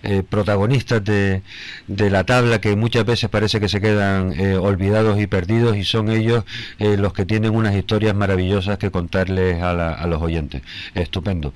eh, 0.03 0.23
protagonistas 0.27 1.03
de, 1.03 1.41
de 1.87 2.09
la 2.09 2.23
tabla 2.23 2.61
que 2.61 2.75
muchas 2.75 3.05
veces 3.05 3.29
parece 3.29 3.59
que 3.59 3.69
se 3.69 3.81
quedan 3.81 4.33
eh, 4.39 4.55
olvidados 4.55 5.19
y 5.19 5.27
perdidos 5.27 5.77
y 5.77 5.83
son 5.83 6.09
ellos 6.09 6.43
eh, 6.79 6.97
los 6.97 7.13
que 7.13 7.25
tienen 7.25 7.55
unas 7.55 7.75
historias 7.75 8.15
maravillosas 8.15 8.77
que 8.77 8.91
contarles 8.91 9.61
a, 9.61 9.93
a 9.93 10.07
los 10.07 10.21
oyentes. 10.21 10.61
Estupendo. 10.93 11.53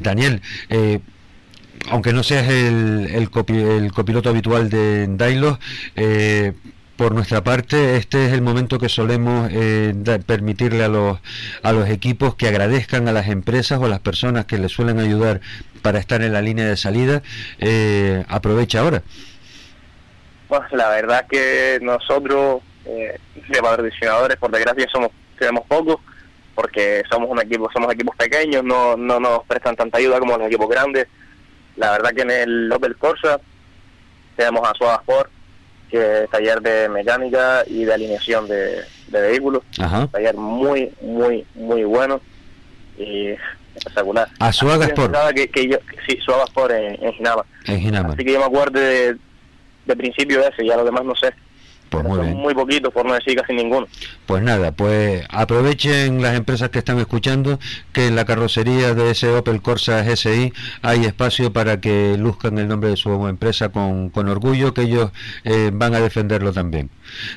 Daniel, 0.00 0.40
aunque 1.90 2.12
no 2.12 2.22
seas 2.22 2.48
el, 2.48 3.08
el, 3.12 3.28
el 3.56 3.92
copiloto 3.92 4.30
habitual 4.30 4.70
de 4.70 5.06
Dailos, 5.08 5.58
por 6.96 7.14
nuestra 7.14 7.44
parte, 7.44 7.96
este 7.96 8.26
es 8.26 8.32
el 8.32 8.42
momento 8.42 8.78
que 8.78 8.88
solemos 8.88 9.50
eh, 9.52 9.94
permitirle 10.26 10.84
a 10.84 10.88
los, 10.88 11.18
a 11.62 11.72
los 11.72 11.88
equipos 11.88 12.34
que 12.34 12.48
agradezcan 12.48 13.06
a 13.08 13.12
las 13.12 13.28
empresas 13.28 13.78
o 13.78 13.84
a 13.84 13.88
las 13.88 14.00
personas 14.00 14.46
que 14.46 14.58
les 14.58 14.72
suelen 14.72 14.98
ayudar 14.98 15.40
para 15.82 15.98
estar 15.98 16.22
en 16.22 16.32
la 16.32 16.40
línea 16.40 16.66
de 16.66 16.76
salida. 16.76 17.22
Eh, 17.58 18.24
aprovecha 18.28 18.80
ahora. 18.80 19.02
Bueno, 20.48 20.66
la 20.72 20.88
verdad 20.88 21.26
que 21.28 21.78
nosotros, 21.82 22.62
eh, 22.86 23.18
de 23.48 23.62
patrocinadores, 23.62 24.36
por 24.36 24.50
desgracia, 24.50 24.86
somos 24.90 25.10
tenemos 25.38 25.66
pocos, 25.66 25.96
porque 26.54 27.02
somos 27.10 27.28
un 27.28 27.40
equipo, 27.40 27.70
somos 27.72 27.92
equipos 27.92 28.16
pequeños, 28.16 28.64
no, 28.64 28.96
no 28.96 29.20
nos 29.20 29.44
prestan 29.44 29.76
tanta 29.76 29.98
ayuda 29.98 30.18
como 30.18 30.38
los 30.38 30.46
equipos 30.46 30.68
grandes. 30.68 31.06
La 31.76 31.90
verdad 31.90 32.10
que 32.14 32.22
en 32.22 32.30
el 32.30 32.72
Opel 32.72 32.96
Corsa 32.96 33.38
tenemos 34.34 34.66
a 34.66 34.72
Suave 34.74 34.98
Sport, 35.02 35.30
que 35.90 36.24
es 36.24 36.30
taller 36.30 36.60
de 36.60 36.88
mecánica 36.88 37.62
y 37.66 37.84
de 37.84 37.94
alineación 37.94 38.48
de, 38.48 38.82
de 39.08 39.20
vehículos, 39.20 39.62
Ajá. 39.78 40.08
taller 40.08 40.34
muy, 40.36 40.92
muy, 41.00 41.46
muy 41.54 41.84
bueno 41.84 42.20
y 42.98 43.34
espectacular. 43.74 44.28
Azuaga 44.38 44.86
Así 44.86 45.48
que 45.48 45.68
yo, 45.68 45.78
sí, 46.06 46.18
Suave 46.24 46.44
Sport 46.44 46.72
en, 46.72 47.04
en 47.04 47.12
Ginama. 47.12 47.44
En 47.66 47.80
Ginama. 47.80 48.14
Así 48.14 48.24
que 48.24 48.32
yo 48.32 48.38
me 48.38 48.46
acuerdo 48.46 48.80
de, 48.80 49.16
de 49.84 49.96
principio 49.96 50.40
ese, 50.46 50.64
ya 50.66 50.76
lo 50.76 50.84
demás 50.84 51.04
no 51.04 51.14
sé. 51.14 51.32
Pues 51.88 52.04
muy 52.04 52.16
son 52.16 52.26
bien. 52.26 52.38
muy 52.38 52.54
poquitos, 52.54 52.92
por 52.92 53.06
no 53.06 53.14
decir 53.14 53.36
casi 53.36 53.52
ninguno. 53.54 53.86
Pues 54.26 54.42
nada, 54.42 54.72
pues 54.72 55.24
aprovechen 55.30 56.20
las 56.20 56.34
empresas 56.36 56.70
que 56.70 56.78
están 56.78 56.98
escuchando 56.98 57.58
que 57.92 58.06
en 58.06 58.16
la 58.16 58.24
carrocería 58.24 58.94
de 58.94 59.10
ese 59.10 59.28
Opel 59.30 59.62
Corsa 59.62 60.02
GSI 60.02 60.52
hay 60.82 61.04
espacio 61.04 61.52
para 61.52 61.80
que 61.80 62.16
luzcan 62.18 62.58
el 62.58 62.68
nombre 62.68 62.90
de 62.90 62.96
su 62.96 63.28
empresa 63.28 63.68
con, 63.68 64.10
con 64.10 64.28
orgullo, 64.28 64.74
que 64.74 64.82
ellos 64.82 65.10
eh, 65.44 65.70
van 65.72 65.94
a 65.94 66.00
defenderlo 66.00 66.52
también. 66.52 66.90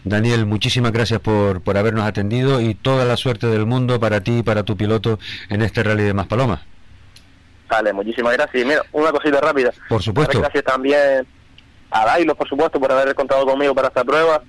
Daniel, 0.03 0.45
muchísimas 0.45 0.91
gracias 0.91 1.19
por, 1.19 1.61
por 1.61 1.77
habernos 1.77 2.05
atendido 2.05 2.59
y 2.59 2.73
toda 2.73 3.05
la 3.05 3.17
suerte 3.17 3.47
del 3.47 3.65
mundo 3.65 3.99
para 3.99 4.21
ti 4.21 4.39
y 4.39 4.43
para 4.43 4.63
tu 4.63 4.75
piloto 4.75 5.19
en 5.49 5.61
este 5.61 5.83
rally 5.83 6.03
de 6.03 6.13
Maspalomas. 6.13 6.61
Vale, 7.69 7.93
muchísimas 7.93 8.33
gracias. 8.33 8.63
Y 8.63 8.65
mira, 8.65 8.81
una 8.91 9.11
cosita 9.11 9.39
rápida. 9.39 9.71
Por 9.87 10.01
supuesto. 10.01 10.39
Gracias 10.39 10.63
también 10.63 11.27
a 11.91 12.05
Dailo, 12.05 12.35
por 12.35 12.47
supuesto, 12.47 12.79
por 12.79 12.91
haber 12.91 13.13
contado 13.15 13.45
conmigo 13.45 13.73
para 13.75 13.87
esta 13.89 14.03
prueba. 14.03 14.41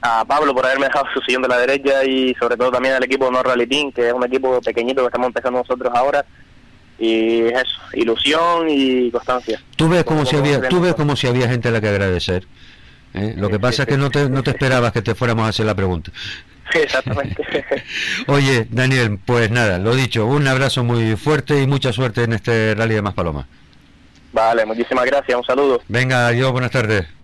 A 0.00 0.24
Pablo 0.24 0.54
por 0.54 0.64
haberme 0.64 0.86
dejado 0.86 1.06
su 1.12 1.20
sillón 1.22 1.42
de 1.42 1.48
la 1.48 1.58
derecha 1.58 2.04
y 2.04 2.32
sobre 2.34 2.56
todo 2.56 2.70
también 2.70 2.94
al 2.94 3.02
equipo 3.02 3.30
No 3.32 3.42
Rally 3.42 3.66
Team, 3.66 3.90
que 3.90 4.06
es 4.08 4.12
un 4.12 4.24
equipo 4.24 4.60
pequeñito 4.60 5.00
que 5.02 5.06
estamos 5.08 5.26
empezando 5.26 5.58
nosotros 5.58 5.92
ahora. 5.94 6.24
Y 7.00 7.40
eso, 7.46 7.80
ilusión 7.94 8.66
y 8.68 9.10
constancia. 9.10 9.60
Tú 9.76 9.88
ves 9.88 10.04
como 10.04 10.20
Como 10.20 10.30
si 10.30 10.36
había, 10.36 10.58
vemos. 10.58 10.68
tú 10.68 10.80
ves 10.80 10.94
como 10.94 11.16
si 11.16 11.26
había 11.26 11.48
gente 11.48 11.68
a 11.68 11.70
la 11.72 11.80
que 11.80 11.88
agradecer. 11.88 12.46
¿eh? 13.14 13.34
Lo 13.36 13.48
que 13.48 13.58
pasa 13.58 13.82
es 13.82 13.88
que 13.88 13.96
no 13.96 14.10
te, 14.10 14.28
no 14.28 14.42
te 14.42 14.50
esperabas 14.50 14.92
que 14.92 15.02
te 15.02 15.14
fuéramos 15.14 15.46
a 15.46 15.48
hacer 15.48 15.66
la 15.66 15.74
pregunta. 15.74 16.12
Exactamente. 16.74 17.42
Oye, 18.26 18.66
Daniel, 18.70 19.18
pues 19.24 19.50
nada, 19.50 19.78
lo 19.78 19.94
dicho, 19.94 20.26
un 20.26 20.46
abrazo 20.46 20.84
muy 20.84 21.16
fuerte 21.16 21.60
y 21.62 21.66
mucha 21.66 21.92
suerte 21.92 22.24
en 22.24 22.34
este 22.34 22.74
rally 22.74 22.94
de 22.94 23.02
Maspalomas. 23.02 23.46
Vale, 24.32 24.64
muchísimas 24.66 25.04
gracias. 25.06 25.36
Un 25.36 25.44
saludo. 25.44 25.80
Venga, 25.88 26.26
adiós, 26.28 26.52
buenas 26.52 26.70
tardes. 26.70 27.17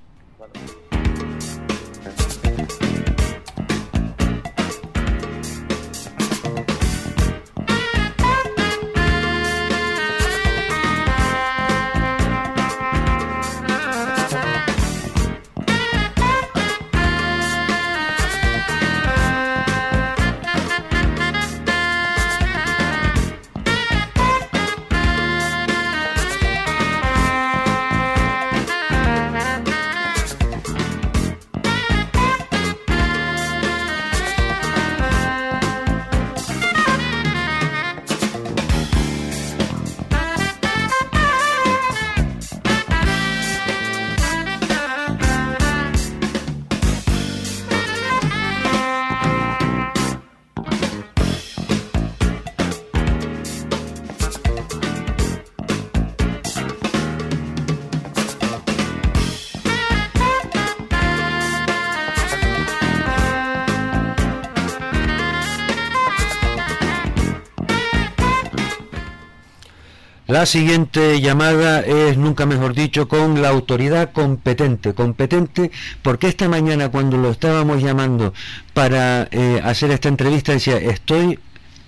La 70.44 70.48
siguiente 70.50 71.22
llamada 71.22 71.80
es, 71.80 72.18
nunca 72.18 72.44
mejor 72.44 72.74
dicho, 72.74 73.08
con 73.08 73.40
la 73.40 73.48
autoridad 73.48 74.12
competente. 74.12 74.92
Competente 74.92 75.70
porque 76.02 76.26
esta 76.28 76.50
mañana 76.50 76.90
cuando 76.90 77.16
lo 77.16 77.30
estábamos 77.30 77.82
llamando 77.82 78.34
para 78.74 79.26
eh, 79.30 79.62
hacer 79.64 79.90
esta 79.90 80.10
entrevista 80.10 80.52
decía, 80.52 80.76
estoy 80.76 81.38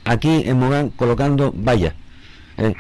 aquí 0.06 0.44
en 0.46 0.58
Mogán 0.58 0.88
colocando 0.88 1.52
valla. 1.54 1.94
Eh, 2.56 2.72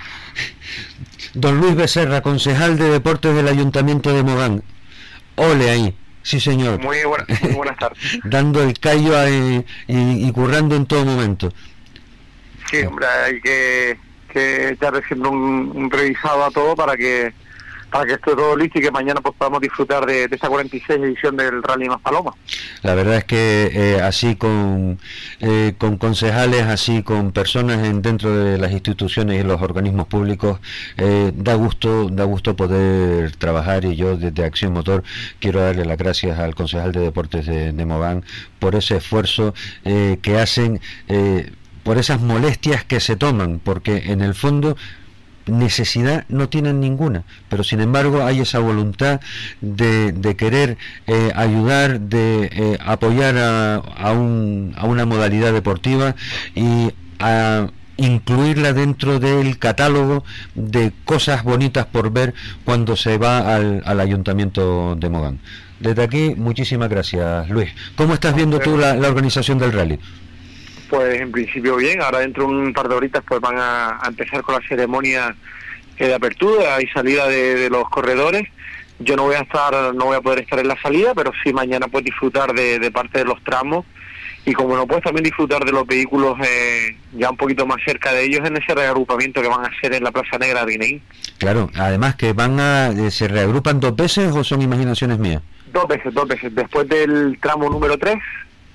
don 1.34 1.60
Luis 1.60 1.74
Becerra, 1.76 2.22
concejal 2.22 2.78
de 2.78 2.88
deportes 2.88 3.34
del 3.34 3.46
Ayuntamiento 3.46 4.14
de 4.14 4.22
Mogán. 4.22 4.62
Ole 5.34 5.68
ahí. 5.68 5.94
Sí, 6.22 6.40
señor. 6.40 6.80
Muy, 6.82 7.04
buena- 7.04 7.26
muy 7.42 7.52
buenas 7.52 7.76
tardes. 7.78 7.98
Dando 8.24 8.62
el 8.62 8.78
callo 8.80 9.14
ahí 9.18 9.62
y, 9.88 10.26
y 10.26 10.32
currando 10.32 10.74
en 10.74 10.86
todo 10.86 11.04
momento. 11.04 11.52
Sí, 12.70 12.78
hombre, 12.78 13.06
hay 13.06 13.40
que, 13.42 13.98
que 14.36 14.68
echarle 14.68 15.02
siempre 15.06 15.30
un, 15.30 15.90
revisado 15.90 16.44
a 16.44 16.50
todo 16.50 16.76
para 16.76 16.94
que 16.96 17.32
para 17.90 18.04
que 18.04 18.14
esté 18.14 18.34
todo 18.34 18.56
listo 18.56 18.78
y 18.78 18.82
que 18.82 18.90
mañana 18.90 19.20
pues 19.20 19.34
podamos 19.38 19.60
disfrutar 19.60 20.04
de, 20.04 20.26
de 20.26 20.34
esta 20.34 20.48
46 20.48 21.00
edición 21.00 21.36
del 21.36 21.62
Rally 21.62 21.88
Más 21.88 22.00
Paloma. 22.00 22.34
La 22.82 22.94
verdad 22.94 23.16
es 23.16 23.24
que 23.24 23.70
eh, 23.72 24.00
así 24.02 24.34
con, 24.34 24.98
eh, 25.40 25.74
con 25.78 25.96
concejales, 25.96 26.62
así 26.64 27.02
con 27.04 27.30
personas 27.32 27.86
en, 27.86 28.02
dentro 28.02 28.36
de 28.36 28.58
las 28.58 28.72
instituciones 28.72 29.40
y 29.40 29.46
los 29.46 29.62
organismos 29.62 30.08
públicos, 30.08 30.58
eh, 30.98 31.32
da 31.34 31.54
gusto, 31.54 32.08
da 32.10 32.24
gusto 32.24 32.56
poder 32.56 33.36
trabajar 33.36 33.84
y 33.84 33.94
yo 33.94 34.16
desde 34.16 34.44
Acción 34.44 34.72
Motor 34.72 35.04
quiero 35.38 35.60
darle 35.60 35.84
las 35.84 35.96
gracias 35.96 36.38
al 36.38 36.56
concejal 36.56 36.92
de 36.92 37.00
deportes 37.00 37.46
de, 37.46 37.72
de 37.72 37.86
Mogán 37.86 38.24
por 38.58 38.74
ese 38.74 38.96
esfuerzo 38.96 39.54
que 39.84 40.38
hacen, 40.38 40.80
por 41.86 41.98
esas 41.98 42.20
molestias 42.20 42.82
que 42.82 42.98
se 42.98 43.14
toman, 43.14 43.60
porque 43.62 44.10
en 44.10 44.20
el 44.20 44.34
fondo 44.34 44.76
necesidad 45.46 46.24
no 46.28 46.48
tienen 46.48 46.80
ninguna, 46.80 47.22
pero 47.48 47.62
sin 47.62 47.80
embargo 47.80 48.24
hay 48.24 48.40
esa 48.40 48.58
voluntad 48.58 49.20
de, 49.60 50.34
querer 50.36 50.78
eh, 51.06 51.30
ayudar, 51.36 52.00
de 52.00 52.50
eh, 52.50 52.78
apoyar 52.84 53.38
a, 53.38 53.76
a, 53.76 54.10
un, 54.10 54.74
a 54.76 54.84
una 54.84 55.06
modalidad 55.06 55.52
deportiva 55.52 56.16
y 56.56 56.90
a 57.20 57.68
incluirla 57.98 58.72
dentro 58.72 59.20
del 59.20 59.56
catálogo 59.60 60.24
de 60.56 60.92
cosas 61.04 61.44
bonitas 61.44 61.86
por 61.86 62.10
ver 62.10 62.34
cuando 62.64 62.96
se 62.96 63.16
va 63.16 63.54
al, 63.54 64.00
ayuntamiento 64.00 64.96
de 64.96 65.08
Mogán. 65.08 65.38
Desde 65.78 66.02
aquí, 66.02 66.34
muchísimas 66.36 66.88
gracias, 66.88 67.48
Luis. 67.48 67.70
¿Cómo 67.94 68.12
estás 68.12 68.34
viendo 68.34 68.58
tú 68.58 68.76
la 68.76 69.06
organización 69.06 69.58
del 69.58 69.72
rally? 69.72 70.00
Pues 70.88 71.20
en 71.20 71.32
principio 71.32 71.76
bien, 71.76 72.00
ahora 72.00 72.20
dentro 72.20 72.44
de 72.44 72.50
un 72.50 72.72
par 72.72 72.88
de 72.88 72.94
horitas 72.94 73.22
pues 73.26 73.40
van 73.40 73.58
a, 73.58 73.98
a 74.00 74.08
empezar 74.08 74.42
con 74.42 74.54
la 74.54 74.68
ceremonia 74.68 75.34
eh, 75.98 76.06
de 76.06 76.14
apertura 76.14 76.80
y 76.80 76.86
salida 76.88 77.26
de, 77.26 77.56
de, 77.56 77.70
los 77.70 77.88
corredores. 77.88 78.48
Yo 78.98 79.16
no 79.16 79.24
voy 79.24 79.34
a 79.34 79.40
estar, 79.40 79.94
no 79.94 80.06
voy 80.06 80.16
a 80.16 80.20
poder 80.20 80.40
estar 80.40 80.58
en 80.58 80.68
la 80.68 80.80
salida, 80.80 81.14
pero 81.14 81.32
sí 81.42 81.52
mañana 81.52 81.88
pues 81.88 82.04
disfrutar 82.04 82.52
de, 82.52 82.78
de 82.78 82.90
parte 82.90 83.18
de 83.18 83.24
los 83.24 83.42
tramos 83.42 83.84
y 84.46 84.52
como 84.52 84.76
no 84.76 84.86
puedes 84.86 85.02
también 85.02 85.24
disfrutar 85.24 85.64
de 85.64 85.72
los 85.72 85.84
vehículos 85.86 86.36
eh, 86.40 86.96
ya 87.12 87.30
un 87.30 87.36
poquito 87.36 87.66
más 87.66 87.78
cerca 87.84 88.12
de 88.12 88.24
ellos 88.24 88.46
en 88.46 88.56
ese 88.56 88.74
reagrupamiento 88.74 89.42
que 89.42 89.48
van 89.48 89.64
a 89.64 89.68
hacer 89.68 89.92
en 89.92 90.04
la 90.04 90.12
Plaza 90.12 90.38
Negra 90.38 90.64
de 90.64 90.72
Guineí. 90.72 91.02
Claro, 91.38 91.68
además 91.74 92.14
que 92.14 92.32
van 92.32 92.60
a, 92.60 92.90
eh, 92.90 93.10
se 93.10 93.26
reagrupan 93.26 93.80
dos 93.80 93.96
veces 93.96 94.32
o 94.32 94.44
son 94.44 94.62
imaginaciones 94.62 95.18
mías. 95.18 95.42
Dos 95.72 95.88
veces, 95.88 96.14
dos 96.14 96.28
veces. 96.28 96.54
Después 96.54 96.88
del 96.88 97.36
tramo 97.40 97.68
número 97.68 97.98
3 97.98 98.16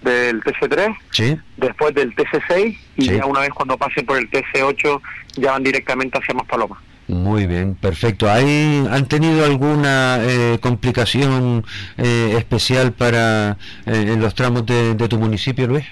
del 0.02 0.42
TC3, 0.42 0.96
sí. 1.12 1.38
después 1.58 1.94
del 1.94 2.16
TC6 2.16 2.78
y 2.98 3.02
sí. 3.04 3.16
ya 3.16 3.26
una 3.26 3.42
vez 3.42 3.50
cuando 3.52 3.78
pasen 3.78 4.06
por 4.06 4.18
el 4.18 4.30
TC8 4.30 5.02
ya 5.38 5.52
van 5.52 5.64
directamente 5.64 6.18
hacia 6.18 6.34
Maspalomas. 6.34 6.80
Muy 7.08 7.46
bien, 7.46 7.76
perfecto. 7.76 8.30
¿Hay, 8.30 8.88
¿Han 8.90 9.06
tenido 9.08 9.44
alguna 9.44 10.20
eh, 10.22 10.60
complicación 10.62 11.66
eh, 11.98 12.36
especial 12.38 12.94
para 12.94 13.58
eh, 13.86 14.06
en 14.14 14.22
los 14.22 14.34
tramos 14.34 14.66
de, 14.66 14.96
de 14.96 15.08
tu 15.10 15.18
municipio, 15.18 15.68
Luis? 15.68 15.86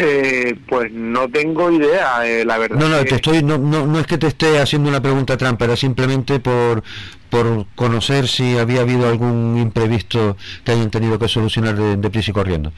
Eh, 0.00 0.56
pues 0.68 0.92
no 0.92 1.28
tengo 1.28 1.72
idea, 1.72 2.24
eh, 2.24 2.44
la 2.44 2.56
verdad. 2.56 2.78
No, 2.78 2.88
no, 2.88 3.04
te 3.04 3.16
estoy, 3.16 3.42
no, 3.42 3.58
no, 3.58 3.84
no 3.84 3.98
es 3.98 4.06
que 4.06 4.16
te 4.16 4.28
esté 4.28 4.60
haciendo 4.60 4.88
una 4.88 5.02
pregunta 5.02 5.36
trampa, 5.36 5.64
era 5.64 5.74
simplemente 5.74 6.38
por, 6.38 6.84
por 7.28 7.66
conocer 7.74 8.28
si 8.28 8.56
había 8.56 8.82
habido 8.82 9.08
algún 9.08 9.58
imprevisto 9.58 10.36
que 10.64 10.70
hayan 10.70 10.90
tenido 10.90 11.18
que 11.18 11.26
solucionar 11.26 11.74
de, 11.74 11.96
de 11.96 12.10
prisa 12.10 12.30
y 12.30 12.34
corriendo. 12.34 12.72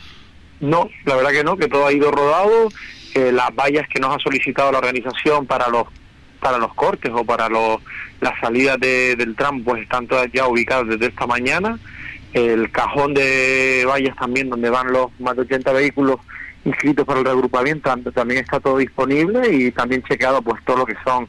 No, 0.60 0.90
la 1.06 1.16
verdad 1.16 1.30
que 1.30 1.44
no, 1.44 1.56
que 1.56 1.68
todo 1.68 1.86
ha 1.86 1.92
ido 1.92 2.10
rodado. 2.10 2.68
Eh, 3.14 3.32
las 3.32 3.54
vallas 3.54 3.88
que 3.88 3.98
nos 3.98 4.14
ha 4.14 4.18
solicitado 4.18 4.70
la 4.70 4.78
organización 4.78 5.46
para 5.46 5.68
los 5.68 5.86
para 6.40 6.58
los 6.58 6.72
cortes 6.74 7.12
o 7.14 7.22
para 7.22 7.48
los, 7.48 7.80
las 8.20 8.38
salidas 8.40 8.80
de, 8.80 9.14
del 9.14 9.36
tram, 9.36 9.62
pues 9.62 9.82
están 9.82 10.06
todas 10.06 10.26
ya 10.32 10.46
ubicadas 10.46 10.88
desde 10.88 11.06
esta 11.06 11.26
mañana. 11.26 11.78
El 12.32 12.70
cajón 12.70 13.12
de 13.12 13.84
vallas 13.86 14.16
también, 14.16 14.48
donde 14.48 14.70
van 14.70 14.90
los 14.90 15.08
más 15.20 15.36
de 15.36 15.42
80 15.42 15.72
vehículos 15.72 16.16
inscritos 16.64 17.06
para 17.06 17.18
el 17.18 17.24
reagrupamiento, 17.24 17.94
también 18.12 18.42
está 18.42 18.60
todo 18.60 18.78
disponible 18.78 19.52
y 19.52 19.70
también 19.70 20.02
chequeado 20.02 20.42
pues 20.42 20.62
todo 20.64 20.78
lo 20.78 20.86
que 20.86 20.96
son 21.04 21.28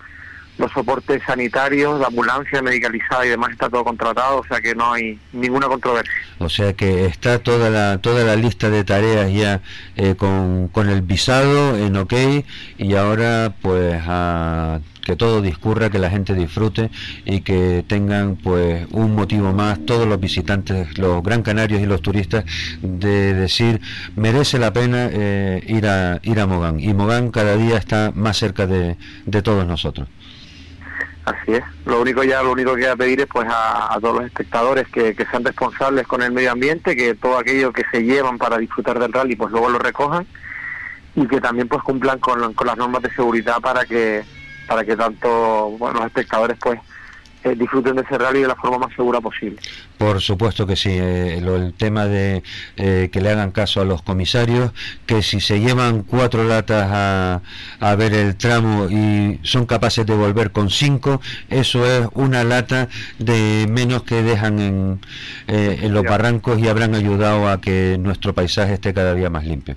los 0.62 0.72
soportes 0.72 1.22
sanitarios, 1.26 2.00
la 2.00 2.08
ambulancia 2.08 2.62
medicalizada 2.62 3.26
y 3.26 3.30
demás 3.30 3.52
está 3.52 3.70
todo 3.70 3.84
contratado, 3.84 4.40
o 4.40 4.46
sea 4.46 4.62
que 4.62 4.76
no 4.76 4.94
hay 4.94 5.20
ninguna 5.34 5.68
controversia. 5.68 6.14
O 6.38 6.50
sea 6.50 6.74
que 6.74 7.06
está 7.06 7.40
toda 7.40 7.70
la 7.70 7.98
toda 7.98 8.24
la 8.24 8.36
lista 8.36 8.70
de 8.70 8.84
tareas 8.84 9.34
ya 9.34 9.62
eh, 9.96 10.16
con, 10.16 10.68
con 10.70 10.88
el 10.90 11.02
visado 11.02 11.76
en 11.78 11.98
OK 11.98 12.14
y 12.78 12.96
ahora 12.96 13.54
pues 13.62 14.02
a 14.06 14.80
que 15.02 15.16
todo 15.16 15.42
discurra, 15.42 15.90
que 15.90 15.98
la 15.98 16.12
gente 16.12 16.36
disfrute 16.36 16.92
y 17.26 17.42
que 17.42 17.84
tengan 17.88 18.36
pues 18.36 18.86
un 18.92 19.16
motivo 19.16 19.52
más 19.52 19.84
todos 19.86 20.08
los 20.08 20.20
visitantes, 20.20 20.98
los 21.00 21.24
gran 21.24 21.42
canarios 21.42 21.82
y 21.82 21.88
los 21.88 22.04
turistas 22.04 22.46
de 22.82 23.34
decir 23.34 23.82
merece 24.16 24.60
la 24.60 24.72
pena 24.72 25.10
eh, 25.12 25.64
ir 25.68 25.88
a 25.88 26.20
ir 26.22 26.40
a 26.40 26.46
Mogán 26.46 26.80
y 26.80 26.94
Mogán 26.94 27.32
cada 27.32 27.58
día 27.58 27.78
está 27.78 28.12
más 28.14 28.38
cerca 28.38 28.68
de, 28.68 28.96
de 29.26 29.42
todos 29.42 29.66
nosotros. 29.66 30.08
Así 31.32 31.54
es. 31.54 31.64
Lo 31.86 32.02
único 32.02 32.24
ya, 32.24 32.42
lo 32.44 32.52
único 32.52 32.76
que 32.76 32.82
voy 32.82 32.92
a 32.92 32.96
pedir 32.96 33.22
es 33.22 33.28
pues 33.28 33.48
a, 33.50 33.98
todos 34.02 34.16
los 34.18 34.26
espectadores 34.26 34.88
que, 34.90 35.16
que, 35.16 35.26
sean 35.26 35.46
responsables 35.46 36.06
con 36.08 36.22
el 36.22 36.32
medio 36.32 36.52
ambiente, 36.52 36.96
que 36.96 37.16
todo 37.16 37.38
aquello 37.38 37.72
que 37.72 37.84
se 37.92 38.04
llevan 38.04 38.38
para 38.38 38.58
disfrutar 38.58 39.00
del 39.00 39.14
rally 39.14 39.36
pues 39.36 39.52
luego 39.52 39.70
lo 39.70 39.80
recojan 39.80 40.26
y 41.16 41.28
que 41.28 41.40
también 41.40 41.68
pues 41.68 41.84
cumplan 41.84 42.20
con, 42.20 42.54
con 42.54 42.68
las 42.68 42.78
normas 42.78 43.02
de 43.02 43.14
seguridad 43.14 43.60
para 43.62 43.86
que 43.86 44.24
para 44.68 44.84
que 44.84 44.96
tanto 44.96 45.76
bueno, 45.78 46.00
los 46.00 46.08
espectadores 46.08 46.58
pues 46.60 46.80
eh, 47.44 47.56
disfruten 47.56 47.96
de 47.96 48.02
ese 48.02 48.18
rally 48.18 48.42
de 48.42 48.48
la 48.48 48.56
forma 48.56 48.78
más 48.78 48.96
segura 48.96 49.22
posible. 49.22 49.60
Por 50.02 50.20
supuesto 50.20 50.66
que 50.66 50.76
sí, 50.76 50.90
eh, 50.92 51.40
lo, 51.44 51.56
el 51.58 51.76
tema 51.76 52.08
de 52.08 52.42
eh, 52.76 53.10
que 53.12 53.22
le 53.22 53.30
hagan 53.30 53.52
caso 53.52 53.82
a 53.82 53.86
los 53.86 54.02
comisarios, 54.02 54.72
que 55.06 55.22
si 55.22 55.40
se 55.40 55.60
llevan 55.60 56.02
cuatro 56.02 56.44
latas 56.44 56.90
a, 56.92 57.42
a, 57.80 57.96
ver 57.96 58.16
el 58.16 58.36
tramo 58.36 58.88
y 58.90 59.40
son 59.44 59.68
capaces 59.68 60.04
de 60.08 60.16
volver 60.16 60.50
con 60.50 60.72
cinco, 60.72 61.22
eso 61.52 61.86
es 61.86 62.08
una 62.16 62.44
lata 62.44 62.90
de 63.20 63.68
menos 63.70 64.02
que 64.02 64.24
dejan 64.24 64.60
en, 64.60 65.02
eh, 65.48 65.82
en 65.84 65.94
los 65.94 66.04
barrancos 66.04 66.58
y 66.58 66.68
habrán 66.68 66.96
ayudado 66.96 67.48
a 67.48 67.62
que 67.62 67.98
nuestro 68.00 68.34
paisaje 68.34 68.74
esté 68.74 68.96
cada 68.96 69.14
día 69.14 69.30
más 69.30 69.46
limpio. 69.46 69.76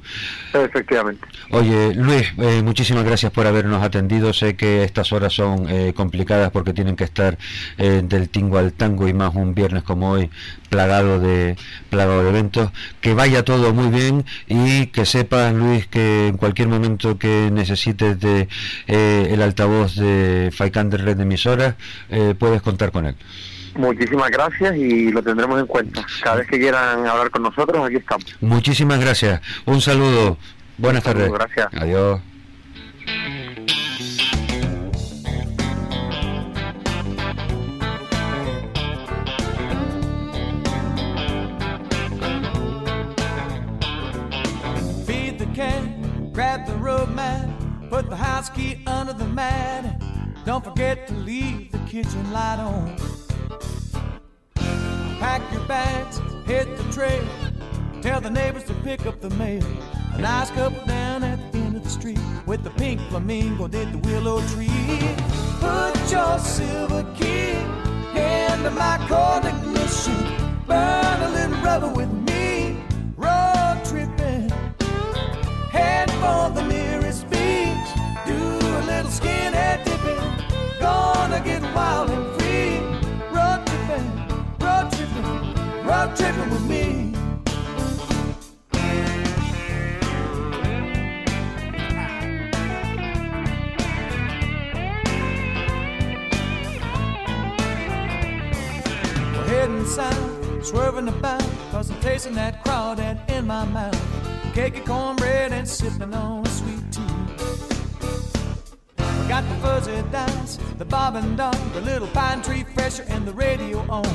Efectivamente. 0.55 1.27
Oye, 1.51 1.95
Luis, 1.95 2.35
muchísimas 2.63 3.05
gracias 3.05 3.31
por 3.31 3.47
habernos 3.47 3.83
atendido. 3.83 4.33
Sé 4.33 4.57
que 4.57 4.85
estas 4.85 5.13
horas 5.13 5.35
son 5.35 5.69
eh, 5.69 5.93
complicadas 5.95 6.51
porque 6.51 6.73
tienen 6.73 6.97
que 6.97 7.05
estar 7.05 7.37
del 7.77 8.31
tingo 8.31 8.57
al 8.57 8.73
tango 8.73 9.07
y 9.07 9.13
más 9.13 9.35
un 9.35 9.55
viernes 9.55 9.83
como 9.83 10.14
hoy 10.14 10.14
plagado 10.71 11.21
de 11.21 11.57
plagado 11.91 12.23
de 12.25 12.31
eventos. 12.31 12.71
Que 13.01 13.15
vaya 13.15 13.45
todo 13.45 13.73
muy 13.73 13.89
bien 13.89 14.25
y 14.49 14.87
que 14.87 15.05
sepas, 15.07 15.53
Luis, 15.55 15.87
que 15.87 16.29
en 16.29 16.37
cualquier 16.37 16.69
momento 16.69 17.19
que 17.19 17.51
necesites 17.53 18.19
de 18.21 18.49
eh, 18.87 19.29
el 19.31 19.43
altavoz 19.43 19.95
de 19.97 20.51
Faikan 20.53 20.91
de 20.91 20.99
Red 20.99 21.17
de 21.17 21.23
Emisoras, 21.23 21.75
eh, 22.11 22.35
puedes 22.39 22.63
contar 22.63 22.91
con 22.91 23.07
él. 23.07 23.17
Muchísimas 23.77 24.31
gracias 24.31 24.77
y 24.77 25.11
lo 25.11 25.23
tendremos 25.23 25.59
en 25.61 25.67
cuenta. 25.67 26.07
Cada 26.23 26.37
vez 26.37 26.47
que 26.49 26.59
quieran 26.59 27.07
hablar 27.07 27.31
con 27.31 27.43
nosotros, 27.43 27.85
aquí 27.85 27.97
estamos. 27.97 28.25
Muchísimas 28.41 29.01
gracias. 29.01 29.41
Un 29.65 29.81
saludo. 29.81 30.39
Buenas 30.79 31.05
Un 31.05 31.13
saludo, 31.13 31.39
tardes. 31.39 31.55
Gracias. 31.57 31.83
Adiós. 31.83 32.21
Grab 46.35 46.67
the 46.67 46.75
rope 46.75 47.09
mat, 47.11 47.49
put 47.89 48.11
the 48.11 48.17
house 48.17 48.51
key 48.51 48.83
under 48.89 49.13
the 49.13 49.25
mat. 49.25 50.03
Don't 50.45 50.65
forget 50.65 51.07
to 51.07 51.15
leave 51.15 51.71
the 51.71 51.79
kitchen 51.87 52.33
light 52.33 52.59
on. 52.59 52.97
Pack 55.21 55.41
your 55.53 55.65
bags, 55.67 56.21
hit 56.45 56.77
the 56.77 56.83
trail. 56.93 57.25
Tell 58.03 58.21
the 58.21 58.31
neighbors 58.31 58.65
to 58.65 58.75
pick 58.83 59.07
up 59.07 59.21
the 59.21 59.31
mail. 59.31 59.65
A 60.15 60.19
nice 60.19 60.51
couple 60.51 60.85
down 60.87 61.23
at 61.23 61.53
the 61.53 61.59
end 61.59 61.77
of 61.77 61.85
the 61.85 61.89
street 61.89 62.19
with 62.47 62.65
the 62.65 62.71
pink 62.71 63.01
flamingo 63.09 63.69
did 63.69 63.93
the 63.93 63.99
willow 63.99 64.41
tree. 64.49 64.69
Put 65.61 66.11
your 66.11 66.39
silver 66.41 67.04
swerving 100.65 101.09
about, 101.09 101.45
cause 101.71 101.91
I'm 101.91 102.01
tasting 102.01 102.35
that 102.35 102.65
crowd 102.65 102.99
crawdad 102.99 103.31
in 103.31 103.47
my 103.47 103.65
mouth. 103.67 104.55
Cake 104.55 104.77
and 104.77 104.87
cornbread 104.87 105.53
and 105.53 105.69
sipping 105.69 106.15
on 106.15 106.47
sweet 106.47 106.93
tea. 106.93 107.03
We 108.99 109.29
got 109.29 109.47
the 109.49 109.57
fuzzy 109.61 110.03
dice, 110.11 110.59
the 110.79 110.85
bob 110.85 111.17
and 111.17 111.37
dog, 111.37 111.57
the 111.75 111.81
little 111.83 112.09
pine 112.09 112.41
tree 112.41 112.65
fresher, 112.75 113.05
and 113.09 113.27
the 113.27 113.33
radio 113.33 113.79
on. 113.91 114.07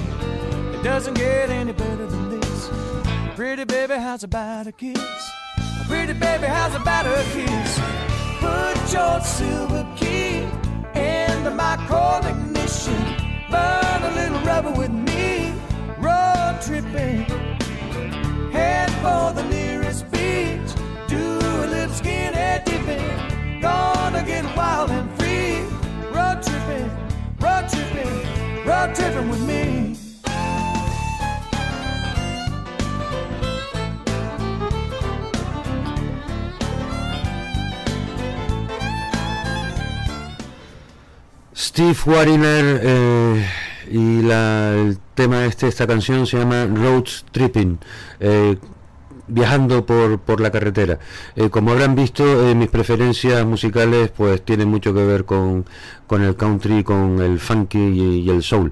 It 0.74 0.84
doesn't 0.84 1.16
get 1.16 1.50
any 1.50 1.74
better 1.74 2.08
than 2.08 2.40
this. 2.40 2.70
Pretty 3.36 3.66
baby, 3.66 3.96
how's 3.96 4.24
about 4.24 4.68
a 4.68 4.72
kiss? 4.72 5.32
Pretty 5.88 6.14
baby, 6.14 6.48
how's 6.48 6.74
about 6.74 7.06
a 7.06 7.24
kiss? 7.34 7.80
Put 8.40 8.94
your 8.94 9.22
silver 9.22 9.86
key 9.98 10.48
in 10.96 11.44
the 11.44 11.52
cold 11.88 12.26
ignition. 12.26 13.02
Burn 13.52 14.04
a 14.04 14.12
little 14.16 14.40
rubber 14.42 14.72
with 14.72 14.92
me. 14.92 15.09
Tripping. 16.70 17.26
Head 18.52 18.92
for 19.02 19.34
the 19.34 19.44
nearest 19.50 20.06
beach. 20.12 20.70
Do 21.08 21.18
a 21.18 21.66
little 21.66 21.96
skinhead 21.96 22.64
dipping. 22.64 23.60
Gonna 23.60 24.24
get 24.24 24.46
wild 24.56 24.92
and 24.92 25.10
free. 25.18 25.64
Road 26.14 26.44
tripping. 26.44 26.92
Road 27.42 27.66
tripping. 27.70 28.68
Road 28.68 28.94
tripping 28.94 29.30
with 29.32 29.42
me. 29.48 29.96
Steve 41.52 42.00
Wariner 42.06 42.80
eh, 42.84 43.50
y 43.90 44.22
la, 44.22 44.74
el 44.76 45.00
tema 45.20 45.46
este, 45.46 45.68
esta 45.68 45.86
canción 45.86 46.26
se 46.26 46.38
llama 46.38 46.66
Road 46.66 47.04
Tripping, 47.34 47.78
eh, 48.22 48.56
viajando 49.28 49.86
por, 49.86 50.18
por 50.20 50.40
la 50.40 50.50
carretera. 50.50 50.98
Eh, 51.36 51.50
como 51.50 51.72
habrán 51.72 51.94
visto, 51.94 52.24
eh, 52.48 52.56
mis 52.56 52.70
preferencias 52.70 53.46
musicales 53.46 54.12
pues 54.16 54.42
tienen 54.46 54.70
mucho 54.70 54.94
que 54.94 55.04
ver 55.04 55.26
con, 55.26 55.66
con 56.08 56.24
el 56.24 56.38
country, 56.38 56.86
con 56.86 57.22
el 57.22 57.38
funky 57.38 58.24
y, 58.24 58.30
el 58.30 58.44
soul. 58.44 58.72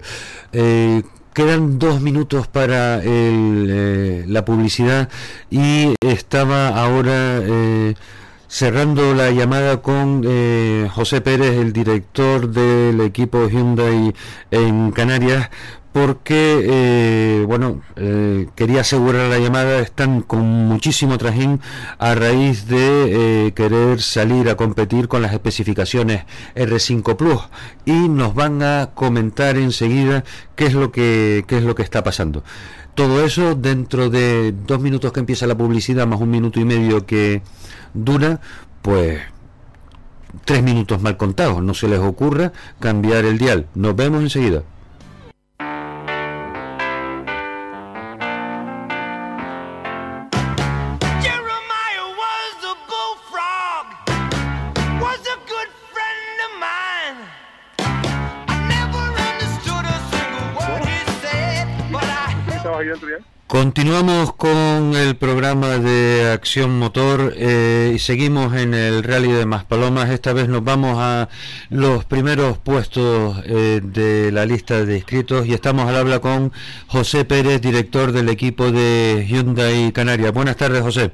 Quedan 0.53 1.79
dos 1.79 1.99
minutos 1.99 2.47
para 2.47 3.03
el, 3.03 4.31
la 4.31 4.45
publicidad 4.45 5.09
y 5.51 5.95
estaba 5.99 6.69
ahora 6.69 7.41
cerrando 8.47 9.13
la 9.13 9.29
llamada 9.31 9.81
con 9.81 10.23
José 10.89 11.21
Pérez, 11.21 11.57
el 11.57 11.73
director 11.73 12.49
del 12.49 13.01
equipo 13.01 13.47
Hyundai 13.47 14.15
en 14.49 14.91
Canarias, 14.91 15.49
porque 15.97 16.61
eh, 16.63 17.45
bueno 17.47 17.81
eh, 17.95 18.47
quería 18.55 18.81
asegurar 18.81 19.29
la 19.29 19.39
llamada. 19.39 19.79
Están 19.79 20.21
con 20.21 20.41
muchísimo 20.41 21.17
trajín 21.17 21.59
a 21.97 22.13
raíz 22.13 22.67
de 22.67 23.47
eh, 23.47 23.53
querer 23.53 23.99
salir 24.01 24.47
a 24.49 24.55
competir 24.55 25.07
con 25.07 25.23
las 25.23 25.33
especificaciones 25.33 26.25
R5 26.55 27.15
Plus. 27.15 27.41
Y 27.85 28.09
nos 28.09 28.35
van 28.35 28.61
a 28.61 28.91
comentar 28.93 29.57
enseguida 29.57 30.23
qué 30.55 30.67
es 30.67 30.75
lo 30.75 30.91
que 30.91 31.45
qué 31.47 31.57
es 31.57 31.63
lo 31.63 31.73
que 31.73 31.81
está 31.81 32.03
pasando. 32.03 32.43
Todo 32.93 33.25
eso 33.25 33.55
dentro 33.55 34.11
de 34.11 34.53
dos 34.67 34.79
minutos 34.79 35.11
que 35.11 35.19
empieza 35.19 35.47
la 35.47 35.57
publicidad 35.57 36.05
más 36.05 36.21
un 36.21 36.29
minuto 36.29 36.59
y 36.59 36.65
medio 36.65 37.07
que 37.07 37.41
dura 37.95 38.39
pues 38.83 39.19
tres 40.45 40.61
minutos 40.61 41.01
mal 41.01 41.17
contados. 41.17 41.63
No 41.63 41.73
se 41.73 41.87
les 41.87 41.99
ocurra 41.99 42.51
cambiar 42.79 43.25
el 43.25 43.39
dial. 43.39 43.65
Nos 43.73 43.95
vemos 43.95 44.21
enseguida 44.21 44.61
Continuamos 63.47 64.33
con 64.33 64.93
el 64.93 65.15
programa 65.15 65.77
de 65.77 66.29
Acción 66.33 66.77
Motor 66.77 67.33
eh, 67.37 67.93
y 67.95 67.99
seguimos 67.99 68.53
en 68.53 68.73
el 68.73 69.03
Rally 69.03 69.31
de 69.31 69.45
Maspalomas. 69.45 70.09
Esta 70.09 70.33
vez 70.33 70.49
nos 70.49 70.65
vamos 70.65 70.97
a 70.99 71.29
los 71.69 72.03
primeros 72.03 72.57
puestos 72.57 73.37
eh, 73.45 73.79
de 73.81 74.33
la 74.33 74.45
lista 74.45 74.83
de 74.83 74.97
inscritos 74.97 75.47
y 75.47 75.53
estamos 75.53 75.87
al 75.87 75.95
habla 75.95 76.19
con 76.19 76.51
José 76.87 77.23
Pérez, 77.23 77.61
director 77.61 78.11
del 78.11 78.27
equipo 78.27 78.69
de 78.69 79.25
Hyundai 79.25 79.93
Canarias. 79.93 80.33
Buenas 80.33 80.57
tardes, 80.57 80.81
José. 80.81 81.13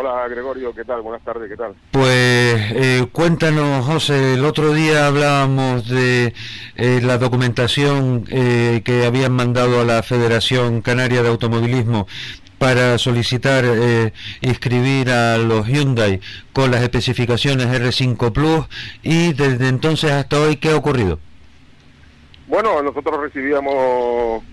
Hola 0.00 0.28
Gregorio, 0.28 0.72
¿qué 0.72 0.84
tal? 0.84 1.02
Buenas 1.02 1.24
tardes, 1.24 1.48
¿qué 1.48 1.56
tal? 1.56 1.74
Pues 1.90 2.04
eh, 2.06 3.04
cuéntanos, 3.10 3.84
José, 3.84 4.34
el 4.34 4.44
otro 4.44 4.72
día 4.72 5.08
hablábamos 5.08 5.88
de 5.88 6.34
eh, 6.76 7.00
la 7.02 7.18
documentación 7.18 8.24
eh, 8.30 8.82
que 8.84 9.04
habían 9.06 9.32
mandado 9.32 9.80
a 9.80 9.84
la 9.84 10.04
Federación 10.04 10.82
Canaria 10.82 11.24
de 11.24 11.30
Automovilismo 11.30 12.06
para 12.58 12.96
solicitar 12.98 13.64
eh, 13.66 14.12
inscribir 14.40 15.10
a 15.10 15.36
los 15.36 15.66
Hyundai 15.66 16.20
con 16.52 16.70
las 16.70 16.82
especificaciones 16.82 17.66
R5 17.66 18.32
Plus 18.32 18.66
y 19.02 19.32
desde 19.32 19.66
entonces 19.66 20.12
hasta 20.12 20.40
hoy, 20.40 20.58
¿qué 20.58 20.70
ha 20.70 20.76
ocurrido? 20.76 21.18
Bueno, 22.46 22.80
nosotros 22.82 23.20
recibíamos 23.20 24.44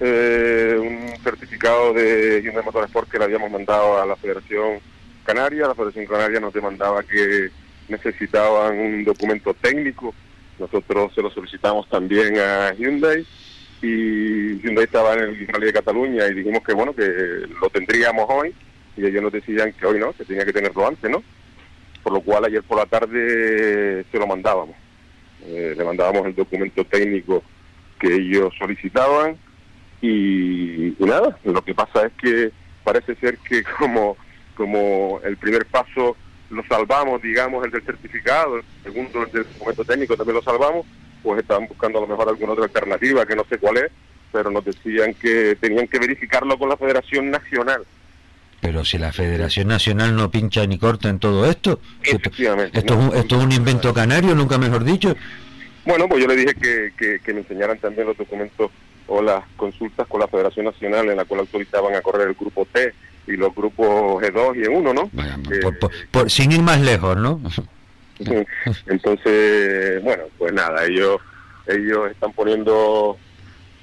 eh, 0.00 0.76
un 0.78 1.22
certificado 1.22 1.92
de 1.92 2.42
Hyundai 2.42 2.64
Motorsport 2.64 3.10
que 3.10 3.18
le 3.18 3.24
habíamos 3.24 3.50
mandado 3.50 4.00
a 4.00 4.06
la 4.06 4.16
Federación 4.16 4.80
Canaria. 5.24 5.68
La 5.68 5.74
Federación 5.74 6.06
Canaria 6.06 6.40
nos 6.40 6.52
demandaba 6.52 7.02
que 7.02 7.50
necesitaban 7.88 8.78
un 8.78 9.04
documento 9.04 9.54
técnico. 9.54 10.14
Nosotros 10.58 11.12
se 11.14 11.22
lo 11.22 11.30
solicitamos 11.30 11.88
también 11.88 12.38
a 12.38 12.72
Hyundai 12.74 13.26
y 13.80 14.60
Hyundai 14.60 14.84
estaba 14.84 15.14
en 15.14 15.20
el 15.20 15.48
Rally 15.48 15.66
de 15.66 15.72
Cataluña 15.72 16.26
y 16.28 16.34
dijimos 16.34 16.62
que 16.64 16.72
bueno, 16.72 16.94
que 16.94 17.46
lo 17.60 17.68
tendríamos 17.70 18.26
hoy 18.28 18.54
y 18.96 19.06
ellos 19.06 19.22
nos 19.22 19.32
decían 19.32 19.72
que 19.72 19.86
hoy 19.86 19.98
no, 19.98 20.12
que 20.12 20.24
tenía 20.24 20.44
que 20.44 20.52
tenerlo 20.52 20.86
antes, 20.86 21.10
¿no? 21.10 21.22
Por 22.02 22.12
lo 22.12 22.20
cual 22.20 22.44
ayer 22.44 22.62
por 22.62 22.78
la 22.78 22.86
tarde 22.86 24.04
se 24.10 24.18
lo 24.18 24.26
mandábamos. 24.26 24.76
Eh, 25.44 25.74
le 25.76 25.84
mandábamos 25.84 26.26
el 26.26 26.34
documento 26.34 26.84
técnico 26.84 27.42
que 27.98 28.14
ellos 28.14 28.54
solicitaban 28.58 29.36
y, 30.02 30.88
y 30.88 31.04
nada, 31.06 31.38
lo 31.44 31.62
que 31.62 31.74
pasa 31.74 32.06
es 32.06 32.12
que 32.20 32.50
parece 32.84 33.14
ser 33.14 33.38
que 33.38 33.62
como, 33.78 34.16
como 34.54 35.20
el 35.24 35.36
primer 35.36 35.64
paso 35.66 36.16
lo 36.50 36.62
salvamos, 36.64 37.22
digamos, 37.22 37.64
el 37.64 37.70
del 37.70 37.82
certificado, 37.82 38.58
el 38.58 38.64
segundo, 38.82 39.22
el 39.22 39.32
del 39.32 39.44
documento 39.44 39.84
técnico 39.84 40.16
también 40.16 40.36
lo 40.36 40.42
salvamos, 40.42 40.84
pues 41.22 41.40
estaban 41.40 41.66
buscando 41.66 41.98
a 41.98 42.02
lo 42.02 42.08
mejor 42.08 42.28
alguna 42.28 42.52
otra 42.52 42.64
alternativa 42.64 43.24
que 43.24 43.36
no 43.36 43.44
sé 43.48 43.56
cuál 43.58 43.78
es, 43.78 43.90
pero 44.32 44.50
nos 44.50 44.64
decían 44.64 45.14
que 45.14 45.56
tenían 45.60 45.86
que 45.86 45.98
verificarlo 45.98 46.58
con 46.58 46.68
la 46.68 46.76
Federación 46.76 47.30
Nacional. 47.30 47.84
Pero 48.60 48.84
si 48.84 48.98
la 48.98 49.12
Federación 49.12 49.68
Nacional 49.68 50.14
no 50.14 50.30
pincha 50.30 50.66
ni 50.66 50.78
corta 50.78 51.08
en 51.08 51.18
todo 51.18 51.48
esto, 51.48 51.80
Efectivamente, 52.02 52.78
esto, 52.78 52.96
¿no? 52.96 53.02
es, 53.02 53.08
un, 53.08 53.16
esto 53.18 53.36
es 53.38 53.44
un 53.44 53.52
invento 53.52 53.94
canario, 53.94 54.34
nunca 54.34 54.58
mejor 54.58 54.84
dicho. 54.84 55.16
Bueno, 55.84 56.08
pues 56.08 56.22
yo 56.22 56.28
le 56.28 56.36
dije 56.36 56.54
que, 56.54 56.92
que, 56.96 57.18
que 57.18 57.34
me 57.34 57.40
enseñaran 57.40 57.78
también 57.78 58.06
los 58.06 58.16
documentos 58.16 58.70
o 59.14 59.20
las 59.20 59.44
consultas 59.56 60.06
con 60.08 60.20
la 60.20 60.26
Federación 60.28 60.64
Nacional 60.64 61.10
en 61.10 61.16
la 61.18 61.24
cual 61.26 61.40
autorizaban 61.40 61.94
a 61.94 62.00
correr 62.00 62.28
el 62.28 62.34
grupo 62.34 62.66
T 62.72 62.94
y 63.26 63.32
los 63.32 63.54
grupos 63.54 64.22
G2 64.22 64.56
y 64.56 64.62
E1, 64.66 64.94
¿no? 64.94 65.10
Eh, 65.52 65.60
por- 65.60 65.78
por- 65.78 65.90
por- 66.10 66.30
sin 66.30 66.50
ir 66.52 66.62
más 66.62 66.80
lejos, 66.80 67.16
¿no? 67.18 67.38
Entonces, 68.86 70.02
bueno, 70.02 70.24
pues 70.38 70.52
nada, 70.52 70.84
ellos 70.86 71.20
ellos 71.66 72.10
están 72.10 72.32
poniendo 72.32 73.16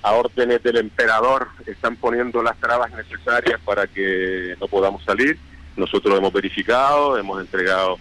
a 0.01 0.11
órdenes 0.13 0.61
del 0.63 0.77
emperador, 0.77 1.47
están 1.65 1.95
poniendo 1.95 2.41
las 2.43 2.57
trabas 2.57 2.91
necesarias 2.91 3.59
para 3.63 3.87
que 3.87 4.55
no 4.59 4.67
podamos 4.67 5.03
salir. 5.03 5.37
Nosotros 5.77 6.17
hemos 6.17 6.33
verificado, 6.33 7.17
hemos 7.17 7.39
entregado 7.39 7.97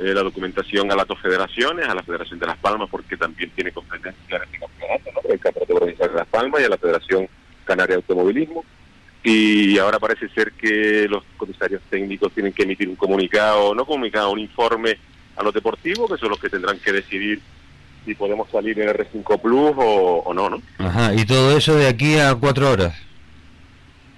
eh, 0.00 0.14
la 0.14 0.22
documentación 0.22 0.90
a 0.90 0.96
las 0.96 1.06
dos 1.06 1.20
federaciones, 1.20 1.86
a 1.86 1.94
la 1.94 2.02
Federación 2.02 2.38
de 2.38 2.46
Las 2.46 2.56
Palmas, 2.56 2.88
porque 2.90 3.18
también 3.18 3.50
tiene 3.50 3.70
competencia 3.70 4.36
en 4.36 4.42
este 4.42 4.58
campeonato, 4.58 5.10
¿no? 5.12 5.34
el 5.34 5.38
Campeonato 5.38 5.74
Provincial 5.74 6.08
de 6.08 6.16
Las 6.16 6.26
Palmas 6.28 6.60
y 6.62 6.64
a 6.64 6.68
la 6.70 6.78
Federación 6.78 7.28
Canaria 7.64 7.96
de 7.96 8.02
Automovilismo. 8.02 8.64
Y 9.22 9.76
ahora 9.78 9.98
parece 9.98 10.30
ser 10.30 10.52
que 10.52 11.06
los 11.06 11.22
comisarios 11.36 11.82
técnicos 11.90 12.32
tienen 12.32 12.54
que 12.54 12.62
emitir 12.62 12.88
un 12.88 12.96
comunicado, 12.96 13.74
no 13.74 13.84
comunicado, 13.84 14.30
un 14.30 14.38
informe 14.38 14.96
a 15.36 15.42
los 15.42 15.52
deportivos, 15.52 16.10
que 16.10 16.16
son 16.16 16.30
los 16.30 16.40
que 16.40 16.48
tendrán 16.48 16.78
que 16.78 16.92
decidir 16.92 17.42
si 18.06 18.14
podemos 18.14 18.48
salir 18.50 18.80
en 18.80 18.88
R5 18.88 19.38
Plus 19.38 19.74
o, 19.76 20.22
o 20.24 20.32
no, 20.32 20.48
¿no? 20.48 20.62
Ajá, 20.78 21.14
y 21.14 21.26
todo 21.26 21.54
eso 21.54 21.76
de 21.76 21.86
aquí 21.86 22.18
a 22.18 22.34
cuatro 22.34 22.70
horas. 22.70 22.96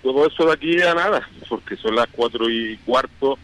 Todo 0.00 0.28
eso 0.28 0.46
de 0.46 0.52
aquí 0.52 0.80
a 0.80 0.94
nada, 0.94 1.28
porque 1.48 1.76
son 1.76 1.96
las 1.96 2.06
cuatro 2.12 2.48
y 2.48 2.76
cuarto 2.84 3.36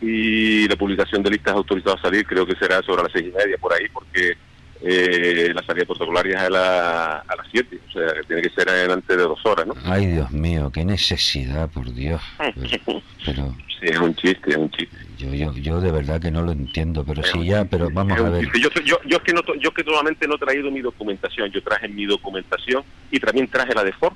y 0.00 0.68
la 0.68 0.76
publicación 0.76 1.22
de 1.22 1.30
listas 1.30 1.54
autorizadas 1.54 2.00
a 2.00 2.02
salir 2.02 2.26
creo 2.26 2.46
que 2.46 2.56
será 2.56 2.82
sobre 2.82 3.02
las 3.02 3.12
seis 3.12 3.26
y 3.28 3.36
media 3.36 3.56
por 3.58 3.72
ahí, 3.72 3.86
porque 3.92 4.36
eh, 4.82 5.52
la 5.54 5.62
salida 5.62 5.84
protocolaria 5.84 6.38
es 6.38 6.42
a, 6.44 6.50
la, 6.50 7.16
a 7.18 7.36
las 7.36 7.46
siete, 7.50 7.78
o 7.88 7.92
sea, 7.92 8.14
que 8.14 8.22
tiene 8.26 8.42
que 8.42 8.50
ser 8.50 8.68
antes 8.90 9.16
de 9.16 9.22
dos 9.22 9.44
horas, 9.44 9.66
¿no? 9.66 9.74
Ay, 9.84 10.06
Dios 10.06 10.30
mío, 10.30 10.70
qué 10.72 10.84
necesidad, 10.84 11.68
por 11.70 11.92
Dios. 11.92 12.20
Pero, 12.38 13.02
pero 13.26 13.54
Sí, 13.80 13.86
es 13.86 13.98
un 13.98 14.14
chiste, 14.14 14.50
es 14.50 14.56
un 14.58 14.70
chiste. 14.70 14.94
yo, 15.16 15.32
yo, 15.32 15.54
yo 15.54 15.80
de 15.80 15.90
verdad 15.90 16.20
que 16.20 16.30
no 16.30 16.42
lo 16.42 16.52
entiendo, 16.52 17.02
pero 17.02 17.22
sí 17.22 17.46
ya, 17.46 17.64
pero 17.64 17.88
vamos 17.90 18.18
a 18.18 18.28
ver. 18.28 18.44
Yo, 18.58 18.68
yo, 18.84 18.98
yo 19.06 19.16
es 19.16 19.22
que 19.22 19.32
no, 19.32 19.40
yo 19.58 19.70
es 19.70 19.74
que 19.74 19.84
solamente 19.84 20.28
no 20.28 20.34
he 20.34 20.38
traído 20.38 20.70
mi 20.70 20.80
documentación, 20.80 21.50
yo 21.50 21.62
traje 21.62 21.88
mi 21.88 22.04
documentación 22.04 22.82
y 23.10 23.18
también 23.18 23.48
traje 23.48 23.74
la 23.74 23.82
de 23.82 23.92
Ford. 23.94 24.12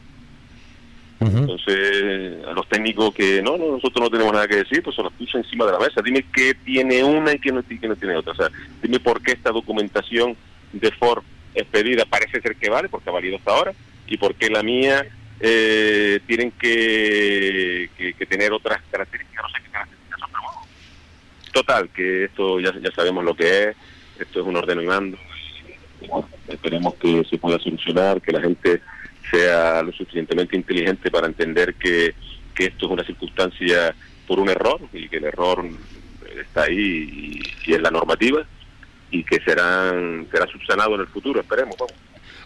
Entonces, 1.27 2.45
a 2.47 2.53
los 2.53 2.69
técnicos 2.69 3.15
que 3.15 3.43
no, 3.43 3.57
no, 3.57 3.73
nosotros 3.73 4.03
no 4.03 4.11
tenemos 4.11 4.33
nada 4.33 4.49
que 4.49 4.57
decir, 4.57 4.83
pues 4.83 4.97
se 4.97 5.03
los 5.03 5.13
puso 5.13 5.39
encima 5.39 5.65
de 5.67 5.73
la 5.73 5.79
mesa. 5.79 6.03
Dime 6.03 6.25
qué 6.35 6.55
tiene 6.55 7.03
una 7.05 7.33
y 7.33 7.39
qué 7.39 7.53
no, 7.53 7.63
qué 7.63 7.89
no 7.89 7.97
tiene 7.97 8.17
otra. 8.17 8.33
O 8.33 8.37
sea, 8.37 8.49
dime 8.83 9.01
por 9.01 9.23
qué 9.23 9.33
esta 9.33 9.51
documentación 9.51 10.37
de 10.73 10.91
Ford 10.93 11.23
expedida 11.55 12.05
parece 12.05 12.41
ser 12.41 12.57
que 12.57 12.69
vale, 12.69 12.89
porque 12.89 13.11
ha 13.11 13.13
valido 13.13 13.37
hasta 13.37 13.53
ahora, 13.53 13.73
y 14.07 14.17
por 14.17 14.35
qué 14.35 14.51
la 14.51 14.63
mía 14.63 15.07
eh, 15.41 16.21
tienen 16.27 16.51
que, 16.53 17.91
que, 17.97 18.27
tener 18.27 18.53
otras 18.53 18.81
características, 18.91 19.45
no 19.45 19.49
sé 19.51 19.63
qué 19.65 19.71
características 19.71 20.21
son, 20.21 20.31
pero 20.31 20.43
bueno. 20.43 20.61
Total, 21.53 21.89
que 21.91 22.25
esto 22.25 22.61
ya, 22.61 22.73
ya 22.81 22.91
sabemos 22.93 23.25
lo 23.25 23.35
que 23.35 23.65
es, 23.65 23.77
esto 24.19 24.41
es 24.41 24.47
un 24.47 24.57
ordeno 24.57 24.83
y 24.83 24.87
mando. 24.87 25.19
bueno, 26.01 26.29
esperemos 26.49 26.95
que 26.95 27.25
se 27.25 27.39
pueda 27.39 27.59
solucionar, 27.59 28.21
que 28.21 28.33
la 28.33 28.41
gente 28.41 28.81
sea 29.31 29.83
lo 29.83 29.93
suficientemente 29.93 30.57
inteligente 30.57 31.11
para 31.11 31.27
entender 31.27 31.75
que, 31.75 32.15
que 32.55 32.67
esto 32.67 32.87
es 32.87 32.93
una 32.93 33.05
circunstancia 33.05 33.95
por 34.27 34.39
un 34.39 34.49
error 34.49 34.81
y 34.93 35.09
que 35.09 35.17
el 35.19 35.25
error 35.25 35.65
está 36.41 36.63
ahí 36.65 37.43
y, 37.67 37.71
y 37.71 37.75
es 37.75 37.81
la 37.81 37.91
normativa 37.91 38.45
y 39.11 39.23
que 39.25 39.41
serán 39.41 40.27
será 40.31 40.47
subsanado 40.47 40.95
en 40.97 41.03
el 41.03 41.07
futuro, 41.07 41.41
esperemos. 41.41 41.77
vamos. 41.79 41.95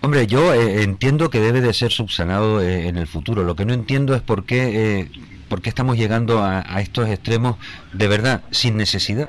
Hombre, 0.00 0.26
yo 0.26 0.55
eh, 0.55 0.82
entiendo 0.82 1.28
que 1.30 1.40
debe 1.40 1.60
de 1.60 1.72
ser 1.72 1.90
subsanado 1.90 2.60
eh, 2.60 2.86
en 2.88 2.96
el 2.96 3.06
futuro. 3.06 3.42
Lo 3.42 3.56
que 3.56 3.64
no 3.64 3.74
entiendo 3.74 4.14
es 4.14 4.22
por 4.22 4.44
qué, 4.44 5.00
eh, 5.00 5.10
por 5.48 5.60
qué 5.60 5.70
estamos 5.70 5.96
llegando 5.96 6.38
a, 6.38 6.60
a 6.72 6.80
estos 6.80 7.09
extremos 7.09 7.56
de 7.92 8.06
verdad, 8.06 8.42
sin 8.50 8.76
necesidad. 8.76 9.28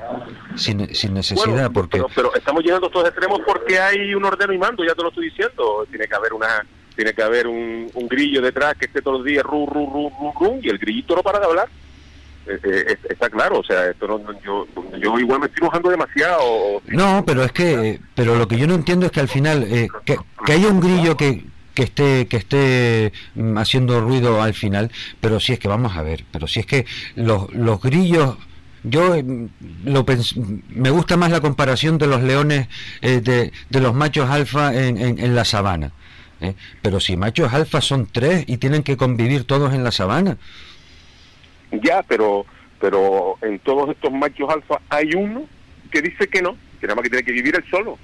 Sin, 0.56 0.94
sin 0.94 1.14
necesidad, 1.14 1.46
Bueno, 1.46 1.72
porque... 1.72 1.98
pero, 1.98 2.08
pero 2.14 2.34
estamos 2.34 2.62
llegando 2.62 2.86
a 2.86 2.88
estos 2.88 3.04
extremos 3.04 3.40
porque 3.46 3.78
hay 3.78 4.14
un 4.14 4.24
ordeno 4.24 4.52
y 4.52 4.58
mando, 4.58 4.84
ya 4.84 4.94
te 4.94 5.02
lo 5.02 5.08
estoy 5.08 5.30
diciendo. 5.30 5.86
Tiene 5.90 6.06
que 6.06 6.14
haber 6.14 6.32
una 6.32 6.64
tiene 7.00 7.14
que 7.14 7.22
haber 7.22 7.46
un, 7.46 7.90
grillo 8.10 8.42
detrás 8.42 8.74
que 8.78 8.84
esté 8.84 9.00
todos 9.00 9.20
los 9.20 9.26
días 9.26 9.42
ru, 9.42 9.64
ru, 9.64 9.86
ru, 9.90 10.10
ru, 10.20 10.32
ru, 10.38 10.60
y 10.62 10.68
el 10.68 10.76
grillito 10.76 11.16
no 11.16 11.22
para 11.22 11.38
de 11.38 11.46
hablar. 11.46 11.66
Eh, 12.46 12.58
eh, 12.62 12.84
es- 12.88 13.10
está 13.10 13.30
claro, 13.30 13.60
o 13.60 13.64
sea, 13.64 13.88
esto 13.88 14.06
no, 14.06 14.20
yo, 14.44 14.66
yo 14.98 15.18
igual 15.18 15.40
me 15.40 15.46
estoy 15.46 15.62
mojando 15.64 15.88
demasiado. 15.88 16.82
No, 16.88 17.24
pero 17.24 17.42
es 17.42 17.52
que, 17.52 17.98
pero 18.14 18.34
lo 18.34 18.46
que 18.46 18.58
yo 18.58 18.66
no 18.66 18.74
entiendo 18.74 19.06
es 19.06 19.12
que 19.12 19.20
al 19.20 19.28
final 19.28 19.62
eh, 19.62 19.88
que, 20.04 20.18
que 20.44 20.52
haya 20.52 20.68
un 20.68 20.80
grillo 20.80 21.16
que 21.16 21.46
que 21.72 21.84
esté 21.84 22.26
que 22.26 22.36
esté 22.36 23.12
mm, 23.34 23.56
haciendo 23.56 23.98
ruido 24.02 24.42
al 24.42 24.52
final, 24.52 24.90
pero 25.22 25.40
si 25.40 25.54
es 25.54 25.58
que 25.58 25.68
vamos 25.68 25.96
a 25.96 26.02
ver, 26.02 26.24
pero 26.30 26.46
si 26.46 26.60
es 26.60 26.66
que 26.66 26.84
los, 27.14 27.50
los 27.54 27.80
grillos 27.80 28.36
yo 28.82 29.14
eh, 29.14 29.24
lo 29.86 30.04
me 30.68 30.90
gusta 30.90 31.16
más 31.16 31.30
la 31.30 31.40
comparación 31.40 31.96
de 31.96 32.08
los 32.08 32.22
leones 32.22 32.68
de, 33.00 33.52
de 33.70 33.80
los 33.80 33.94
machos 33.94 34.28
alfa 34.28 34.74
en, 34.74 34.98
en, 34.98 35.18
en 35.18 35.34
la 35.34 35.46
sabana. 35.46 35.92
¿Eh? 36.40 36.54
Pero 36.82 37.00
si 37.00 37.16
machos 37.16 37.52
alfa 37.52 37.80
son 37.80 38.06
tres 38.10 38.44
y 38.46 38.56
tienen 38.58 38.82
que 38.82 38.96
convivir 38.96 39.44
todos 39.44 39.72
en 39.74 39.84
la 39.84 39.90
sabana. 39.92 40.36
Ya, 41.82 42.02
pero 42.02 42.46
pero 42.80 43.36
en 43.42 43.58
todos 43.60 43.90
estos 43.90 44.10
machos 44.10 44.48
alfa 44.50 44.80
hay 44.88 45.10
uno 45.14 45.44
que 45.90 46.00
dice 46.02 46.26
que 46.28 46.40
no, 46.40 46.56
que 46.80 46.86
nada 46.86 46.94
más 46.96 47.02
que 47.04 47.10
tiene 47.10 47.24
que 47.24 47.32
vivir 47.32 47.54
él 47.56 47.64
solo. 47.70 47.98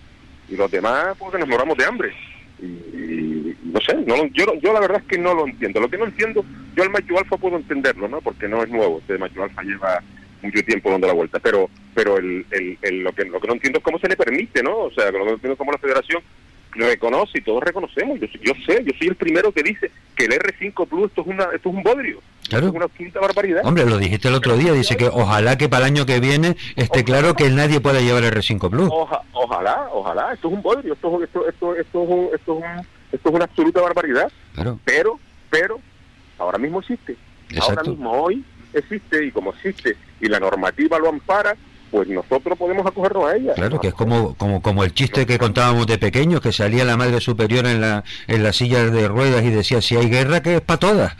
Y 0.48 0.56
los 0.56 0.70
demás, 0.70 1.16
pues 1.18 1.32
que 1.32 1.38
nos 1.38 1.48
moramos 1.48 1.76
de 1.76 1.84
hambre. 1.84 2.12
Y, 2.62 3.54
no 3.64 3.80
sé, 3.80 3.94
no, 4.06 4.16
lo- 4.16 4.26
yo, 4.28 4.44
yo 4.62 4.72
la 4.72 4.80
verdad 4.80 5.00
es 5.02 5.08
que 5.08 5.18
no 5.18 5.34
lo 5.34 5.46
entiendo. 5.46 5.80
Lo 5.80 5.88
que 5.88 5.98
no 5.98 6.04
entiendo, 6.04 6.44
yo 6.74 6.82
al 6.82 6.90
macho 6.90 7.18
alfa 7.18 7.36
puedo 7.36 7.56
entenderlo, 7.56 8.06
¿no? 8.08 8.20
Porque 8.20 8.48
no 8.48 8.62
es 8.62 8.68
nuevo, 8.68 8.98
este 8.98 9.18
macho 9.18 9.42
alfa 9.42 9.62
lleva 9.62 10.00
mucho 10.42 10.62
tiempo 10.62 10.90
dando 10.90 11.06
la 11.06 11.12
vuelta, 11.14 11.38
pero 11.40 11.68
pero 11.94 12.18
el, 12.18 12.44
el, 12.50 12.78
el- 12.82 13.00
lo 13.02 13.12
que 13.12 13.24
lo 13.24 13.40
que 13.40 13.46
no 13.48 13.54
entiendo 13.54 13.78
es 13.78 13.84
cómo 13.84 13.98
se 13.98 14.08
le 14.08 14.16
permite, 14.16 14.62
¿no? 14.62 14.76
O 14.78 14.90
sea, 14.92 15.06
lo 15.06 15.18
que 15.20 15.24
no 15.24 15.30
entiendo 15.32 15.52
es 15.52 15.58
cómo 15.58 15.72
la 15.72 15.78
federación 15.78 16.22
reconoce 16.72 17.38
y 17.38 17.40
todos 17.42 17.62
reconocemos. 17.62 18.18
Yo, 18.20 18.26
yo 18.42 18.52
sé, 18.66 18.82
yo 18.84 18.92
soy 18.98 19.08
el 19.08 19.16
primero 19.16 19.52
que 19.52 19.62
dice 19.62 19.90
que 20.14 20.24
el 20.26 20.32
R5 20.32 20.86
Plus 20.88 21.06
esto 21.06 21.22
es 21.22 21.26
una 21.26 21.44
esto 21.44 21.68
es 21.70 21.74
un 21.74 21.82
bodrio. 21.82 22.20
Claro. 22.48 22.66
Esto 22.66 22.68
es 22.68 22.76
una 22.76 22.84
absoluta 22.84 23.20
barbaridad. 23.20 23.60
Hombre, 23.64 23.84
lo 23.86 23.98
dijiste 23.98 24.28
el 24.28 24.34
otro 24.34 24.56
día, 24.56 24.72
dice 24.72 24.96
que 24.96 25.06
ojalá 25.08 25.58
que 25.58 25.68
para 25.68 25.86
el 25.86 25.92
año 25.94 26.06
que 26.06 26.20
viene 26.20 26.56
esté 26.76 27.04
claro 27.04 27.34
que 27.34 27.48
nadie 27.50 27.80
pueda 27.80 28.00
llevar 28.00 28.22
el 28.24 28.32
R5 28.32 28.70
Plus. 28.70 28.88
Oja- 28.92 29.22
ojalá, 29.32 29.88
ojalá, 29.92 30.32
esto 30.32 30.48
es 30.48 30.54
un 30.54 30.62
bodrio, 30.62 30.92
esto, 30.94 31.22
esto, 31.24 31.48
esto, 31.48 31.74
esto, 31.76 32.02
es 32.02 32.08
un- 32.08 32.28
esto, 32.34 32.58
es 32.58 32.64
un- 32.64 32.86
esto 33.12 33.28
es 33.28 33.34
una 33.34 33.44
absoluta 33.44 33.80
barbaridad. 33.80 34.30
Claro. 34.54 34.78
Pero, 34.84 35.18
pero, 35.50 35.80
ahora 36.38 36.58
mismo 36.58 36.80
existe. 36.80 37.16
Ahora 37.54 37.66
Exacto. 37.74 37.90
mismo 37.90 38.12
hoy 38.12 38.44
existe 38.74 39.24
y 39.24 39.30
como 39.30 39.50
existe 39.52 39.96
y 40.20 40.26
la 40.28 40.38
normativa 40.38 40.98
lo 40.98 41.08
ampara, 41.08 41.56
pues 41.90 42.08
nosotros 42.08 42.58
podemos 42.58 42.86
acogernos 42.86 43.24
a 43.30 43.36
ella. 43.36 43.54
Claro, 43.54 43.80
que 43.80 43.88
es 43.88 43.94
como, 43.94 44.34
como, 44.36 44.60
como 44.62 44.84
el 44.84 44.92
chiste 44.92 45.24
que 45.26 45.38
contábamos 45.38 45.86
de 45.86 45.98
pequeños, 45.98 46.40
que 46.40 46.52
salía 46.52 46.84
la 46.84 46.96
madre 46.96 47.20
superior 47.20 47.66
en 47.66 47.80
la, 47.80 48.04
en 48.26 48.42
la 48.42 48.52
silla 48.52 48.84
de 48.90 49.08
ruedas 49.08 49.42
y 49.44 49.50
decía, 49.50 49.80
si 49.80 49.96
hay 49.96 50.08
guerra, 50.10 50.42
que 50.42 50.56
es 50.56 50.60
para 50.60 50.78
todas. 50.80 51.16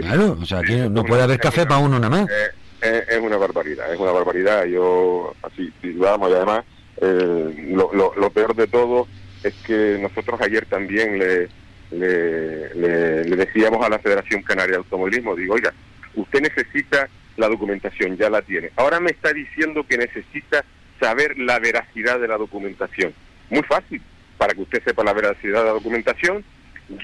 Claro, 0.00 0.38
o 0.40 0.44
sea, 0.46 0.62
no 0.62 1.04
puede 1.04 1.22
haber 1.22 1.38
café 1.38 1.64
para 1.66 1.78
uno 1.80 1.98
nada 1.98 2.10
más. 2.10 2.28
Eh, 2.30 2.50
eh, 2.82 3.04
es 3.10 3.18
una 3.18 3.36
barbaridad, 3.36 3.92
es 3.92 3.98
una 3.98 4.12
barbaridad. 4.12 4.64
Yo, 4.66 5.34
así, 5.42 5.72
sí, 5.82 5.92
vamos, 5.92 6.30
y 6.30 6.34
además, 6.34 6.64
eh, 7.00 7.66
lo, 7.70 7.90
lo, 7.92 8.14
lo 8.16 8.30
peor 8.30 8.54
de 8.54 8.66
todo 8.66 9.06
es 9.42 9.54
que 9.66 9.98
nosotros 10.00 10.40
ayer 10.40 10.66
también 10.66 11.18
le, 11.18 11.48
le, 11.90 12.74
le- 12.74 13.24
le 13.24 13.36
decíamos 13.36 13.84
a 13.84 13.88
la 13.88 13.98
Federación 13.98 14.42
Canaria 14.42 14.72
de 14.72 14.78
Automovilismo, 14.78 15.34
digo, 15.34 15.54
oiga, 15.54 15.72
usted 16.14 16.40
necesita 16.42 17.08
la 17.38 17.48
documentación, 17.48 18.16
ya 18.16 18.28
la 18.28 18.42
tiene. 18.42 18.70
Ahora 18.76 19.00
me 19.00 19.10
está 19.10 19.32
diciendo 19.32 19.86
que 19.88 19.96
necesita 19.96 20.64
saber 21.00 21.38
la 21.38 21.58
veracidad 21.58 22.18
de 22.20 22.28
la 22.28 22.36
documentación. 22.36 23.14
Muy 23.48 23.62
fácil, 23.62 24.02
para 24.36 24.54
que 24.54 24.62
usted 24.62 24.82
sepa 24.84 25.04
la 25.04 25.12
veracidad 25.12 25.60
de 25.60 25.66
la 25.66 25.72
documentación, 25.72 26.44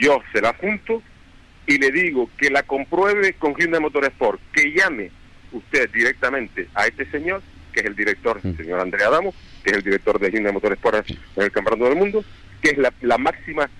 yo 0.00 0.22
se 0.32 0.40
la 0.40 0.52
junto 0.54 1.02
y 1.66 1.78
le 1.78 1.90
digo 1.90 2.28
que 2.36 2.50
la 2.50 2.62
compruebe 2.64 3.34
con 3.34 3.54
Hyundai 3.54 3.80
Motorsport, 3.80 4.40
que 4.52 4.72
llame 4.72 5.10
usted 5.52 5.88
directamente 5.90 6.68
a 6.74 6.86
este 6.86 7.06
señor, 7.10 7.42
que 7.72 7.80
es 7.80 7.86
el 7.86 7.96
director, 7.96 8.40
el 8.42 8.56
señor 8.56 8.80
Andrea 8.80 9.08
Adamo, 9.08 9.32
que 9.62 9.70
es 9.70 9.76
el 9.76 9.82
director 9.82 10.18
de 10.18 10.30
Hyundai 10.30 10.52
Motorsport 10.52 11.08
en 11.08 11.42
el 11.42 11.52
Campeonato 11.52 11.88
del 11.88 11.96
Mundo, 11.96 12.24
que 12.60 12.70
es 12.70 12.78
la, 12.78 12.92
la 13.02 13.18
máxima 13.18 13.70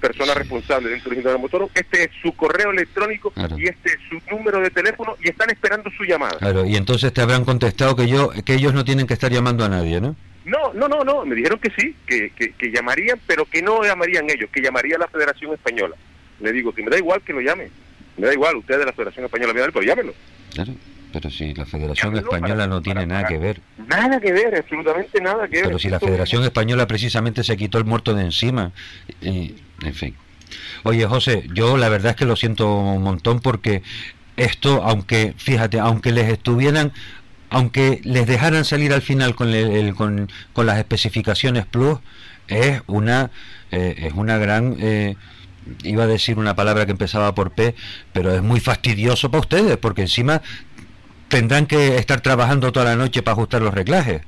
persona 0.00 0.34
responsable 0.34 0.88
dentro 0.90 1.10
de 1.10 1.16
Hyundai 1.16 1.38
Motor. 1.38 1.68
Este 1.74 2.04
es 2.04 2.10
su 2.22 2.32
correo 2.34 2.70
electrónico 2.70 3.30
Claro. 3.30 3.58
y 3.58 3.64
este 3.66 3.90
es 3.90 3.98
su 4.08 4.20
número 4.34 4.60
de 4.60 4.70
teléfono 4.70 5.16
y 5.22 5.28
están 5.28 5.50
esperando 5.50 5.90
su 5.96 6.04
llamada. 6.04 6.38
Claro, 6.38 6.64
y 6.64 6.76
entonces 6.76 7.12
te 7.12 7.20
habrán 7.20 7.44
contestado 7.44 7.94
que 7.96 8.06
yo 8.08 8.30
que 8.44 8.54
ellos 8.54 8.72
no 8.74 8.84
tienen 8.84 9.06
que 9.06 9.14
estar 9.14 9.30
llamando 9.30 9.64
a 9.64 9.68
nadie, 9.68 10.00
¿no? 10.00 10.16
No, 10.44 10.72
no, 10.74 10.86
no, 10.88 11.02
no, 11.02 11.24
me 11.26 11.34
dijeron 11.34 11.58
que 11.58 11.70
sí, 11.76 11.94
que, 12.06 12.30
que, 12.30 12.52
que 12.52 12.70
llamarían, 12.70 13.20
pero 13.26 13.44
que 13.46 13.60
no 13.62 13.82
llamarían 13.82 14.30
ellos, 14.30 14.48
que 14.52 14.60
llamaría 14.62 14.96
la 14.96 15.08
Federación 15.08 15.52
Española. 15.52 15.96
Le 16.40 16.52
digo, 16.52 16.72
que 16.72 16.84
me 16.84 16.90
da 16.90 16.98
igual 16.98 17.20
que 17.22 17.32
lo 17.32 17.40
llame, 17.40 17.68
me 18.16 18.28
da 18.28 18.32
igual, 18.32 18.56
usted 18.56 18.78
de 18.78 18.84
la 18.84 18.92
Federación 18.92 19.24
Española, 19.24 19.52
me 19.52 19.58
da 19.60 19.66
igual, 19.66 19.72
pero 19.82 19.86
llámelo. 19.94 20.14
Claro, 20.54 20.72
pero 21.20 21.30
si 21.30 21.54
la 21.54 21.64
Federación 21.64 22.14
Española 22.16 22.54
para- 22.54 22.66
no 22.66 22.82
tiene 22.82 23.00
para- 23.00 23.06
nada 23.06 23.22
para- 23.22 23.28
que 23.34 23.38
ver. 23.38 23.60
Nada 23.88 24.20
que 24.20 24.32
ver, 24.32 24.54
absolutamente 24.56 25.20
nada 25.22 25.48
que 25.48 25.56
ver. 25.56 25.64
Pero 25.64 25.78
si 25.78 25.88
la 25.88 25.98
Federación 25.98 26.44
Española 26.44 26.86
precisamente 26.86 27.42
se 27.42 27.56
quitó 27.56 27.78
el 27.78 27.86
muerto 27.86 28.12
de 28.14 28.22
encima. 28.22 28.72
En 29.22 29.94
fin. 29.94 30.14
Oye, 30.84 31.06
José, 31.06 31.44
yo 31.54 31.76
la 31.78 31.88
verdad 31.88 32.10
es 32.10 32.16
que 32.16 32.26
lo 32.26 32.36
siento 32.36 32.74
un 32.76 33.02
montón 33.02 33.40
porque 33.40 33.82
esto, 34.36 34.82
aunque, 34.84 35.32
fíjate, 35.38 35.78
aunque 35.78 36.12
les 36.12 36.30
estuvieran, 36.30 36.92
aunque 37.48 38.00
les 38.04 38.26
dejaran 38.26 38.64
salir 38.66 38.92
al 38.92 39.02
final 39.02 39.34
con, 39.34 39.48
el- 39.48 39.70
el- 39.72 39.94
con, 39.94 40.30
con 40.52 40.66
las 40.66 40.76
especificaciones 40.78 41.64
Plus, 41.64 41.98
es 42.48 42.82
una, 42.86 43.30
eh, 43.70 43.94
es 43.98 44.12
una 44.12 44.36
gran... 44.36 44.76
eh, 44.80 45.16
Iba 45.82 46.04
a 46.04 46.06
decir 46.06 46.38
una 46.38 46.54
palabra 46.54 46.86
que 46.86 46.92
empezaba 46.92 47.34
por 47.34 47.50
P, 47.50 47.74
pero 48.12 48.32
es 48.32 48.40
muy 48.40 48.60
fastidioso 48.60 49.32
para 49.32 49.40
ustedes, 49.40 49.76
porque 49.78 50.02
encima 50.02 50.40
tendrán 51.28 51.66
que 51.66 51.96
estar 51.96 52.20
trabajando 52.20 52.72
toda 52.72 52.86
la 52.86 52.96
noche 52.96 53.22
para 53.22 53.32
ajustar 53.32 53.62
los 53.62 53.74
reglajes. 53.74 54.22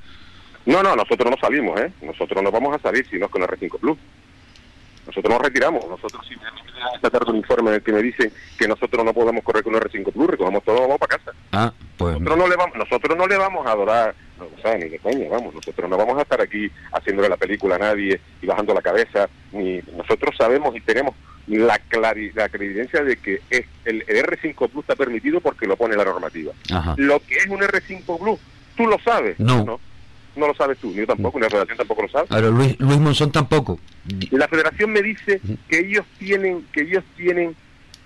No, 0.66 0.82
no, 0.82 0.94
nosotros 0.94 1.30
no 1.30 1.36
salimos, 1.40 1.80
¿eh? 1.80 1.90
Nosotros 2.02 2.42
no 2.42 2.50
vamos 2.50 2.76
a 2.76 2.78
salir 2.78 3.06
si 3.08 3.18
no 3.18 3.26
es 3.26 3.30
con 3.30 3.42
el 3.42 3.48
R5 3.48 3.78
Plus. 3.78 3.98
Nosotros 5.06 5.32
nos 5.32 5.42
retiramos. 5.42 5.88
Nosotros, 5.88 6.26
si 6.28 6.36
me 6.36 6.42
esta 6.94 7.10
tarde 7.10 7.30
un 7.30 7.36
informe 7.38 7.70
en 7.70 7.76
el 7.76 7.82
que 7.82 7.92
me 7.92 8.02
dicen 8.02 8.32
que 8.58 8.68
nosotros 8.68 9.04
no 9.04 9.12
podemos 9.12 9.42
correr 9.42 9.62
con 9.62 9.74
el 9.74 9.80
R5 9.80 10.12
Plus, 10.12 10.30
recogemos 10.30 10.62
todo, 10.64 10.80
vamos 10.80 10.98
para 10.98 11.18
casa. 11.18 11.32
Ah, 11.52 11.72
pues 11.96 12.14
Nosotros 12.14 12.38
no 12.38 12.48
le 12.48 12.56
vamos, 12.56 12.76
nosotros 12.76 13.16
no 13.16 13.26
le 13.26 13.36
vamos 13.36 13.66
a 13.66 13.72
adorar, 13.72 14.14
no, 14.38 14.44
o 14.44 14.62
sea, 14.62 14.76
ni 14.76 14.88
de 14.88 14.98
coña, 14.98 15.28
vamos, 15.30 15.54
nosotros 15.54 15.88
no 15.88 15.96
vamos 15.96 16.18
a 16.18 16.22
estar 16.22 16.40
aquí 16.40 16.70
haciéndole 16.92 17.28
la 17.28 17.36
película 17.36 17.76
a 17.76 17.78
nadie 17.78 18.20
y 18.42 18.46
bajando 18.46 18.74
la 18.74 18.82
cabeza, 18.82 19.28
ni 19.52 19.80
nosotros 19.96 20.34
sabemos 20.36 20.74
y 20.76 20.80
tenemos 20.80 21.14
la 21.48 21.80
la 22.00 22.14
de 22.14 23.16
que 23.22 23.40
es 23.50 23.64
el, 23.84 24.04
el 24.06 24.24
R5 24.24 24.68
Plus 24.68 24.84
está 24.84 24.96
permitido 24.96 25.40
porque 25.40 25.66
lo 25.66 25.76
pone 25.76 25.96
la 25.96 26.04
normativa. 26.04 26.52
Ajá. 26.70 26.94
Lo 26.98 27.20
que 27.20 27.36
es 27.36 27.46
un 27.46 27.60
R5 27.60 28.18
Plus, 28.18 28.38
tú 28.76 28.86
lo 28.86 28.98
sabes. 29.00 29.38
No. 29.40 29.64
no, 29.64 29.80
no 30.36 30.46
lo 30.46 30.54
sabes 30.54 30.78
tú, 30.78 30.90
ni 30.90 30.96
yo 30.96 31.06
tampoco, 31.06 31.38
ni 31.38 31.44
la 31.44 31.50
federación 31.50 31.78
tampoco 31.78 32.02
lo 32.02 32.08
sabe. 32.08 32.26
Ahora, 32.30 32.48
Luis, 32.48 32.78
Luis 32.78 32.98
Monzón 32.98 33.32
tampoco. 33.32 33.80
La 34.30 34.48
federación 34.48 34.90
me 34.90 35.02
dice 35.02 35.40
que 35.68 35.80
ellos 35.80 36.04
tienen, 36.18 36.66
que 36.72 36.82
ellos 36.82 37.04
tienen 37.16 37.56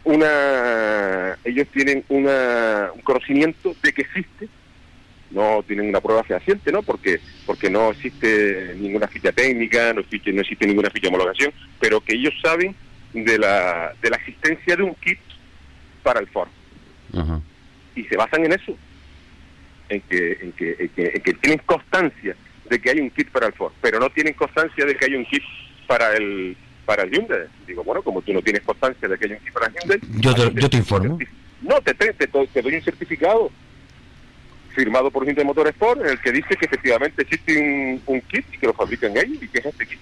una, 0.05 1.37
ellos 1.45 1.69
tienen 1.73 2.05
una, 2.09 2.91
un 2.95 3.01
conocimiento 3.03 3.75
de 3.83 3.93
que 3.93 4.03
existe, 4.03 4.49
no 5.31 5.63
tienen 5.67 5.89
una 5.89 6.01
prueba 6.01 6.23
fehaciente, 6.25 6.73
¿no? 6.73 6.83
Porque, 6.83 7.21
porque 7.47 7.71
no 7.71 7.91
existe 7.91 8.75
ninguna 8.79 9.09
ficha 9.09 9.33
técnica, 9.33 9.93
no 9.93 10.01
existe, 10.01 10.33
no 10.33 10.43
existe 10.43 10.67
ninguna 10.67 10.91
ficha 10.91 11.09
de 11.09 11.15
homologación, 11.15 11.53
pero 11.81 12.01
que 12.01 12.15
ellos 12.15 12.35
saben 12.43 12.75
de 13.13 13.39
la, 13.39 13.93
de 14.03 14.11
la 14.11 14.17
existencia 14.17 14.77
de 14.77 14.83
un 14.83 14.95
kit 14.97 15.19
para 16.03 16.21
el 16.21 16.27
Ford 16.29 16.49
Ajá. 17.17 17.41
y 17.95 18.05
se 18.05 18.17
basan 18.17 18.45
en 18.45 18.53
eso, 18.53 18.77
en 19.89 20.01
que, 20.03 20.39
en 20.41 20.53
que, 20.53 20.77
en 20.79 20.89
que, 20.89 21.07
en 21.15 21.23
que 21.23 21.35
tienen 21.35 21.59
constancia 21.67 22.35
de 22.69 22.81
que 22.81 22.91
hay 22.91 23.01
un 23.01 23.11
kit 23.11 23.29
para 23.31 23.47
el 23.47 23.53
Ford, 23.53 23.73
pero 23.81 23.99
no 24.01 24.09
tienen 24.11 24.33
constancia 24.35 24.85
de 24.87 24.97
que 24.97 25.05
hay 25.05 25.15
un 25.15 25.25
kit 25.27 25.43
para 25.87 26.15
el 26.17 26.57
para 26.87 27.05
el 27.05 27.11
Hyundai. 27.13 27.47
Digo, 27.67 27.85
bueno, 27.85 28.03
como 28.03 28.23
tú 28.23 28.33
no 28.33 28.43
tienes 28.43 28.63
constancia 28.63 29.07
de 29.07 29.17
que 29.17 29.27
hay 29.27 29.33
un 29.33 29.39
kit 29.39 29.53
para 29.53 29.67
el 29.67 29.75
Hyundai, 29.75 30.01
Yo 30.21 30.35
te, 30.35 30.61
yo 30.61 30.69
te 30.71 30.77
informo. 30.79 31.19
no, 31.61 31.81
te, 31.81 31.95
te, 31.95 32.13
te, 32.15 32.27
te 32.27 32.63
doy 32.63 32.75
un 32.75 32.83
certificado 32.83 33.51
firmado 34.75 35.11
por 35.11 35.25
Hyundai 35.27 35.45
Motor 35.45 35.69
Sport 35.69 36.01
en 36.01 36.09
el 36.09 36.21
que 36.21 36.33
dice 36.33 36.57
que 36.57 36.65
efectivamente 36.65 37.23
existe 37.23 37.57
un, 37.59 38.03
un 38.07 38.21
kit 38.23 38.45
y 38.53 38.59
que 38.59 38.67
lo 38.67 38.73
fabrican 38.73 39.17
ellos 39.17 39.43
y 39.43 39.49
que 39.49 39.59
es 39.59 39.67
este 39.67 39.87
kit. 39.87 39.99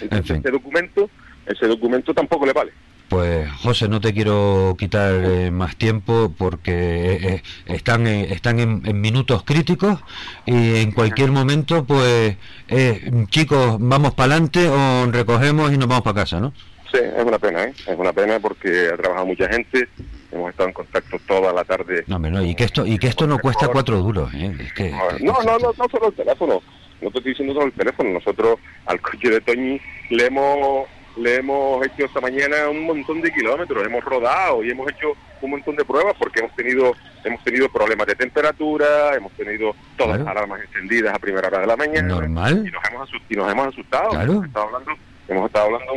Entonces, 0.00 0.40
fin. 0.42 0.52
documento, 0.52 1.10
ese 1.46 1.66
documento 1.66 2.14
tampoco 2.14 2.46
le 2.46 2.52
vale. 2.52 2.72
Pues 3.08 3.50
José, 3.62 3.88
no 3.88 4.02
te 4.02 4.12
quiero 4.12 4.76
quitar 4.78 5.14
eh, 5.14 5.50
más 5.50 5.76
tiempo 5.76 6.34
porque 6.36 6.72
eh, 6.72 7.18
eh, 7.26 7.42
están, 7.66 8.06
eh, 8.06 8.28
están 8.32 8.60
en, 8.60 8.82
en 8.84 9.00
minutos 9.00 9.44
críticos 9.44 9.98
y 10.44 10.76
en 10.76 10.92
cualquier 10.92 11.30
momento, 11.32 11.84
pues 11.84 12.36
eh, 12.68 13.10
chicos, 13.30 13.78
vamos 13.80 14.12
para 14.12 14.34
adelante 14.34 14.68
o 14.68 15.10
recogemos 15.10 15.72
y 15.72 15.78
nos 15.78 15.88
vamos 15.88 16.04
para 16.04 16.20
casa, 16.20 16.38
¿no? 16.38 16.52
Sí, 16.92 16.98
es 16.98 17.24
una 17.24 17.38
pena, 17.38 17.64
¿eh? 17.64 17.72
Es 17.86 17.98
una 17.98 18.12
pena 18.12 18.38
porque 18.40 18.88
ha 18.92 18.96
trabajado 18.96 19.26
mucha 19.26 19.48
gente, 19.48 19.88
hemos 20.30 20.50
estado 20.50 20.68
en 20.68 20.74
contacto 20.74 21.16
toda 21.26 21.52
la 21.54 21.64
tarde. 21.64 22.04
No, 22.08 22.18
no, 22.18 22.42
y 22.44 22.54
que 22.54 22.64
esto 22.64 22.84
y 22.84 22.98
que 22.98 23.06
esto 23.08 23.26
no 23.26 23.38
cuesta 23.38 23.68
cuatro 23.68 23.98
duros, 23.98 24.32
¿eh? 24.34 24.54
Es 24.60 24.72
que, 24.74 24.90
No, 24.90 25.32
no, 25.44 25.58
no, 25.58 25.72
no 25.78 25.88
solo 25.90 26.08
el 26.08 26.14
teléfono, 26.14 26.62
no 27.00 27.10
te 27.10 27.18
estoy 27.18 27.32
diciendo 27.32 27.54
solo 27.54 27.66
el 27.66 27.72
teléfono, 27.72 28.10
nosotros 28.10 28.58
al 28.86 29.00
coche 29.00 29.30
de 29.30 29.40
Toñi 29.40 29.80
le 30.10 30.26
hemos 30.26 30.88
le 31.16 31.34
hemos 31.36 31.84
hecho 31.84 32.04
esta 32.04 32.20
mañana 32.20 32.68
un 32.68 32.84
montón 32.84 33.20
de 33.20 33.32
kilómetros, 33.32 33.84
hemos 33.84 34.04
rodado 34.04 34.62
y 34.62 34.70
hemos 34.70 34.88
hecho 34.92 35.14
un 35.42 35.50
montón 35.50 35.74
de 35.74 35.84
pruebas 35.84 36.14
porque 36.16 36.38
hemos 36.40 36.54
tenido 36.54 36.94
hemos 37.24 37.42
tenido 37.42 37.68
problemas 37.68 38.06
de 38.06 38.14
temperatura, 38.14 39.14
hemos 39.16 39.32
tenido 39.32 39.74
todas 39.96 40.16
Claro. 40.18 40.24
las 40.24 40.28
alarmas 40.36 40.60
encendidas 40.62 41.12
a 41.14 41.18
primera 41.18 41.48
hora 41.48 41.58
de 41.60 41.66
la 41.66 41.76
mañana 41.76 42.08
Normal. 42.08 42.64
y 42.66 42.70
nos 42.70 42.84
hemos 42.88 43.02
asustado, 43.08 43.24
y 43.30 43.36
nos 43.36 43.50
hemos 43.52 43.66
asustado. 43.68 44.10
Claro. 44.10 44.32
Hemos 44.32 44.46
estado 44.46 44.66
hablando, 44.66 44.92
hemos 45.28 45.46
estado 45.46 45.64
hablando 45.66 45.92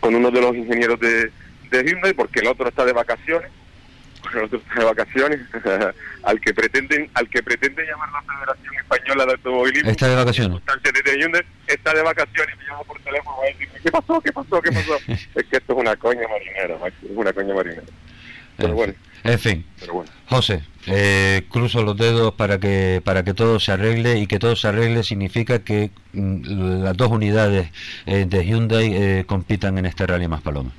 con 0.00 0.14
uno 0.14 0.30
de 0.30 0.40
los 0.40 0.54
ingenieros 0.54 1.00
de, 1.00 1.32
de 1.70 1.84
Hyundai 1.84 2.12
porque 2.12 2.38
el 2.40 2.46
otro 2.46 2.68
está 2.68 2.84
de 2.84 2.92
vacaciones 2.92 3.50
de 4.32 4.84
vacaciones 4.84 5.40
al 6.22 6.40
que 6.40 6.54
pretenden 6.54 7.10
al 7.14 7.28
que 7.28 7.42
pretende 7.42 7.84
llamar 7.84 8.10
la 8.12 8.22
Federación 8.22 8.74
Española 8.76 9.26
de 9.26 9.32
Automovilismo 9.32 9.90
Está 9.90 10.08
de 10.08 10.16
vacaciones. 10.16 10.62
Está 11.66 11.94
de 11.94 12.02
vacaciones 12.02 12.54
y 12.54 12.58
me 12.58 12.64
llama 12.64 12.84
por 12.84 13.00
teléfono 13.00 13.36
a 13.42 13.46
decirme 13.46 13.80
¿qué 13.82 13.90
pasó? 13.90 14.20
¿qué 14.20 14.32
pasó? 14.32 14.62
¿qué 14.62 14.72
pasó? 14.72 14.96
es 15.08 15.46
que 15.46 15.56
esto 15.56 15.72
es 15.72 15.78
una 15.78 15.96
coña 15.96 16.26
marinera 16.28 16.76
es 16.86 16.94
una 17.10 17.32
coña 17.32 17.54
marinera 17.54 17.82
pero 18.56 18.74
bueno 18.74 18.94
En 19.24 19.38
fin, 19.38 19.64
pero 19.78 19.94
bueno 19.94 20.10
José, 20.26 20.62
eh, 20.86 21.44
cruzo 21.48 21.82
los 21.82 21.96
dedos 21.96 22.34
para 22.34 22.58
que 22.58 23.00
para 23.04 23.22
que 23.22 23.32
todo 23.34 23.60
se 23.60 23.72
arregle 23.72 24.18
y 24.18 24.26
que 24.26 24.38
todo 24.38 24.56
se 24.56 24.68
arregle 24.68 25.02
significa 25.02 25.60
que 25.60 25.90
mm, 26.12 26.82
las 26.82 26.96
dos 26.96 27.10
unidades 27.10 27.70
eh, 28.06 28.26
de 28.28 28.44
Hyundai 28.44 28.92
eh, 28.94 29.24
compitan 29.26 29.78
en 29.78 29.86
este 29.86 30.06
Rally 30.06 30.28
Más 30.28 30.42
Paloma. 30.42 30.72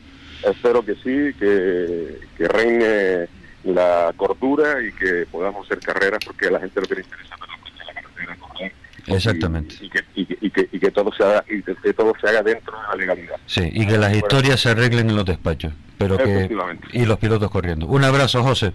espero 0.43 0.84
que 0.85 0.93
sí 0.95 1.34
que, 1.39 2.19
que 2.38 2.47
reine 2.47 3.27
la 3.73 4.13
cordura 4.15 4.81
y 4.81 4.91
que 4.93 5.25
podamos 5.31 5.65
hacer 5.65 5.79
carreras 5.79 6.19
porque 6.25 6.47
a 6.47 6.51
la 6.51 6.59
gente 6.59 6.81
lo 6.81 6.87
que 6.87 6.95
le 6.95 7.01
interesa 7.01 7.35
es 7.35 7.85
la 7.85 7.93
carretera 7.93 8.35
correr 8.37 8.73
Exactamente. 9.07 9.75
y, 9.81 9.85
y 9.85 9.89
que, 9.89 10.03
y, 10.15 10.25
que, 10.25 10.37
y, 10.41 10.49
que, 10.51 10.69
y 10.71 10.79
que 10.79 10.91
todo 10.91 11.11
se 11.13 11.23
haga 11.23 11.43
y 11.49 11.61
que, 11.63 11.75
que 11.75 11.93
todo 11.93 12.13
se 12.21 12.27
haga 12.29 12.43
dentro 12.43 12.73
de 12.77 12.87
la 12.89 12.95
legalidad 12.95 13.35
Sí, 13.45 13.69
y 13.73 13.87
que 13.87 13.97
las 13.97 14.13
historias 14.15 14.59
se 14.59 14.69
arreglen 14.69 15.09
en 15.09 15.15
los 15.15 15.25
despachos, 15.25 15.73
pero 15.97 16.17
que 16.17 16.23
Efectivamente. 16.23 16.87
y 16.93 17.05
los 17.05 17.17
pilotos 17.17 17.49
corriendo. 17.49 17.87
Un 17.87 18.03
abrazo, 18.03 18.43
José. 18.43 18.73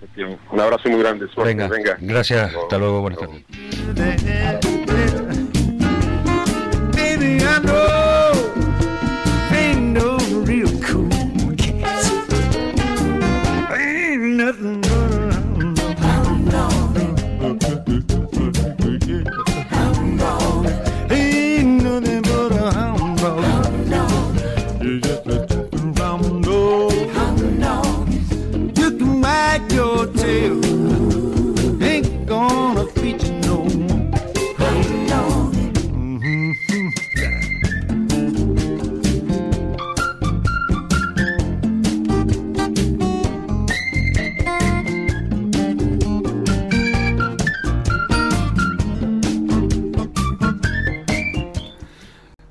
un 0.51 0.61
abrazo 0.61 0.89
muy 0.89 1.01
grande 1.01 1.29
suerte, 1.29 1.55
Venga, 1.55 1.69
venga. 1.69 1.97
gracias, 2.01 2.53
hasta 2.55 2.79
luego, 2.79 3.01
buenas 3.03 3.21
tardes. 3.21 3.45
too. 30.25 30.64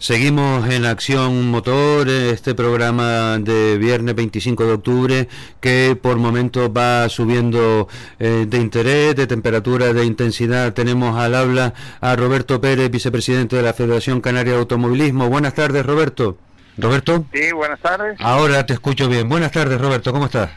Seguimos 0.04 0.70
en 0.70 0.84
Acción 0.86 1.50
Motor, 1.50 2.10
este 2.10 2.54
programa 2.56 3.38
de 3.40 3.78
viernes 3.78 4.14
25 4.16 4.66
de 4.66 4.74
octubre 4.74 5.30
que 5.62 5.98
por 6.00 6.18
momentos 6.18 6.70
va 6.76 7.08
subiendo 7.08 7.88
eh, 8.20 8.44
de 8.46 8.58
interés, 8.58 9.16
de 9.16 9.28
temperatura, 9.28 9.94
de 9.94 10.04
intensidad. 10.04 10.74
Tenemos 10.74 11.18
al 11.18 11.34
habla 11.36 11.74
a 12.02 12.18
Roberto 12.18 12.60
Pérez, 12.60 12.92
vicepresidente 12.92 13.56
de 13.56 13.62
la 13.62 13.72
Federación 13.72 14.20
Canaria 14.20 14.52
de 14.52 14.60
Automovilismo. 14.60 15.30
Buenas 15.30 15.54
tardes, 15.54 15.86
Roberto. 15.86 16.38
Roberto, 16.78 17.26
Sí, 17.34 17.54
buenas 17.54 17.80
tardes. 17.80 18.18
ahora 18.20 18.66
te 18.66 18.74
escucho 18.74 19.08
bien. 19.08 19.30
Buenas 19.30 19.54
tardes, 19.54 19.80
Roberto, 19.80 20.12
¿cómo 20.12 20.26
estás? 20.26 20.50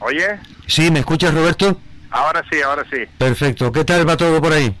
Oye, 0.00 0.26
Sí, 0.66 0.90
¿me 0.90 0.98
escuchas, 0.98 1.32
Roberto? 1.32 1.80
ahora 2.10 2.44
sí, 2.52 2.60
ahora 2.60 2.84
sí. 2.92 2.98
Perfecto. 3.16 3.72
¿Qué 3.72 3.82
tal 3.86 4.06
va 4.06 4.18
todo 4.18 4.42
por 4.42 4.52
ahí? 4.52 4.76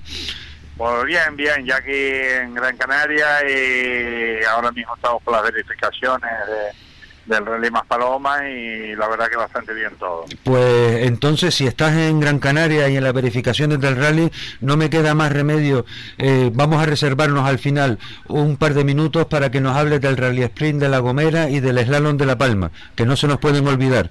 Pues 0.76 1.04
bien, 1.04 1.36
bien, 1.36 1.64
ya 1.64 1.76
aquí 1.76 1.92
en 1.92 2.54
Gran 2.54 2.76
Canaria 2.76 3.26
y 3.48 4.44
ahora 4.44 4.72
mismo 4.72 4.94
estamos 4.96 5.22
con 5.22 5.34
las 5.34 5.42
verificaciones 5.42 6.30
de, 6.46 7.34
del 7.34 7.46
Rally 7.46 7.70
Más 7.70 7.86
Paloma 7.86 8.48
y 8.48 8.94
la 8.96 9.08
verdad 9.08 9.28
que 9.28 9.36
bastante 9.36 9.74
bien 9.74 9.92
todo. 9.98 10.24
Pues 10.42 11.06
entonces, 11.06 11.54
si 11.54 11.66
estás 11.66 11.92
en 11.96 12.20
Gran 12.20 12.38
Canaria 12.38 12.88
y 12.88 12.96
en 12.96 13.04
las 13.04 13.12
verificaciones 13.12 13.80
del 13.80 13.96
rally, 13.96 14.30
no 14.60 14.76
me 14.76 14.90
queda 14.90 15.14
más 15.14 15.32
remedio. 15.32 15.84
Eh, 16.18 16.50
vamos 16.52 16.82
a 16.82 16.86
reservarnos 16.86 17.46
al 17.46 17.58
final 17.58 17.98
un 18.28 18.56
par 18.56 18.74
de 18.74 18.84
minutos 18.84 19.26
para 19.26 19.50
que 19.50 19.60
nos 19.60 19.76
hables 19.76 20.00
del 20.00 20.16
Rally 20.16 20.42
Sprint 20.42 20.80
de 20.80 20.88
La 20.88 20.98
Gomera 20.98 21.48
y 21.48 21.60
del 21.60 21.78
Slalom 21.78 22.16
de 22.16 22.26
La 22.26 22.38
Palma, 22.38 22.70
que 22.96 23.06
no 23.06 23.16
se 23.16 23.28
nos 23.28 23.38
pueden 23.38 23.66
olvidar. 23.66 24.10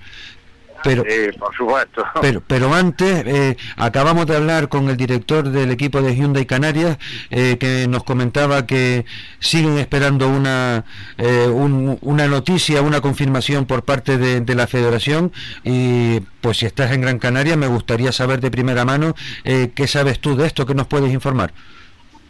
Pero, 0.83 1.03
Sí, 1.07 1.37
por 1.37 1.55
supuesto. 1.55 2.03
pero, 2.21 2.41
pero 2.45 2.73
antes, 2.73 3.23
eh, 3.25 3.57
acabamos 3.77 4.25
de 4.25 4.35
hablar 4.35 4.69
con 4.69 4.89
el 4.89 4.97
director 4.97 5.49
del 5.49 5.71
equipo 5.71 6.01
de 6.01 6.15
Hyundai 6.15 6.45
Canarias, 6.45 6.97
eh, 7.29 7.57
que 7.59 7.87
nos 7.87 8.03
comentaba 8.03 8.65
que 8.65 9.05
siguen 9.39 9.77
esperando 9.77 10.27
una, 10.27 10.85
eh, 11.17 11.47
un- 11.47 11.97
una 12.01 12.27
noticia, 12.27 12.81
una 12.81 13.01
confirmación 13.01 13.65
por 13.65 13.83
parte 13.83 14.17
de, 14.17 14.41
de 14.41 14.55
la 14.55 14.67
federación. 14.67 15.31
Y 15.63 16.19
pues 16.41 16.57
si 16.57 16.65
estás 16.65 16.91
en 16.91 17.01
Gran 17.01 17.19
Canaria, 17.19 17.55
me 17.55 17.67
gustaría 17.67 18.11
saber 18.11 18.39
de 18.39 18.49
primera 18.51 18.85
mano 18.85 19.13
eh, 19.43 19.71
qué 19.75 19.87
sabes 19.87 20.19
tú 20.19 20.35
de 20.35 20.47
esto, 20.47 20.65
qué 20.65 20.73
nos 20.73 20.87
puedes 20.87 21.11
informar. 21.13 21.53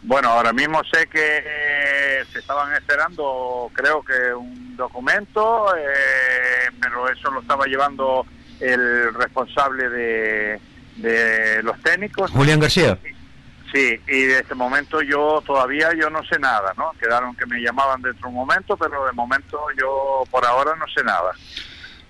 Bueno, 0.04 0.30
ahora 0.30 0.52
mismo 0.52 0.82
sé 0.92 1.06
que 1.06 1.38
eh, 1.46 2.24
se 2.32 2.40
estaban 2.40 2.74
esperando, 2.74 3.70
creo 3.72 4.02
que 4.02 4.34
un 4.34 4.76
documento, 4.76 5.66
eh, 5.76 6.70
pero 6.80 7.08
eso 7.08 7.30
lo 7.30 7.40
estaba 7.40 7.66
llevando 7.66 8.26
el 8.62 9.14
responsable 9.14 9.88
de, 9.88 10.60
de 10.96 11.62
los 11.62 11.80
técnicos. 11.82 12.30
Julián 12.30 12.60
García. 12.60 12.98
Sí, 13.72 13.98
y 14.06 14.24
de 14.24 14.40
este 14.40 14.54
momento 14.54 15.00
yo 15.00 15.42
todavía 15.46 15.90
yo 15.98 16.10
no 16.10 16.22
sé 16.24 16.38
nada, 16.38 16.74
¿no? 16.76 16.92
Quedaron 17.00 17.34
que 17.34 17.46
me 17.46 17.58
llamaban 17.58 18.02
dentro 18.02 18.28
de 18.28 18.28
un 18.28 18.34
momento, 18.34 18.76
pero 18.76 19.06
de 19.06 19.12
momento 19.12 19.58
yo 19.80 20.24
por 20.30 20.44
ahora 20.44 20.72
no 20.78 20.84
sé 20.94 21.02
nada. 21.02 21.32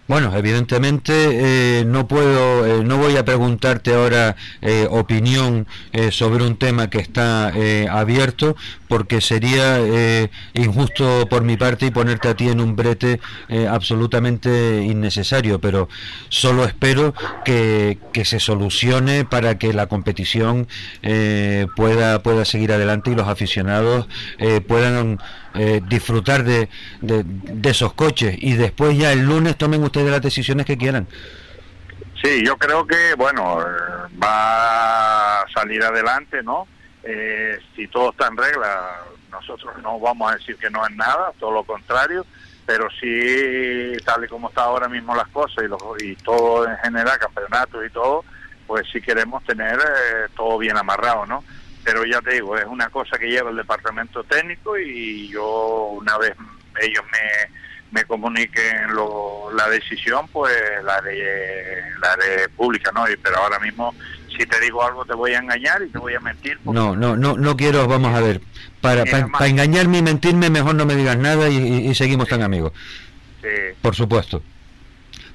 Bueno, 0.09 0.37
evidentemente 0.37 1.12
eh, 1.15 1.85
no 1.87 2.09
puedo, 2.09 2.66
eh, 2.66 2.83
no 2.85 2.99
voy 2.99 3.16
a 3.16 3.24
preguntarte 3.24 3.95
ahora 3.95 4.35
eh, 4.61 4.89
opinión 4.91 5.69
eh, 5.93 6.11
sobre 6.11 6.43
un 6.45 6.59
tema 6.59 6.91
que 6.91 6.99
está 6.99 7.53
eh, 7.55 7.87
abierto, 7.89 8.57
porque 8.93 9.23
sería 9.23 9.78
eh, 9.81 10.28
injusto 10.52 11.27
por 11.27 11.44
mi 11.44 11.56
parte 11.56 11.86
y 11.86 11.90
ponerte 11.90 12.28
a 12.28 12.35
ti 12.35 12.51
en 12.51 12.60
un 12.60 12.77
brete 12.77 13.20
eh, 13.48 13.66
absolutamente 13.66 14.82
innecesario. 14.82 15.59
Pero 15.62 15.89
solo 16.28 16.66
espero 16.66 17.14
que, 17.43 17.97
que 18.12 18.27
se 18.27 18.39
solucione 18.39 19.24
para 19.24 19.56
que 19.56 19.73
la 19.73 19.86
competición 19.86 20.69
eh, 21.01 21.69
pueda 21.74 22.23
pueda 22.23 22.44
seguir 22.44 22.70
adelante 22.70 23.10
y 23.10 23.14
los 23.14 23.28
aficionados 23.28 24.09
eh, 24.36 24.60
puedan 24.60 25.19
eh, 25.55 25.81
disfrutar 25.89 26.44
de, 26.44 26.69
de, 27.01 27.23
de 27.24 27.70
esos 27.70 27.94
coches 27.94 28.36
y 28.39 28.56
después 28.56 28.98
ya 28.98 29.10
el 29.10 29.24
lunes 29.24 29.56
tomen 29.56 29.82
ustedes 29.82 30.10
las 30.10 30.20
decisiones 30.20 30.66
que 30.66 30.77
quieran. 30.77 31.09
Sí, 32.23 32.44
yo 32.44 32.59
creo 32.59 32.86
que, 32.86 33.14
bueno, 33.16 33.56
va 34.23 35.40
a 35.40 35.44
salir 35.55 35.82
adelante, 35.82 36.43
¿no? 36.43 36.69
Eh, 37.05 37.59
si 37.77 37.89
todo 37.89 38.11
está 38.11 38.29
en 38.29 38.37
regla, 38.37 39.01
nosotros 39.31 39.77
no 39.83 39.99
vamos 39.99 40.31
a 40.33 40.37
decir 40.37 40.57
que 40.57 40.70
no 40.70 40.87
es 40.87 40.95
nada, 40.95 41.33
todo 41.39 41.51
lo 41.53 41.65
contrario, 41.65 42.24
pero 42.66 42.89
sí, 43.01 43.97
tal 44.05 44.24
y 44.24 44.29
como 44.29 44.49
está 44.49 44.62
ahora 44.65 44.89
mismo 44.89 45.15
las 45.15 45.29
cosas 45.29 45.65
y, 45.65 45.69
los, 45.69 45.81
y 46.03 46.15
todo 46.16 46.69
en 46.69 46.77
general, 46.79 47.19
campeonatos 47.19 47.85
y 47.85 47.91
todo, 47.91 48.24
pues 48.66 48.87
sí 48.93 49.01
queremos 49.01 49.43
tener 49.45 49.79
eh, 49.81 50.29
todo 50.37 50.59
bien 50.59 50.77
amarrado, 50.77 51.27
¿no? 51.27 51.43
Pero 51.85 52.05
ya 52.05 52.20
te 52.20 52.35
digo, 52.35 52.57
es 52.57 52.65
una 52.66 52.89
cosa 52.91 53.19
que 53.19 53.29
lleva 53.29 53.51
el 53.51 53.57
departamento 53.57 54.23
técnico 54.24 54.79
y 54.79 55.29
yo 55.29 55.87
una 55.87 56.16
vez 56.19 56.35
ellos 56.81 57.03
me, 57.11 57.51
me 58.01 58.05
comuniquen 58.05 58.95
lo- 58.95 59.51
la 59.53 59.69
decisión, 59.69 60.29
pues 60.29 60.57
la 60.85 60.95
haré, 60.97 61.83
la 62.01 62.12
haré 62.12 62.49
pública, 62.51 62.93
¿no? 62.93 63.11
Y, 63.11 63.16
pero 63.16 63.39
ahora 63.39 63.59
mismo, 63.59 63.93
si 64.38 64.46
te 64.46 64.60
digo 64.60 64.84
algo, 64.84 65.04
te 65.04 65.14
voy 65.14 65.32
a 65.34 65.38
engañar 65.38 65.82
y 65.82 65.88
te 65.88 65.98
voy 65.98 66.14
a 66.14 66.20
mentir. 66.20 66.59
No, 66.64 66.94
no, 66.96 67.16
no, 67.16 67.36
no 67.36 67.56
quiero, 67.56 67.86
vamos 67.86 68.14
a 68.14 68.20
ver, 68.20 68.40
para, 68.80 69.04
para, 69.04 69.46
engañarme 69.46 69.98
y 69.98 70.02
mentirme, 70.02 70.50
mejor 70.50 70.74
no 70.74 70.86
me 70.86 70.94
digas 70.96 71.16
nada 71.16 71.48
y, 71.48 71.56
y- 71.56 71.88
y 71.90 71.94
seguimos 71.94 72.28
tan 72.28 72.42
amigos, 72.42 72.72
Sí. 73.42 73.48
por 73.80 73.94
supuesto. 73.94 74.42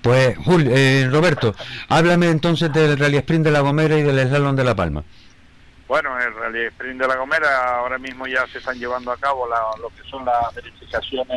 Pues, 0.02 0.38
Jul, 0.38 0.68
eh, 0.70 1.08
Roberto, 1.12 1.56
háblame 1.90 2.30
entonces 2.30 2.72
del 2.72 2.98
Rally 2.98 3.18
Sprint 3.18 3.46
de 3.46 3.52
La 3.52 3.60
Gomera 3.62 3.98
y 3.98 4.04
del 4.04 4.28
Slalom 4.28 4.56
de 4.56 4.64
La 4.64 4.76
Palma. 4.76 5.04
Bueno, 5.88 6.20
el 6.20 6.34
Rally 6.36 6.66
Sprint 6.68 7.02
de 7.02 7.08
La 7.08 7.16
Gomera 7.16 7.78
ahora 7.78 7.98
mismo 7.98 8.28
ya 8.28 8.46
se 8.48 8.60
están 8.60 8.78
llevando 8.78 9.12
a 9.12 9.18
cabo 9.18 9.48
la- 9.48 9.80
lo 9.82 9.90
que 9.90 10.08
son 10.10 10.24
las 10.26 10.54
verificaciones 10.56 11.28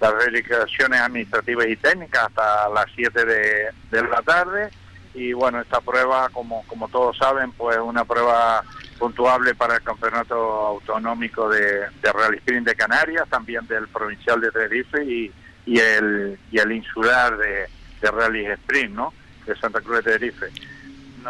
las 0.00 0.12
verificaciones 0.16 1.00
administrativas 1.00 1.66
y 1.68 1.76
técnicas 1.76 2.24
hasta 2.24 2.68
las 2.70 2.84
7 2.94 3.24
de, 3.24 3.68
de 3.90 4.02
la 4.08 4.20
tarde 4.22 4.68
y 5.14 5.32
bueno, 5.32 5.60
esta 5.60 5.80
prueba 5.80 6.28
como, 6.30 6.64
como 6.66 6.88
todos 6.88 7.16
saben 7.16 7.52
pues 7.52 7.76
es 7.76 7.82
una 7.82 8.04
prueba 8.04 8.62
puntuable 8.98 9.54
para 9.54 9.76
el 9.76 9.82
campeonato 9.82 10.34
autonómico 10.34 11.48
de, 11.48 11.86
de 12.02 12.12
Rally 12.12 12.38
Sprint 12.38 12.66
de 12.66 12.74
Canarias, 12.74 13.28
también 13.28 13.66
del 13.66 13.88
provincial 13.88 14.40
de 14.40 14.50
Tenerife 14.50 15.04
y, 15.04 15.32
y 15.66 15.78
el, 15.78 16.38
y 16.50 16.58
el 16.58 16.72
insular 16.72 17.36
de, 17.36 17.66
de 18.00 18.10
Rally 18.10 18.46
Sprint, 18.46 18.94
¿no? 18.94 19.12
De 19.46 19.56
Santa 19.56 19.80
Cruz 19.80 19.98
de 19.98 20.12
Tenerife 20.12 20.50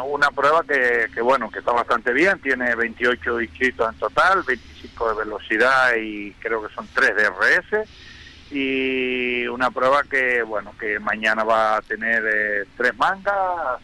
una 0.02 0.30
prueba 0.30 0.64
que, 0.64 1.06
que, 1.14 1.20
bueno 1.20 1.50
que 1.50 1.60
está 1.60 1.72
bastante 1.72 2.12
bien 2.12 2.40
tiene 2.40 2.74
28 2.74 3.40
inscritos 3.40 3.92
en 3.92 3.98
total 3.98 4.42
25 4.42 5.10
de 5.10 5.24
velocidad 5.24 5.94
y 5.96 6.32
creo 6.40 6.66
que 6.66 6.74
son 6.74 6.88
3 6.92 7.14
de 7.14 7.28
RS 7.28 7.88
y 8.54 9.48
una 9.48 9.70
prueba 9.72 10.04
que 10.04 10.42
bueno 10.44 10.72
que 10.78 11.00
mañana 11.00 11.42
va 11.42 11.76
a 11.76 11.82
tener 11.82 12.22
eh, 12.24 12.64
tres 12.76 12.96
mangas 12.96 13.34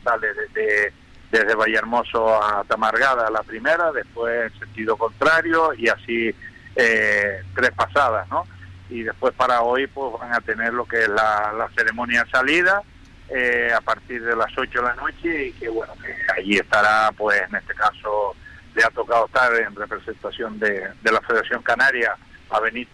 sale 0.04 0.28
desde 0.32 0.92
desde 1.32 1.54
Vallehermoso 1.56 2.40
a 2.40 2.62
Tamargada 2.64 3.30
la 3.30 3.42
primera 3.42 3.90
después 3.90 4.52
en 4.52 4.58
sentido 4.60 4.96
contrario 4.96 5.74
y 5.74 5.88
así 5.88 6.32
eh, 6.76 7.42
tres 7.52 7.72
pasadas 7.72 8.28
no 8.28 8.44
y 8.88 9.02
después 9.02 9.34
para 9.34 9.62
hoy 9.62 9.88
pues 9.88 10.12
van 10.20 10.34
a 10.34 10.40
tener 10.40 10.72
lo 10.72 10.84
que 10.84 11.02
es 11.02 11.08
la, 11.08 11.52
la 11.52 11.68
ceremonia 11.74 12.22
de 12.22 12.30
salida 12.30 12.82
eh, 13.28 13.72
a 13.76 13.80
partir 13.80 14.24
de 14.24 14.34
las 14.34 14.56
8 14.56 14.70
de 14.70 14.88
la 14.88 14.94
noche 14.94 15.46
y 15.46 15.52
que 15.52 15.68
bueno, 15.68 15.92
allí 16.36 16.56
estará, 16.56 17.12
pues 17.16 17.40
en 17.48 17.54
este 17.54 17.74
caso 17.74 18.34
le 18.74 18.82
ha 18.82 18.90
tocado 18.90 19.26
estar 19.26 19.54
en 19.54 19.72
representación 19.76 20.58
de, 20.58 20.88
de 21.00 21.12
la 21.12 21.20
Federación 21.20 21.62
Canaria 21.62 22.16
a 22.50 22.58
Benito 22.58 22.90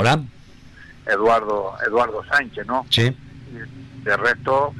Hola, 0.00 0.22
Eduardo, 1.06 1.74
Eduardo 1.86 2.24
Sánchez, 2.24 2.66
¿no? 2.66 2.86
sí, 2.90 3.14
De 4.04 4.16
resto, 4.16 4.74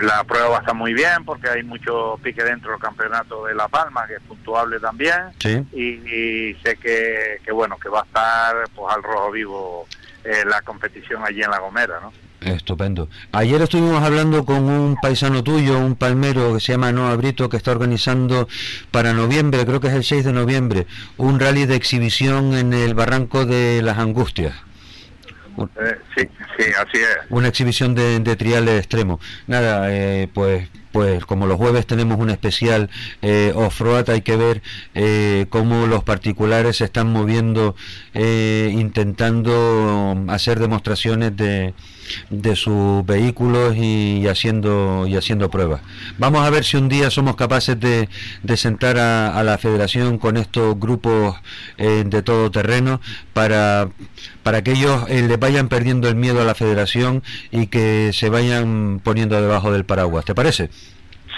la 0.00 0.22
prueba 0.24 0.48
va 0.48 0.56
a 0.58 0.60
estar 0.60 0.74
muy 0.74 0.94
bien 0.94 1.24
porque 1.24 1.48
hay 1.48 1.62
mucho 1.62 2.18
pique 2.22 2.42
dentro 2.44 2.70
del 2.72 2.80
campeonato 2.80 3.44
de 3.46 3.54
La 3.54 3.68
Palma, 3.68 4.06
que 4.06 4.14
es 4.14 4.22
puntuable 4.22 4.78
también. 4.78 5.32
sí. 5.38 5.64
Y, 5.72 5.84
y 6.08 6.54
sé 6.62 6.76
que, 6.76 7.40
que, 7.44 7.52
bueno, 7.52 7.76
que 7.78 7.88
va 7.88 8.00
a 8.00 8.04
estar 8.04 8.56
pues 8.74 8.94
al 8.94 9.02
rojo 9.02 9.30
vivo 9.32 9.86
eh, 10.24 10.44
la 10.46 10.62
competición 10.62 11.24
allí 11.24 11.42
en 11.42 11.50
La 11.50 11.58
Gomera, 11.58 12.00
¿no? 12.00 12.12
Estupendo. 12.40 13.08
Ayer 13.32 13.60
estuvimos 13.62 14.02
hablando 14.02 14.44
con 14.44 14.64
un 14.64 14.96
paisano 15.00 15.42
tuyo, 15.42 15.78
un 15.78 15.96
palmero 15.96 16.54
que 16.54 16.60
se 16.60 16.72
llama 16.72 16.92
Noah 16.92 17.16
Brito, 17.16 17.48
que 17.48 17.56
está 17.56 17.72
organizando 17.72 18.48
para 18.90 19.12
noviembre, 19.12 19.66
creo 19.66 19.80
que 19.80 19.88
es 19.88 19.94
el 19.94 20.04
6 20.04 20.24
de 20.24 20.32
noviembre, 20.32 20.86
un 21.16 21.40
rally 21.40 21.66
de 21.66 21.74
exhibición 21.74 22.54
en 22.54 22.72
el 22.72 22.94
barranco 22.94 23.44
de 23.44 23.82
las 23.82 23.98
Angustias. 23.98 24.54
Eh, 25.58 25.98
sí, 26.16 26.28
sí, 26.56 26.64
así 26.80 26.98
es. 26.98 27.18
Una 27.30 27.48
exhibición 27.48 27.96
de, 27.96 28.20
de 28.20 28.36
triales 28.36 28.78
extremo. 28.78 29.18
Nada, 29.48 29.92
eh, 29.92 30.28
pues 30.32 30.68
pues 30.92 31.24
como 31.24 31.46
los 31.46 31.56
jueves 31.56 31.86
tenemos 31.86 32.18
un 32.18 32.30
especial 32.30 32.90
eh, 33.22 33.52
off-road, 33.54 34.08
hay 34.10 34.22
que 34.22 34.36
ver 34.36 34.62
eh, 34.94 35.46
cómo 35.50 35.86
los 35.86 36.02
particulares 36.02 36.78
se 36.78 36.84
están 36.84 37.12
moviendo 37.12 37.76
eh, 38.14 38.70
intentando 38.72 40.24
hacer 40.28 40.58
demostraciones 40.58 41.36
de, 41.36 41.74
de 42.30 42.56
sus 42.56 43.04
vehículos 43.04 43.76
y, 43.76 44.26
haciendo 44.28 45.06
y 45.06 45.16
haciendo 45.16 45.50
pruebas. 45.50 45.80
Vamos 46.18 46.46
a 46.46 46.50
ver 46.50 46.64
si 46.64 46.76
un 46.76 46.88
día 46.88 47.10
somos 47.10 47.36
capaces 47.36 47.78
de, 47.78 48.08
de 48.42 48.56
sentar 48.56 48.98
a, 48.98 49.38
a 49.38 49.42
la 49.42 49.58
federación 49.58 50.18
con 50.18 50.36
estos 50.36 50.78
grupos 50.78 51.36
eh, 51.76 52.04
de 52.06 52.22
todo 52.22 52.50
terreno 52.50 53.00
para, 53.32 53.88
para 54.42 54.62
que 54.62 54.72
ellos 54.72 55.04
eh, 55.08 55.22
le 55.22 55.36
vayan 55.36 55.68
perdiendo 55.68 56.08
el 56.08 56.16
miedo 56.16 56.40
a 56.40 56.44
la 56.44 56.54
federación 56.54 57.22
y 57.50 57.66
que 57.68 58.10
se 58.12 58.28
vayan 58.28 59.00
poniendo 59.02 59.40
debajo 59.40 59.72
del 59.72 59.84
paraguas. 59.84 60.24
¿Te 60.24 60.34
parece? 60.34 60.70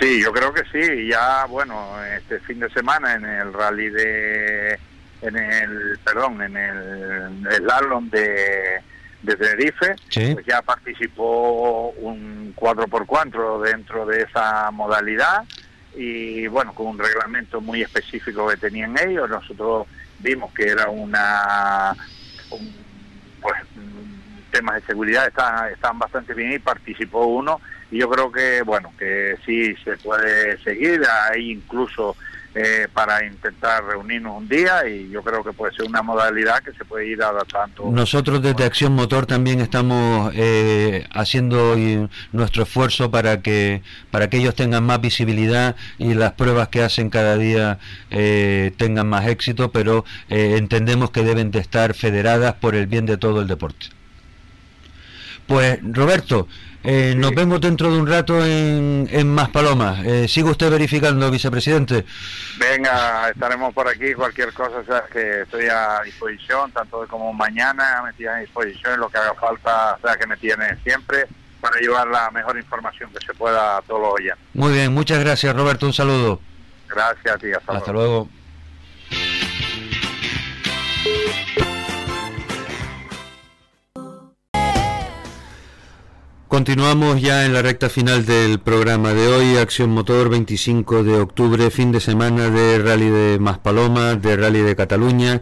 Sí, 0.01 0.23
yo 0.23 0.33
creo 0.33 0.53
que 0.53 0.63
sí. 0.73 1.09
Ya, 1.09 1.45
bueno, 1.47 2.03
este 2.17 2.41
fin 2.41 2.61
de 2.61 2.71
semana 2.71 3.15
en 3.15 3.25
el 3.25 3.53
rally 3.53 3.91
de, 3.91 4.79
en 5.23 5.37
el, 5.37 5.99
perdón, 6.05 6.41
en 6.43 6.57
el 6.57 7.49
slalom 7.57 8.09
de, 8.09 8.81
de 9.23 9.37
Tenerife, 9.37 9.95
Sí. 10.09 10.33
pues 10.35 10.47
ya 10.47 10.63
participó 10.63 11.91
un 11.91 12.55
4x4 12.57 13.61
dentro 13.63 14.07
de 14.07 14.23
esa 14.23 14.71
modalidad 14.71 15.45
y 15.95 16.47
bueno, 16.47 16.73
con 16.75 16.87
un 16.87 16.99
reglamento 16.99 17.61
muy 17.61 17.83
específico 17.83 18.49
que 18.49 18.57
tenían 18.57 18.97
ellos, 18.99 19.29
nosotros 19.29 19.87
vimos 20.21 20.53
que 20.55 20.69
era 20.69 20.89
una 20.89 21.95
un, 22.51 22.75
pues 23.41 23.57
temas 24.51 24.77
de 24.77 24.87
seguridad 24.87 25.27
estaban, 25.27 25.73
estaban 25.73 25.99
bastante 25.99 26.35
bien 26.35 26.53
y 26.53 26.59
participó 26.59 27.25
uno. 27.27 27.61
Y 27.91 27.99
yo 27.99 28.09
creo 28.11 28.31
que 28.33 28.63
bueno 28.63 28.93
que 28.99 29.37
sí 29.47 29.75
se 29.85 29.97
puede 29.99 30.59
seguir. 30.63 31.03
Hay 31.31 31.53
incluso 31.53 32.17
eh, 32.55 32.89
para 32.93 33.25
intentar 33.25 33.85
reunirnos 33.85 34.39
un 34.39 34.49
día 34.49 34.87
y 34.89 35.09
yo 35.11 35.23
creo 35.23 35.45
que 35.45 35.53
puede 35.53 35.73
ser 35.75 35.87
una 35.87 36.03
modalidad 36.03 36.63
que 36.63 36.73
se 36.73 36.85
puede 36.85 37.07
ir 37.07 37.23
adaptando 37.23 37.91
Nosotros 37.91 38.43
desde 38.43 38.65
Acción 38.65 38.95
Motor 38.95 39.27
también 39.27 39.61
estamos 39.61 40.33
eh, 40.35 41.07
haciendo 41.13 41.77
nuestro 42.33 42.65
esfuerzo 42.65 43.11
para 43.11 43.41
que 43.43 43.83
para 44.11 44.29
que 44.29 44.39
ellos 44.39 44.55
tengan 44.55 44.85
más 44.85 45.01
visibilidad 45.01 45.77
y 45.99 46.15
las 46.15 46.33
pruebas 46.33 46.69
que 46.69 46.83
hacen 46.83 47.11
cada 47.11 47.37
día 47.37 47.79
eh, 48.11 48.73
tengan 48.77 49.09
más 49.09 49.27
éxito, 49.27 49.71
pero 49.71 50.05
eh, 50.29 50.57
entendemos 50.57 51.11
que 51.11 51.23
deben 51.23 51.51
de 51.51 51.59
estar 51.59 51.95
federadas 51.95 52.55
por 52.55 52.75
el 52.75 52.87
bien 52.87 53.07
de 53.07 53.17
todo 53.17 53.41
el 53.41 53.47
deporte. 53.47 53.87
Pues 55.47 55.81
Roberto, 55.83 56.47
eh, 56.83 57.15
nos 57.17 57.35
vemos 57.35 57.61
dentro 57.61 57.93
de 57.93 57.99
un 57.99 58.07
rato 58.07 58.45
en, 58.45 59.09
en 59.11 59.33
Más 59.33 59.51
Palomas. 59.51 60.05
Eh, 60.05 60.29
¿Sigue 60.29 60.51
usted 60.51 60.71
verificando, 60.71 61.31
vicepresidente? 61.31 62.05
Venga, 62.59 63.31
estaremos 63.31 63.75
por 63.75 63.89
aquí, 63.89 64.15
cualquier 64.15 64.53
cosa, 64.53 64.79
o 64.79 64.85
sea, 64.85 65.05
que 65.13 65.43
estoy 65.43 65.67
a 65.67 66.01
disposición, 66.05 66.73
tanto 66.73 66.99
hoy 66.99 67.09
como 67.09 67.33
mañana, 67.33 68.03
me 68.05 68.13
tiene 68.15 68.33
a 68.33 68.37
disposición, 68.39 68.99
lo 68.99 69.09
que 69.09 69.19
haga 69.19 69.35
falta, 69.35 69.97
o 69.97 70.01
sea, 70.01 70.17
que 70.17 70.27
me 70.27 70.37
tiene 70.37 70.77
siempre 70.83 71.27
para 71.61 71.79
llevar 71.79 72.09
la 72.09 72.31
mejor 72.31 72.57
información 72.57 73.11
que 73.13 73.25
se 73.25 73.35
pueda 73.35 73.79
a 73.79 73.83
todos 73.83 74.01
los 74.01 74.15
oyentes. 74.15 74.39
Muy 74.55 74.73
bien, 74.73 74.95
muchas 74.95 75.21
gracias 75.21 75.55
Roberto, 75.55 75.87
un 75.87 75.93
saludo. 75.93 76.41
Gracias 76.89 77.35
a 77.35 77.39
ti, 77.39 77.53
hasta, 77.53 77.73
Hasta 77.73 77.93
luego. 77.93 78.29
luego. 79.11 81.70
Continuamos 86.61 87.23
ya 87.23 87.47
en 87.47 87.55
la 87.55 87.63
recta 87.63 87.89
final 87.89 88.27
del 88.27 88.61
programa 88.61 89.15
de 89.15 89.29
hoy, 89.29 89.57
Acción 89.57 89.89
Motor 89.89 90.29
25 90.29 91.03
de 91.05 91.19
octubre, 91.19 91.71
fin 91.71 91.91
de 91.91 92.01
semana 92.01 92.51
de 92.51 92.79
Rally 92.79 93.09
de 93.09 93.39
Maspalomas, 93.39 94.21
de 94.21 94.37
Rally 94.37 94.61
de 94.61 94.77
Cataluña. 94.77 95.41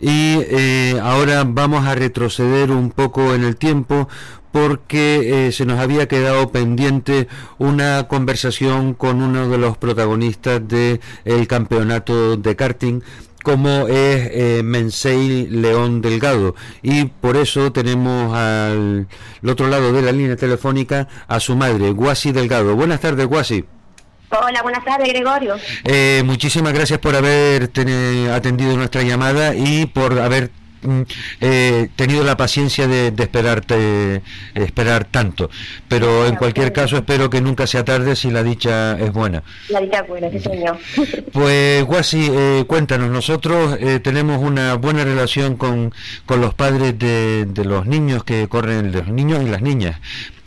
Y 0.00 0.36
eh, 0.50 1.00
ahora 1.02 1.44
vamos 1.46 1.86
a 1.86 1.94
retroceder 1.94 2.72
un 2.72 2.90
poco 2.90 3.34
en 3.34 3.44
el 3.44 3.56
tiempo 3.56 4.10
porque 4.52 5.46
eh, 5.46 5.52
se 5.52 5.64
nos 5.64 5.80
había 5.80 6.08
quedado 6.08 6.52
pendiente 6.52 7.26
una 7.56 8.06
conversación 8.06 8.92
con 8.92 9.22
uno 9.22 9.48
de 9.48 9.56
los 9.56 9.78
protagonistas 9.78 10.60
del 10.68 11.00
campeonato 11.48 12.36
de 12.36 12.54
karting 12.54 13.00
como 13.42 13.88
es 13.88 14.30
eh, 14.32 14.62
Mensei 14.64 15.46
León 15.48 16.00
Delgado 16.02 16.54
y 16.82 17.06
por 17.06 17.36
eso 17.36 17.72
tenemos 17.72 18.36
al, 18.36 19.06
al 19.42 19.48
otro 19.48 19.68
lado 19.68 19.92
de 19.92 20.02
la 20.02 20.12
línea 20.12 20.36
telefónica 20.36 21.08
a 21.28 21.40
su 21.40 21.56
madre, 21.56 21.90
Guasi 21.90 22.32
Delgado. 22.32 22.76
Buenas 22.76 23.00
tardes, 23.00 23.26
Guasi. 23.26 23.64
Hola, 24.30 24.62
buenas 24.62 24.84
tardes, 24.84 25.08
Gregorio. 25.08 25.56
Eh, 25.84 26.22
muchísimas 26.24 26.72
gracias 26.72 27.00
por 27.00 27.16
haber 27.16 27.64
atendido 27.64 28.76
nuestra 28.76 29.02
llamada 29.02 29.56
y 29.56 29.86
por 29.86 30.20
haber 30.20 30.50
eh, 31.40 31.88
tenido 31.96 32.24
la 32.24 32.36
paciencia 32.36 32.86
de, 32.86 33.10
de 33.10 33.22
esperarte 33.22 34.22
esperar 34.54 35.04
tanto. 35.04 35.50
Pero 35.88 36.26
en 36.26 36.36
cualquier 36.36 36.72
caso 36.72 36.96
espero 36.96 37.30
que 37.30 37.40
nunca 37.40 37.66
sea 37.66 37.84
tarde 37.84 38.16
si 38.16 38.30
la 38.30 38.42
dicha 38.42 38.98
es 38.98 39.12
buena. 39.12 39.42
La 39.68 39.80
dicha 39.80 40.02
buena, 40.02 40.30
sí, 40.30 40.38
señor. 40.38 40.78
Pues 41.32 41.84
Guasi, 41.84 42.28
eh, 42.32 42.64
cuéntanos, 42.66 43.10
nosotros 43.10 43.76
eh, 43.80 44.00
tenemos 44.00 44.38
una 44.38 44.74
buena 44.74 45.04
relación 45.04 45.56
con, 45.56 45.92
con 46.26 46.40
los 46.40 46.54
padres 46.54 46.98
de, 46.98 47.46
de 47.46 47.64
los 47.64 47.86
niños 47.86 48.24
que 48.24 48.48
corren, 48.48 48.92
los 48.92 49.08
niños 49.08 49.42
y 49.42 49.48
las 49.48 49.62
niñas 49.62 50.00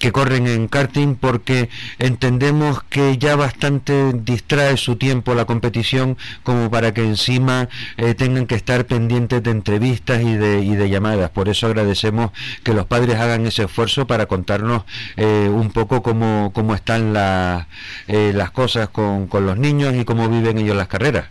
que 0.04 0.12
corren 0.12 0.48
en 0.48 0.68
karting 0.68 1.16
porque 1.16 1.70
entendemos 1.98 2.84
que 2.90 3.18
ya 3.18 3.38
bastante 3.38 4.12
distrae 4.12 4.76
su 4.76 4.98
tiempo 4.98 5.34
la 5.34 5.46
competición 5.46 6.18
como 6.44 6.70
para 6.70 6.94
que 6.94 7.04
encima 7.06 7.70
eh, 7.96 8.14
tengan 8.14 8.46
que 8.46 8.56
estar 8.56 8.84
pendientes 8.86 9.42
de 9.42 9.52
entrevistas 9.52 10.22
y 10.22 10.36
de, 10.36 10.60
y 10.60 10.76
de 10.76 10.90
llamadas. 10.90 11.30
Por 11.30 11.48
eso 11.48 11.68
agradecemos 11.68 12.32
que 12.66 12.74
los 12.74 12.86
padres 12.86 13.16
hagan 13.18 13.46
ese 13.48 13.64
esfuerzo 13.64 14.06
para 14.06 14.26
contarnos 14.26 14.84
eh, 15.16 15.50
un 15.50 15.72
poco 15.72 16.04
cómo, 16.04 16.52
cómo 16.54 16.76
están 16.76 17.14
la- 17.14 17.68
eh, 18.10 18.34
las 18.36 18.52
cosas 18.52 18.90
con, 18.90 19.28
con 19.28 19.46
los 19.46 19.58
niños 19.58 19.94
y 19.96 20.04
cómo 20.04 20.28
viven 20.28 20.58
ellos 20.58 20.76
las 20.76 20.90
carreras. 20.90 21.28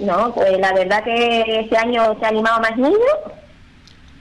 No, 0.00 0.34
pues 0.34 0.58
la 0.58 0.72
verdad 0.72 1.04
que 1.04 1.60
este 1.60 1.76
año 1.76 2.16
se 2.18 2.24
ha 2.26 2.30
animado 2.30 2.58
más 2.62 2.76
niños 2.76 2.98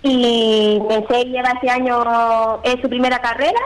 y 0.04 0.80
Mensei 0.88 1.26
lleva 1.26 1.52
este 1.52 1.70
año 1.70 2.62
es 2.64 2.82
su 2.82 2.90
primera 2.90 3.20
carrera 3.20 3.60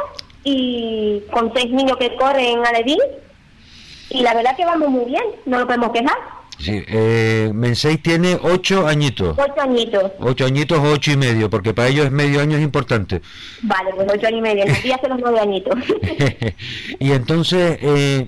y 0.43 1.21
con 1.31 1.51
seis 1.55 1.71
niños 1.71 1.97
que 1.97 2.15
corren 2.15 2.59
en 2.59 2.65
Alevín 2.65 2.99
y 4.09 4.21
la 4.21 4.33
verdad 4.33 4.55
que 4.55 4.65
vamos 4.65 4.89
muy 4.89 5.05
bien, 5.05 5.23
no 5.45 5.59
lo 5.59 5.65
podemos 5.65 5.91
quejar. 5.91 6.17
Sí, 6.59 6.83
eh, 6.87 7.51
Mensei 7.53 7.97
tiene 7.97 8.39
ocho 8.41 8.87
añitos. 8.87 9.37
Ocho 9.37 9.61
añitos. 9.61 10.11
Ocho 10.19 10.45
añitos 10.45 10.79
o 10.79 10.93
ocho 10.93 11.11
y 11.11 11.17
medio, 11.17 11.49
porque 11.49 11.73
para 11.73 11.89
ellos 11.89 12.09
medio 12.11 12.41
año 12.41 12.57
es 12.57 12.63
importante. 12.63 13.21
Vale, 13.61 13.91
pues 13.95 14.07
ocho 14.13 14.27
años 14.27 14.39
y 14.39 14.41
medio. 14.41 14.63
En 14.65 14.81
día 14.81 14.99
los 15.09 15.19
nueve 15.19 15.39
añitos. 15.39 15.75
y 16.99 17.11
entonces 17.11 17.77
eh, 17.81 18.27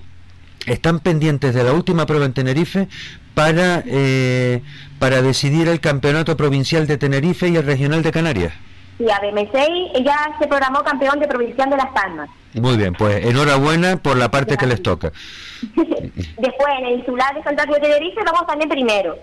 están 0.66 1.00
pendientes 1.00 1.54
de 1.54 1.64
la 1.64 1.72
última 1.72 2.04
prueba 2.04 2.26
en 2.26 2.34
Tenerife 2.34 2.88
para, 3.34 3.82
eh, 3.86 4.62
para 4.98 5.22
decidir 5.22 5.68
el 5.68 5.80
campeonato 5.80 6.36
provincial 6.36 6.86
de 6.86 6.98
Tenerife 6.98 7.48
y 7.48 7.56
el 7.56 7.64
regional 7.64 8.02
de 8.02 8.12
Canarias. 8.12 8.52
Y 8.98 9.08
a 9.10 9.20
ver, 9.20 9.32
Mensei 9.32 9.92
ya 10.04 10.36
se 10.40 10.48
programó 10.48 10.82
campeón 10.82 11.20
de 11.20 11.28
provincial 11.28 11.70
de 11.70 11.76
Las 11.76 11.92
Palmas. 11.92 12.28
Muy 12.54 12.76
bien, 12.76 12.94
pues 12.94 13.24
enhorabuena 13.24 13.96
por 13.96 14.16
la 14.16 14.28
parte 14.28 14.56
que 14.56 14.66
les 14.66 14.82
toca. 14.82 15.12
Después 15.74 16.68
en 16.78 16.86
el 16.86 16.98
insular 17.00 17.34
de 17.34 17.42
Santa 17.44 17.64
Cruz 17.64 17.76
de 17.76 17.88
Tenerife 17.88 18.20
vamos 18.24 18.46
también 18.46 18.68
primero. 18.68 19.16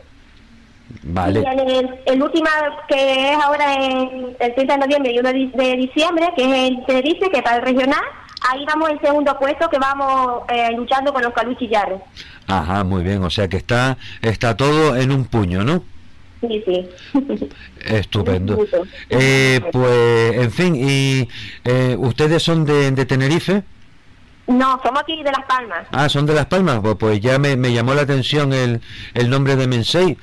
Vale. 1.03 1.41
Y 1.41 1.45
en 1.45 1.60
el, 1.60 1.99
el 2.06 2.23
último 2.23 2.48
que 2.88 3.32
es 3.32 3.38
ahora 3.38 3.73
en 3.73 4.36
el 4.40 4.53
30 4.56 4.73
de 4.73 4.80
noviembre 4.80 5.11
y 5.11 5.19
1 5.19 5.30
de 5.30 5.76
diciembre, 5.76 6.30
que 6.36 6.44
es 6.44 6.72
el 6.72 6.86
Tenerife, 6.86 7.30
que 7.30 7.41
para 7.41 7.57
el 7.57 7.64
regional, 7.64 8.03
ahí 8.50 8.66
vamos 8.66 8.90
en 8.90 9.00
segundo 9.02 9.38
puesto 9.38 9.70
que 9.70 9.80
vamos 9.80 10.44
eh, 10.50 10.72
luchando 10.76 11.14
con 11.14 11.24
los 11.24 11.34
caluchillarros. 11.34 12.02
Ajá, 12.48 12.84
muy 12.84 13.04
bien, 13.04 13.24
o 13.24 13.30
sea 13.30 13.48
que 13.48 13.58
está, 13.58 13.98
está 14.22 14.56
todo 14.56 14.96
en 14.96 15.12
un 15.12 15.26
puño, 15.26 15.64
¿no? 15.64 15.84
Sí, 16.42 16.64
sí. 16.66 16.90
Estupendo. 17.86 18.66
Eh, 19.10 19.62
pues, 19.72 20.36
en 20.36 20.52
fin, 20.52 20.76
¿y 20.76 21.28
eh, 21.64 21.96
ustedes 21.98 22.44
son 22.44 22.66
de, 22.66 22.92
de 22.92 23.06
Tenerife? 23.06 23.64
No, 24.48 24.80
somos 24.84 25.02
aquí 25.02 25.24
de 25.24 25.32
Las 25.32 25.46
Palmas. 25.48 25.88
Ah, 25.92 26.08
son 26.10 26.26
de 26.26 26.34
Las 26.34 26.46
Palmas. 26.48 26.80
Pues, 26.82 26.96
pues 26.96 27.20
ya 27.20 27.40
me, 27.40 27.56
me 27.56 27.74
llamó 27.74 27.94
la 27.94 28.02
atención 28.02 28.54
el, 28.54 28.82
el 29.14 29.30
nombre 29.30 29.56
de 29.56 29.68
Mensei. 29.68 30.18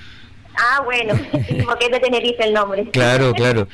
Ah, 0.57 0.83
bueno, 0.85 1.15
porque 1.66 1.87
es 1.87 1.93
de 1.93 2.01
Tenerife 2.01 2.45
el 2.45 2.53
nombre. 2.53 2.89
Claro, 2.91 3.33
claro. 3.37 3.69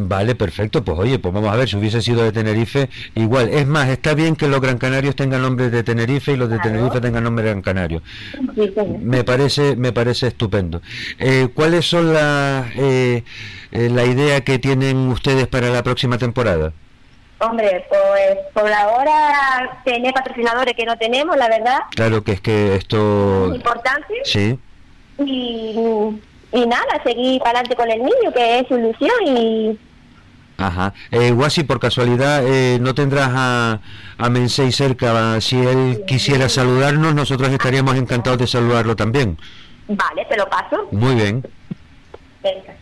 Vale, 0.00 0.34
perfecto. 0.34 0.84
Pues 0.84 0.98
oye, 0.98 1.18
pues 1.18 1.32
vamos 1.34 1.52
a 1.52 1.56
ver, 1.56 1.68
si 1.68 1.76
hubiese 1.76 2.02
sido 2.02 2.22
de 2.22 2.32
Tenerife, 2.32 2.88
igual. 3.14 3.48
Es 3.50 3.66
más, 3.66 3.88
está 3.88 4.14
bien 4.14 4.36
que 4.36 4.48
los 4.48 4.60
Gran 4.60 4.78
Canarios 4.78 5.16
tengan 5.16 5.42
nombres 5.42 5.70
de 5.72 5.82
Tenerife 5.82 6.32
y 6.32 6.36
los 6.36 6.48
de 6.48 6.58
Tenerife 6.58 7.00
tengan 7.00 7.24
nombre 7.24 7.44
de 7.44 7.50
Gran 7.50 7.62
Canario. 7.62 8.02
Sí. 8.54 8.72
Me 9.00 9.24
parece, 9.24 9.76
me 9.76 9.92
parece 9.92 10.28
estupendo. 10.28 10.80
Eh, 11.18 11.48
¿Cuáles 11.54 11.86
son 11.86 12.12
las, 12.12 12.66
eh, 12.76 13.22
eh, 13.72 13.88
la 13.90 14.04
idea 14.04 14.40
que 14.42 14.58
tienen 14.58 15.08
ustedes 15.08 15.46
para 15.46 15.68
la 15.68 15.82
próxima 15.82 16.18
temporada? 16.18 16.72
Hombre, 17.40 17.84
pues 17.88 18.38
por 18.54 18.72
ahora 18.72 19.80
tener 19.84 20.14
patrocinadores 20.14 20.74
que 20.74 20.86
no 20.86 20.96
tenemos, 20.96 21.36
la 21.36 21.48
verdad, 21.48 21.78
Claro 21.90 22.22
que 22.22 22.32
es 22.32 22.40
que 22.40 22.76
esto... 22.76 23.48
es 23.50 23.56
importante. 23.56 24.14
Sí. 24.24 24.58
Y, 25.18 25.74
y 26.52 26.66
nada, 26.66 27.02
seguir 27.04 27.38
para 27.40 27.60
adelante 27.60 27.76
con 27.76 27.90
el 27.90 27.98
niño, 28.00 28.32
que 28.34 28.58
es 28.60 28.68
su 28.68 28.74
ilusión. 28.78 29.10
Y 29.26 29.78
Ajá. 30.56 30.92
Eh, 31.10 31.32
Guasi, 31.32 31.64
por 31.64 31.80
casualidad, 31.80 32.42
eh, 32.46 32.78
¿no 32.80 32.94
tendrás 32.94 33.30
a, 33.32 33.80
a 34.18 34.28
Mensei 34.30 34.70
cerca? 34.72 35.40
Si 35.40 35.56
él 35.58 36.04
quisiera 36.06 36.48
saludarnos, 36.48 37.14
nosotros 37.14 37.48
estaríamos 37.50 37.96
encantados 37.96 38.38
de 38.38 38.46
saludarlo 38.46 38.94
también. 38.94 39.36
vale, 39.88 40.24
te 40.28 40.36
lo 40.36 40.48
paso. 40.48 40.88
Muy 40.92 41.14
bien. 41.16 41.44
Venga. 42.42 42.74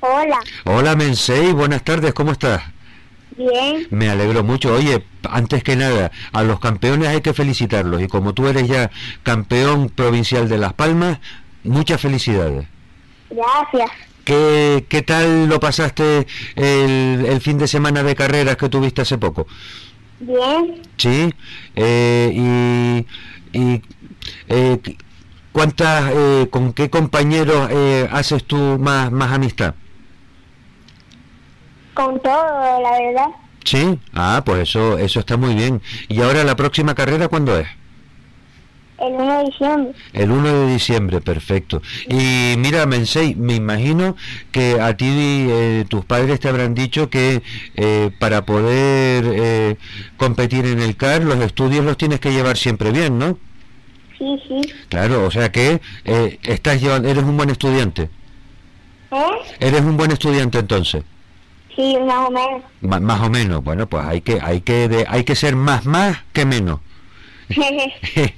Hola, 0.00 0.38
Hola 0.64 0.94
Mensei, 0.94 1.52
buenas 1.52 1.82
tardes, 1.82 2.14
¿cómo 2.14 2.30
estás? 2.32 2.62
Bien. 3.38 3.86
Me 3.90 4.10
alegro 4.10 4.44
mucho. 4.44 4.74
Oye, 4.74 5.04
antes 5.22 5.64
que 5.64 5.76
nada, 5.76 6.10
a 6.32 6.42
los 6.42 6.60
campeones 6.60 7.08
hay 7.08 7.20
que 7.22 7.32
felicitarlos. 7.32 8.02
Y 8.02 8.08
como 8.08 8.34
tú 8.34 8.46
eres 8.46 8.68
ya 8.68 8.90
campeón 9.22 9.88
provincial 9.88 10.48
de 10.48 10.58
Las 10.58 10.74
Palmas, 10.74 11.20
muchas 11.64 12.00
felicidades. 12.00 12.66
Gracias. 13.30 13.90
¿Qué, 14.24 14.84
qué 14.88 15.00
tal 15.00 15.48
lo 15.48 15.58
pasaste 15.58 16.26
el, 16.54 17.24
el 17.26 17.40
fin 17.40 17.56
de 17.56 17.66
semana 17.66 18.02
de 18.02 18.14
carreras 18.14 18.56
que 18.56 18.68
tuviste 18.68 19.00
hace 19.00 19.16
poco? 19.16 19.46
Bien. 20.20 20.82
Sí. 20.98 21.32
Eh, 21.76 22.32
y 22.34 23.06
y 23.52 23.82
eh, 24.48 24.78
¿cuántas, 25.52 26.12
eh, 26.14 26.48
con 26.50 26.72
qué 26.72 26.90
compañeros 26.90 27.68
eh, 27.70 28.08
haces 28.10 28.44
tú 28.44 28.56
más, 28.78 29.10
más 29.10 29.32
amistad? 29.32 29.74
Con 31.98 32.20
todo, 32.20 32.80
la 32.80 32.92
verdad. 32.92 33.26
Sí. 33.64 33.98
Ah, 34.14 34.42
pues 34.46 34.68
eso, 34.68 34.98
eso 34.98 35.18
está 35.18 35.36
muy 35.36 35.54
bien. 35.56 35.82
¿Y 36.06 36.22
ahora 36.22 36.44
la 36.44 36.54
próxima 36.54 36.94
carrera 36.94 37.26
cuándo 37.26 37.58
es? 37.58 37.66
El 38.98 39.14
1 39.14 39.38
de 39.38 39.44
diciembre. 39.46 39.92
El 40.12 40.30
1 40.30 40.52
de 40.60 40.72
diciembre, 40.72 41.20
perfecto. 41.20 41.82
Y 42.08 42.54
mira, 42.56 42.86
Mensei, 42.86 43.34
me 43.34 43.56
imagino 43.56 44.14
que 44.52 44.80
a 44.80 44.96
ti 44.96 45.06
eh, 45.08 45.86
tus 45.88 46.04
padres 46.04 46.38
te 46.38 46.48
habrán 46.48 46.74
dicho 46.74 47.10
que 47.10 47.42
eh, 47.74 48.12
para 48.20 48.46
poder 48.46 49.24
eh, 49.34 49.76
competir 50.16 50.66
en 50.66 50.78
el 50.78 50.96
CAR, 50.96 51.24
los 51.24 51.40
estudios 51.40 51.84
los 51.84 51.96
tienes 51.96 52.20
que 52.20 52.30
llevar 52.30 52.56
siempre 52.56 52.92
bien, 52.92 53.18
¿no? 53.18 53.36
Sí, 54.18 54.40
sí. 54.46 54.72
Claro, 54.88 55.26
o 55.26 55.32
sea 55.32 55.50
que 55.50 55.80
eh, 56.04 56.38
estás 56.44 56.80
llevando, 56.80 57.08
eres 57.08 57.24
un 57.24 57.36
buen 57.36 57.50
estudiante. 57.50 58.08
¿Eh? 59.10 59.56
Eres 59.58 59.80
un 59.80 59.96
buen 59.96 60.12
estudiante 60.12 60.60
entonces. 60.60 61.02
Sí, 61.78 61.96
más 62.04 62.28
o 62.28 62.30
menos. 62.32 62.62
Ma- 62.80 62.98
más 62.98 63.20
o 63.20 63.30
menos. 63.30 63.62
Bueno, 63.62 63.86
pues 63.86 64.04
hay 64.04 64.20
que 64.20 64.40
hay 64.42 64.62
que 64.62 64.88
de- 64.88 65.06
hay 65.08 65.22
que 65.22 65.36
ser 65.36 65.54
más 65.54 65.86
más 65.86 66.18
que 66.32 66.44
menos. 66.44 66.80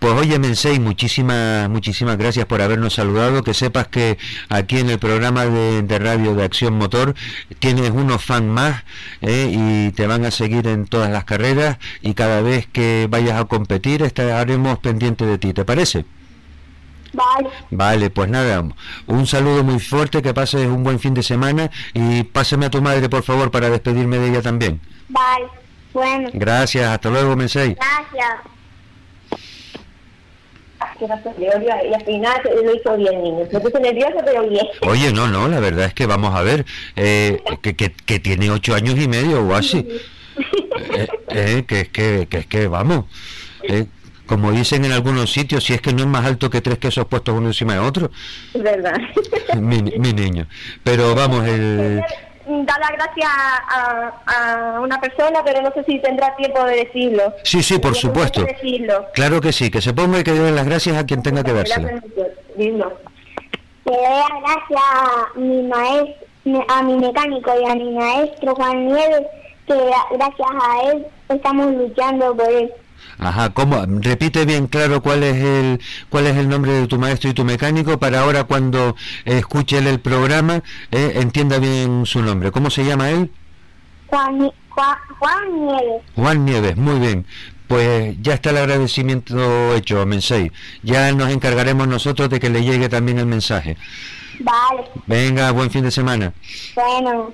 Pues 0.00 0.14
oye, 0.14 0.38
Mensei, 0.40 0.80
muchísimas, 0.80 1.68
muchísimas 1.70 2.16
gracias 2.18 2.44
por 2.46 2.60
habernos 2.60 2.94
saludado. 2.94 3.44
Que 3.44 3.54
sepas 3.54 3.86
que 3.86 4.18
aquí 4.48 4.78
en 4.80 4.90
el 4.90 4.98
programa 4.98 5.46
de, 5.46 5.82
de 5.82 5.98
radio 6.00 6.34
de 6.34 6.42
Acción 6.44 6.74
Motor 6.74 7.14
tienes 7.60 7.90
unos 7.90 8.24
fan 8.24 8.48
más 8.48 8.82
¿eh? 9.20 9.48
y 9.52 9.92
te 9.92 10.08
van 10.08 10.24
a 10.24 10.32
seguir 10.32 10.66
en 10.66 10.86
todas 10.86 11.10
las 11.12 11.22
carreras 11.24 11.78
y 12.00 12.14
cada 12.14 12.40
vez 12.42 12.66
que 12.66 13.06
vayas 13.08 13.40
a 13.40 13.44
competir 13.44 14.02
estaremos 14.02 14.78
pendientes 14.80 15.28
de 15.28 15.38
ti. 15.38 15.52
¿Te 15.52 15.64
parece? 15.64 16.04
Vale. 17.12 17.48
Vale, 17.70 18.10
pues 18.10 18.28
nada, 18.28 18.64
un 19.06 19.26
saludo 19.26 19.62
muy 19.64 19.78
fuerte, 19.80 20.22
que 20.22 20.34
pases 20.34 20.66
un 20.66 20.84
buen 20.84 20.98
fin 20.98 21.14
de 21.14 21.22
semana 21.22 21.70
y 21.94 22.22
pásame 22.24 22.66
a 22.66 22.70
tu 22.70 22.82
madre, 22.82 23.08
por 23.08 23.22
favor, 23.22 23.50
para 23.50 23.70
despedirme 23.70 24.18
de 24.18 24.30
ella 24.30 24.42
también. 24.42 24.80
Vale. 25.08 25.46
Bueno. 25.92 26.30
Gracias, 26.32 26.88
hasta 26.88 27.10
luego, 27.10 27.36
Mensei. 27.36 27.74
Gracias. 27.74 28.52
Ah, 30.80 30.94
y 31.38 31.94
al 31.94 32.04
final 32.04 32.42
lo 32.64 32.74
hizo 32.74 32.96
bien, 32.96 33.22
niño. 33.22 33.46
Me 33.52 33.60
puse 33.60 33.78
nervioso, 33.78 34.16
pero 34.24 34.48
bien. 34.48 34.66
Oye, 34.82 35.12
no, 35.12 35.28
no, 35.28 35.46
la 35.48 35.60
verdad 35.60 35.86
es 35.86 35.94
que 35.94 36.06
vamos 36.06 36.34
a 36.34 36.42
ver, 36.42 36.64
eh, 36.96 37.40
que, 37.60 37.76
que, 37.76 37.92
que 37.92 38.18
tiene 38.18 38.50
ocho 38.50 38.74
años 38.74 38.98
y 38.98 39.06
medio 39.06 39.46
o 39.46 39.54
así. 39.54 39.86
Eh, 40.94 41.08
eh, 41.28 41.64
que 41.66 41.80
es 41.80 41.88
que, 41.88 42.26
que 42.28 42.38
es 42.38 42.46
que, 42.46 42.66
vamos, 42.66 43.04
eh, 43.62 43.86
como 44.32 44.50
dicen 44.50 44.82
en 44.86 44.92
algunos 44.92 45.30
sitios, 45.30 45.62
si 45.62 45.74
es 45.74 45.82
que 45.82 45.92
no 45.92 46.00
es 46.00 46.06
más 46.06 46.24
alto 46.24 46.48
que 46.48 46.62
tres 46.62 46.78
quesos 46.78 47.04
puestos 47.04 47.34
uno 47.36 47.48
encima 47.48 47.74
de 47.74 47.80
otro, 47.80 48.10
verdad. 48.54 48.94
mi, 49.60 49.82
mi 49.82 50.14
niño. 50.14 50.46
Pero 50.82 51.14
vamos, 51.14 51.46
el... 51.46 52.00
dar 52.46 52.80
las 52.80 52.92
gracias 52.92 53.28
a, 53.30 54.12
a- 54.24 54.80
una 54.80 54.98
persona, 54.98 55.40
pero 55.44 55.60
no 55.60 55.70
sé 55.74 55.84
si 55.84 55.98
tendrá 56.00 56.34
tiempo 56.36 56.64
de 56.64 56.76
decirlo. 56.76 57.34
Sí, 57.44 57.62
sí, 57.62 57.78
por 57.78 57.94
supuesto. 57.94 58.42
decirlo. 58.42 59.04
Claro 59.12 59.38
que 59.42 59.52
sí, 59.52 59.70
que 59.70 59.82
se 59.82 59.92
ponga 59.92 60.20
y 60.20 60.24
que 60.24 60.32
dé 60.32 60.50
las 60.50 60.64
gracias 60.64 60.96
a 60.96 61.04
quien 61.04 61.22
tenga 61.22 61.44
que 61.44 61.52
dársela. 61.52 62.00
Dilo. 62.56 62.96
Le 63.84 63.92
doy 63.92 64.00
las 64.00 64.40
gracias 64.40 64.80
a 64.80 65.38
mi 65.38 65.62
maestro, 65.64 66.64
a 66.68 66.82
mi 66.82 66.94
mecánico 66.96 67.50
y 67.62 67.70
a 67.70 67.74
mi 67.74 67.90
maestro 67.92 68.54
Juan 68.54 68.86
Nieves, 68.86 69.26
que 69.66 69.74
gra- 69.74 70.06
gracias 70.10 70.48
a 70.50 70.90
él 70.90 71.06
estamos 71.28 71.70
luchando 71.74 72.34
por 72.34 72.48
él. 72.50 72.72
Ajá, 73.24 73.50
¿cómo? 73.50 73.84
Repite 73.86 74.44
bien 74.44 74.66
claro 74.66 75.02
cuál 75.02 75.22
es 75.22 75.36
el 75.36 75.80
cuál 76.08 76.26
es 76.26 76.36
el 76.36 76.48
nombre 76.48 76.72
de 76.72 76.86
tu 76.86 76.98
maestro 76.98 77.30
y 77.30 77.34
tu 77.34 77.44
mecánico 77.44 77.98
para 77.98 78.20
ahora 78.20 78.44
cuando 78.44 78.96
escuche 79.24 79.78
él 79.78 79.86
el 79.86 80.00
programa 80.00 80.62
eh, 80.90 81.12
entienda 81.16 81.58
bien 81.58 82.04
su 82.06 82.22
nombre. 82.22 82.50
¿Cómo 82.50 82.70
se 82.70 82.84
llama 82.84 83.10
él? 83.10 83.30
Juan, 84.08 84.50
Juan, 84.70 84.96
Juan 85.18 85.66
Nieves. 85.66 86.02
Juan 86.14 86.44
Nieves, 86.44 86.76
muy 86.76 86.98
bien. 86.98 87.26
Pues 87.68 88.16
ya 88.20 88.34
está 88.34 88.50
el 88.50 88.58
agradecimiento 88.58 89.74
hecho, 89.74 90.04
Mensei. 90.04 90.52
Ya 90.82 91.10
nos 91.12 91.30
encargaremos 91.30 91.88
nosotros 91.88 92.28
de 92.28 92.38
que 92.38 92.50
le 92.50 92.62
llegue 92.64 92.88
también 92.90 93.18
el 93.18 93.26
mensaje. 93.26 93.78
Vale, 94.40 94.84
Venga, 95.06 95.50
buen 95.52 95.70
fin 95.70 95.82
de 95.84 95.90
semana. 95.90 96.32
bueno. 96.74 97.32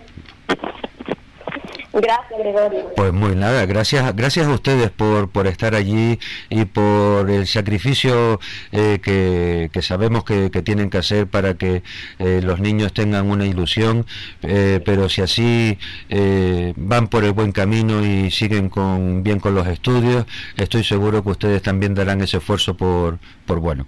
Gracias, 2.00 2.38
Gregorio. 2.38 2.92
Pues 2.96 3.12
muy 3.12 3.34
nada, 3.34 3.66
gracias, 3.66 4.14
gracias 4.14 4.46
a 4.46 4.50
ustedes 4.50 4.90
por, 4.90 5.30
por 5.30 5.46
estar 5.46 5.74
allí 5.74 6.18
y 6.48 6.64
por 6.64 7.30
el 7.30 7.46
sacrificio 7.46 8.40
eh, 8.72 8.98
que, 9.02 9.70
que 9.72 9.82
sabemos 9.82 10.24
que, 10.24 10.50
que 10.50 10.62
tienen 10.62 10.90
que 10.90 10.98
hacer 10.98 11.26
para 11.26 11.54
que 11.54 11.82
eh, 12.18 12.40
los 12.42 12.60
niños 12.60 12.92
tengan 12.92 13.30
una 13.30 13.46
ilusión, 13.46 14.06
eh, 14.42 14.80
pero 14.84 15.08
si 15.08 15.22
así 15.22 15.78
eh, 16.08 16.72
van 16.76 17.08
por 17.08 17.24
el 17.24 17.32
buen 17.32 17.52
camino 17.52 18.04
y 18.04 18.30
siguen 18.30 18.68
con 18.68 19.22
bien 19.22 19.40
con 19.40 19.54
los 19.54 19.66
estudios, 19.66 20.26
estoy 20.56 20.84
seguro 20.84 21.22
que 21.22 21.30
ustedes 21.30 21.62
también 21.62 21.94
darán 21.94 22.20
ese 22.20 22.38
esfuerzo 22.38 22.76
por, 22.76 23.18
por 23.46 23.60
bueno. 23.60 23.86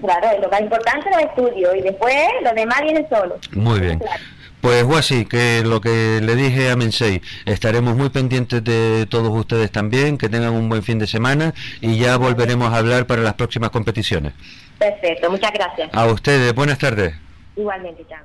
Claro, 0.00 0.40
lo 0.40 0.48
más 0.48 0.60
importante 0.62 1.10
es 1.10 1.16
el 1.16 1.24
estudio 1.24 1.74
y 1.74 1.82
después 1.82 2.14
lo 2.42 2.52
demás 2.54 2.80
viene 2.82 3.06
solo. 3.10 3.38
Muy 3.52 3.80
bien. 3.80 3.98
Claro. 3.98 4.22
Pues 4.60 4.84
Guasi, 4.84 5.24
que 5.24 5.62
lo 5.64 5.80
que 5.80 6.20
le 6.22 6.36
dije 6.36 6.70
a 6.70 6.76
Mensei, 6.76 7.22
estaremos 7.46 7.96
muy 7.96 8.10
pendientes 8.10 8.62
de 8.62 9.06
todos 9.06 9.30
ustedes 9.34 9.70
también, 9.72 10.18
que 10.18 10.28
tengan 10.28 10.52
un 10.52 10.68
buen 10.68 10.82
fin 10.82 10.98
de 10.98 11.06
semana 11.06 11.54
y 11.80 11.98
ya 11.98 12.18
volveremos 12.18 12.72
a 12.72 12.76
hablar 12.76 13.06
para 13.06 13.22
las 13.22 13.34
próximas 13.34 13.70
competiciones. 13.70 14.34
Perfecto, 14.78 15.30
muchas 15.30 15.52
gracias. 15.52 15.90
A 15.92 16.06
ustedes, 16.06 16.54
buenas 16.54 16.78
tardes. 16.78 17.14
Igualmente, 17.56 18.04
chao. 18.08 18.18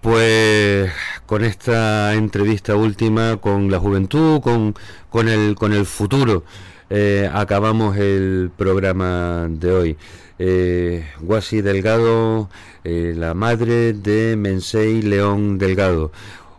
Pues 0.00 0.92
con 1.30 1.44
esta 1.44 2.12
entrevista 2.14 2.74
última 2.74 3.36
con 3.36 3.70
la 3.70 3.78
juventud, 3.78 4.40
con, 4.40 4.74
con, 5.10 5.28
el, 5.28 5.54
con 5.54 5.72
el 5.72 5.86
futuro, 5.86 6.42
eh, 6.90 7.30
acabamos 7.32 7.96
el 7.98 8.50
programa 8.56 9.46
de 9.48 9.70
hoy. 9.70 9.96
Eh, 10.40 11.06
Guasi 11.20 11.60
Delgado, 11.60 12.50
eh, 12.82 13.14
la 13.16 13.34
madre 13.34 13.92
de 13.92 14.34
Mensei 14.36 15.02
León 15.02 15.56
Delgado, 15.56 16.10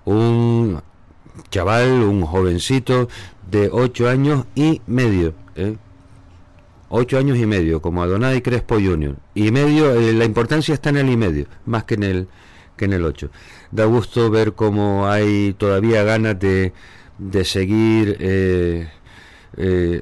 un 0.06 0.82
chaval, 1.50 1.92
un 2.04 2.22
jovencito 2.22 3.10
de 3.52 3.68
ocho 3.74 4.08
años 4.08 4.46
y 4.56 4.82
medio. 4.88 5.34
¿eh? 5.58 5.76
Ocho 6.88 7.18
años 7.18 7.38
y 7.38 7.46
medio, 7.46 7.82
como 7.82 8.04
Adonai 8.04 8.42
Crespo 8.42 8.76
Jr. 8.76 9.18
Y 9.36 9.52
medio, 9.52 9.94
eh, 10.00 10.14
la 10.14 10.24
importancia 10.24 10.74
está 10.74 10.92
en 10.92 10.98
el 10.98 11.10
y 11.10 11.18
medio, 11.18 11.48
más 11.66 11.84
que 11.84 11.96
en 11.96 12.04
el 12.04 12.28
que 12.82 12.86
en 12.86 12.94
el 12.94 13.06
8. 13.06 13.30
Da 13.72 13.86
gusto 13.86 14.30
ver 14.30 14.54
cómo 14.54 15.08
hay 15.08 15.54
todavía 15.54 16.04
ganas 16.04 16.38
de, 16.40 16.74
de 17.18 17.46
seguir 17.46 18.18
eh, 18.20 18.90
eh, 19.56 20.02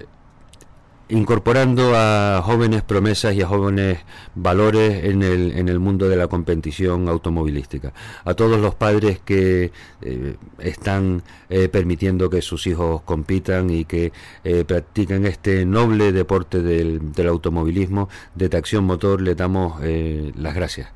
incorporando 1.09 1.93
a 1.95 2.41
jóvenes 2.43 2.81
promesas 2.81 3.35
y 3.35 3.41
a 3.41 3.47
jóvenes 3.47 3.99
valores 4.35 5.03
en 5.05 5.21
el, 5.21 5.51
en 5.51 5.69
el 5.69 5.79
mundo 5.79 6.07
de 6.07 6.15
la 6.15 6.27
competición 6.27 7.09
automovilística. 7.09 7.93
A 8.25 8.33
todos 8.33 8.59
los 8.59 8.73
padres 8.73 9.19
que 9.19 9.71
eh, 10.01 10.35
están 10.59 11.23
permitiendo 11.71 12.29
que 12.29 12.41
sus 12.41 12.67
hijos 12.67 13.01
compitan 13.01 13.69
y 13.69 13.85
que 13.85 14.11
practiquen 14.67 15.25
este 15.25 15.65
noble 15.65 16.11
deporte 16.11 16.61
del, 16.61 17.11
del 17.11 17.27
automovilismo 17.27 18.07
de 18.35 18.49
tracción 18.49 18.83
motor, 18.83 19.19
le 19.21 19.33
damos 19.33 19.81
las 19.81 20.53
gracias. 20.53 20.89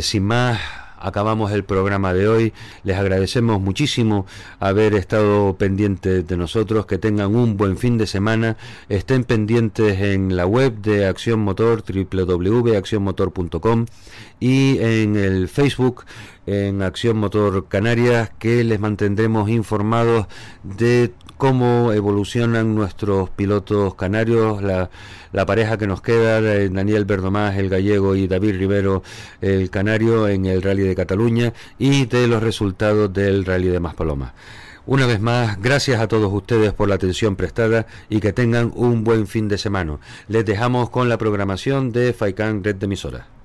Sin 0.00 0.22
más, 0.22 0.60
acabamos 1.00 1.52
el 1.52 1.64
programa 1.64 2.12
de 2.12 2.28
hoy. 2.28 2.52
Les 2.84 2.96
agradecemos 2.96 3.60
muchísimo 3.60 4.26
haber 4.60 4.94
estado 4.94 5.56
pendientes 5.56 6.26
de 6.26 6.36
nosotros. 6.36 6.86
Que 6.86 6.98
tengan 6.98 7.34
un 7.34 7.56
buen 7.56 7.76
fin 7.76 7.98
de 7.98 8.06
semana. 8.06 8.56
Estén 8.88 9.24
pendientes 9.24 10.00
en 10.00 10.36
la 10.36 10.46
web 10.46 10.80
de 10.80 11.06
Acción 11.06 11.40
Motor, 11.40 11.82
www.accionmotor.com 11.82 13.86
y 14.40 14.78
en 14.78 15.16
el 15.16 15.48
Facebook 15.48 16.04
en 16.46 16.82
Acción 16.82 17.18
Motor 17.18 17.68
Canarias 17.68 18.30
que 18.38 18.64
les 18.64 18.80
mantendremos 18.80 19.50
informados 19.50 20.26
de 20.62 21.12
cómo 21.38 21.92
evolucionan 21.92 22.74
nuestros 22.74 23.30
pilotos 23.30 23.94
canarios, 23.94 24.60
la, 24.62 24.90
pareja 25.46 25.78
que 25.78 25.86
nos 25.86 26.02
queda, 26.02 26.40
eh, 26.40 26.68
Daniel 26.68 27.04
Verdomás, 27.04 27.56
el 27.56 27.70
gallego, 27.70 28.16
y 28.16 28.26
David 28.26 28.58
Rivero, 28.58 29.02
el 29.40 29.70
canario, 29.70 30.28
en 30.28 30.46
el 30.46 30.60
Rally 30.60 30.82
de 30.82 30.96
Cataluña, 30.96 31.54
y 31.78 32.06
de 32.06 32.26
los 32.26 32.42
resultados 32.42 33.12
del 33.12 33.44
Rally 33.44 33.68
de 33.68 33.80
Maspalomas. 33.80 34.32
Una 34.84 35.06
vez 35.06 35.20
más, 35.20 35.60
gracias 35.60 36.00
a 36.00 36.08
todos 36.08 36.32
ustedes 36.32 36.72
por 36.72 36.88
la 36.88 36.96
atención 36.96 37.36
prestada 37.36 37.86
y 38.08 38.20
que 38.20 38.32
tengan 38.32 38.72
un 38.74 39.04
buen 39.04 39.26
fin 39.26 39.46
de 39.46 39.58
semana. 39.58 39.98
Les 40.28 40.44
dejamos 40.44 40.90
con 40.90 41.08
la 41.08 41.18
programación 41.18 41.92
de 41.92 42.12
FAICAN 42.12 42.64
Red 42.64 42.76
de 42.76 42.86
Emisoras. 42.86 43.38